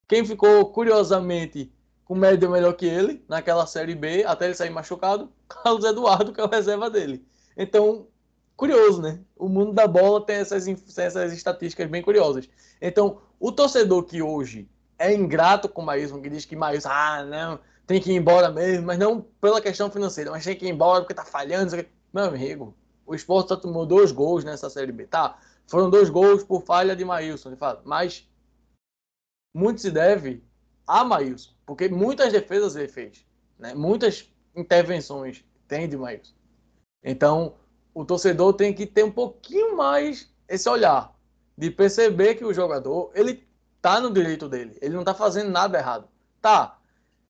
Quem 0.08 0.26
ficou, 0.26 0.66
curiosamente, 0.72 1.72
com 2.04 2.14
média 2.14 2.50
melhor 2.50 2.74
que 2.74 2.86
ele, 2.86 3.24
naquela 3.28 3.66
Série 3.66 3.96
B, 3.96 4.24
até 4.26 4.46
ele 4.46 4.54
sair 4.54 4.70
machucado, 4.70 5.32
Carlos 5.48 5.84
Eduardo, 5.84 6.32
que 6.32 6.42
é 6.42 6.44
o 6.44 6.50
reserva 6.50 6.90
dele. 6.90 7.26
Então, 7.58 8.08
curioso, 8.56 9.02
né? 9.02 9.20
O 9.36 9.48
mundo 9.48 9.74
da 9.74 9.88
bola 9.88 10.26
tem 10.26 10.38
essas, 10.38 10.68
essas 10.68 11.34
estatísticas 11.34 11.90
bem 11.90 12.02
curiosas. 12.02 12.50
Então, 12.82 13.22
o 13.40 13.52
torcedor 13.52 14.04
que 14.04 14.22
hoje 14.22 14.70
é 14.98 15.14
ingrato 15.14 15.68
com 15.68 15.82
o 15.82 15.86
Maílson, 15.86 16.22
que 16.22 16.30
diz 16.30 16.46
que 16.46 16.56
Maílson, 16.56 16.90
ah, 16.90 17.24
não, 17.24 17.60
tem 17.86 18.02
que 18.02 18.12
ir 18.12 18.16
embora 18.16 18.50
mesmo, 18.50 18.86
mas 18.86 18.98
não 18.98 19.22
pela 19.42 19.62
questão 19.62 19.92
financeira, 19.92 20.32
mas 20.32 20.44
tem 20.44 20.56
que 20.56 20.66
ir 20.66 20.70
embora 20.70 21.02
porque 21.02 21.14
tá 21.14 21.26
falhando, 21.26 21.76
meu 22.14 22.26
amigo, 22.26 22.76
o 23.06 23.14
Sport 23.16 23.50
só 23.50 23.56
tomou 23.56 23.86
dois 23.86 24.12
gols 24.12 24.44
nessa 24.44 24.70
Série 24.70 24.92
B. 24.92 25.06
Tá, 25.06 25.38
foram 25.68 25.90
dois 25.90 26.10
gols 26.10 26.44
por 26.44 26.64
falha 26.64 26.96
de 26.96 27.06
Maílson, 27.06 27.52
de 27.52 27.56
fato. 27.56 27.82
Mas 27.86 28.28
muito 29.54 29.82
se 29.82 29.92
deve 29.92 30.44
a 30.88 31.04
Maílson, 31.04 31.52
porque 31.66 31.88
muitas 31.88 32.32
defesas 32.32 32.76
ele 32.76 32.88
fez. 32.88 33.26
Né? 33.60 33.74
Muitas 33.74 34.30
intervenções 34.56 35.44
tem 35.68 35.88
de 35.88 35.98
Maílson. 35.98 36.34
Então, 37.04 37.56
o 37.94 38.04
torcedor 38.04 38.54
tem 38.54 38.74
que 38.74 38.86
ter 38.86 39.04
um 39.04 39.12
pouquinho 39.12 39.76
mais 39.76 40.32
esse 40.48 40.68
olhar 40.68 41.16
de 41.58 41.72
perceber 41.72 42.36
que 42.36 42.44
o 42.44 42.54
jogador 42.54 43.12
ele 43.16 43.48
tá 43.86 44.02
no 44.02 44.12
direito 44.12 44.50
dele, 44.50 44.76
ele 44.82 44.96
não 44.96 45.04
tá 45.04 45.14
fazendo 45.14 45.52
nada 45.52 45.78
errado. 45.78 46.10
Tá. 46.42 46.80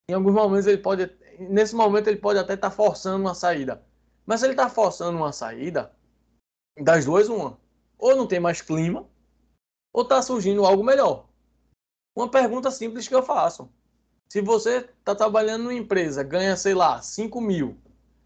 Em 0.10 0.14
alguns 0.14 0.34
momentos 0.34 0.66
ele 0.68 0.78
pode, 0.78 1.12
nesse 1.38 1.76
momento 1.76 2.08
ele 2.08 2.16
pode 2.16 2.40
até 2.40 2.54
estar 2.54 2.70
tá 2.70 2.76
forçando 2.76 3.26
uma 3.26 3.36
saída, 3.36 3.84
mas 4.26 4.40
se 4.40 4.46
ele 4.46 4.54
está 4.54 4.70
forçando 4.70 5.18
uma 5.18 5.34
saída, 5.34 5.92
das 6.80 7.04
duas, 7.04 7.28
uma. 7.28 7.60
Ou 7.98 8.16
não 8.16 8.26
tem 8.26 8.40
mais 8.40 8.62
clima, 8.62 9.06
ou 9.94 10.04
está 10.04 10.22
surgindo 10.22 10.66
algo 10.66 10.82
melhor. 10.82 11.28
Uma 12.16 12.32
pergunta 12.32 12.72
simples 12.72 13.06
que 13.06 13.16
eu 13.16 13.22
faço. 13.22 13.70
Se 14.30 14.40
você 14.42 14.90
está 15.00 15.14
trabalhando 15.14 15.64
numa 15.64 15.74
empresa, 15.74 16.24
ganha, 16.24 16.56
sei 16.56 16.74
lá, 16.74 17.02
5 17.02 17.42
mil, 17.42 17.78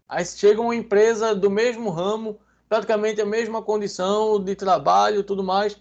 aí 0.08 0.24
chega 0.24 0.60
uma 0.60 0.76
empresa 0.76 1.34
do 1.34 1.50
mesmo 1.50 1.90
ramo, 1.90 2.38
praticamente 2.68 3.20
a 3.20 3.26
mesma 3.26 3.60
condição 3.60 4.42
de 4.42 4.54
trabalho 4.54 5.24
tudo 5.24 5.42
mais, 5.42 5.76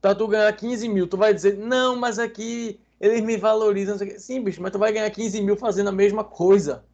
para 0.00 0.14
tu 0.14 0.28
ganhar 0.28 0.52
15 0.52 0.88
mil, 0.88 1.06
tu 1.06 1.16
vai 1.16 1.34
dizer, 1.34 1.56
não, 1.56 1.96
mas 1.96 2.18
aqui 2.18 2.80
eles 3.00 3.20
me 3.22 3.36
valorizam. 3.36 3.96
Sim, 4.18 4.42
bicho, 4.42 4.62
mas 4.62 4.72
tu 4.72 4.78
vai 4.78 4.92
ganhar 4.92 5.10
15 5.10 5.42
mil 5.42 5.56
fazendo 5.56 5.88
a 5.88 5.92
mesma 5.92 6.24
coisa 6.24 6.84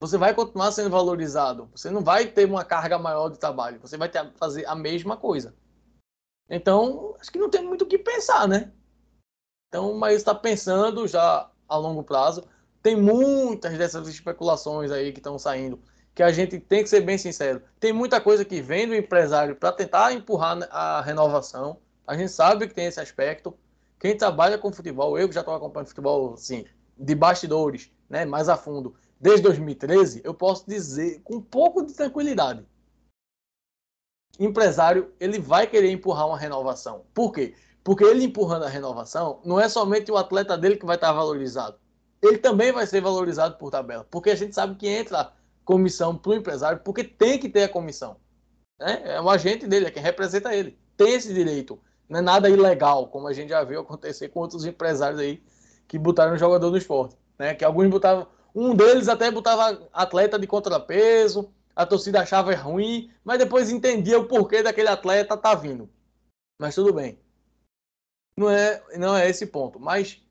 você 0.00 0.18
vai 0.18 0.34
continuar 0.34 0.70
sendo 0.72 0.90
valorizado. 0.90 1.70
Você 1.74 1.90
não 1.90 2.02
vai 2.02 2.26
ter 2.26 2.46
uma 2.46 2.64
carga 2.64 2.98
maior 2.98 3.30
de 3.30 3.38
trabalho. 3.38 3.80
Você 3.80 3.96
vai 3.96 4.08
ter, 4.08 4.30
fazer 4.36 4.66
a 4.66 4.74
mesma 4.74 5.16
coisa. 5.16 5.54
Então, 6.48 7.16
acho 7.18 7.32
que 7.32 7.38
não 7.38 7.48
tem 7.48 7.62
muito 7.62 7.82
o 7.82 7.86
que 7.86 7.98
pensar, 7.98 8.46
né? 8.46 8.70
Então, 9.68 9.94
mas 9.94 10.16
está 10.16 10.34
pensando 10.34 11.08
já 11.08 11.50
a 11.66 11.76
longo 11.76 12.02
prazo. 12.02 12.44
Tem 12.82 12.94
muitas 12.94 13.78
dessas 13.78 14.06
especulações 14.06 14.90
aí 14.90 15.10
que 15.10 15.20
estão 15.20 15.38
saindo, 15.38 15.80
que 16.14 16.22
a 16.22 16.30
gente 16.30 16.60
tem 16.60 16.82
que 16.82 16.90
ser 16.90 17.00
bem 17.00 17.16
sincero. 17.16 17.62
Tem 17.80 17.92
muita 17.92 18.20
coisa 18.20 18.44
que 18.44 18.60
vem 18.60 18.86
do 18.86 18.94
empresário 18.94 19.56
para 19.56 19.72
tentar 19.72 20.12
empurrar 20.12 20.68
a 20.70 21.00
renovação. 21.00 21.78
A 22.06 22.16
gente 22.16 22.30
sabe 22.30 22.68
que 22.68 22.74
tem 22.74 22.86
esse 22.86 23.00
aspecto. 23.00 23.56
Quem 23.98 24.16
trabalha 24.16 24.58
com 24.58 24.72
futebol, 24.72 25.18
eu 25.18 25.28
que 25.28 25.34
já 25.34 25.40
estou 25.40 25.54
acompanhando 25.54 25.88
futebol, 25.88 26.34
assim, 26.34 26.64
de 26.96 27.14
bastidores, 27.14 27.90
né, 28.08 28.24
mais 28.24 28.48
a 28.48 28.56
fundo, 28.56 28.94
desde 29.18 29.42
2013, 29.42 30.20
eu 30.24 30.34
posso 30.34 30.68
dizer 30.68 31.20
com 31.22 31.36
um 31.36 31.40
pouco 31.40 31.84
de 31.84 31.94
tranquilidade. 31.94 32.66
Empresário, 34.38 35.12
ele 35.18 35.38
vai 35.38 35.66
querer 35.66 35.90
empurrar 35.90 36.26
uma 36.26 36.38
renovação. 36.38 37.04
Por 37.14 37.32
quê? 37.32 37.54
Porque 37.82 38.04
ele 38.04 38.24
empurrando 38.24 38.64
a 38.64 38.68
renovação, 38.68 39.40
não 39.44 39.60
é 39.60 39.68
somente 39.68 40.10
o 40.10 40.16
atleta 40.16 40.58
dele 40.58 40.76
que 40.76 40.86
vai 40.86 40.96
estar 40.96 41.12
valorizado. 41.12 41.78
Ele 42.20 42.38
também 42.38 42.72
vai 42.72 42.86
ser 42.86 43.00
valorizado 43.00 43.56
por 43.56 43.70
tabela. 43.70 44.06
Porque 44.10 44.30
a 44.30 44.34
gente 44.34 44.54
sabe 44.54 44.74
que 44.76 44.88
entra 44.88 45.32
comissão 45.64 46.16
para 46.16 46.32
o 46.32 46.34
empresário, 46.34 46.80
porque 46.84 47.04
tem 47.04 47.38
que 47.38 47.48
ter 47.48 47.64
a 47.64 47.68
comissão. 47.68 48.16
Né? 48.80 49.02
É 49.04 49.20
o 49.20 49.28
agente 49.30 49.66
dele, 49.66 49.86
é 49.86 49.90
quem 49.90 50.02
representa 50.02 50.54
ele. 50.54 50.78
Tem 50.96 51.12
esse 51.12 51.32
direito. 51.32 51.80
Não 52.08 52.18
é 52.20 52.22
nada 52.22 52.48
ilegal, 52.48 53.08
como 53.08 53.26
a 53.26 53.32
gente 53.32 53.50
já 53.50 53.62
viu 53.64 53.80
acontecer 53.80 54.28
com 54.28 54.40
outros 54.40 54.64
empresários 54.66 55.20
aí 55.20 55.42
que 55.88 55.98
botaram 55.98 56.36
jogador 56.36 56.70
no 56.70 56.76
esporte. 56.76 57.16
Né? 57.38 57.54
Que 57.54 57.64
alguns 57.64 57.88
botavam 57.88 58.26
um 58.54 58.74
deles 58.74 59.08
até 59.08 59.30
botava 59.30 59.88
atleta 59.92 60.38
de 60.38 60.46
contrapeso, 60.46 61.52
a 61.74 61.84
torcida 61.84 62.20
achava 62.20 62.54
ruim, 62.54 63.10
mas 63.24 63.38
depois 63.38 63.70
entendia 63.70 64.18
o 64.18 64.28
porquê 64.28 64.62
daquele 64.62 64.88
atleta 64.88 65.36
tá 65.36 65.54
vindo. 65.54 65.90
Mas 66.60 66.74
tudo 66.74 66.92
bem. 66.92 67.18
Não 68.38 68.48
é, 68.48 68.82
não 68.96 69.16
é 69.16 69.28
esse 69.28 69.46
ponto. 69.46 69.80
Mas 69.80 70.22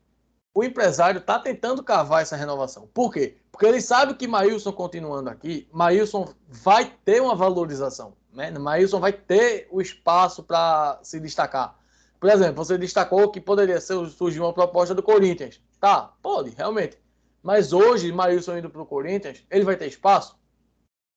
o 0.56 0.64
empresário 0.64 1.20
está 1.20 1.38
tentando 1.38 1.84
cavar 1.84 2.22
essa 2.22 2.38
renovação. 2.38 2.88
Por 2.94 3.12
quê? 3.12 3.38
Porque 3.52 3.66
ele 3.66 3.82
sabe 3.82 4.14
que 4.14 4.28
Maílson 4.28 4.72
continuando 4.72 5.30
aqui, 5.30 5.68
Maílson 5.72 6.34
vai 6.48 6.94
ter 7.04 7.22
uma 7.22 7.36
valorização. 7.36 8.16
Né? 8.34 8.52
Maílson 8.52 9.00
vai 9.00 9.14
ter 9.14 9.68
o 9.72 9.82
espaço 9.82 10.44
para 10.44 11.00
se 11.04 11.20
destacar. 11.20 11.78
Por 12.20 12.30
exemplo, 12.30 12.64
você 12.64 12.78
destacou 12.78 13.30
que 13.30 13.40
poderia 13.40 13.80
ser, 13.80 14.08
surgir 14.10 14.40
uma 14.40 14.54
proposta 14.54 14.96
do 14.96 15.04
Corinthians. 15.04 15.62
Tá, 15.80 16.14
pode, 16.22 16.52
realmente. 16.52 16.98
Mas 17.42 17.74
hoje, 17.74 18.12
Maílson 18.12 18.58
indo 18.58 18.70
para 18.70 18.82
o 18.82 18.86
Corinthians, 18.86 19.46
ele 19.52 19.66
vai 19.66 19.76
ter 19.76 19.88
espaço? 19.88 20.38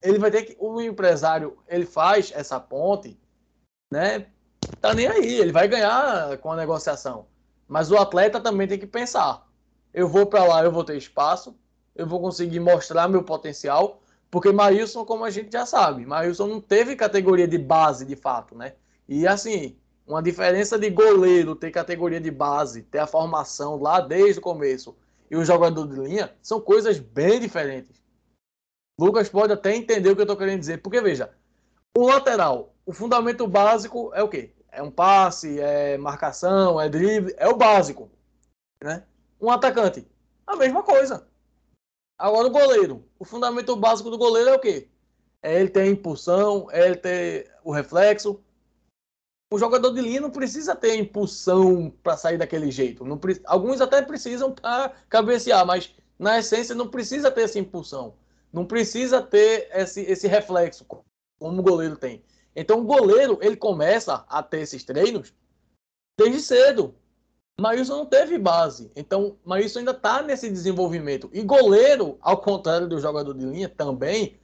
Ele 0.03 0.19
vai 0.19 0.31
ter 0.31 0.43
que. 0.43 0.57
O 0.59 0.81
empresário, 0.81 1.57
ele 1.69 1.87
faz 1.87 2.33
essa 2.35 2.59
ponte, 2.59 3.19
né? 3.91 4.27
Tá 4.81 4.93
nem 4.93 5.07
aí, 5.07 5.37
ele 5.37 5.53
vai 5.53 5.69
ganhar 5.69 6.37
com 6.39 6.51
a 6.51 6.57
negociação. 6.57 7.27
Mas 7.69 7.91
o 7.91 7.97
atleta 7.97 8.41
também 8.41 8.67
tem 8.67 8.79
que 8.79 8.87
pensar. 8.87 9.47
Eu 9.95 10.09
vou 10.09 10.27
para 10.27 10.45
lá, 10.45 10.65
eu 10.65 10.73
vou 10.73 10.85
ter 10.85 10.97
espaço, 10.97 11.57
eu 11.95 12.07
vou 12.07 12.21
conseguir 12.21 12.61
mostrar 12.61 13.09
meu 13.09 13.23
potencial, 13.23 14.03
porque 14.37 14.53
Maílson, 14.53 15.03
como 15.03 15.25
a 15.25 15.31
gente 15.31 15.51
já 15.51 15.65
sabe, 15.65 16.05
Maílson 16.05 16.47
não 16.47 16.61
teve 16.61 16.95
categoria 16.95 17.49
de 17.49 17.57
base 17.57 18.05
de 18.05 18.15
fato, 18.15 18.55
né? 18.55 18.75
E 19.09 19.27
assim, 19.27 19.79
uma 20.07 20.23
diferença 20.23 20.79
de 20.79 20.91
goleiro 20.91 21.57
ter 21.57 21.71
categoria 21.71 22.21
de 22.21 22.31
base, 22.31 22.83
ter 22.83 22.99
a 22.99 23.07
formação 23.07 23.81
lá 23.81 23.99
desde 23.99 24.39
o 24.39 24.43
começo 24.43 24.95
e 25.31 25.37
o 25.39 25.43
jogador 25.43 25.87
de 25.87 25.99
linha 25.99 26.37
são 26.43 26.61
coisas 26.61 26.99
bem 26.99 27.41
diferentes. 27.41 28.05
Lucas 29.01 29.31
pode 29.31 29.55
até 29.55 29.75
entender 29.75 30.11
o 30.11 30.15
que 30.15 30.21
eu 30.21 30.25
estou 30.25 30.37
querendo 30.37 30.61
dizer, 30.61 30.83
porque 30.83 31.01
veja, 31.01 31.33
o 31.97 32.07
lateral, 32.07 32.75
o 32.85 32.93
fundamento 32.93 33.47
básico 33.47 34.13
é 34.13 34.23
o 34.23 34.29
quê? 34.29 34.53
É 34.71 34.83
um 34.83 34.91
passe, 34.91 35.59
é 35.59 35.97
marcação, 35.97 36.79
é 36.79 36.91
drible, 36.91 37.35
é 37.39 37.49
o 37.49 37.57
básico, 37.57 38.11
né? 38.85 39.03
Um 39.41 39.51
atacante, 39.51 40.07
a 40.47 40.57
mesma 40.57 40.83
coisa. 40.83 41.27
Agora 42.19 42.47
o 42.47 42.51
goleiro, 42.51 43.05
o 43.19 43.25
fundamento 43.25 43.77
básico 43.77 44.11
do 44.11 44.19
goleiro 44.19 44.51
é 44.51 44.55
o 44.55 44.61
quê? 44.61 44.89
É 45.43 45.61
ele 45.61 45.69
ter 45.69 45.81
a 45.81 45.87
impulsão, 45.87 46.69
é 46.71 46.87
ele 46.87 46.97
ter 46.97 47.53
o 47.63 47.71
reflexo, 47.71 48.43
o 49.53 49.59
jogador 49.59 49.93
de 49.93 50.01
linha 50.01 50.21
não 50.21 50.31
precisa 50.31 50.75
ter 50.75 50.97
impulsão 50.97 51.91
para 52.03 52.17
sair 52.17 52.37
daquele 52.37 52.71
jeito. 52.71 53.05
Não, 53.05 53.21
alguns 53.45 53.81
até 53.81 54.03
precisam 54.03 54.53
para 54.53 54.93
cabecear, 55.09 55.65
mas 55.65 55.95
na 56.19 56.39
essência 56.39 56.75
não 56.75 56.89
precisa 56.89 57.31
ter 57.31 57.43
essa 57.43 57.59
impulsão. 57.59 58.15
Não 58.53 58.65
precisa 58.65 59.23
ter 59.23 59.69
esse, 59.73 60.01
esse 60.01 60.27
reflexo 60.27 60.85
como 60.85 61.61
o 61.61 61.63
goleiro 61.63 61.97
tem. 61.97 62.25
Então 62.57 62.81
o 62.81 62.85
goleiro 62.85 63.39
ele 63.41 63.57
começa 63.57 64.25
a 64.29 64.43
ter 64.43 64.61
esses 64.61 64.83
treinos 64.83 65.33
desde 66.19 66.41
cedo. 66.41 66.95
Maílson 67.61 67.97
não 67.97 68.07
teve 68.07 68.39
base. 68.39 68.91
Então, 68.95 69.39
Maílson 69.45 69.79
ainda 69.79 69.93
está 69.93 70.23
nesse 70.23 70.51
desenvolvimento. 70.51 71.31
E 71.33 71.43
goleiro, 71.43 72.19
ao 72.21 72.41
contrário 72.41 72.87
do 72.87 73.01
jogador 73.01 73.33
de 73.33 73.47
linha, 73.47 73.69
também, 73.69 74.39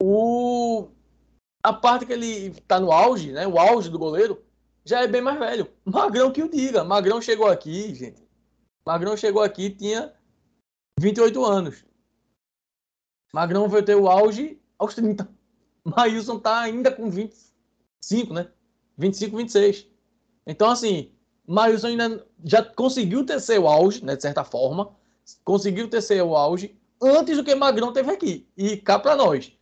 o... 0.00 0.88
a 1.62 1.72
parte 1.72 2.06
que 2.06 2.12
ele 2.12 2.48
está 2.48 2.78
no 2.78 2.92
auge, 2.92 3.32
né? 3.32 3.46
O 3.46 3.58
auge 3.58 3.90
do 3.90 3.98
goleiro, 3.98 4.42
já 4.84 5.02
é 5.02 5.08
bem 5.08 5.20
mais 5.20 5.38
velho. 5.38 5.68
Magrão 5.84 6.30
que 6.30 6.42
o 6.42 6.48
diga. 6.48 6.84
Magrão 6.84 7.20
chegou 7.20 7.48
aqui, 7.48 7.94
gente. 7.94 8.22
Magrão 8.86 9.16
chegou 9.16 9.42
aqui 9.42 9.70
tinha 9.70 10.12
28 10.98 11.44
anos. 11.44 11.84
Magrão 13.32 13.68
vai 13.68 13.82
ter 13.82 13.96
o 13.96 14.08
auge 14.08 14.60
aos 14.78 14.94
30. 14.94 15.28
Maílson 15.84 16.38
tá 16.38 16.60
ainda 16.60 16.92
com 16.92 17.10
25, 17.10 18.34
né? 18.34 18.50
25, 18.96 19.36
26. 19.36 19.86
Então, 20.46 20.70
assim, 20.70 21.12
Maílson 21.50 21.88
ainda 21.88 22.24
já 22.44 22.62
conseguiu 22.62 23.26
ter 23.26 23.40
seu 23.40 23.66
auge, 23.66 24.04
né? 24.04 24.14
De 24.14 24.22
certa 24.22 24.44
forma. 24.44 24.92
Conseguiu 25.44 25.88
ter 25.88 26.00
seu 26.00 26.36
auge 26.36 26.78
antes 27.02 27.36
do 27.36 27.42
que 27.42 27.54
Magrão 27.56 27.92
teve 27.92 28.10
aqui. 28.10 28.48
E 28.56 28.76
cá 28.76 28.98
para 28.98 29.16
nós. 29.16 29.52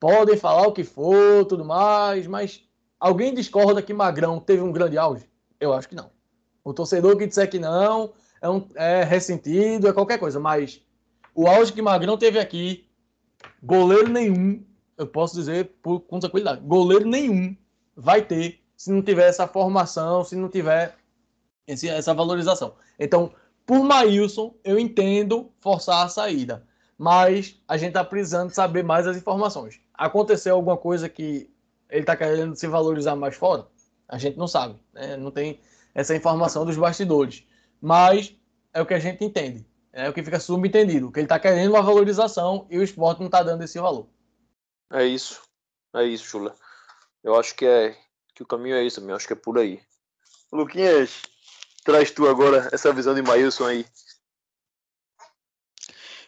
Podem 0.00 0.38
falar 0.38 0.66
o 0.66 0.72
que 0.72 0.84
for, 0.84 1.44
tudo 1.44 1.64
mais, 1.64 2.26
mas 2.26 2.64
alguém 2.98 3.34
discorda 3.34 3.82
que 3.82 3.92
Magrão 3.92 4.40
teve 4.40 4.62
um 4.62 4.72
grande 4.72 4.96
auge? 4.96 5.28
Eu 5.60 5.72
acho 5.74 5.88
que 5.88 5.94
não. 5.94 6.10
O 6.64 6.72
torcedor 6.72 7.16
que 7.18 7.26
disser 7.26 7.50
que 7.50 7.58
não 7.58 8.12
é, 8.40 8.48
um, 8.48 8.66
é 8.74 9.04
ressentido, 9.04 9.88
é 9.88 9.92
qualquer 9.92 10.18
coisa, 10.18 10.38
mas 10.38 10.80
o 11.34 11.46
auge 11.46 11.72
que 11.72 11.82
Magrão 11.82 12.16
teve 12.16 12.38
aqui, 12.38 12.88
goleiro 13.62 14.08
nenhum, 14.08 14.64
eu 14.96 15.06
posso 15.06 15.34
dizer 15.34 15.72
por, 15.82 16.00
com 16.00 16.20
tranquilidade, 16.20 16.60
goleiro 16.60 17.06
nenhum 17.06 17.56
vai 17.96 18.22
ter 18.22 18.60
se 18.76 18.92
não 18.92 19.02
tiver 19.02 19.28
essa 19.28 19.46
formação, 19.48 20.22
se 20.22 20.36
não 20.36 20.48
tiver 20.48 20.96
esse, 21.68 21.88
essa 21.88 22.14
valorização. 22.14 22.74
Então, 22.98 23.32
por 23.66 23.84
Maílson, 23.84 24.54
eu 24.64 24.78
entendo 24.78 25.52
forçar 25.60 26.06
a 26.06 26.08
saída, 26.08 26.66
mas 26.96 27.60
a 27.68 27.76
gente 27.76 27.88
está 27.88 28.02
precisando 28.02 28.50
saber 28.50 28.82
mais 28.82 29.06
as 29.06 29.16
informações. 29.16 29.78
Aconteceu 29.92 30.54
alguma 30.54 30.76
coisa 30.76 31.08
que 31.08 31.50
ele 31.90 32.00
está 32.00 32.16
querendo 32.16 32.56
se 32.56 32.66
valorizar 32.66 33.14
mais 33.14 33.36
fora? 33.36 33.68
A 34.08 34.16
gente 34.16 34.38
não 34.38 34.48
sabe, 34.48 34.80
né? 34.94 35.16
não 35.16 35.30
tem 35.30 35.60
essa 35.94 36.16
informação 36.16 36.64
dos 36.64 36.76
bastidores, 36.76 37.46
mas 37.80 38.34
é 38.72 38.80
o 38.80 38.86
que 38.86 38.94
a 38.94 38.98
gente 38.98 39.22
entende, 39.22 39.66
é 39.92 40.08
o 40.08 40.14
que 40.14 40.22
fica 40.22 40.40
subentendido, 40.40 41.12
que 41.12 41.20
ele 41.20 41.26
está 41.26 41.38
querendo 41.38 41.70
uma 41.70 41.82
valorização 41.82 42.66
e 42.70 42.78
o 42.78 42.82
esporte 42.82 43.18
não 43.18 43.26
está 43.26 43.42
dando 43.42 43.62
esse 43.62 43.78
valor. 43.78 44.08
É 44.90 45.04
isso, 45.04 45.42
é 45.94 46.04
isso, 46.04 46.24
Chula. 46.24 46.54
Eu 47.22 47.38
acho 47.38 47.54
que 47.54 47.66
é 47.66 47.94
que 48.34 48.42
o 48.42 48.46
caminho 48.46 48.76
é 48.76 48.82
isso, 48.82 49.00
eu 49.00 49.14
acho 49.14 49.26
que 49.26 49.34
é 49.34 49.36
por 49.36 49.58
aí. 49.58 49.80
Luquinhas, 50.50 51.20
traz 51.88 52.10
tu 52.10 52.28
agora 52.28 52.68
essa 52.70 52.92
visão 52.92 53.14
de 53.14 53.22
Maílson 53.22 53.64
aí. 53.64 53.86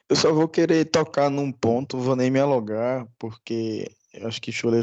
Eu 0.09 0.17
só 0.17 0.33
vou 0.33 0.49
querer 0.49 0.87
tocar 0.87 1.29
num 1.29 1.53
ponto, 1.53 1.99
vou 1.99 2.17
nem 2.17 2.31
me 2.31 2.41
alugar, 2.41 3.07
porque 3.19 3.95
eu 4.11 4.27
acho 4.27 4.41
que 4.41 4.51
Schuller 4.51 4.83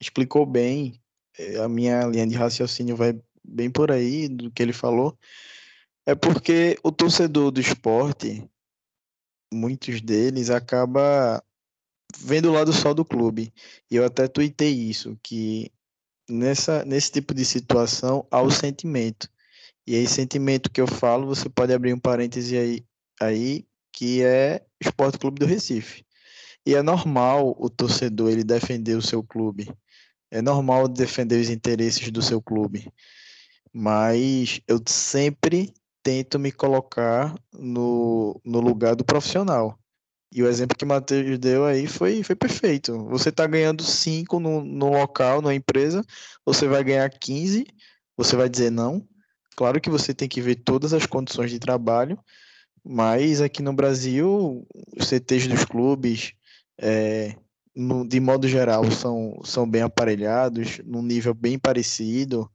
explicou 0.00 0.44
bem, 0.44 1.00
eh, 1.38 1.56
a 1.58 1.68
minha 1.68 2.04
linha 2.04 2.26
de 2.26 2.34
raciocínio 2.34 2.96
vai 2.96 3.16
bem 3.44 3.70
por 3.70 3.92
aí 3.92 4.28
do 4.28 4.50
que 4.50 4.60
ele 4.60 4.72
falou. 4.72 5.16
É 6.04 6.16
porque 6.16 6.76
o 6.82 6.90
torcedor 6.90 7.52
do 7.52 7.60
esporte, 7.60 8.44
muitos 9.52 10.00
deles, 10.00 10.50
acaba 10.50 11.40
vendo 12.18 12.50
o 12.50 12.52
lado 12.52 12.72
só 12.72 12.92
do 12.92 13.04
clube. 13.04 13.54
E 13.88 13.94
eu 13.94 14.04
até 14.04 14.26
tuitei 14.26 14.72
isso, 14.72 15.16
que 15.22 15.70
nessa, 16.28 16.84
nesse 16.84 17.12
tipo 17.12 17.32
de 17.32 17.44
situação 17.44 18.26
há 18.32 18.42
o 18.42 18.50
sentimento. 18.50 19.30
E 19.86 19.96
aí, 19.96 20.06
sentimento 20.06 20.70
que 20.70 20.80
eu 20.80 20.86
falo, 20.86 21.26
você 21.26 21.48
pode 21.48 21.72
abrir 21.72 21.92
um 21.92 21.98
parêntese 21.98 22.56
aí, 22.56 22.84
aí 23.20 23.66
que 23.92 24.22
é 24.22 24.64
Esporte 24.80 25.18
Clube 25.18 25.40
do 25.40 25.46
Recife. 25.46 26.04
E 26.64 26.74
é 26.74 26.82
normal 26.82 27.56
o 27.58 27.68
torcedor 27.68 28.30
ele 28.30 28.44
defender 28.44 28.96
o 28.96 29.02
seu 29.02 29.22
clube. 29.22 29.68
É 30.30 30.40
normal 30.40 30.88
defender 30.88 31.40
os 31.40 31.50
interesses 31.50 32.10
do 32.10 32.22
seu 32.22 32.40
clube. 32.40 32.88
Mas 33.72 34.60
eu 34.68 34.80
sempre 34.86 35.74
tento 36.02 36.38
me 36.38 36.52
colocar 36.52 37.34
no, 37.52 38.40
no 38.44 38.60
lugar 38.60 38.94
do 38.94 39.04
profissional. 39.04 39.78
E 40.34 40.42
o 40.42 40.48
exemplo 40.48 40.76
que 40.76 40.84
o 40.84 40.88
Matheus 40.88 41.38
deu 41.38 41.64
aí 41.64 41.86
foi, 41.86 42.22
foi 42.22 42.34
perfeito. 42.34 43.04
Você 43.10 43.28
está 43.28 43.46
ganhando 43.46 43.82
5 43.82 44.40
no, 44.40 44.64
no 44.64 44.90
local, 44.90 45.42
na 45.42 45.54
empresa, 45.54 46.02
você 46.44 46.66
vai 46.66 46.82
ganhar 46.82 47.08
15, 47.10 47.66
você 48.16 48.34
vai 48.34 48.48
dizer 48.48 48.70
não. 48.70 49.06
Claro 49.56 49.80
que 49.80 49.90
você 49.90 50.14
tem 50.14 50.28
que 50.28 50.40
ver 50.40 50.56
todas 50.56 50.92
as 50.92 51.06
condições 51.06 51.50
de 51.50 51.58
trabalho, 51.58 52.18
mas 52.84 53.40
aqui 53.40 53.62
no 53.62 53.72
Brasil, 53.72 54.66
os 54.98 55.08
CTs 55.08 55.46
dos 55.46 55.64
clubes, 55.64 56.32
é, 56.78 57.36
no, 57.74 58.06
de 58.06 58.18
modo 58.18 58.48
geral, 58.48 58.90
são, 58.90 59.40
são 59.44 59.68
bem 59.68 59.82
aparelhados, 59.82 60.80
num 60.84 61.02
nível 61.02 61.34
bem 61.34 61.58
parecido 61.58 62.50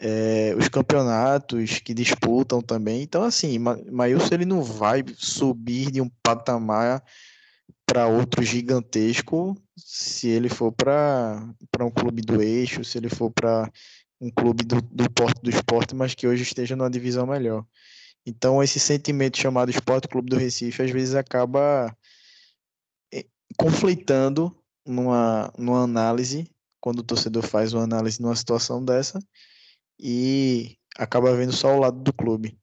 é, 0.00 0.54
os 0.58 0.68
campeonatos 0.68 1.78
que 1.78 1.92
disputam 1.92 2.62
também. 2.62 3.02
Então, 3.02 3.22
assim, 3.22 3.58
Maílson 3.58 4.34
ele 4.34 4.46
não 4.46 4.62
vai 4.62 5.04
subir 5.16 5.90
de 5.90 6.00
um 6.00 6.10
patamar 6.22 7.04
para 7.86 8.06
outro 8.06 8.42
gigantesco 8.42 9.54
se 9.76 10.28
ele 10.28 10.48
for 10.48 10.72
para 10.72 11.44
um 11.80 11.90
clube 11.90 12.22
do 12.22 12.40
eixo, 12.40 12.84
se 12.84 12.96
ele 12.96 13.08
for 13.08 13.30
para 13.30 13.70
um 14.20 14.30
clube 14.30 14.64
do, 14.64 14.80
do 14.82 15.04
do 15.42 15.50
esporte, 15.50 15.94
mas 15.94 16.14
que 16.14 16.26
hoje 16.26 16.42
esteja 16.42 16.76
numa 16.76 16.90
divisão 16.90 17.26
melhor. 17.26 17.64
Então, 18.26 18.62
esse 18.62 18.78
sentimento 18.78 19.38
chamado 19.38 19.70
Esporte 19.70 20.08
Clube 20.08 20.28
do 20.28 20.36
Recife, 20.36 20.82
às 20.82 20.90
vezes 20.90 21.14
acaba 21.14 21.96
eh, 23.12 23.24
conflitando 23.56 24.54
numa, 24.86 25.52
numa 25.56 25.82
análise, 25.84 26.50
quando 26.80 27.00
o 27.00 27.02
torcedor 27.02 27.42
faz 27.42 27.72
uma 27.72 27.84
análise 27.84 28.20
numa 28.20 28.36
situação 28.36 28.84
dessa, 28.84 29.18
e 29.98 30.76
acaba 30.98 31.34
vendo 31.34 31.52
só 31.52 31.74
o 31.76 31.80
lado 31.80 32.00
do 32.00 32.12
clube. 32.12 32.58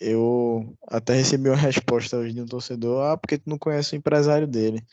Eu 0.00 0.76
até 0.88 1.14
recebi 1.14 1.48
uma 1.48 1.56
resposta 1.56 2.16
hoje 2.16 2.34
de 2.34 2.40
um 2.40 2.46
torcedor, 2.46 3.04
ah, 3.04 3.16
porque 3.16 3.38
tu 3.38 3.48
não 3.48 3.58
conhece 3.58 3.94
o 3.94 3.98
empresário 3.98 4.48
dele. 4.48 4.84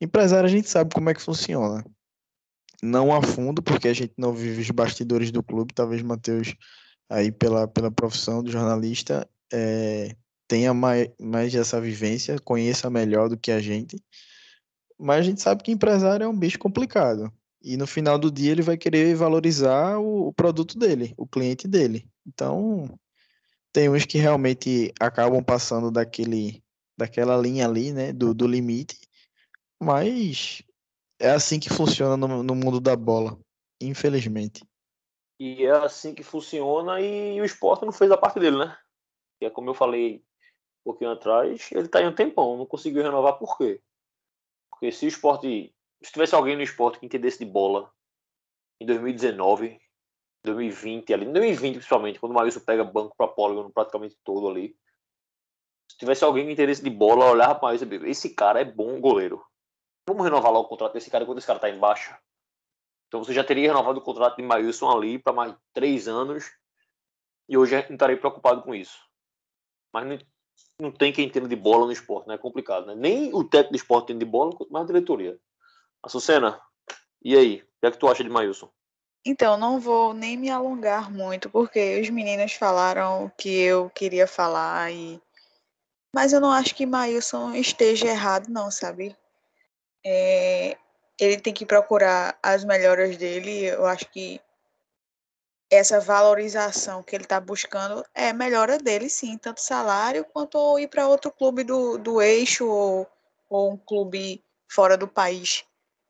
Empresário 0.00 0.46
a 0.46 0.50
gente 0.50 0.68
sabe 0.68 0.94
como 0.94 1.08
é 1.08 1.14
que 1.14 1.22
funciona. 1.22 1.84
Não 2.82 3.14
a 3.14 3.22
fundo, 3.22 3.62
porque 3.62 3.88
a 3.88 3.94
gente 3.94 4.12
não 4.18 4.32
vive 4.32 4.60
os 4.60 4.70
bastidores 4.70 5.30
do 5.30 5.42
clube, 5.42 5.72
talvez 5.72 6.02
Matheus, 6.02 6.54
aí 7.08 7.30
pela, 7.30 7.68
pela 7.68 7.90
profissão 7.90 8.42
do 8.42 8.50
jornalista, 8.50 9.28
é, 9.52 10.16
tenha 10.48 10.74
mais, 10.74 11.08
mais 11.20 11.54
essa 11.54 11.80
vivência, 11.80 12.38
conheça 12.40 12.90
melhor 12.90 13.28
do 13.28 13.36
que 13.36 13.52
a 13.52 13.60
gente. 13.60 14.02
Mas 14.98 15.20
a 15.20 15.22
gente 15.22 15.40
sabe 15.40 15.62
que 15.62 15.70
empresário 15.70 16.24
é 16.24 16.28
um 16.28 16.36
bicho 16.36 16.58
complicado. 16.58 17.32
E 17.62 17.76
no 17.76 17.86
final 17.86 18.18
do 18.18 18.30
dia 18.30 18.50
ele 18.50 18.62
vai 18.62 18.76
querer 18.76 19.14
valorizar 19.14 19.98
o, 19.98 20.28
o 20.28 20.32
produto 20.32 20.76
dele, 20.76 21.14
o 21.16 21.26
cliente 21.26 21.68
dele. 21.68 22.08
Então, 22.26 22.98
tem 23.72 23.88
uns 23.88 24.04
que 24.04 24.18
realmente 24.18 24.92
acabam 25.00 25.42
passando 25.42 25.90
daquele, 25.90 26.62
daquela 26.98 27.36
linha 27.36 27.66
ali, 27.66 27.92
né, 27.92 28.12
do, 28.12 28.34
do 28.34 28.46
limite, 28.46 28.98
mas 29.80 30.62
é 31.22 31.30
assim 31.30 31.60
que 31.60 31.70
funciona 31.70 32.16
no, 32.16 32.42
no 32.42 32.54
mundo 32.54 32.80
da 32.80 32.96
bola, 32.96 33.38
infelizmente. 33.80 34.66
E 35.38 35.64
é 35.64 35.70
assim 35.70 36.14
que 36.14 36.24
funciona 36.24 37.00
e 37.00 37.40
o 37.40 37.44
esporte 37.44 37.84
não 37.84 37.92
fez 37.92 38.10
a 38.10 38.16
parte 38.16 38.40
dele, 38.40 38.58
né? 38.58 38.76
Que 39.38 39.46
é 39.46 39.50
como 39.50 39.70
eu 39.70 39.74
falei 39.74 40.16
um 40.16 40.90
pouquinho 40.90 41.12
atrás, 41.12 41.70
ele 41.70 41.86
tá 41.86 42.02
em 42.02 42.08
um 42.08 42.14
tempão, 42.14 42.58
não 42.58 42.66
conseguiu 42.66 43.04
renovar 43.04 43.38
por 43.38 43.56
quê? 43.56 43.80
Porque 44.68 44.90
se 44.90 45.06
o 45.06 45.08
esporte 45.08 45.72
se 46.02 46.12
tivesse 46.12 46.34
alguém 46.34 46.56
no 46.56 46.62
esporte 46.62 46.98
que 46.98 47.06
entendesse 47.06 47.38
de 47.38 47.44
bola 47.44 47.88
em 48.80 48.86
2019, 48.86 49.80
2020 50.44 51.14
ali, 51.14 51.24
em 51.24 51.32
2020 51.32 51.74
principalmente, 51.74 52.18
quando 52.18 52.32
o 52.32 52.34
Maurício 52.34 52.60
pega 52.60 52.82
banco 52.82 53.14
para 53.16 53.28
polígono 53.28 53.70
praticamente 53.70 54.16
todo 54.24 54.48
ali. 54.48 54.76
Se 55.88 55.98
tivesse 55.98 56.24
alguém 56.24 56.46
com 56.46 56.50
interesse 56.50 56.82
de 56.82 56.90
bola, 56.90 57.30
olhar 57.30 57.54
para 57.54 57.76
e 57.76 58.10
esse 58.10 58.34
cara 58.34 58.60
é 58.60 58.64
bom 58.64 59.00
goleiro. 59.00 59.40
Vamos 60.06 60.24
renovar 60.24 60.52
logo 60.52 60.66
o 60.66 60.68
contrato 60.68 60.94
desse 60.94 61.10
cara 61.10 61.24
enquanto 61.24 61.38
esse 61.38 61.46
cara 61.46 61.58
tá 61.58 61.70
em 61.70 61.78
baixa. 61.78 62.18
Então 63.08 63.22
você 63.22 63.32
já 63.32 63.44
teria 63.44 63.68
renovado 63.68 63.98
o 63.98 64.02
contrato 64.02 64.36
de 64.36 64.42
Maílson 64.42 64.90
ali 64.90 65.18
para 65.18 65.32
mais 65.32 65.54
três 65.72 66.08
anos 66.08 66.50
e 67.48 67.56
hoje 67.56 67.74
não 67.74 67.94
estaria 67.94 68.16
preocupado 68.16 68.62
com 68.62 68.74
isso. 68.74 68.98
Mas 69.92 70.06
não, 70.06 70.18
não 70.80 70.90
tem 70.90 71.12
quem 71.12 71.26
entenda 71.26 71.46
de 71.46 71.56
bola 71.56 71.84
no 71.84 71.92
esporte, 71.92 72.26
né? 72.26 72.34
É 72.34 72.38
complicado, 72.38 72.86
né? 72.86 72.94
Nem 72.94 73.34
o 73.34 73.44
técnico 73.44 73.72
de 73.72 73.76
esporte 73.76 74.06
tem 74.06 74.18
de 74.18 74.24
bola, 74.24 74.56
mais 74.70 74.84
a 74.84 74.86
diretoria. 74.86 75.38
Açucena, 76.02 76.60
e 77.22 77.36
aí? 77.36 77.56
O 77.56 77.80
que 77.80 77.86
é 77.86 77.90
que 77.90 77.98
tu 77.98 78.08
acha 78.08 78.24
de 78.24 78.30
Maílson? 78.30 78.70
Então, 79.24 79.56
não 79.56 79.78
vou 79.78 80.12
nem 80.12 80.36
me 80.36 80.50
alongar 80.50 81.12
muito, 81.12 81.48
porque 81.48 82.00
os 82.00 82.10
meninos 82.10 82.54
falaram 82.54 83.26
o 83.26 83.30
que 83.30 83.60
eu 83.60 83.88
queria 83.90 84.26
falar 84.26 84.90
e 84.90 85.20
Mas 86.14 86.32
eu 86.32 86.40
não 86.40 86.50
acho 86.50 86.74
que 86.74 86.86
Maílson 86.86 87.54
esteja 87.54 88.06
errado, 88.06 88.48
não, 88.48 88.70
sabe? 88.70 89.16
É, 90.04 90.76
ele 91.18 91.40
tem 91.40 91.52
que 91.52 91.66
procurar 91.66 92.38
as 92.42 92.64
melhoras 92.64 93.16
dele. 93.16 93.66
Eu 93.66 93.86
acho 93.86 94.06
que 94.10 94.40
essa 95.70 96.00
valorização 96.00 97.02
que 97.02 97.16
ele 97.16 97.24
está 97.24 97.40
buscando 97.40 98.04
é 98.14 98.32
melhora 98.32 98.76
dele, 98.78 99.08
sim, 99.08 99.38
tanto 99.38 99.60
salário 99.62 100.24
quanto 100.24 100.78
ir 100.78 100.88
para 100.88 101.08
outro 101.08 101.30
clube 101.30 101.64
do, 101.64 101.96
do 101.96 102.20
eixo 102.20 102.66
ou, 102.68 103.06
ou 103.48 103.72
um 103.72 103.76
clube 103.76 104.44
fora 104.68 104.98
do 104.98 105.08
país. 105.08 105.64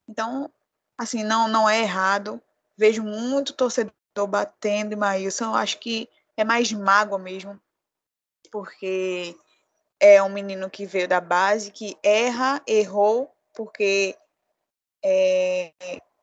Então, 0.08 0.50
assim, 0.98 1.22
não, 1.22 1.46
não 1.46 1.68
é 1.68 1.80
errado. 1.80 2.42
Vejo 2.76 3.04
muito 3.04 3.52
torcedor 3.52 3.92
batendo 4.28 4.94
em 4.94 4.96
Maílson. 4.96 5.54
Acho 5.54 5.78
que 5.78 6.08
é 6.36 6.42
mais 6.42 6.72
mágoa 6.72 7.18
mesmo, 7.18 7.60
porque 8.50 9.36
é 10.00 10.20
um 10.22 10.28
menino 10.28 10.68
que 10.68 10.86
veio 10.86 11.06
da 11.06 11.20
base, 11.20 11.70
que 11.70 11.96
erra, 12.02 12.60
errou, 12.66 13.32
porque 13.54 14.16
é, 15.04 15.72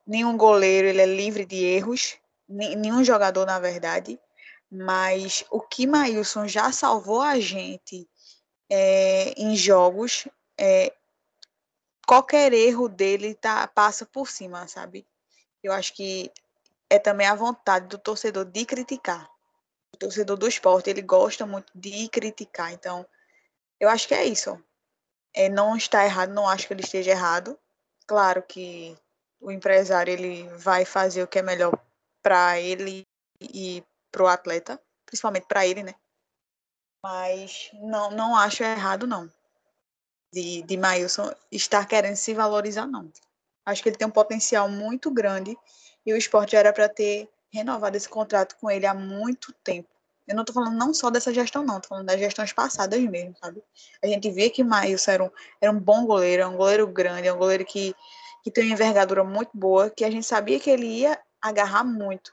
nenhum 0.05 0.37
goleiro 0.37 0.87
ele 0.87 1.01
é 1.01 1.05
livre 1.05 1.45
de 1.45 1.63
erros, 1.63 2.17
nenhum 2.47 3.03
jogador, 3.03 3.45
na 3.45 3.59
verdade. 3.59 4.19
Mas 4.71 5.45
o 5.49 5.59
que 5.59 5.87
Maílson 5.87 6.47
já 6.47 6.71
salvou 6.71 7.21
a 7.21 7.39
gente 7.39 8.07
é, 8.69 9.33
em 9.35 9.55
jogos, 9.55 10.27
é, 10.57 10.93
qualquer 12.05 12.53
erro 12.53 12.87
dele 12.87 13.33
tá, 13.33 13.67
passa 13.67 14.05
por 14.05 14.29
cima, 14.29 14.67
sabe? 14.67 15.05
Eu 15.63 15.73
acho 15.73 15.93
que 15.93 16.31
é 16.89 16.97
também 16.97 17.27
a 17.27 17.35
vontade 17.35 17.87
do 17.87 17.97
torcedor 17.97 18.45
de 18.45 18.65
criticar. 18.65 19.29
O 19.93 19.97
torcedor 19.97 20.37
do 20.37 20.47
esporte, 20.47 20.89
ele 20.89 21.01
gosta 21.01 21.45
muito 21.45 21.71
de 21.75 22.07
criticar. 22.09 22.71
Então, 22.71 23.05
eu 23.79 23.89
acho 23.89 24.07
que 24.07 24.13
é 24.13 24.25
isso. 24.25 24.61
É, 25.33 25.47
não 25.47 25.75
está 25.75 26.03
errado, 26.05 26.33
não 26.33 26.47
acho 26.47 26.67
que 26.67 26.73
ele 26.73 26.83
esteja 26.83 27.11
errado. 27.11 27.57
Claro 28.07 28.41
que 28.41 28.97
o 29.39 29.51
empresário 29.51 30.11
ele 30.11 30.47
vai 30.57 30.85
fazer 30.85 31.23
o 31.23 31.27
que 31.27 31.39
é 31.39 31.41
melhor 31.41 31.71
para 32.21 32.59
ele 32.59 33.07
e 33.39 33.83
para 34.11 34.23
o 34.23 34.27
atleta, 34.27 34.81
principalmente 35.05 35.47
para 35.47 35.65
ele, 35.65 35.83
né? 35.83 35.95
Mas 37.03 37.69
não, 37.73 38.11
não 38.11 38.35
acho 38.35 38.63
errado, 38.63 39.07
não. 39.07 39.31
De, 40.33 40.61
de 40.63 40.77
Mailson 40.77 41.33
estar 41.51 41.87
querendo 41.87 42.15
se 42.15 42.33
valorizar, 42.33 42.85
não. 42.85 43.11
Acho 43.65 43.81
que 43.81 43.89
ele 43.89 43.97
tem 43.97 44.07
um 44.07 44.11
potencial 44.11 44.67
muito 44.67 45.09
grande 45.09 45.57
e 46.05 46.13
o 46.13 46.17
esporte 46.17 46.53
já 46.53 46.59
era 46.59 46.73
para 46.73 46.89
ter 46.89 47.29
renovado 47.51 47.95
esse 47.95 48.09
contrato 48.09 48.55
com 48.57 48.69
ele 48.69 48.85
há 48.85 48.93
muito 48.93 49.53
tempo. 49.63 49.89
Eu 50.29 50.35
não 50.35 50.43
estou 50.43 50.53
falando 50.53 50.77
não 50.77 50.93
só 50.93 51.09
dessa 51.09 51.33
gestão, 51.33 51.63
não, 51.63 51.77
estou 51.77 51.89
falando 51.89 52.05
das 52.05 52.19
gestões 52.19 52.53
passadas 52.53 53.01
mesmo, 53.01 53.35
sabe? 53.41 53.63
A 54.03 54.05
gente 54.05 54.29
vê 54.29 54.51
que 54.51 54.63
Maílson 54.63 55.09
era 55.09 55.23
um, 55.23 55.31
era 55.59 55.71
um 55.71 55.79
bom 55.79 56.05
goleiro, 56.05 56.43
é 56.43 56.47
um 56.47 56.55
goleiro 56.55 56.85
grande, 56.85 57.27
é 57.27 57.33
um 57.33 57.37
goleiro 57.39 57.65
que, 57.65 57.95
que 58.43 58.51
tem 58.51 58.65
uma 58.65 58.73
envergadura 58.73 59.23
muito 59.23 59.49
boa, 59.55 59.89
que 59.89 60.05
a 60.05 60.11
gente 60.11 60.27
sabia 60.27 60.59
que 60.59 60.69
ele 60.69 60.85
ia 60.85 61.19
agarrar 61.41 61.83
muito. 61.83 62.31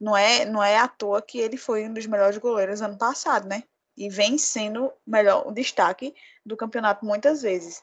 Não 0.00 0.16
é, 0.16 0.46
não 0.46 0.62
é 0.62 0.78
à 0.78 0.88
toa 0.88 1.20
que 1.20 1.38
ele 1.38 1.58
foi 1.58 1.86
um 1.86 1.92
dos 1.92 2.06
melhores 2.06 2.38
goleiros 2.38 2.80
ano 2.80 2.96
passado, 2.96 3.46
né? 3.46 3.64
E 3.98 4.08
vem 4.08 4.38
sendo 4.38 4.90
melhor, 5.06 5.46
o 5.46 5.52
destaque 5.52 6.14
do 6.44 6.56
campeonato 6.56 7.04
muitas 7.04 7.42
vezes. 7.42 7.82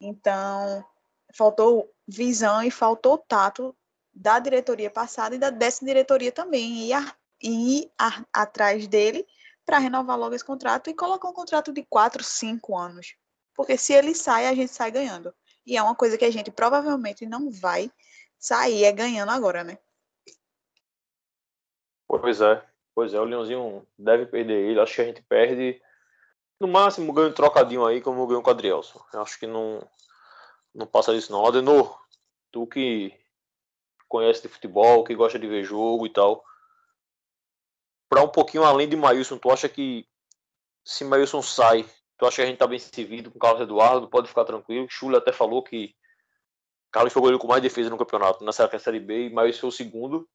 Então, 0.00 0.84
faltou 1.32 1.88
visão 2.08 2.64
e 2.64 2.70
faltou 2.70 3.16
tato 3.16 3.76
da 4.12 4.40
diretoria 4.40 4.90
passada 4.90 5.36
e 5.36 5.38
da 5.38 5.50
dessa 5.50 5.84
diretoria 5.84 6.32
também. 6.32 6.86
E 6.86 6.92
a, 6.92 7.14
e 7.42 7.80
ir 7.80 7.92
a, 7.98 8.24
atrás 8.32 8.86
dele 8.86 9.26
para 9.64 9.78
renovar 9.78 10.18
logo 10.18 10.34
esse 10.34 10.44
contrato 10.44 10.88
e 10.88 10.94
colocar 10.94 11.28
um 11.28 11.32
contrato 11.32 11.72
de 11.72 11.82
4, 11.84 12.22
5 12.22 12.76
anos. 12.76 13.16
Porque 13.54 13.76
se 13.76 13.92
ele 13.92 14.14
sai, 14.14 14.46
a 14.46 14.54
gente 14.54 14.72
sai 14.72 14.90
ganhando. 14.90 15.34
E 15.66 15.76
é 15.76 15.82
uma 15.82 15.94
coisa 15.94 16.18
que 16.18 16.24
a 16.24 16.30
gente 16.30 16.50
provavelmente 16.50 17.26
não 17.26 17.50
vai 17.50 17.90
sair 18.38 18.84
é 18.84 18.92
ganhando 18.92 19.30
agora, 19.30 19.62
né? 19.62 19.78
Pois 22.06 22.40
é. 22.40 22.64
Pois 22.94 23.14
é, 23.14 23.20
o 23.20 23.24
Leãozinho 23.24 23.86
deve 23.98 24.26
perder 24.26 24.68
ele. 24.68 24.80
Acho 24.80 24.96
que 24.96 25.00
a 25.00 25.04
gente 25.04 25.22
perde. 25.22 25.80
No 26.60 26.68
máximo, 26.68 27.12
ganha 27.12 27.28
um 27.28 27.32
trocadinho 27.32 27.86
aí, 27.86 28.00
como 28.00 28.26
ganhou 28.26 28.42
com 28.42 28.50
o 28.50 28.52
Adrielson. 28.52 29.02
Acho 29.14 29.38
que 29.38 29.46
não, 29.46 29.86
não 30.74 30.86
passa 30.86 31.14
disso, 31.14 31.32
não. 31.32 31.46
Adenor, 31.46 31.98
tu 32.50 32.66
que 32.66 33.18
conhece 34.08 34.42
de 34.42 34.48
futebol, 34.48 35.04
que 35.04 35.14
gosta 35.14 35.38
de 35.38 35.46
ver 35.46 35.64
jogo 35.64 36.06
e 36.06 36.10
tal 36.10 36.44
para 38.12 38.22
um 38.22 38.28
pouquinho 38.28 38.62
além 38.62 38.86
de 38.86 38.94
Maílson, 38.94 39.38
tu 39.38 39.50
acha 39.50 39.70
que 39.70 40.06
se 40.84 41.02
Maílson 41.02 41.40
sai, 41.40 41.82
tu 42.18 42.26
acha 42.26 42.36
que 42.36 42.42
a 42.42 42.46
gente 42.46 42.58
tá 42.58 42.66
bem 42.66 42.78
servido 42.78 43.30
com 43.30 43.38
Carlos 43.38 43.62
Eduardo, 43.62 44.06
pode 44.06 44.28
ficar 44.28 44.44
tranquilo? 44.44 44.86
Chula 44.90 45.16
até 45.16 45.32
falou 45.32 45.62
que 45.62 45.96
Carlos 46.90 47.10
foi 47.10 47.20
o 47.20 47.22
goleiro 47.22 47.38
com 47.38 47.48
mais 47.48 47.62
defesa 47.62 47.88
no 47.88 47.96
campeonato, 47.96 48.44
nessa 48.44 48.68
Série 48.78 49.00
B, 49.00 49.28
e 49.28 49.32
Maílson 49.32 49.60
foi 49.60 49.68
o 49.70 49.72
segundo 49.72 50.28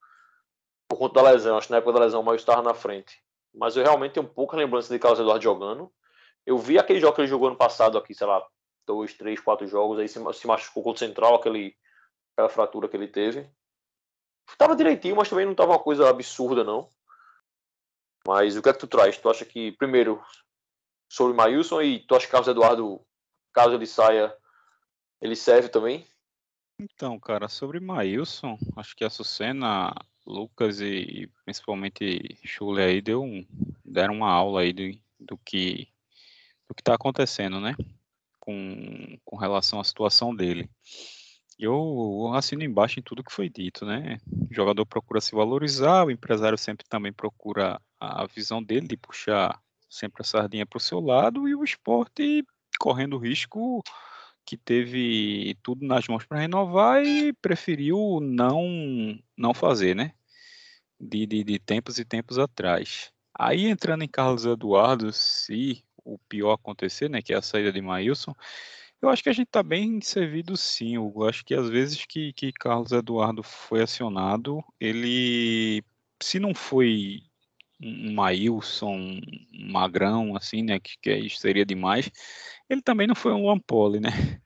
por 0.90 0.98
conta 0.98 1.22
da 1.22 1.30
lesão. 1.30 1.56
Acho 1.56 1.68
que 1.68 1.72
na 1.72 1.78
época 1.78 1.94
da 1.94 2.00
lesão 2.00 2.22
o 2.22 2.24
Maílson 2.24 2.42
estava 2.42 2.64
na 2.64 2.74
frente. 2.74 3.22
Mas 3.54 3.78
eu 3.78 3.84
realmente 3.84 4.14
tenho 4.14 4.28
pouca 4.28 4.58
lembrança 4.58 4.92
de 4.92 4.98
Carlos 4.98 5.20
Eduardo 5.20 5.44
jogando. 5.44 5.94
Eu 6.48 6.58
vi 6.58 6.80
aquele 6.80 7.00
jogo 7.00 7.14
que 7.14 7.22
ele 7.22 7.28
jogou 7.28 7.48
ano 7.48 7.58
passado 7.58 7.96
aqui, 7.96 8.16
sei 8.16 8.26
lá, 8.26 8.44
dois, 8.88 9.14
três, 9.14 9.40
quatro 9.40 9.68
jogos, 9.68 10.00
aí 10.00 10.08
se, 10.08 10.20
se 10.34 10.48
machucou 10.48 10.82
contra 10.82 11.06
o 11.06 11.08
Central, 11.08 11.36
aquele, 11.36 11.78
aquela 12.34 12.50
fratura 12.50 12.90
que 12.90 12.98
ele 12.98 13.08
teve. 13.08 13.48
Tava 14.58 14.76
direitinho, 14.76 15.16
mas 15.16 15.30
também 15.30 15.46
não 15.46 15.54
tava 15.54 15.74
uma 15.74 15.80
coisa 15.80 16.10
absurda, 16.10 16.64
não. 16.64 16.90
Mas 18.28 18.58
o 18.58 18.62
que 18.62 18.68
é 18.68 18.74
que 18.74 18.80
tu 18.80 18.88
traz? 18.88 19.18
Tu 19.18 19.30
acha 19.30 19.46
que, 19.46 19.72
primeiro, 19.72 20.22
sobre 21.10 21.32
o 21.32 21.36
Maílson 21.38 21.82
e 21.82 22.02
tu 22.02 22.14
acha 22.14 22.26
que 22.26 22.32
Carlos 22.34 22.50
Eduardo, 22.50 23.00
caso 23.54 23.74
ele 23.74 23.86
saia, 23.86 24.36
ele 25.22 25.34
serve 25.34 25.70
também? 25.70 26.06
Então, 26.78 27.18
cara, 27.18 27.48
sobre 27.48 27.80
Maílson, 27.80 28.58
acho 28.76 28.94
que 28.98 29.06
a 29.06 29.10
Sucena, 29.10 29.96
Lucas 30.26 30.82
e 30.82 31.32
principalmente 31.46 32.38
Chule 32.44 32.82
aí 32.82 33.02
deu 33.02 33.24
um, 33.24 33.48
deram 33.86 34.16
uma 34.16 34.30
aula 34.30 34.60
aí 34.60 34.74
do, 34.74 35.00
do 35.18 35.38
que 35.38 35.88
do 36.68 36.76
que 36.76 36.82
está 36.82 36.96
acontecendo, 36.96 37.62
né? 37.62 37.78
Com, 38.42 39.18
com 39.24 39.38
relação 39.38 39.80
à 39.80 39.86
situação 39.86 40.36
dele. 40.36 40.70
Eu 41.58 42.30
assino 42.34 42.62
embaixo 42.62 43.00
em 43.00 43.04
tudo 43.04 43.24
que 43.24 43.32
foi 43.32 43.48
dito, 43.48 43.86
né? 43.86 44.18
O 44.52 44.54
jogador 44.54 44.86
procura 44.86 45.22
se 45.22 45.34
valorizar, 45.34 46.06
o 46.06 46.12
empresário 46.12 46.58
sempre 46.58 46.86
também 46.90 47.14
procura 47.14 47.82
a 48.00 48.26
visão 48.26 48.62
dele 48.62 48.88
de 48.88 48.98
puxar 48.98 49.62
sempre 49.90 50.22
a 50.22 50.26
sardinha 50.26 50.66
para 50.66 50.78
o 50.78 50.82
seu 50.82 51.00
lado 51.00 51.48
e 51.48 51.56
o 51.56 51.64
esporte 51.64 52.46
correndo 52.80 53.16
o 53.16 53.20
risco 53.20 53.82
que 54.46 54.56
teve 54.58 55.58
tudo 55.62 55.86
nas 55.86 56.08
mãos 56.08 56.26
para 56.26 56.40
renovar 56.40 57.04
e 57.04 57.34
preferiu 57.34 58.20
não 58.22 59.20
não 59.36 59.54
fazer, 59.54 59.96
né? 59.96 60.14
De, 61.00 61.26
de, 61.26 61.44
de 61.44 61.60
tempos 61.60 62.00
e 62.00 62.06
tempos 62.06 62.40
atrás. 62.40 63.12
Aí 63.38 63.68
entrando 63.68 64.04
em 64.04 64.08
Carlos 64.08 64.46
Eduardo, 64.46 65.12
se 65.12 65.84
o 66.04 66.18
pior 66.30 66.54
acontecer, 66.54 67.10
né, 67.10 67.22
que 67.22 67.34
é 67.34 67.38
a 67.38 67.42
saída 67.42 67.72
de 67.72 67.82
Maílson, 67.82 68.34
eu 69.02 69.10
acho 69.10 69.22
que 69.22 69.30
a 69.30 69.34
gente 69.34 69.48
está 69.48 69.62
bem 69.62 70.02
servido 70.02 70.58
sim. 70.58 70.96
Eu 70.96 71.24
acho 71.24 71.46
que 71.46 71.54
às 71.54 71.70
vezes 71.70 72.06
que, 72.06 72.34
que 72.34 72.52
Carlos 72.52 72.92
Eduardo 72.92 73.44
foi 73.44 73.84
acionado, 73.84 74.64
ele, 74.80 75.84
se 76.22 76.40
não 76.40 76.56
foi 76.56 77.22
um 77.82 78.14
Maílson, 78.14 78.96
um 78.96 79.72
Magrão, 79.72 80.36
assim, 80.36 80.64
né, 80.64 80.80
que, 80.80 80.98
que 81.02 81.30
seria 81.30 81.66
demais, 81.66 82.10
ele 82.70 82.82
também 82.82 83.08
não 83.08 83.16
foi 83.16 83.34
um 83.34 83.48
Lampoli, 83.48 84.00
né? 84.00 84.10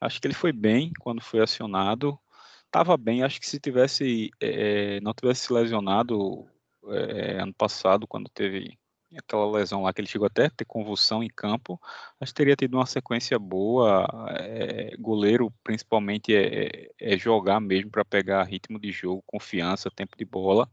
Acho 0.00 0.20
que 0.20 0.28
ele 0.28 0.34
foi 0.34 0.52
bem 0.52 0.92
quando 1.00 1.20
foi 1.20 1.40
acionado, 1.42 2.18
estava 2.66 2.96
bem, 2.96 3.24
acho 3.24 3.40
que 3.40 3.48
se 3.48 3.58
tivesse, 3.58 4.30
é, 4.40 5.00
não 5.00 5.12
tivesse 5.12 5.46
se 5.46 5.52
lesionado 5.52 6.46
é, 6.88 7.40
ano 7.40 7.52
passado, 7.54 8.06
quando 8.06 8.28
teve 8.28 8.78
aquela 9.16 9.50
lesão 9.50 9.82
lá 9.82 9.92
que 9.92 10.00
ele 10.00 10.08
chegou 10.08 10.26
até 10.26 10.46
a 10.46 10.50
ter 10.50 10.64
convulsão 10.64 11.22
em 11.22 11.28
campo, 11.28 11.80
acho 12.20 12.32
que 12.32 12.36
teria 12.36 12.56
tido 12.56 12.74
uma 12.74 12.86
sequência 12.86 13.38
boa. 13.38 14.06
É, 14.38 14.96
goleiro, 14.98 15.52
principalmente, 15.64 16.34
é, 16.34 16.90
é 17.00 17.18
jogar 17.18 17.60
mesmo 17.60 17.90
para 17.90 18.04
pegar 18.04 18.44
ritmo 18.44 18.78
de 18.78 18.92
jogo, 18.92 19.22
confiança, 19.26 19.90
tempo 19.90 20.16
de 20.16 20.24
bola. 20.24 20.68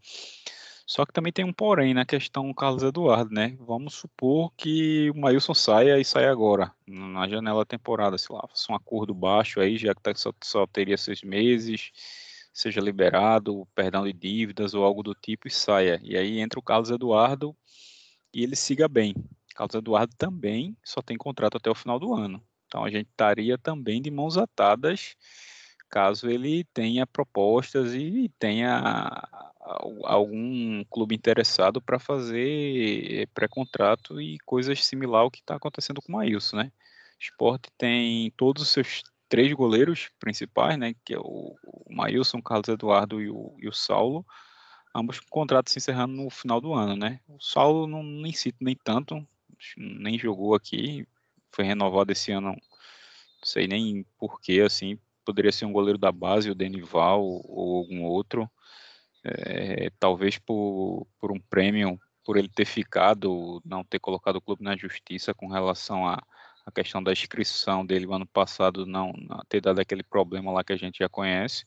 Só 0.86 1.04
que 1.04 1.12
também 1.12 1.34
tem 1.34 1.44
um 1.44 1.52
porém 1.52 1.94
na 1.94 2.06
questão 2.06 2.54
Carlos 2.54 2.84
Eduardo, 2.84 3.34
né? 3.34 3.58
Vamos 3.60 3.96
supor 3.96 4.52
que 4.56 5.10
o 5.10 5.18
Maílson 5.18 5.54
saia 5.56 6.00
e 6.00 6.06
saia 6.06 6.32
agora, 6.32 6.72
na 6.88 7.28
janela 7.28 7.66
temporada, 7.66 8.18
sei 8.20 8.36
lá, 8.36 8.48
faça 8.48 8.72
um 8.72 8.76
acordo 8.76 9.14
baixo 9.14 9.60
aí, 9.60 9.78
já 9.78 9.96
que 9.96 10.02
tá, 10.02 10.14
só, 10.14 10.32
só 10.44 10.68
teria 10.68 10.96
seis 10.96 11.24
meses, 11.24 11.92
seja 12.54 12.80
liberado, 12.80 13.68
perdão 13.74 14.04
de 14.06 14.14
dívidas 14.14 14.76
ou 14.76 14.84
algo 14.84 15.02
do 15.02 15.16
tipo 15.16 15.48
e 15.48 15.52
saia. 15.52 16.00
E 16.04 16.16
aí 16.16 16.40
entra 16.40 16.60
o 16.60 16.64
Carlos 16.64 16.92
Eduardo 16.92 17.56
e 18.32 18.44
ele 18.44 18.56
siga 18.56 18.88
bem. 18.88 19.16
Carlos 19.56 19.76
Eduardo 19.76 20.14
também 20.16 20.78
só 20.84 21.02
tem 21.02 21.18
contrato 21.18 21.58
até 21.58 21.70
o 21.70 21.76
final 21.76 22.00
do 22.00 22.14
ano. 22.14 22.44
Então 22.68 22.84
a 22.84 22.92
gente 22.92 23.08
estaria 23.10 23.58
também 23.58 24.02
de 24.02 24.12
mãos 24.12 24.38
atadas 24.38 25.16
caso 25.90 26.30
ele 26.30 26.64
tenha 26.74 27.08
propostas 27.08 27.94
e 27.94 28.30
tenha 28.38 29.24
algum 30.04 30.84
clube 30.86 31.16
interessado 31.16 31.82
para 31.82 32.00
fazer 32.00 33.28
pré-contrato 33.34 34.22
e 34.22 34.38
coisas 34.46 34.86
similar 34.86 35.22
ao 35.22 35.32
que 35.32 35.40
está 35.40 35.56
acontecendo 35.56 36.02
com 36.02 36.12
o 36.14 36.16
Maílson, 36.16 36.58
né? 36.58 36.72
O 37.20 37.24
esporte 37.24 37.70
tem 37.78 38.32
todos 38.38 38.62
os 38.62 38.70
seus 38.70 39.04
três 39.28 39.52
goleiros 39.54 40.10
principais, 40.20 40.78
né? 40.78 40.94
Que 41.04 41.16
é 41.16 41.20
o, 41.20 41.56
Maílson, 41.90 42.38
o 42.38 42.44
Carlos 42.44 42.68
Eduardo 42.68 43.22
e 43.22 43.30
o, 43.30 43.56
e 43.60 43.68
o 43.68 43.74
Saulo, 43.74 44.26
ambos 44.94 45.20
com 45.20 45.30
contratos 45.30 45.74
se 45.74 45.80
encerrando 45.80 46.14
no 46.14 46.30
final 46.30 46.62
do 46.62 46.74
ano, 46.74 46.96
né? 46.96 47.20
O 47.28 47.42
Saulo 47.42 47.88
não 47.88 48.04
nem 48.04 48.34
cito 48.34 48.58
nem 48.62 48.76
tanto, 48.76 49.26
nem 49.78 50.18
jogou 50.20 50.54
aqui, 50.54 51.08
foi 51.52 51.66
renovado 51.66 52.12
esse 52.12 52.32
ano, 52.32 52.50
não 52.50 52.58
sei 53.44 53.68
nem 53.68 54.06
porquê, 54.18 54.62
assim, 54.62 55.00
poderia 55.24 55.52
ser 55.52 55.66
um 55.66 55.74
goleiro 55.74 55.98
da 55.98 56.12
base, 56.12 56.52
o 56.52 56.56
Denival 56.56 57.24
ou 57.24 57.78
algum 57.78 58.04
outro, 58.04 58.50
é, 59.26 59.90
talvez 60.00 60.38
por, 60.38 61.08
por 61.20 61.32
um 61.32 61.40
prêmio, 61.40 62.00
por 62.24 62.38
ele 62.38 62.48
ter 62.48 62.66
ficado, 62.66 63.62
não 63.66 63.84
ter 63.84 64.00
colocado 64.00 64.36
o 64.36 64.42
clube 64.42 64.64
na 64.64 64.78
justiça 64.78 65.34
com 65.34 65.48
relação 65.48 66.08
à 66.08 66.16
a, 66.16 66.24
a, 66.68 66.72
questão 66.72 67.02
da 67.02 67.12
inscrição 67.12 67.86
dele 67.86 68.06
no 68.06 68.14
ano 68.14 68.28
passado, 68.28 68.86
não, 68.86 69.12
não 69.14 69.40
ter 69.50 69.62
dado 69.62 69.80
aquele 69.80 70.04
problema 70.04 70.52
lá 70.52 70.64
que 70.64 70.74
a 70.74 70.78
gente 70.78 71.00
já 71.00 71.10
conhece. 71.10 71.66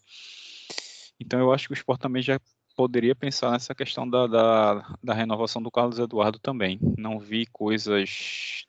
Então 1.19 1.41
eu 1.41 1.53
acho 1.53 1.67
que 1.67 1.73
o 1.73 1.75
esporte 1.75 2.03
também 2.03 2.23
já 2.23 2.41
poderia 2.77 3.15
pensar 3.15 3.51
nessa 3.51 3.75
questão 3.75 4.09
da, 4.09 4.29
da, 4.29 4.97
da, 5.03 5.13
renovação 5.13 5.61
do 5.61 5.71
Carlos 5.71 5.99
Eduardo 5.99 6.39
também. 6.39 6.79
Não 6.97 7.19
vi 7.19 7.45
coisas 7.47 8.65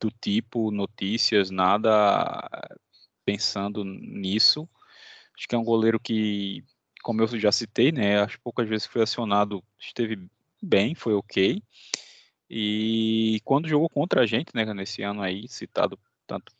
do 0.00 0.10
tipo, 0.10 0.70
notícias, 0.70 1.50
nada 1.50 2.48
pensando 3.24 3.84
nisso. 3.84 4.66
Acho 5.36 5.46
que 5.46 5.54
é 5.54 5.58
um 5.58 5.64
goleiro 5.64 6.00
que, 6.00 6.64
como 7.04 7.22
eu 7.22 7.28
já 7.38 7.52
citei, 7.52 7.92
né, 7.92 8.26
que 8.26 8.38
poucas 8.38 8.68
vezes 8.68 8.86
foi 8.86 9.02
acionado, 9.02 9.62
esteve 9.78 10.28
bem, 10.60 10.94
foi 10.96 11.14
ok. 11.14 11.62
E 12.50 13.40
quando 13.44 13.68
jogou 13.68 13.88
contra 13.88 14.22
a 14.22 14.26
gente, 14.26 14.50
né, 14.54 14.64
nesse 14.74 15.02
ano 15.02 15.22
aí, 15.22 15.46
citado 15.48 15.98
tanto 16.26 16.52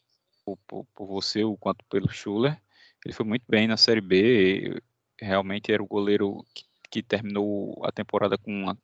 por, 0.44 0.56
por, 0.68 0.86
por 0.94 1.06
você 1.06 1.40
quanto 1.58 1.84
pelo 1.86 2.08
Schuller, 2.08 2.60
ele 3.04 3.14
foi 3.14 3.26
muito 3.26 3.44
bem 3.48 3.66
na 3.66 3.76
Série 3.76 4.00
B. 4.00 4.80
Realmente 5.20 5.72
era 5.72 5.82
o 5.82 5.86
goleiro 5.86 6.44
que 6.54 6.64
que 6.94 7.02
terminou 7.02 7.84
a 7.84 7.90
temporada 7.90 8.38
com 8.38 8.52
uma, 8.52 8.78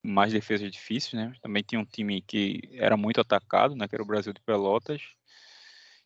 mais 0.00 0.32
defesas 0.32 0.70
difíceis, 0.70 1.14
né? 1.14 1.32
Também 1.42 1.64
tinha 1.64 1.80
um 1.80 1.84
time 1.84 2.22
que 2.22 2.60
era 2.74 2.96
muito 2.96 3.20
atacado, 3.20 3.74
né? 3.74 3.88
Que 3.88 3.96
era 3.96 4.04
o 4.04 4.06
Brasil 4.06 4.32
de 4.32 4.40
Pelotas. 4.40 5.02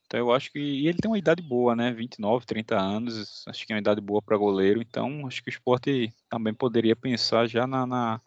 Então 0.06 0.20
eu 0.20 0.32
acho 0.32 0.52
que 0.52 0.58
e 0.58 0.86
ele 0.88 0.98
tem 0.98 1.10
uma 1.10 1.18
idade 1.18 1.42
boa, 1.42 1.74
né? 1.74 1.92
29, 1.92 2.46
30 2.46 2.78
anos, 2.78 3.44
acho 3.48 3.66
que 3.66 3.72
é 3.72 3.76
uma 3.76 3.80
idade 3.80 4.00
boa 4.00 4.22
para 4.22 4.36
goleiro. 4.36 4.80
Então 4.80 5.26
acho 5.26 5.42
que 5.42 5.48
o 5.48 5.52
esporte 5.52 6.12
também 6.28 6.54
poderia 6.54 6.94
pensar 6.94 7.46
já 7.46 7.66
na, 7.66 7.86
na, 7.86 8.20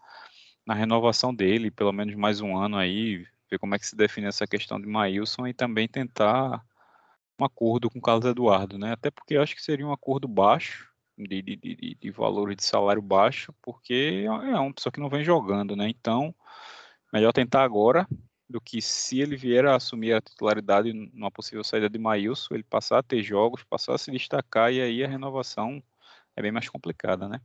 na, 0.66 0.74
renovação 0.74 1.34
dele, 1.34 1.72
pelo 1.72 1.92
menos 1.92 2.16
mais 2.16 2.42
um 2.42 2.58
ano 2.58 2.78
aí, 2.78 3.26
ver 3.50 3.60
como 3.60 3.76
é 3.76 3.80
que 3.80 3.88
se 3.88 3.96
define 3.96 4.28
essa 4.28 4.48
questão 4.48 4.80
de 4.80 4.88
Maílson 4.88 5.48
e 5.48 5.54
também 5.54 5.88
tentar 5.88 6.64
um 7.40 7.46
acordo 7.46 7.90
com 7.90 8.00
o 8.00 8.02
Carlos 8.02 8.26
Eduardo, 8.26 8.78
né? 8.78 8.94
Até 8.94 9.12
porque 9.12 9.36
eu 9.36 9.42
acho 9.44 9.56
que 9.56 9.62
seria 9.62 9.86
um 9.88 9.94
acordo 9.94 10.28
baixo, 10.28 10.88
de, 11.18 11.42
de, 11.42 11.56
de, 11.56 11.98
de 12.00 12.12
valores 12.12 12.56
de 12.56 12.64
salário 12.64 13.02
baixo, 13.02 13.54
porque 13.62 14.26
é 14.26 14.60
uma 14.60 14.74
pessoa 14.74 14.92
que 14.92 15.00
não 15.00 15.10
vem 15.10 15.24
jogando, 15.24 15.76
né? 15.76 15.90
Então, 15.90 16.34
melhor 17.14 17.32
tentar 17.32 17.64
agora 17.64 18.08
do 18.50 18.62
que 18.62 18.82
se 18.82 19.20
ele 19.20 19.36
vier 19.36 19.66
a 19.66 19.76
assumir 19.76 20.14
a 20.14 20.22
titularidade 20.22 20.94
numa 20.94 21.30
possível 21.30 21.64
saída 21.64 21.90
de 21.90 22.00
Maílson, 22.00 22.56
ele 22.56 22.64
passar 22.64 23.00
a 23.00 23.04
ter 23.04 23.22
jogos, 23.22 23.64
passar 23.64 23.96
a 23.96 23.98
se 23.98 24.10
destacar 24.12 24.72
e 24.72 24.82
aí 24.82 25.04
a 25.04 25.08
renovação 25.08 25.84
é 26.36 26.42
bem 26.42 26.52
mais 26.52 26.70
complicada, 26.70 27.28
né? 27.28 27.42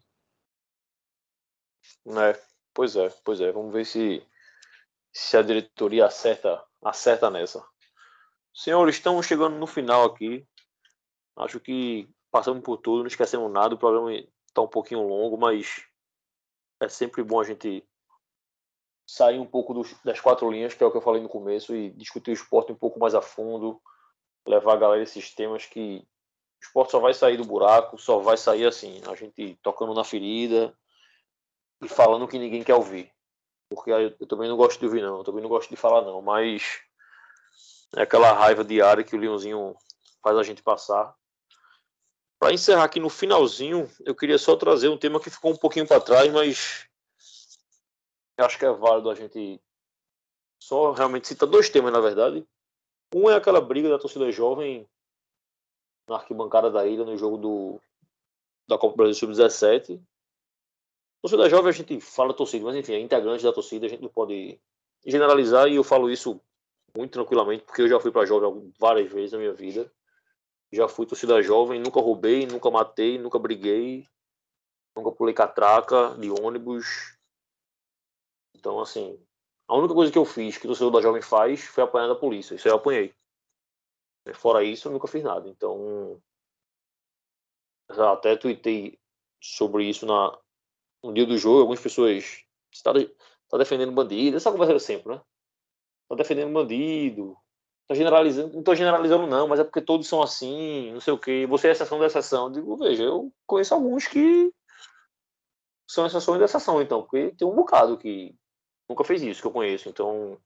É, 2.07 2.41
pois 2.73 2.95
é, 2.95 3.09
pois 3.24 3.41
é. 3.41 3.51
Vamos 3.51 3.73
ver 3.73 3.85
se, 3.85 4.24
se 5.12 5.37
a 5.37 5.43
diretoria 5.43 6.07
acerta, 6.07 6.65
acerta 6.85 7.31
nessa. 7.31 7.66
Senhores, 8.55 8.97
estamos 8.97 9.27
chegando 9.27 9.57
no 9.57 9.66
final 9.66 10.05
aqui. 10.05 10.47
Acho 11.37 11.59
que 11.59 12.09
passamos 12.31 12.62
por 12.62 12.77
tudo, 12.77 13.01
não 13.01 13.07
esquecemos 13.07 13.51
nada. 13.51 13.74
O 13.74 13.79
programa 13.79 14.12
está 14.12 14.61
um 14.61 14.69
pouquinho 14.69 15.03
longo, 15.03 15.37
mas 15.37 15.85
é 16.81 16.89
sempre 16.89 17.23
bom 17.23 17.41
a 17.41 17.45
gente 17.45 17.85
sair 19.12 19.39
um 19.39 19.44
pouco 19.44 19.74
dos, 19.74 19.94
das 20.02 20.18
quatro 20.18 20.51
linhas, 20.51 20.72
que 20.72 20.82
é 20.82 20.86
o 20.86 20.90
que 20.90 20.97
eu 20.97 21.02
falei 21.02 21.20
no 21.20 21.28
começo, 21.28 21.76
e 21.76 21.90
discutir 21.90 22.30
o 22.30 22.32
esporte 22.32 22.72
um 22.72 22.74
pouco 22.74 22.98
mais 22.98 23.14
a 23.14 23.20
fundo, 23.20 23.78
levar 24.47 24.72
a 24.72 24.76
galera 24.76 25.02
esses 25.02 25.34
temas 25.34 25.66
que 25.66 25.98
o 25.98 26.64
esporte 26.64 26.93
só 26.93 26.98
vai 26.98 27.12
sair 27.12 27.36
do 27.36 27.44
buraco, 27.44 27.98
só 27.98 28.20
vai 28.20 28.39
sair 28.39 28.66
assim, 28.66 29.02
a 29.06 29.14
gente 29.14 29.59
tocando 29.62 29.93
na 29.93 30.02
ferida 30.02 30.74
e 31.82 31.89
falando 31.89 32.26
que 32.26 32.39
ninguém 32.39 32.62
quer 32.62 32.74
ouvir. 32.74 33.12
Porque 33.68 33.90
eu, 33.90 34.16
eu 34.18 34.26
também 34.26 34.48
não 34.48 34.56
gosto 34.56 34.80
de 34.80 34.86
ouvir, 34.86 35.02
não, 35.02 35.18
eu 35.18 35.24
também 35.24 35.43
não 35.43 35.51
gosto 35.51 35.68
de 35.68 35.76
falar, 35.76 36.01
não, 36.01 36.22
mas 36.22 36.80
é 37.94 38.02
aquela 38.02 38.32
raiva 38.32 38.64
diária 38.64 39.05
que 39.05 39.14
o 39.14 39.18
Leãozinho 39.18 39.76
faz 40.22 40.39
a 40.39 40.43
gente 40.43 40.62
passar. 40.62 41.14
Para 42.39 42.55
encerrar 42.55 42.84
aqui 42.84 42.98
no 42.98 43.10
finalzinho, 43.10 43.90
eu 44.06 44.14
queria 44.14 44.39
só 44.39 44.56
trazer 44.56 44.89
um 44.89 44.97
tema 44.97 45.20
que 45.20 45.28
ficou 45.28 45.52
um 45.52 45.56
pouquinho 45.56 45.86
para 45.86 46.01
trás, 46.01 46.32
mas 46.32 46.90
acho 48.39 48.59
que 48.59 48.65
é 48.65 48.73
válido 48.73 49.11
a 49.11 49.15
gente 49.15 49.61
só 50.61 50.93
realmente 50.93 51.29
citar 51.29 51.49
dois 51.49 51.69
temas, 51.69 51.93
na 51.93 52.01
verdade. 52.01 52.47
Um 53.15 53.29
é 53.29 53.35
aquela 53.35 53.61
briga 53.61 53.89
da 53.89 53.99
torcida 53.99 54.31
jovem 54.31 54.89
na 56.09 56.17
arquibancada 56.17 56.71
da 56.71 56.87
ilha 56.87 57.05
no 57.05 57.17
jogo 57.17 57.37
do, 57.37 57.81
da 58.69 58.79
Copa 58.79 58.97
Brasil 58.97 59.15
Sub-17. 59.15 60.01
Torcida 61.21 61.49
jovem 61.49 61.69
a 61.69 61.73
gente 61.73 62.01
fala 62.01 62.35
torcida, 62.35 62.65
mas 62.65 62.77
enfim, 62.77 62.95
é 62.95 63.01
integrante 63.01 63.45
da 63.45 63.53
torcida, 63.53 63.87
a 63.87 63.89
gente 63.89 64.03
não 64.03 64.09
pode 64.09 64.59
generalizar 65.05 65.69
e 65.69 65.77
eu 65.77 65.85
falo 65.85 66.11
isso 66.11 66.41
muito 66.97 67.13
tranquilamente 67.13 67.65
porque 67.65 67.83
eu 67.83 67.89
já 67.89 68.01
fui 68.01 68.11
para 68.11 68.27
jovem 68.27 68.73
várias 68.79 69.11
vezes 69.11 69.33
na 69.33 69.39
minha 69.39 69.53
vida. 69.53 69.91
Já 70.73 70.89
fui 70.89 71.07
torcida 71.07 71.43
jovem, 71.43 71.81
nunca 71.81 72.01
roubei, 72.01 72.47
nunca 72.47 72.71
matei, 72.71 73.19
nunca 73.19 73.39
briguei, 73.39 74.09
nunca 74.97 75.13
pulei 75.13 75.35
catraca 75.35 76.17
de 76.19 76.31
ônibus. 76.31 77.17
Então, 78.55 78.81
assim, 78.81 79.19
a 79.69 79.77
única 79.77 79.95
coisa 79.95 80.12
que 80.12 80.19
eu 80.19 80.24
fiz 80.24 80.59
que 80.59 80.66
o 80.66 80.69
torcedor 80.69 80.93
da 80.93 81.01
jovem 81.01 81.23
faz 81.23 81.62
foi 81.65 81.83
apanhar 81.85 82.09
da 82.09 82.15
polícia. 82.15 82.55
Isso 82.55 82.69
eu 82.69 82.77
apanhei. 82.77 83.15
Fora 84.35 84.62
isso, 84.62 84.89
eu 84.89 84.93
nunca 84.93 85.09
fiz 85.09 85.23
nada. 85.23 85.49
Então, 85.49 86.23
até 87.89 88.37
tuitei 88.37 88.99
sobre 89.41 89.85
isso 89.85 90.07
na, 90.07 90.39
no 91.03 91.12
dia 91.12 91.27
do 91.27 91.37
jogo. 91.37 91.61
Algumas 91.61 91.81
pessoas. 91.81 92.45
Está 92.73 92.93
tá 93.49 93.59
defendendo 93.59 93.93
bandido. 93.93 94.37
Essa 94.37 94.51
conversa 94.51 94.74
é 94.74 94.79
sempre, 94.79 95.15
né? 95.15 95.23
Está 96.05 96.16
defendendo 96.16 96.53
bandido. 96.53 97.37
Tô 97.89 97.95
generalizando, 97.95 98.53
não 98.53 98.61
estou 98.61 98.74
generalizando 98.74 99.27
não, 99.27 99.49
mas 99.49 99.61
é 99.61 99.65
porque 99.65 99.81
todos 99.81 100.07
são 100.07 100.23
assim, 100.23 100.93
não 100.93 101.01
sei 101.01 101.12
o 101.12 101.19
que. 101.19 101.47
Você 101.47 101.69
é 101.69 101.73
exceção 101.73 101.99
da 101.99 102.07
exceção. 102.07 102.47
Eu 102.47 102.53
digo, 102.53 102.77
veja, 102.77 103.03
eu 103.03 103.33
conheço 103.47 103.74
alguns 103.74 104.07
que 104.07 104.53
são 105.89 106.07
exceções 106.07 106.39
da 106.39 106.45
exceção, 106.47 106.81
então, 106.81 107.03
porque 107.03 107.33
tem 107.33 107.47
um 107.47 107.55
bocado 107.55 107.99
que 107.99 108.35
nunca 108.93 109.05
fez 109.05 109.23
isso, 109.23 109.40
que 109.40 109.47
eu 109.47 109.52
conheço. 109.52 109.89
Então, 109.89 110.39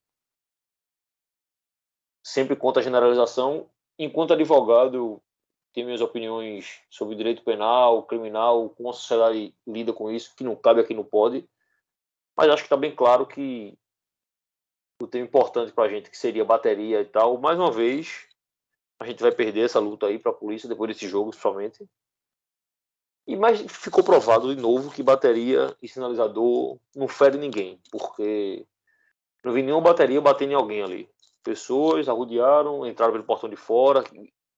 sempre 2.25 2.57
contra 2.57 2.81
a 2.81 2.85
generalização. 2.85 3.69
Enquanto 3.99 4.33
advogado, 4.33 5.21
tenho 5.73 5.87
minhas 5.87 6.01
opiniões 6.01 6.81
sobre 6.89 7.17
direito 7.17 7.43
penal, 7.43 8.05
criminal, 8.05 8.71
como 8.71 8.91
a 8.91 8.93
sociedade 8.93 9.55
lida 9.67 9.93
com 9.93 10.11
isso, 10.11 10.35
que 10.37 10.45
não 10.45 10.55
cabe 10.55 10.81
aqui, 10.81 10.95
não 10.95 11.05
pode. 11.05 11.49
Mas 12.37 12.49
acho 12.49 12.63
que 12.63 12.67
está 12.67 12.77
bem 12.77 12.95
claro 12.95 13.27
que 13.27 13.77
o 15.03 15.07
tema 15.07 15.27
importante 15.27 15.73
para 15.73 15.85
a 15.85 15.89
gente, 15.89 16.11
que 16.11 16.17
seria 16.17 16.45
bateria 16.45 17.01
e 17.01 17.05
tal. 17.05 17.39
Mais 17.39 17.59
uma 17.59 17.71
vez, 17.71 18.29
a 19.01 19.07
gente 19.07 19.23
vai 19.23 19.33
perder 19.33 19.65
essa 19.65 19.81
luta 19.81 20.07
aí 20.07 20.19
para 20.19 20.31
a 20.31 20.35
polícia 20.35 20.69
depois 20.69 20.89
desse 20.89 21.09
jogo, 21.09 21.31
principalmente. 21.31 21.85
E 23.27 23.35
mais 23.35 23.61
ficou 23.61 24.05
provado 24.05 24.55
de 24.55 24.61
novo 24.61 24.91
que 24.91 25.03
bateria 25.03 25.77
e 25.83 25.89
sinalizador 25.89 26.79
não 26.95 27.09
fere 27.09 27.37
ninguém, 27.37 27.81
porque 27.91 28.65
não 29.45 29.53
vi 29.53 29.63
nenhuma 29.63 29.83
bateria 29.83 30.21
batendo 30.21 30.53
em 30.53 30.55
alguém 30.55 30.83
ali. 30.83 31.11
Pessoas 31.43 32.09
arrodearam, 32.09 32.87
entraram 32.87 33.13
pelo 33.13 33.25
portão 33.25 33.49
de 33.49 33.57
fora. 33.57 34.05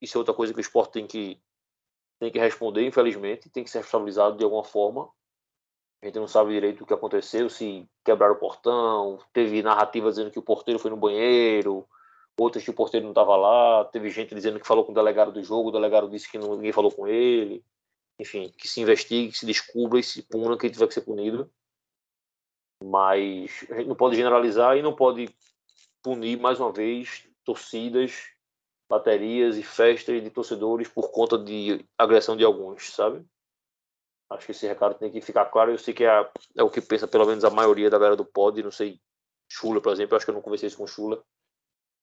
Isso 0.01 0.17
é 0.17 0.19
outra 0.19 0.35
coisa 0.35 0.53
que 0.53 0.59
o 0.59 0.61
esporte 0.61 0.93
tem 0.93 1.07
que, 1.07 1.41
tem 2.19 2.31
que 2.31 2.39
responder, 2.39 2.87
infelizmente, 2.87 3.49
tem 3.49 3.65
que 3.65 3.71
ser 3.71 3.79
responsabilizado 3.79 4.37
de 4.37 4.45
alguma 4.45 4.65
forma. 4.65 5.09
A 6.03 6.07
gente 6.07 6.19
não 6.19 6.29
sabe 6.29 6.53
direito 6.53 6.85
o 6.85 6.87
que 6.87 6.95
aconteceu, 6.95 7.49
se 7.49 7.89
quebraram 8.05 8.35
o 8.35 8.39
portão, 8.39 9.19
teve 9.33 9.63
narrativa 9.63 10.11
dizendo 10.11 10.31
que 10.31 10.39
o 10.39 10.43
porteiro 10.43 10.79
foi 10.79 10.91
no 10.91 10.97
banheiro, 10.97 11.87
outras 12.39 12.63
que 12.63 12.71
o 12.71 12.75
porteiro 12.75 13.05
não 13.05 13.13
estava 13.13 13.35
lá, 13.35 13.85
teve 13.87 14.09
gente 14.11 14.35
dizendo 14.35 14.61
que 14.61 14.67
falou 14.67 14.85
com 14.85 14.93
o 14.93 14.95
delegado 14.95 15.33
do 15.33 15.43
jogo, 15.43 15.71
o 15.71 15.73
delegado 15.73 16.09
disse 16.09 16.31
que 16.31 16.39
não, 16.39 16.55
ninguém 16.55 16.73
falou 16.73 16.93
com 16.93 17.09
ele. 17.09 17.65
Enfim, 18.19 18.51
que 18.51 18.67
se 18.67 18.81
investigue, 18.81 19.33
que 19.33 19.39
se 19.39 19.47
descubra 19.47 20.01
e 20.01 20.03
se 20.03 20.23
puna 20.23 20.59
quem 20.59 20.71
tiver 20.71 20.89
que 20.89 20.95
ser 20.95 21.03
punido. 21.03 21.51
Mas 22.83 23.65
a 23.71 23.77
gente 23.77 23.89
não 23.89 23.97
pode 23.97 24.17
generalizar 24.17 24.77
e 24.77 24.83
não 24.83 24.95
pode 24.95 25.29
punir 26.03 26.39
mais 26.39 26.59
uma 26.61 26.73
vez 26.73 27.29
torcidas, 27.45 28.31
baterias 28.89 29.57
e 29.57 29.63
festas 29.63 30.23
de 30.23 30.31
torcedores 30.31 30.89
por 30.89 31.11
conta 31.11 31.39
de 31.39 31.85
agressão 31.97 32.37
de 32.37 32.45
alguns, 32.45 32.93
sabe? 32.95 33.25
Acho 34.31 34.47
que 34.47 34.53
esse 34.53 34.67
recado 34.67 34.95
tem 34.99 35.11
que 35.11 35.21
ficar 35.21 35.47
claro. 35.47 35.71
Eu 35.71 35.79
sei 35.79 35.95
que 35.95 36.05
é, 36.05 36.31
é 36.57 36.63
o 36.63 36.71
que 36.71 36.81
pensa 36.81 37.09
pelo 37.09 37.27
menos 37.27 37.45
a 37.45 37.51
maioria 37.51 37.89
da 37.89 37.99
galera 37.99 38.17
do 38.17 38.25
pod. 38.25 38.63
Não 38.63 38.71
sei, 38.71 39.01
Chula, 39.51 39.81
por 39.81 39.93
exemplo. 39.93 40.17
Acho 40.17 40.27
que 40.27 40.31
eu 40.31 40.35
não 40.35 40.43
conversei 40.43 40.67
isso 40.67 40.77
com 40.77 40.87
Chula. 40.87 41.25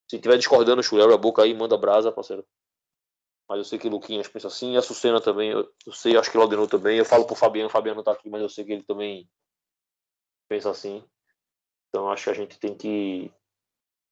Se 0.10 0.20
tiver 0.20 0.38
discordando, 0.38 0.82
Chula, 0.82 1.04
abre 1.04 1.16
a 1.16 1.20
boca 1.20 1.44
aí, 1.44 1.54
manda 1.54 1.78
brasa, 1.78 2.12
parceiro. 2.12 2.46
Mas 3.48 3.60
eu 3.60 3.64
sei 3.64 3.78
que 3.78 3.90
Luquinhas 3.90 4.28
pensa 4.28 4.48
assim, 4.48 4.74
e 4.74 4.78
a 4.78 4.82
Sucena 4.82 5.22
também. 5.22 5.52
Eu, 5.52 5.72
eu 5.86 5.94
sei, 5.94 6.18
acho 6.18 6.32
que 6.32 6.38
Laudenor 6.38 6.68
também. 6.68 6.98
Eu 6.98 7.06
falo 7.06 7.26
pro 7.26 7.36
Fabiano, 7.36 7.68
o 7.68 7.72
Fabiano 7.72 8.04
tá 8.04 8.12
aqui, 8.12 8.30
mas 8.30 8.42
eu 8.42 8.50
sei 8.50 8.66
que 8.66 8.74
ele 8.74 8.84
também 8.84 9.30
pensa 10.48 10.70
assim. 10.70 11.04
Então 11.90 12.10
acho 12.10 12.26
que 12.26 12.30
a 12.30 12.34
gente 12.34 12.60
tem 12.60 12.76
que 12.76 13.32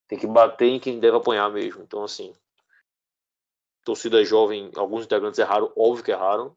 tem 0.06 0.18
que 0.18 0.26
bater 0.26 0.68
em 0.68 0.78
quem 0.78 1.00
deve 1.00 1.16
apanhar 1.16 1.50
mesmo. 1.50 1.82
Então 1.82 2.04
assim, 2.04 2.32
torcida 3.84 4.24
jovem, 4.24 4.70
alguns 4.76 5.04
integrantes 5.04 5.38
erraram, 5.38 5.72
óbvio 5.76 6.04
que 6.04 6.10
erraram. 6.10 6.56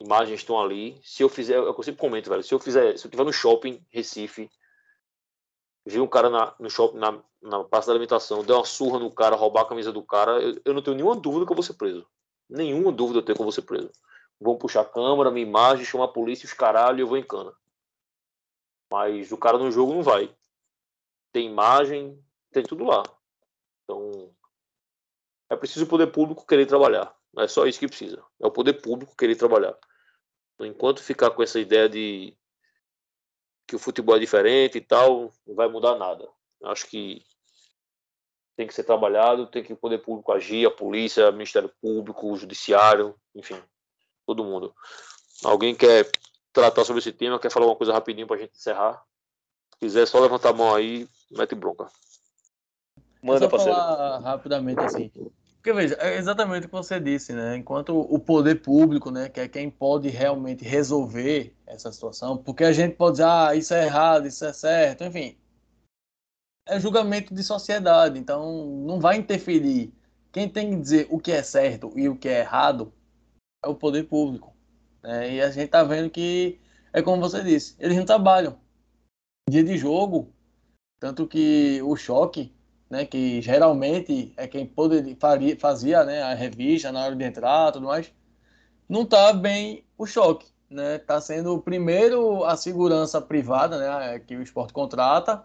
Imagens 0.00 0.40
estão 0.40 0.60
ali. 0.60 1.00
Se 1.04 1.22
eu 1.22 1.28
fizer, 1.28 1.56
eu 1.56 1.82
sempre 1.82 2.00
comento, 2.00 2.28
velho. 2.28 2.42
Se 2.42 2.52
eu 2.52 2.58
fizer, 2.58 2.98
se 2.98 3.06
eu 3.06 3.10
tiver 3.10 3.24
no 3.24 3.32
shopping 3.32 3.84
Recife, 3.90 4.50
vi 5.84 6.00
um 6.00 6.06
cara 6.06 6.30
na, 6.30 6.54
no 6.58 6.70
shopping, 6.70 6.98
na, 6.98 7.22
na 7.42 7.64
praça 7.64 7.88
da 7.88 7.92
alimentação, 7.92 8.44
der 8.44 8.54
uma 8.54 8.64
surra 8.64 8.98
no 8.98 9.10
cara, 9.10 9.36
roubar 9.36 9.62
a 9.62 9.68
camisa 9.68 9.92
do 9.92 10.02
cara, 10.02 10.40
eu, 10.40 10.60
eu, 10.64 10.74
não 10.74 10.82
tenho 10.82 10.96
nenhuma 10.96 11.16
dúvida 11.16 11.44
que 11.44 11.52
eu 11.52 11.56
vou 11.56 11.62
ser 11.62 11.74
preso. 11.74 12.06
Nenhuma 12.48 12.92
dúvida 12.92 13.18
eu 13.18 13.22
tenho 13.22 13.36
que 13.36 13.42
eu 13.42 13.44
vou 13.44 13.52
ser 13.52 13.62
preso. 13.62 13.90
Vão 14.40 14.56
puxar 14.56 14.82
a 14.82 14.88
câmera, 14.88 15.30
minha 15.30 15.46
imagem, 15.46 15.84
chamar 15.84 16.06
a 16.06 16.08
polícia, 16.08 16.46
os 16.46 16.52
caralho, 16.52 17.00
eu 17.00 17.06
vou 17.06 17.16
em 17.16 17.22
cana. 17.22 17.52
Mas 18.90 19.32
o 19.32 19.38
cara 19.38 19.58
no 19.58 19.70
jogo 19.70 19.92
não 19.92 20.02
vai. 20.02 20.34
Tem 21.32 21.46
imagem, 21.46 22.22
tem 22.52 22.62
tudo 22.62 22.84
lá. 22.84 23.02
Então, 23.84 24.30
é 25.48 25.56
preciso 25.56 25.84
o 25.86 25.88
poder 25.88 26.08
público 26.08 26.46
querer 26.46 26.66
trabalhar. 26.66 27.14
É 27.38 27.48
só 27.48 27.66
isso 27.66 27.78
que 27.78 27.88
precisa. 27.88 28.22
É 28.40 28.46
o 28.46 28.50
poder 28.50 28.74
público 28.74 29.16
querer 29.16 29.36
trabalhar. 29.36 29.76
Então, 30.54 30.66
enquanto 30.66 31.02
ficar 31.02 31.30
com 31.30 31.42
essa 31.42 31.58
ideia 31.58 31.88
de 31.88 32.36
que 33.72 33.76
o 33.76 33.78
futebol 33.78 34.16
é 34.16 34.18
diferente 34.18 34.76
e 34.76 34.80
tal, 34.82 35.32
não 35.46 35.54
vai 35.54 35.66
mudar 35.66 35.96
nada. 35.96 36.28
Acho 36.64 36.86
que 36.86 37.24
tem 38.54 38.66
que 38.66 38.74
ser 38.74 38.84
trabalhado, 38.84 39.46
tem 39.46 39.64
que 39.64 39.72
o 39.72 39.76
poder 39.76 39.96
público 39.96 40.30
agir, 40.30 40.66
a 40.66 40.70
polícia, 40.70 41.30
o 41.30 41.32
Ministério 41.32 41.72
Público, 41.80 42.30
o 42.30 42.36
Judiciário, 42.36 43.14
enfim, 43.34 43.58
todo 44.26 44.44
mundo. 44.44 44.74
Alguém 45.42 45.74
quer 45.74 46.06
tratar 46.52 46.84
sobre 46.84 47.00
esse 47.00 47.12
tema, 47.12 47.38
quer 47.38 47.50
falar 47.50 47.64
uma 47.64 47.74
coisa 47.74 47.94
rapidinho 47.94 48.26
para 48.26 48.36
a 48.36 48.40
gente 48.40 48.54
encerrar? 48.54 49.02
Se 49.72 49.80
quiser, 49.80 50.06
só 50.06 50.20
levantar 50.20 50.50
a 50.50 50.52
mão 50.52 50.74
aí, 50.74 51.08
mete 51.30 51.54
bronca. 51.54 51.88
Manda, 53.22 53.48
parceiro. 53.48 53.74
falar 53.74 54.18
rapidamente 54.18 54.80
assim. 54.80 55.10
Porque 55.62 55.72
veja, 55.72 55.94
é 56.00 56.16
exatamente 56.16 56.66
o 56.66 56.68
que 56.68 56.74
você 56.74 56.98
disse, 56.98 57.32
né? 57.32 57.56
Enquanto 57.56 57.96
o 57.96 58.18
poder 58.18 58.60
público, 58.60 59.12
né, 59.12 59.28
que 59.28 59.38
é 59.38 59.46
quem 59.46 59.70
pode 59.70 60.08
realmente 60.08 60.64
resolver 60.64 61.54
essa 61.64 61.92
situação, 61.92 62.36
porque 62.36 62.64
a 62.64 62.72
gente 62.72 62.96
pode 62.96 63.18
dizer, 63.18 63.28
ah, 63.28 63.54
isso 63.54 63.72
é 63.72 63.84
errado, 63.84 64.26
isso 64.26 64.44
é 64.44 64.52
certo, 64.52 65.04
enfim. 65.04 65.38
É 66.66 66.80
julgamento 66.80 67.32
de 67.32 67.44
sociedade, 67.44 68.18
então 68.18 68.82
não 68.84 68.98
vai 68.98 69.16
interferir. 69.16 69.94
Quem 70.32 70.48
tem 70.48 70.70
que 70.70 70.76
dizer 70.80 71.06
o 71.08 71.20
que 71.20 71.30
é 71.30 71.44
certo 71.44 71.92
e 71.94 72.08
o 72.08 72.16
que 72.18 72.28
é 72.28 72.40
errado 72.40 72.92
é 73.64 73.68
o 73.68 73.74
poder 73.76 74.08
público. 74.08 74.52
Né? 75.00 75.34
E 75.34 75.40
a 75.40 75.48
gente 75.52 75.68
tá 75.68 75.84
vendo 75.84 76.10
que 76.10 76.60
é 76.92 77.00
como 77.00 77.22
você 77.22 77.40
disse, 77.40 77.76
eles 77.78 77.96
não 77.96 78.04
trabalham. 78.04 78.58
Dia 79.48 79.62
de 79.62 79.78
jogo, 79.78 80.34
tanto 80.98 81.24
que 81.28 81.80
o 81.84 81.94
choque 81.94 82.52
né, 82.92 83.06
que 83.06 83.40
geralmente 83.40 84.34
é 84.36 84.46
quem 84.46 84.66
poderia, 84.66 85.16
faria, 85.18 85.58
fazia 85.58 86.04
né, 86.04 86.22
a 86.22 86.34
revista 86.34 86.92
na 86.92 87.06
hora 87.06 87.16
de 87.16 87.24
entrar 87.24 87.72
tudo 87.72 87.86
mais, 87.86 88.12
não 88.86 89.04
está 89.04 89.32
bem 89.32 89.82
o 89.96 90.04
choque. 90.04 90.46
Né? 90.68 90.96
Está 90.96 91.18
sendo 91.18 91.58
primeiro 91.58 92.44
a 92.44 92.54
segurança 92.54 93.18
privada 93.18 93.78
né, 93.78 94.18
que 94.18 94.36
o 94.36 94.42
esporte 94.42 94.74
contrata, 94.74 95.42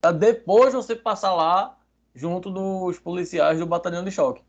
para 0.00 0.12
depois 0.12 0.74
você 0.74 0.94
passar 0.94 1.34
lá 1.34 1.76
junto 2.14 2.52
dos 2.52 3.00
policiais 3.00 3.58
do 3.58 3.66
batalhão 3.66 4.04
de 4.04 4.12
choque. 4.12 4.44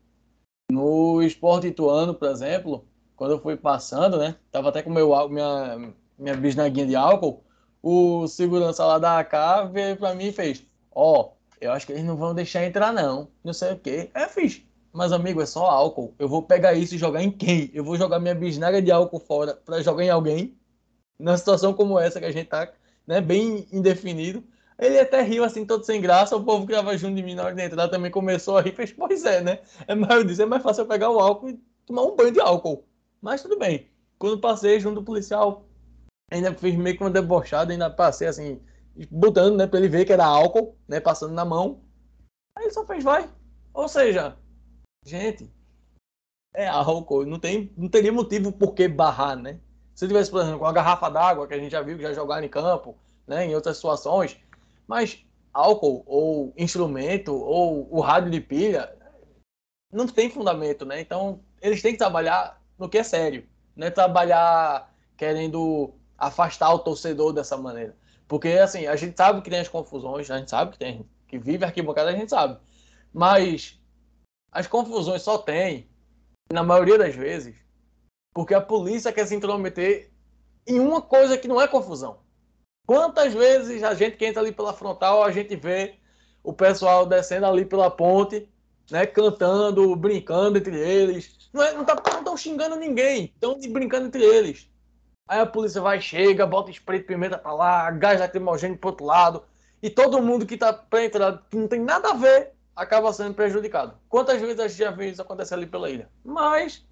No 0.70 1.20
esporte 1.20 1.66
ituano, 1.66 2.14
por 2.14 2.28
exemplo, 2.28 2.86
quando 3.16 3.32
eu 3.32 3.40
fui 3.40 3.56
passando, 3.56 4.16
né, 4.16 4.36
tava 4.52 4.68
até 4.68 4.80
com 4.80 4.90
meu, 4.90 5.28
minha, 5.28 5.92
minha 6.16 6.36
bisnaguinha 6.36 6.86
de 6.86 6.94
álcool, 6.94 7.42
o 7.82 8.28
segurança 8.28 8.84
lá 8.84 9.00
da 9.00 9.18
AK 9.18 9.72
veio 9.72 9.96
para 9.96 10.14
mim 10.14 10.26
e 10.26 10.32
fez, 10.32 10.64
ó, 10.94 11.20
oh, 11.20 11.37
eu 11.60 11.72
acho 11.72 11.86
que 11.86 11.92
eles 11.92 12.04
não 12.04 12.16
vão 12.16 12.34
deixar 12.34 12.64
entrar, 12.64 12.92
não. 12.92 13.28
Não 13.44 13.52
sei 13.52 13.72
o 13.72 13.78
quê. 13.78 14.10
É, 14.14 14.26
fiz. 14.28 14.62
Mas, 14.92 15.12
amigo, 15.12 15.40
é 15.40 15.46
só 15.46 15.66
álcool. 15.66 16.14
Eu 16.18 16.28
vou 16.28 16.42
pegar 16.42 16.74
isso 16.74 16.94
e 16.94 16.98
jogar 16.98 17.22
em 17.22 17.30
quem? 17.30 17.70
Eu 17.72 17.84
vou 17.84 17.96
jogar 17.96 18.18
minha 18.18 18.34
bisnaga 18.34 18.80
de 18.80 18.90
álcool 18.90 19.20
fora 19.20 19.54
para 19.54 19.82
jogar 19.82 20.04
em 20.04 20.10
alguém? 20.10 20.56
Numa 21.18 21.36
situação 21.36 21.74
como 21.74 21.98
essa 21.98 22.20
que 22.20 22.26
a 22.26 22.32
gente 22.32 22.48
tá, 22.48 22.72
né, 23.06 23.20
bem 23.20 23.66
indefinido. 23.72 24.42
Ele 24.78 24.98
até 24.98 25.22
riu 25.22 25.44
assim, 25.44 25.66
todo 25.66 25.84
sem 25.84 26.00
graça. 26.00 26.36
O 26.36 26.44
povo 26.44 26.66
que 26.66 26.72
tava 26.72 26.96
junto 26.96 27.16
de 27.16 27.22
mim 27.22 27.34
na 27.34 27.44
hora 27.44 27.54
de 27.54 27.62
entrar 27.62 27.88
também 27.88 28.10
começou 28.10 28.56
a 28.56 28.62
rir. 28.62 28.72
Fez, 28.72 28.92
pois 28.92 29.24
é, 29.24 29.40
né? 29.40 29.60
É 29.86 29.94
mais, 29.94 30.14
eu 30.14 30.24
disse, 30.24 30.42
é 30.42 30.46
mais 30.46 30.62
fácil 30.62 30.82
eu 30.82 30.86
pegar 30.88 31.10
o 31.10 31.18
álcool 31.18 31.50
e 31.50 31.60
tomar 31.84 32.02
um 32.02 32.14
banho 32.14 32.32
de 32.32 32.40
álcool. 32.40 32.84
Mas 33.20 33.42
tudo 33.42 33.58
bem. 33.58 33.88
Quando 34.18 34.40
passei 34.40 34.78
junto 34.78 34.96
do 34.96 35.04
policial, 35.04 35.64
ainda 36.30 36.54
fiz 36.54 36.74
meio 36.76 36.96
que 36.96 37.02
uma 37.02 37.10
debochada, 37.10 37.72
ainda 37.72 37.90
passei 37.90 38.28
assim, 38.28 38.60
botando, 39.10 39.56
né, 39.56 39.66
para 39.66 39.78
ele 39.78 39.88
ver 39.88 40.04
que 40.04 40.12
era 40.12 40.24
álcool, 40.24 40.76
né, 40.86 41.00
passando 41.00 41.34
na 41.34 41.44
mão. 41.44 41.80
Aí 42.56 42.64
ele 42.64 42.72
só 42.72 42.84
fez 42.84 43.04
vai. 43.04 43.28
Ou 43.72 43.88
seja, 43.88 44.36
gente, 45.04 45.50
é 46.54 46.66
álcool, 46.66 47.24
não 47.24 47.38
tem, 47.38 47.72
não 47.76 47.88
teria 47.88 48.12
motivo 48.12 48.50
por 48.50 48.74
que 48.74 48.88
barrar, 48.88 49.36
né? 49.36 49.60
Se 49.94 50.06
tivesse, 50.06 50.30
por 50.30 50.40
exemplo, 50.40 50.60
com 50.60 50.66
a 50.66 50.72
garrafa 50.72 51.08
d'água 51.08 51.46
que 51.46 51.54
a 51.54 51.58
gente 51.58 51.72
já 51.72 51.82
viu 51.82 51.96
que 51.96 52.02
já 52.02 52.12
jogaram 52.12 52.46
em 52.46 52.48
campo, 52.48 52.96
né, 53.26 53.46
em 53.46 53.54
outras 53.54 53.76
situações, 53.76 54.38
mas 54.86 55.24
álcool 55.52 56.02
ou 56.06 56.52
instrumento 56.56 57.34
ou 57.34 57.88
o 57.90 58.00
rádio 58.00 58.30
de 58.30 58.40
pilha 58.40 58.96
não 59.92 60.06
tem 60.06 60.30
fundamento, 60.30 60.84
né? 60.84 61.00
Então, 61.00 61.40
eles 61.60 61.82
têm 61.82 61.92
que 61.92 61.98
trabalhar 61.98 62.62
no 62.78 62.88
que 62.88 62.98
é 62.98 63.02
sério, 63.02 63.46
né? 63.74 63.90
Trabalhar 63.90 64.92
querendo 65.16 65.92
afastar 66.16 66.72
o 66.72 66.78
torcedor 66.78 67.32
dessa 67.32 67.56
maneira. 67.56 67.96
Porque, 68.28 68.48
assim, 68.48 68.86
a 68.86 68.94
gente 68.94 69.16
sabe 69.16 69.40
que 69.40 69.48
tem 69.48 69.58
as 69.58 69.68
confusões, 69.68 70.30
a 70.30 70.38
gente 70.38 70.50
sabe 70.50 70.72
que 70.72 70.78
tem, 70.78 71.08
que 71.26 71.38
vive 71.38 71.64
arquibancada, 71.64 72.10
a 72.10 72.16
gente 72.16 72.28
sabe. 72.28 72.60
Mas 73.12 73.80
as 74.52 74.66
confusões 74.66 75.22
só 75.22 75.38
tem, 75.38 75.88
na 76.52 76.62
maioria 76.62 76.98
das 76.98 77.14
vezes, 77.14 77.56
porque 78.34 78.54
a 78.54 78.60
polícia 78.60 79.12
quer 79.12 79.26
se 79.26 79.34
intrometer 79.34 80.10
em 80.66 80.78
uma 80.78 81.00
coisa 81.00 81.38
que 81.38 81.48
não 81.48 81.60
é 81.60 81.66
confusão. 81.66 82.18
Quantas 82.86 83.32
vezes 83.32 83.82
a 83.82 83.94
gente 83.94 84.16
que 84.16 84.26
entra 84.26 84.42
ali 84.42 84.52
pela 84.52 84.74
frontal, 84.74 85.22
a 85.24 85.32
gente 85.32 85.56
vê 85.56 85.98
o 86.42 86.52
pessoal 86.52 87.06
descendo 87.06 87.46
ali 87.46 87.64
pela 87.64 87.90
ponte, 87.90 88.48
né, 88.90 89.06
cantando, 89.06 89.94
brincando 89.96 90.58
entre 90.58 90.78
eles. 90.78 91.50
Não 91.52 91.62
é, 91.62 91.72
não 91.72 91.84
tá, 91.84 91.96
xingando 92.36 92.76
ninguém, 92.76 93.24
estão 93.24 93.58
brincando 93.70 94.06
entre 94.06 94.22
eles. 94.22 94.68
Aí 95.28 95.40
a 95.40 95.46
polícia 95.46 95.82
vai, 95.82 96.00
chega, 96.00 96.46
bota 96.46 96.70
spray 96.70 97.00
de 97.00 97.04
pimenta 97.04 97.36
pra 97.36 97.52
lá, 97.52 97.90
gás 97.90 98.18
lacrimogêneo 98.18 98.78
pro 98.78 98.90
outro 98.90 99.04
lado. 99.04 99.44
E 99.82 99.90
todo 99.90 100.22
mundo 100.22 100.46
que 100.46 100.56
tá 100.56 100.72
pra 100.72 101.04
entrar, 101.04 101.46
que 101.50 101.56
não 101.56 101.68
tem 101.68 101.80
nada 101.80 102.10
a 102.10 102.14
ver, 102.14 102.54
acaba 102.74 103.12
sendo 103.12 103.34
prejudicado. 103.34 103.98
Quantas 104.08 104.40
vezes 104.40 104.58
a 104.58 104.66
gente 104.66 104.78
já 104.78 104.90
viu 104.90 105.08
isso 105.08 105.20
acontecer 105.20 105.54
ali 105.54 105.66
pela 105.66 105.90
ilha? 105.90 106.08
Mas, 106.24 106.84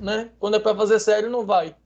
né, 0.00 0.30
quando 0.38 0.56
é 0.56 0.60
pra 0.60 0.74
fazer 0.74 0.98
sério, 0.98 1.30
não 1.30 1.46
vai. 1.46 1.76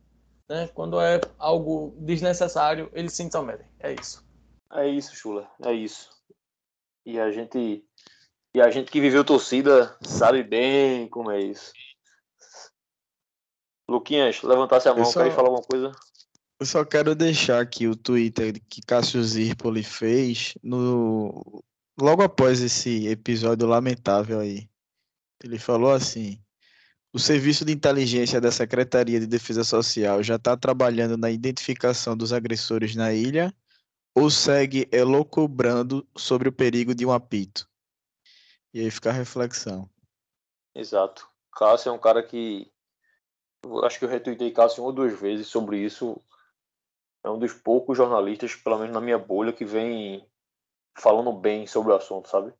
Né? 0.48 0.68
Quando 0.68 0.98
é 1.00 1.20
algo 1.38 1.94
desnecessário, 1.98 2.90
eles 2.94 3.12
se 3.12 3.22
intrometem. 3.22 3.66
É 3.78 3.92
isso. 3.92 4.26
É 4.72 4.88
isso, 4.88 5.14
Chula. 5.14 5.50
É 5.62 5.72
isso. 5.72 6.10
E 7.04 7.20
a 7.20 7.30
gente. 7.30 7.84
E 8.54 8.60
a 8.60 8.70
gente 8.70 8.90
que 8.90 9.00
viveu 9.00 9.24
torcida 9.24 9.96
sabe 10.00 10.42
bem 10.42 11.06
como 11.08 11.30
é 11.30 11.38
isso. 11.38 11.72
Luquinhas, 13.88 14.42
levantasse 14.42 14.88
a 14.88 14.94
mão, 14.94 15.04
só, 15.04 15.24
quer 15.24 15.34
falar 15.34 15.48
alguma 15.48 15.66
coisa? 15.66 15.92
Eu 16.60 16.66
só 16.66 16.84
quero 16.84 17.14
deixar 17.14 17.60
aqui 17.60 17.86
o 17.86 17.96
Twitter 17.96 18.60
que 18.68 18.82
Cássio 18.82 19.22
Zirpoli 19.22 19.82
fez 19.82 20.54
no 20.62 21.62
logo 21.98 22.22
após 22.22 22.60
esse 22.60 23.06
episódio 23.06 23.66
lamentável 23.66 24.40
aí. 24.40 24.68
Ele 25.42 25.58
falou 25.58 25.92
assim: 25.92 26.38
o 27.12 27.18
serviço 27.18 27.64
de 27.64 27.72
inteligência 27.72 28.40
da 28.40 28.52
Secretaria 28.52 29.18
de 29.18 29.26
Defesa 29.26 29.64
Social 29.64 30.22
já 30.22 30.36
está 30.36 30.56
trabalhando 30.56 31.16
na 31.16 31.30
identificação 31.30 32.16
dos 32.16 32.32
agressores 32.32 32.94
na 32.94 33.12
ilha 33.14 33.54
ou 34.14 34.28
segue 34.30 34.88
elocubrando 34.92 36.06
sobre 36.16 36.48
o 36.48 36.52
perigo 36.52 36.94
de 36.94 37.06
um 37.06 37.12
apito? 37.12 37.68
E 38.74 38.80
aí 38.80 38.90
fica 38.90 39.10
a 39.10 39.12
reflexão. 39.12 39.88
Exato. 40.74 41.28
Cássio 41.52 41.90
é 41.90 41.92
um 41.92 41.98
cara 41.98 42.22
que 42.22 42.70
acho 43.84 43.98
que 43.98 44.04
eu 44.04 44.08
retuitei 44.08 44.50
Cássio 44.50 44.82
uma 44.82 44.88
ou 44.88 44.92
duas 44.92 45.18
vezes 45.18 45.46
sobre 45.46 45.78
isso. 45.78 46.20
É 47.24 47.30
um 47.30 47.38
dos 47.38 47.52
poucos 47.52 47.96
jornalistas, 47.96 48.54
pelo 48.54 48.78
menos 48.78 48.94
na 48.94 49.00
minha 49.00 49.18
bolha, 49.18 49.52
que 49.52 49.64
vem 49.64 50.26
falando 50.96 51.32
bem 51.32 51.66
sobre 51.66 51.92
o 51.92 51.96
assunto, 51.96 52.28
sabe? 52.28 52.52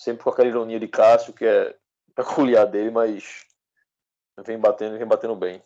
Sempre 0.00 0.24
com 0.24 0.30
aquela 0.30 0.48
ironia 0.48 0.80
de 0.80 0.88
Cássio, 0.88 1.32
que 1.32 1.44
é 1.44 1.76
peculiar 2.14 2.66
dele, 2.66 2.90
mas 2.90 3.46
vem 4.44 4.58
batendo, 4.58 4.98
vem 4.98 5.06
batendo 5.06 5.36
bem. 5.36 5.62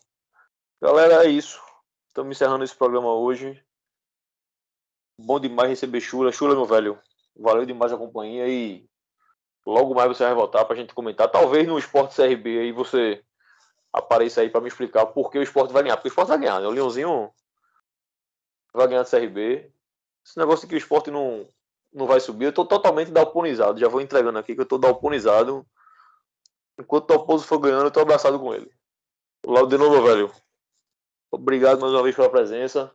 Galera, 0.81 1.25
é 1.25 1.29
isso. 1.29 1.61
Estamos 2.07 2.35
encerrando 2.35 2.63
esse 2.63 2.75
programa 2.75 3.13
hoje. 3.13 3.63
Bom 5.19 5.39
demais 5.39 5.69
receber 5.69 6.01
Chula. 6.01 6.31
Chula, 6.31 6.55
meu 6.55 6.65
velho, 6.65 6.99
valeu 7.35 7.65
demais 7.65 7.91
a 7.91 7.97
companhia 7.97 8.47
e 8.47 8.87
logo 9.65 9.93
mais 9.95 10.09
você 10.09 10.23
vai 10.23 10.33
voltar 10.33 10.65
para 10.65 10.75
a 10.75 10.77
gente 10.77 10.93
comentar. 10.93 11.31
Talvez 11.31 11.67
no 11.67 11.79
Esporte 11.79 12.15
CRB 12.15 12.59
aí 12.59 12.71
você 12.71 13.23
apareça 13.93 14.41
aí 14.41 14.49
para 14.49 14.59
me 14.59 14.67
explicar 14.67 15.05
por 15.05 15.29
que 15.31 15.37
o 15.37 15.43
esporte 15.43 15.71
vai 15.71 15.83
ganhar. 15.83 15.95
Porque 15.95 16.07
o 16.07 16.09
esporte 16.09 16.29
vai 16.29 16.39
ganhar, 16.39 16.59
né? 16.59 16.67
O 16.67 16.71
Leãozinho 16.71 17.31
vai 18.73 18.87
ganhar 18.87 19.03
do 19.03 19.09
CRB. 19.09 19.71
Esse 20.25 20.37
negócio 20.39 20.61
de 20.61 20.69
que 20.69 20.75
o 20.75 20.77
esporte 20.77 21.11
não, 21.11 21.47
não 21.93 22.07
vai 22.07 22.19
subir, 22.19 22.45
eu 22.45 22.53
tô 22.53 22.65
totalmente 22.65 23.11
dalponizado. 23.11 23.79
Já 23.79 23.87
vou 23.87 24.01
entregando 24.01 24.39
aqui 24.39 24.55
que 24.55 24.61
eu 24.61 24.65
tô 24.65 24.77
dalponizado. 24.77 25.65
Enquanto 26.79 27.03
o 27.03 27.07
Dalpozo 27.07 27.45
for 27.45 27.59
ganhando, 27.59 27.85
eu 27.85 27.91
tô 27.91 27.99
abraçado 27.99 28.39
com 28.39 28.53
ele. 28.53 28.71
Logo 29.45 29.67
de 29.67 29.77
novo, 29.77 30.01
velho. 30.01 30.33
Obrigado 31.31 31.79
mais 31.79 31.93
uma 31.93 32.01
vez 32.01 32.15
pela 32.15 32.29
presença. 32.29 32.93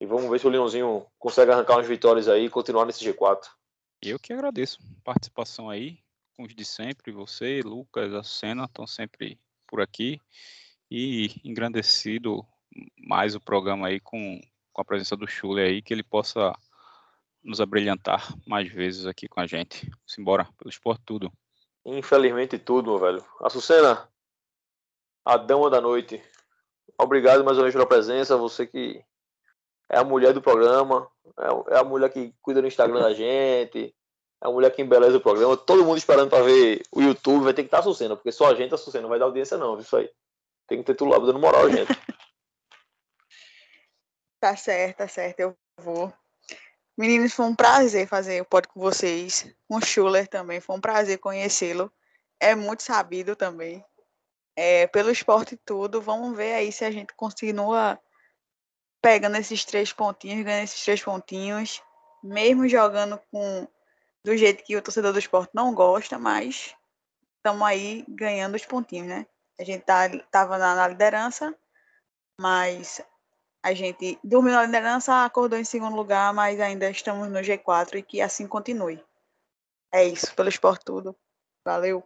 E 0.00 0.06
vamos 0.06 0.30
ver 0.30 0.38
se 0.38 0.46
o 0.46 0.50
Leãozinho 0.50 1.06
consegue 1.18 1.50
arrancar 1.50 1.74
umas 1.74 1.86
vitórias 1.86 2.28
aí 2.28 2.44
e 2.44 2.50
continuar 2.50 2.84
nesse 2.84 3.04
G4. 3.04 3.48
Eu 4.02 4.18
que 4.18 4.32
agradeço 4.32 4.78
a 4.80 5.02
participação 5.02 5.70
aí, 5.70 5.98
com 6.36 6.44
os 6.44 6.54
de 6.54 6.64
sempre, 6.64 7.10
você, 7.10 7.60
Lucas, 7.64 8.12
a 8.12 8.22
Sena 8.22 8.64
estão 8.64 8.86
sempre 8.86 9.40
por 9.74 9.80
aqui 9.80 10.20
e 10.88 11.34
engrandecido 11.44 12.46
mais 12.96 13.34
o 13.34 13.40
programa 13.40 13.88
aí 13.88 13.98
com, 13.98 14.40
com 14.72 14.80
a 14.80 14.84
presença 14.84 15.16
do 15.16 15.26
Chule 15.26 15.60
aí, 15.60 15.82
que 15.82 15.92
ele 15.92 16.04
possa 16.04 16.52
nos 17.42 17.60
abrilhantar 17.60 18.32
mais 18.46 18.72
vezes 18.72 19.04
aqui 19.04 19.26
com 19.26 19.40
a 19.40 19.48
gente. 19.48 19.90
Simbora, 20.06 20.48
pelo 20.56 20.70
esporte 20.70 21.02
tudo. 21.04 21.32
Infelizmente 21.84 22.56
tudo, 22.56 22.92
meu 22.92 23.00
velho. 23.00 23.24
Açucena, 23.40 24.08
a 25.24 25.36
dama 25.36 25.68
da 25.68 25.80
noite. 25.80 26.22
Obrigado 26.96 27.44
mais 27.44 27.58
uma 27.58 27.64
vez 27.64 27.74
pela 27.74 27.88
presença, 27.88 28.36
você 28.36 28.68
que 28.68 29.04
é 29.90 29.98
a 29.98 30.04
mulher 30.04 30.32
do 30.32 30.40
programa, 30.40 31.10
é, 31.36 31.74
é 31.74 31.78
a 31.80 31.84
mulher 31.84 32.12
que 32.12 32.32
cuida 32.40 32.62
do 32.62 32.68
Instagram 32.68 33.00
da 33.00 33.12
gente, 33.12 33.92
a 34.44 34.50
mulher 34.50 34.70
que 34.70 34.82
embeleza 34.82 35.16
o 35.16 35.20
programa. 35.20 35.56
Todo 35.56 35.84
mundo 35.84 35.96
esperando 35.96 36.28
para 36.28 36.44
ver 36.44 36.82
o 36.92 37.00
YouTube, 37.00 37.44
vai 37.44 37.54
ter 37.54 37.62
que 37.62 37.68
estar 37.68 37.82
tá 37.82 38.16
porque 38.16 38.30
só 38.30 38.46
a 38.46 38.54
gente 38.54 38.74
Açucena 38.74 39.02
não 39.02 39.08
vai 39.08 39.18
dar 39.18 39.24
audiência 39.24 39.56
não, 39.56 39.78
isso 39.78 39.96
aí. 39.96 40.10
Tem 40.68 40.78
que 40.78 40.84
ter 40.84 40.94
tudo 40.94 41.10
lá 41.10 41.18
dando 41.18 41.38
moral, 41.38 41.70
gente. 41.70 41.88
tá 44.38 44.54
certo, 44.54 44.98
tá 44.98 45.08
certo, 45.08 45.40
eu 45.40 45.56
vou. 45.80 46.12
Meninos, 46.96 47.32
foi 47.32 47.46
um 47.46 47.54
prazer 47.56 48.06
fazer 48.06 48.42
o 48.42 48.44
pod 48.44 48.68
com 48.68 48.78
vocês. 48.78 49.50
Com 49.66 49.78
o 49.78 49.80
Schuller 49.80 50.28
também, 50.28 50.60
foi 50.60 50.76
um 50.76 50.80
prazer 50.80 51.18
conhecê-lo. 51.18 51.90
É 52.38 52.54
muito 52.54 52.82
sabido 52.82 53.34
também. 53.34 53.82
É, 54.54 54.86
pelo 54.88 55.10
esporte 55.10 55.56
tudo, 55.56 56.02
vamos 56.02 56.36
ver 56.36 56.52
aí 56.52 56.70
se 56.70 56.84
a 56.84 56.90
gente 56.90 57.14
continua 57.14 57.98
pegando 59.02 59.36
esses 59.38 59.64
três 59.64 59.90
pontinhos, 59.90 60.44
ganhando 60.44 60.64
esses 60.64 60.84
três 60.84 61.02
pontinhos, 61.02 61.82
mesmo 62.22 62.68
jogando 62.68 63.18
com 63.30 63.66
do 64.24 64.36
jeito 64.36 64.64
que 64.64 64.76
o 64.76 64.82
torcedor 64.82 65.12
do 65.12 65.18
esporte 65.18 65.50
não 65.54 65.74
gosta, 65.74 66.18
mas 66.18 66.74
estamos 67.36 67.62
aí 67.62 68.04
ganhando 68.08 68.54
os 68.54 68.64
pontinhos, 68.64 69.06
né? 69.06 69.26
A 69.58 69.64
gente 69.64 69.82
tá, 69.82 70.08
tava 70.30 70.58
na, 70.58 70.74
na 70.74 70.88
liderança, 70.88 71.54
mas 72.40 73.00
a 73.62 73.72
gente 73.74 74.18
dormiu 74.24 74.52
na 74.52 74.64
liderança, 74.64 75.24
acordou 75.24 75.58
em 75.58 75.64
segundo 75.64 75.94
lugar, 75.94 76.32
mas 76.32 76.58
ainda 76.60 76.90
estamos 76.90 77.28
no 77.28 77.38
G4 77.38 77.96
e 77.96 78.02
que 78.02 78.20
assim 78.20 78.48
continue. 78.48 79.02
É 79.92 80.04
isso, 80.04 80.34
pelo 80.34 80.48
esporte 80.48 80.84
tudo. 80.84 81.14
Valeu. 81.64 82.02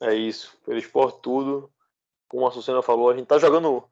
É 0.00 0.14
isso, 0.14 0.58
pelo 0.64 0.78
esporte 0.78 1.20
tudo. 1.20 1.72
Como 2.28 2.46
a 2.46 2.50
Sucena 2.50 2.82
falou, 2.82 3.10
a 3.10 3.16
gente 3.16 3.26
tá 3.26 3.38
jogando. 3.38 3.88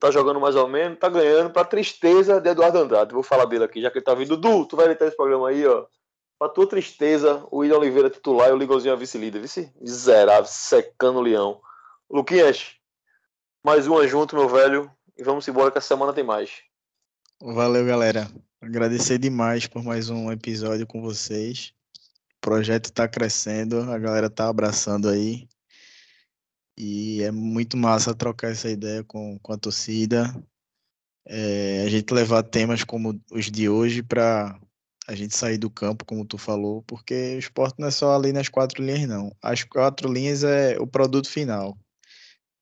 Tá 0.00 0.10
jogando 0.10 0.40
mais 0.40 0.56
ou 0.56 0.66
menos, 0.66 0.98
tá 0.98 1.10
ganhando 1.10 1.50
pra 1.50 1.62
tristeza 1.62 2.40
de 2.40 2.48
Eduardo 2.48 2.78
Andrade. 2.78 3.12
Vou 3.12 3.22
falar 3.22 3.44
dele 3.44 3.64
aqui, 3.64 3.82
já 3.82 3.90
que 3.90 3.98
ele 3.98 4.04
tá 4.04 4.14
vindo. 4.14 4.34
Dudu, 4.34 4.64
tu 4.64 4.74
vai 4.74 4.86
editar 4.86 5.06
esse 5.06 5.16
programa 5.16 5.50
aí, 5.50 5.66
ó. 5.66 5.84
Pra 6.38 6.48
tua 6.48 6.66
tristeza, 6.66 7.46
o 7.50 7.58
William 7.58 7.76
Oliveira 7.76 8.08
titular 8.08 8.48
e 8.48 8.52
o 8.52 8.92
a 8.92 8.96
vice-líder. 8.96 9.42
Vice? 9.42 9.70
Miserável, 9.78 10.46
secando 10.46 11.18
o 11.18 11.20
leão. 11.20 11.60
Luquinhas, 12.10 12.76
mais 13.62 13.86
uma 13.86 14.08
junto, 14.08 14.34
meu 14.34 14.48
velho. 14.48 14.90
E 15.18 15.22
vamos 15.22 15.46
embora 15.46 15.70
que 15.70 15.76
a 15.76 15.82
semana 15.82 16.14
tem 16.14 16.24
mais. 16.24 16.62
Valeu, 17.38 17.84
galera. 17.84 18.26
Agradecer 18.58 19.18
demais 19.18 19.66
por 19.66 19.84
mais 19.84 20.08
um 20.08 20.32
episódio 20.32 20.86
com 20.86 21.02
vocês. 21.02 21.74
O 22.38 22.40
projeto 22.40 22.86
está 22.86 23.06
crescendo, 23.06 23.82
a 23.90 23.98
galera 23.98 24.28
está 24.28 24.48
abraçando 24.48 25.10
aí. 25.10 25.46
E 26.82 27.22
é 27.22 27.30
muito 27.30 27.76
massa 27.76 28.14
trocar 28.14 28.52
essa 28.52 28.70
ideia 28.70 29.04
com, 29.04 29.38
com 29.40 29.52
a 29.52 29.58
torcida. 29.58 30.34
É, 31.26 31.82
a 31.84 31.90
gente 31.90 32.14
levar 32.14 32.42
temas 32.42 32.84
como 32.84 33.20
os 33.30 33.50
de 33.50 33.68
hoje 33.68 34.02
para 34.02 34.58
a 35.06 35.14
gente 35.14 35.36
sair 35.36 35.58
do 35.58 35.68
campo, 35.68 36.06
como 36.06 36.24
tu 36.24 36.38
falou, 36.38 36.82
porque 36.84 37.34
o 37.36 37.38
esporte 37.38 37.78
não 37.78 37.88
é 37.88 37.90
só 37.90 38.16
ali 38.16 38.32
nas 38.32 38.48
quatro 38.48 38.82
linhas, 38.82 39.06
não. 39.06 39.36
As 39.42 39.62
quatro 39.62 40.10
linhas 40.10 40.42
é 40.42 40.78
o 40.78 40.86
produto 40.86 41.28
final 41.28 41.76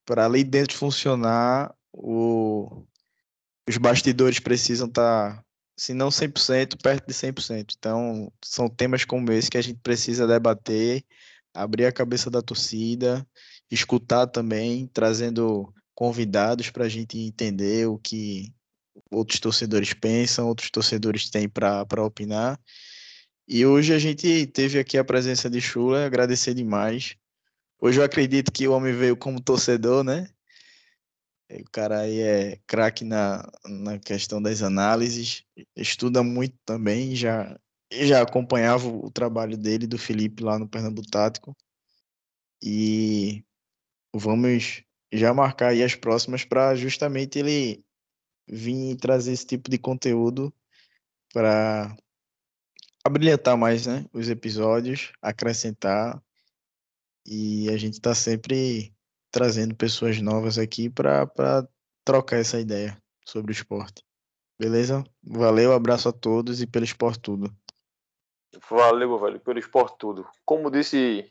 para 0.04 0.24
ali 0.24 0.42
dentro 0.42 0.76
funcionar, 0.76 1.72
o, 1.92 2.84
os 3.68 3.76
bastidores 3.76 4.40
precisam 4.40 4.88
estar, 4.88 5.36
tá, 5.36 5.44
se 5.76 5.94
não 5.94 6.08
100%, 6.08 6.76
perto 6.82 7.06
de 7.06 7.14
100%. 7.14 7.74
Então, 7.78 8.32
são 8.42 8.68
temas 8.68 9.04
como 9.04 9.30
esse 9.30 9.50
que 9.50 9.58
a 9.58 9.62
gente 9.62 9.78
precisa 9.80 10.26
debater, 10.26 11.04
abrir 11.54 11.84
a 11.84 11.92
cabeça 11.92 12.30
da 12.30 12.40
torcida, 12.40 13.24
escutar 13.70 14.26
também, 14.26 14.86
trazendo 14.86 15.72
convidados 15.94 16.70
para 16.70 16.84
a 16.84 16.88
gente 16.88 17.18
entender 17.18 17.88
o 17.88 17.98
que 17.98 18.52
outros 19.10 19.40
torcedores 19.40 19.92
pensam, 19.92 20.48
outros 20.48 20.70
torcedores 20.70 21.30
têm 21.30 21.48
para 21.48 22.04
opinar. 22.04 22.60
E 23.46 23.64
hoje 23.64 23.94
a 23.94 23.98
gente 23.98 24.46
teve 24.46 24.78
aqui 24.78 24.98
a 24.98 25.04
presença 25.04 25.48
de 25.48 25.60
Chula, 25.60 26.04
agradecer 26.04 26.54
demais. 26.54 27.16
Hoje 27.80 27.98
eu 27.98 28.04
acredito 28.04 28.52
que 28.52 28.68
o 28.68 28.72
homem 28.72 28.92
veio 28.92 29.16
como 29.16 29.40
torcedor, 29.40 30.04
né? 30.04 30.28
O 31.50 31.70
cara 31.72 32.00
aí 32.00 32.20
é 32.20 32.60
craque 32.66 33.04
na, 33.04 33.50
na 33.64 33.98
questão 33.98 34.40
das 34.42 34.62
análises, 34.62 35.44
estuda 35.74 36.22
muito 36.22 36.54
também, 36.64 37.16
já, 37.16 37.58
já 37.90 38.20
acompanhava 38.20 38.86
o 38.86 39.10
trabalho 39.10 39.56
dele, 39.56 39.86
do 39.86 39.96
Felipe, 39.96 40.42
lá 40.42 40.58
no 40.58 40.68
Pernambuco 40.68 41.08
Tático. 41.10 41.56
E 42.62 43.42
vamos 44.14 44.82
já 45.12 45.32
marcar 45.32 45.68
aí 45.68 45.82
as 45.82 45.94
próximas 45.94 46.44
para 46.44 46.74
justamente 46.74 47.38
ele 47.38 47.84
vir 48.46 48.96
trazer 48.96 49.32
esse 49.32 49.46
tipo 49.46 49.70
de 49.70 49.78
conteúdo 49.78 50.52
para 51.32 51.94
abrilhantar 53.04 53.56
mais 53.56 53.86
né, 53.86 54.06
os 54.12 54.28
episódios, 54.28 55.12
acrescentar 55.20 56.22
e 57.26 57.68
a 57.70 57.76
gente 57.76 57.94
está 57.94 58.14
sempre 58.14 58.94
trazendo 59.30 59.74
pessoas 59.74 60.20
novas 60.20 60.58
aqui 60.58 60.88
para 60.88 61.68
trocar 62.04 62.38
essa 62.38 62.58
ideia 62.58 63.00
sobre 63.26 63.52
o 63.52 63.52
esporte. 63.52 64.02
Beleza? 64.58 65.04
Valeu, 65.22 65.72
abraço 65.72 66.08
a 66.08 66.12
todos 66.12 66.60
e 66.60 66.66
pelo 66.66 66.84
esporte 66.84 67.20
tudo. 67.20 67.54
Valeu, 68.68 69.18
velho, 69.18 69.38
pelo 69.40 69.58
esporte 69.58 69.96
tudo. 69.98 70.26
Como 70.44 70.70
disse, 70.70 71.30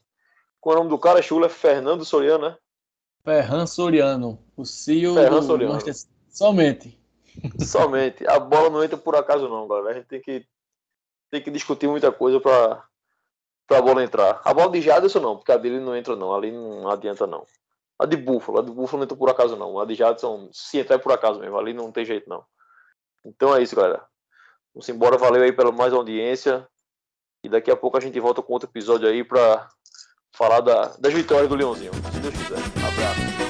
qual 0.61 0.75
é 0.75 0.79
o 0.79 0.83
nome 0.83 0.95
do 0.95 0.99
cara? 0.99 1.21
Chula? 1.21 1.49
Fernando 1.49 2.05
Soriano, 2.05 2.49
né? 2.49 2.57
Ferran 3.27 3.67
Soriano, 3.67 4.41
o 4.55 4.63
CEO 4.63 5.15
Ferran 5.15 5.41
do 5.41 5.45
Soriano. 5.45 5.73
Manchester... 5.73 6.09
Somente. 6.29 6.97
Somente. 7.59 8.25
A 8.25 8.39
bola 8.39 8.69
não 8.69 8.81
entra 8.81 8.95
por 8.95 9.17
acaso 9.17 9.49
não, 9.49 9.67
galera. 9.67 9.89
A 9.89 9.93
gente 9.95 10.05
tem 10.05 10.21
que, 10.21 10.47
tem 11.29 11.41
que 11.41 11.51
discutir 11.51 11.89
muita 11.89 12.09
coisa 12.09 12.39
para 12.39 12.85
pra 13.67 13.81
bola 13.81 14.01
entrar. 14.01 14.39
A 14.45 14.53
bola 14.53 14.71
de 14.71 14.79
Jadson 14.79 15.19
não, 15.19 15.35
porque 15.35 15.51
a 15.51 15.57
dele 15.57 15.81
não 15.81 15.93
entra 15.93 16.15
não, 16.15 16.33
ali 16.33 16.53
não 16.53 16.89
adianta 16.89 17.27
não. 17.27 17.45
A 17.99 18.05
de 18.05 18.15
Búfalo, 18.15 18.59
a 18.59 18.61
de 18.61 18.71
Búfalo 18.71 18.99
não 18.99 19.03
entra 19.03 19.17
por 19.17 19.29
acaso 19.29 19.57
não. 19.57 19.77
A 19.77 19.83
de 19.83 19.95
Jadson, 19.95 20.47
se 20.53 20.77
entrar 20.77 20.95
é 20.95 20.99
por 20.99 21.11
acaso 21.11 21.37
mesmo, 21.37 21.57
ali 21.57 21.73
não 21.73 21.91
tem 21.91 22.05
jeito 22.05 22.29
não. 22.29 22.45
Então 23.25 23.53
é 23.53 23.61
isso, 23.61 23.75
galera. 23.75 24.05
Vamos 24.73 24.87
embora, 24.87 25.17
valeu 25.17 25.43
aí 25.43 25.51
pela 25.51 25.73
mais 25.73 25.91
audiência. 25.91 26.65
E 27.43 27.49
daqui 27.49 27.69
a 27.69 27.75
pouco 27.75 27.97
a 27.97 27.99
gente 27.99 28.17
volta 28.21 28.41
com 28.41 28.53
outro 28.53 28.69
episódio 28.69 29.05
aí 29.05 29.21
pra 29.21 29.67
falar 30.31 30.61
da, 30.61 30.95
das 30.99 31.13
vitórias 31.13 31.49
do 31.49 31.55
Leãozinho. 31.55 31.91
Se 32.11 32.19
Deus 32.19 32.33
quiser. 32.35 32.57
Abraço. 32.57 33.46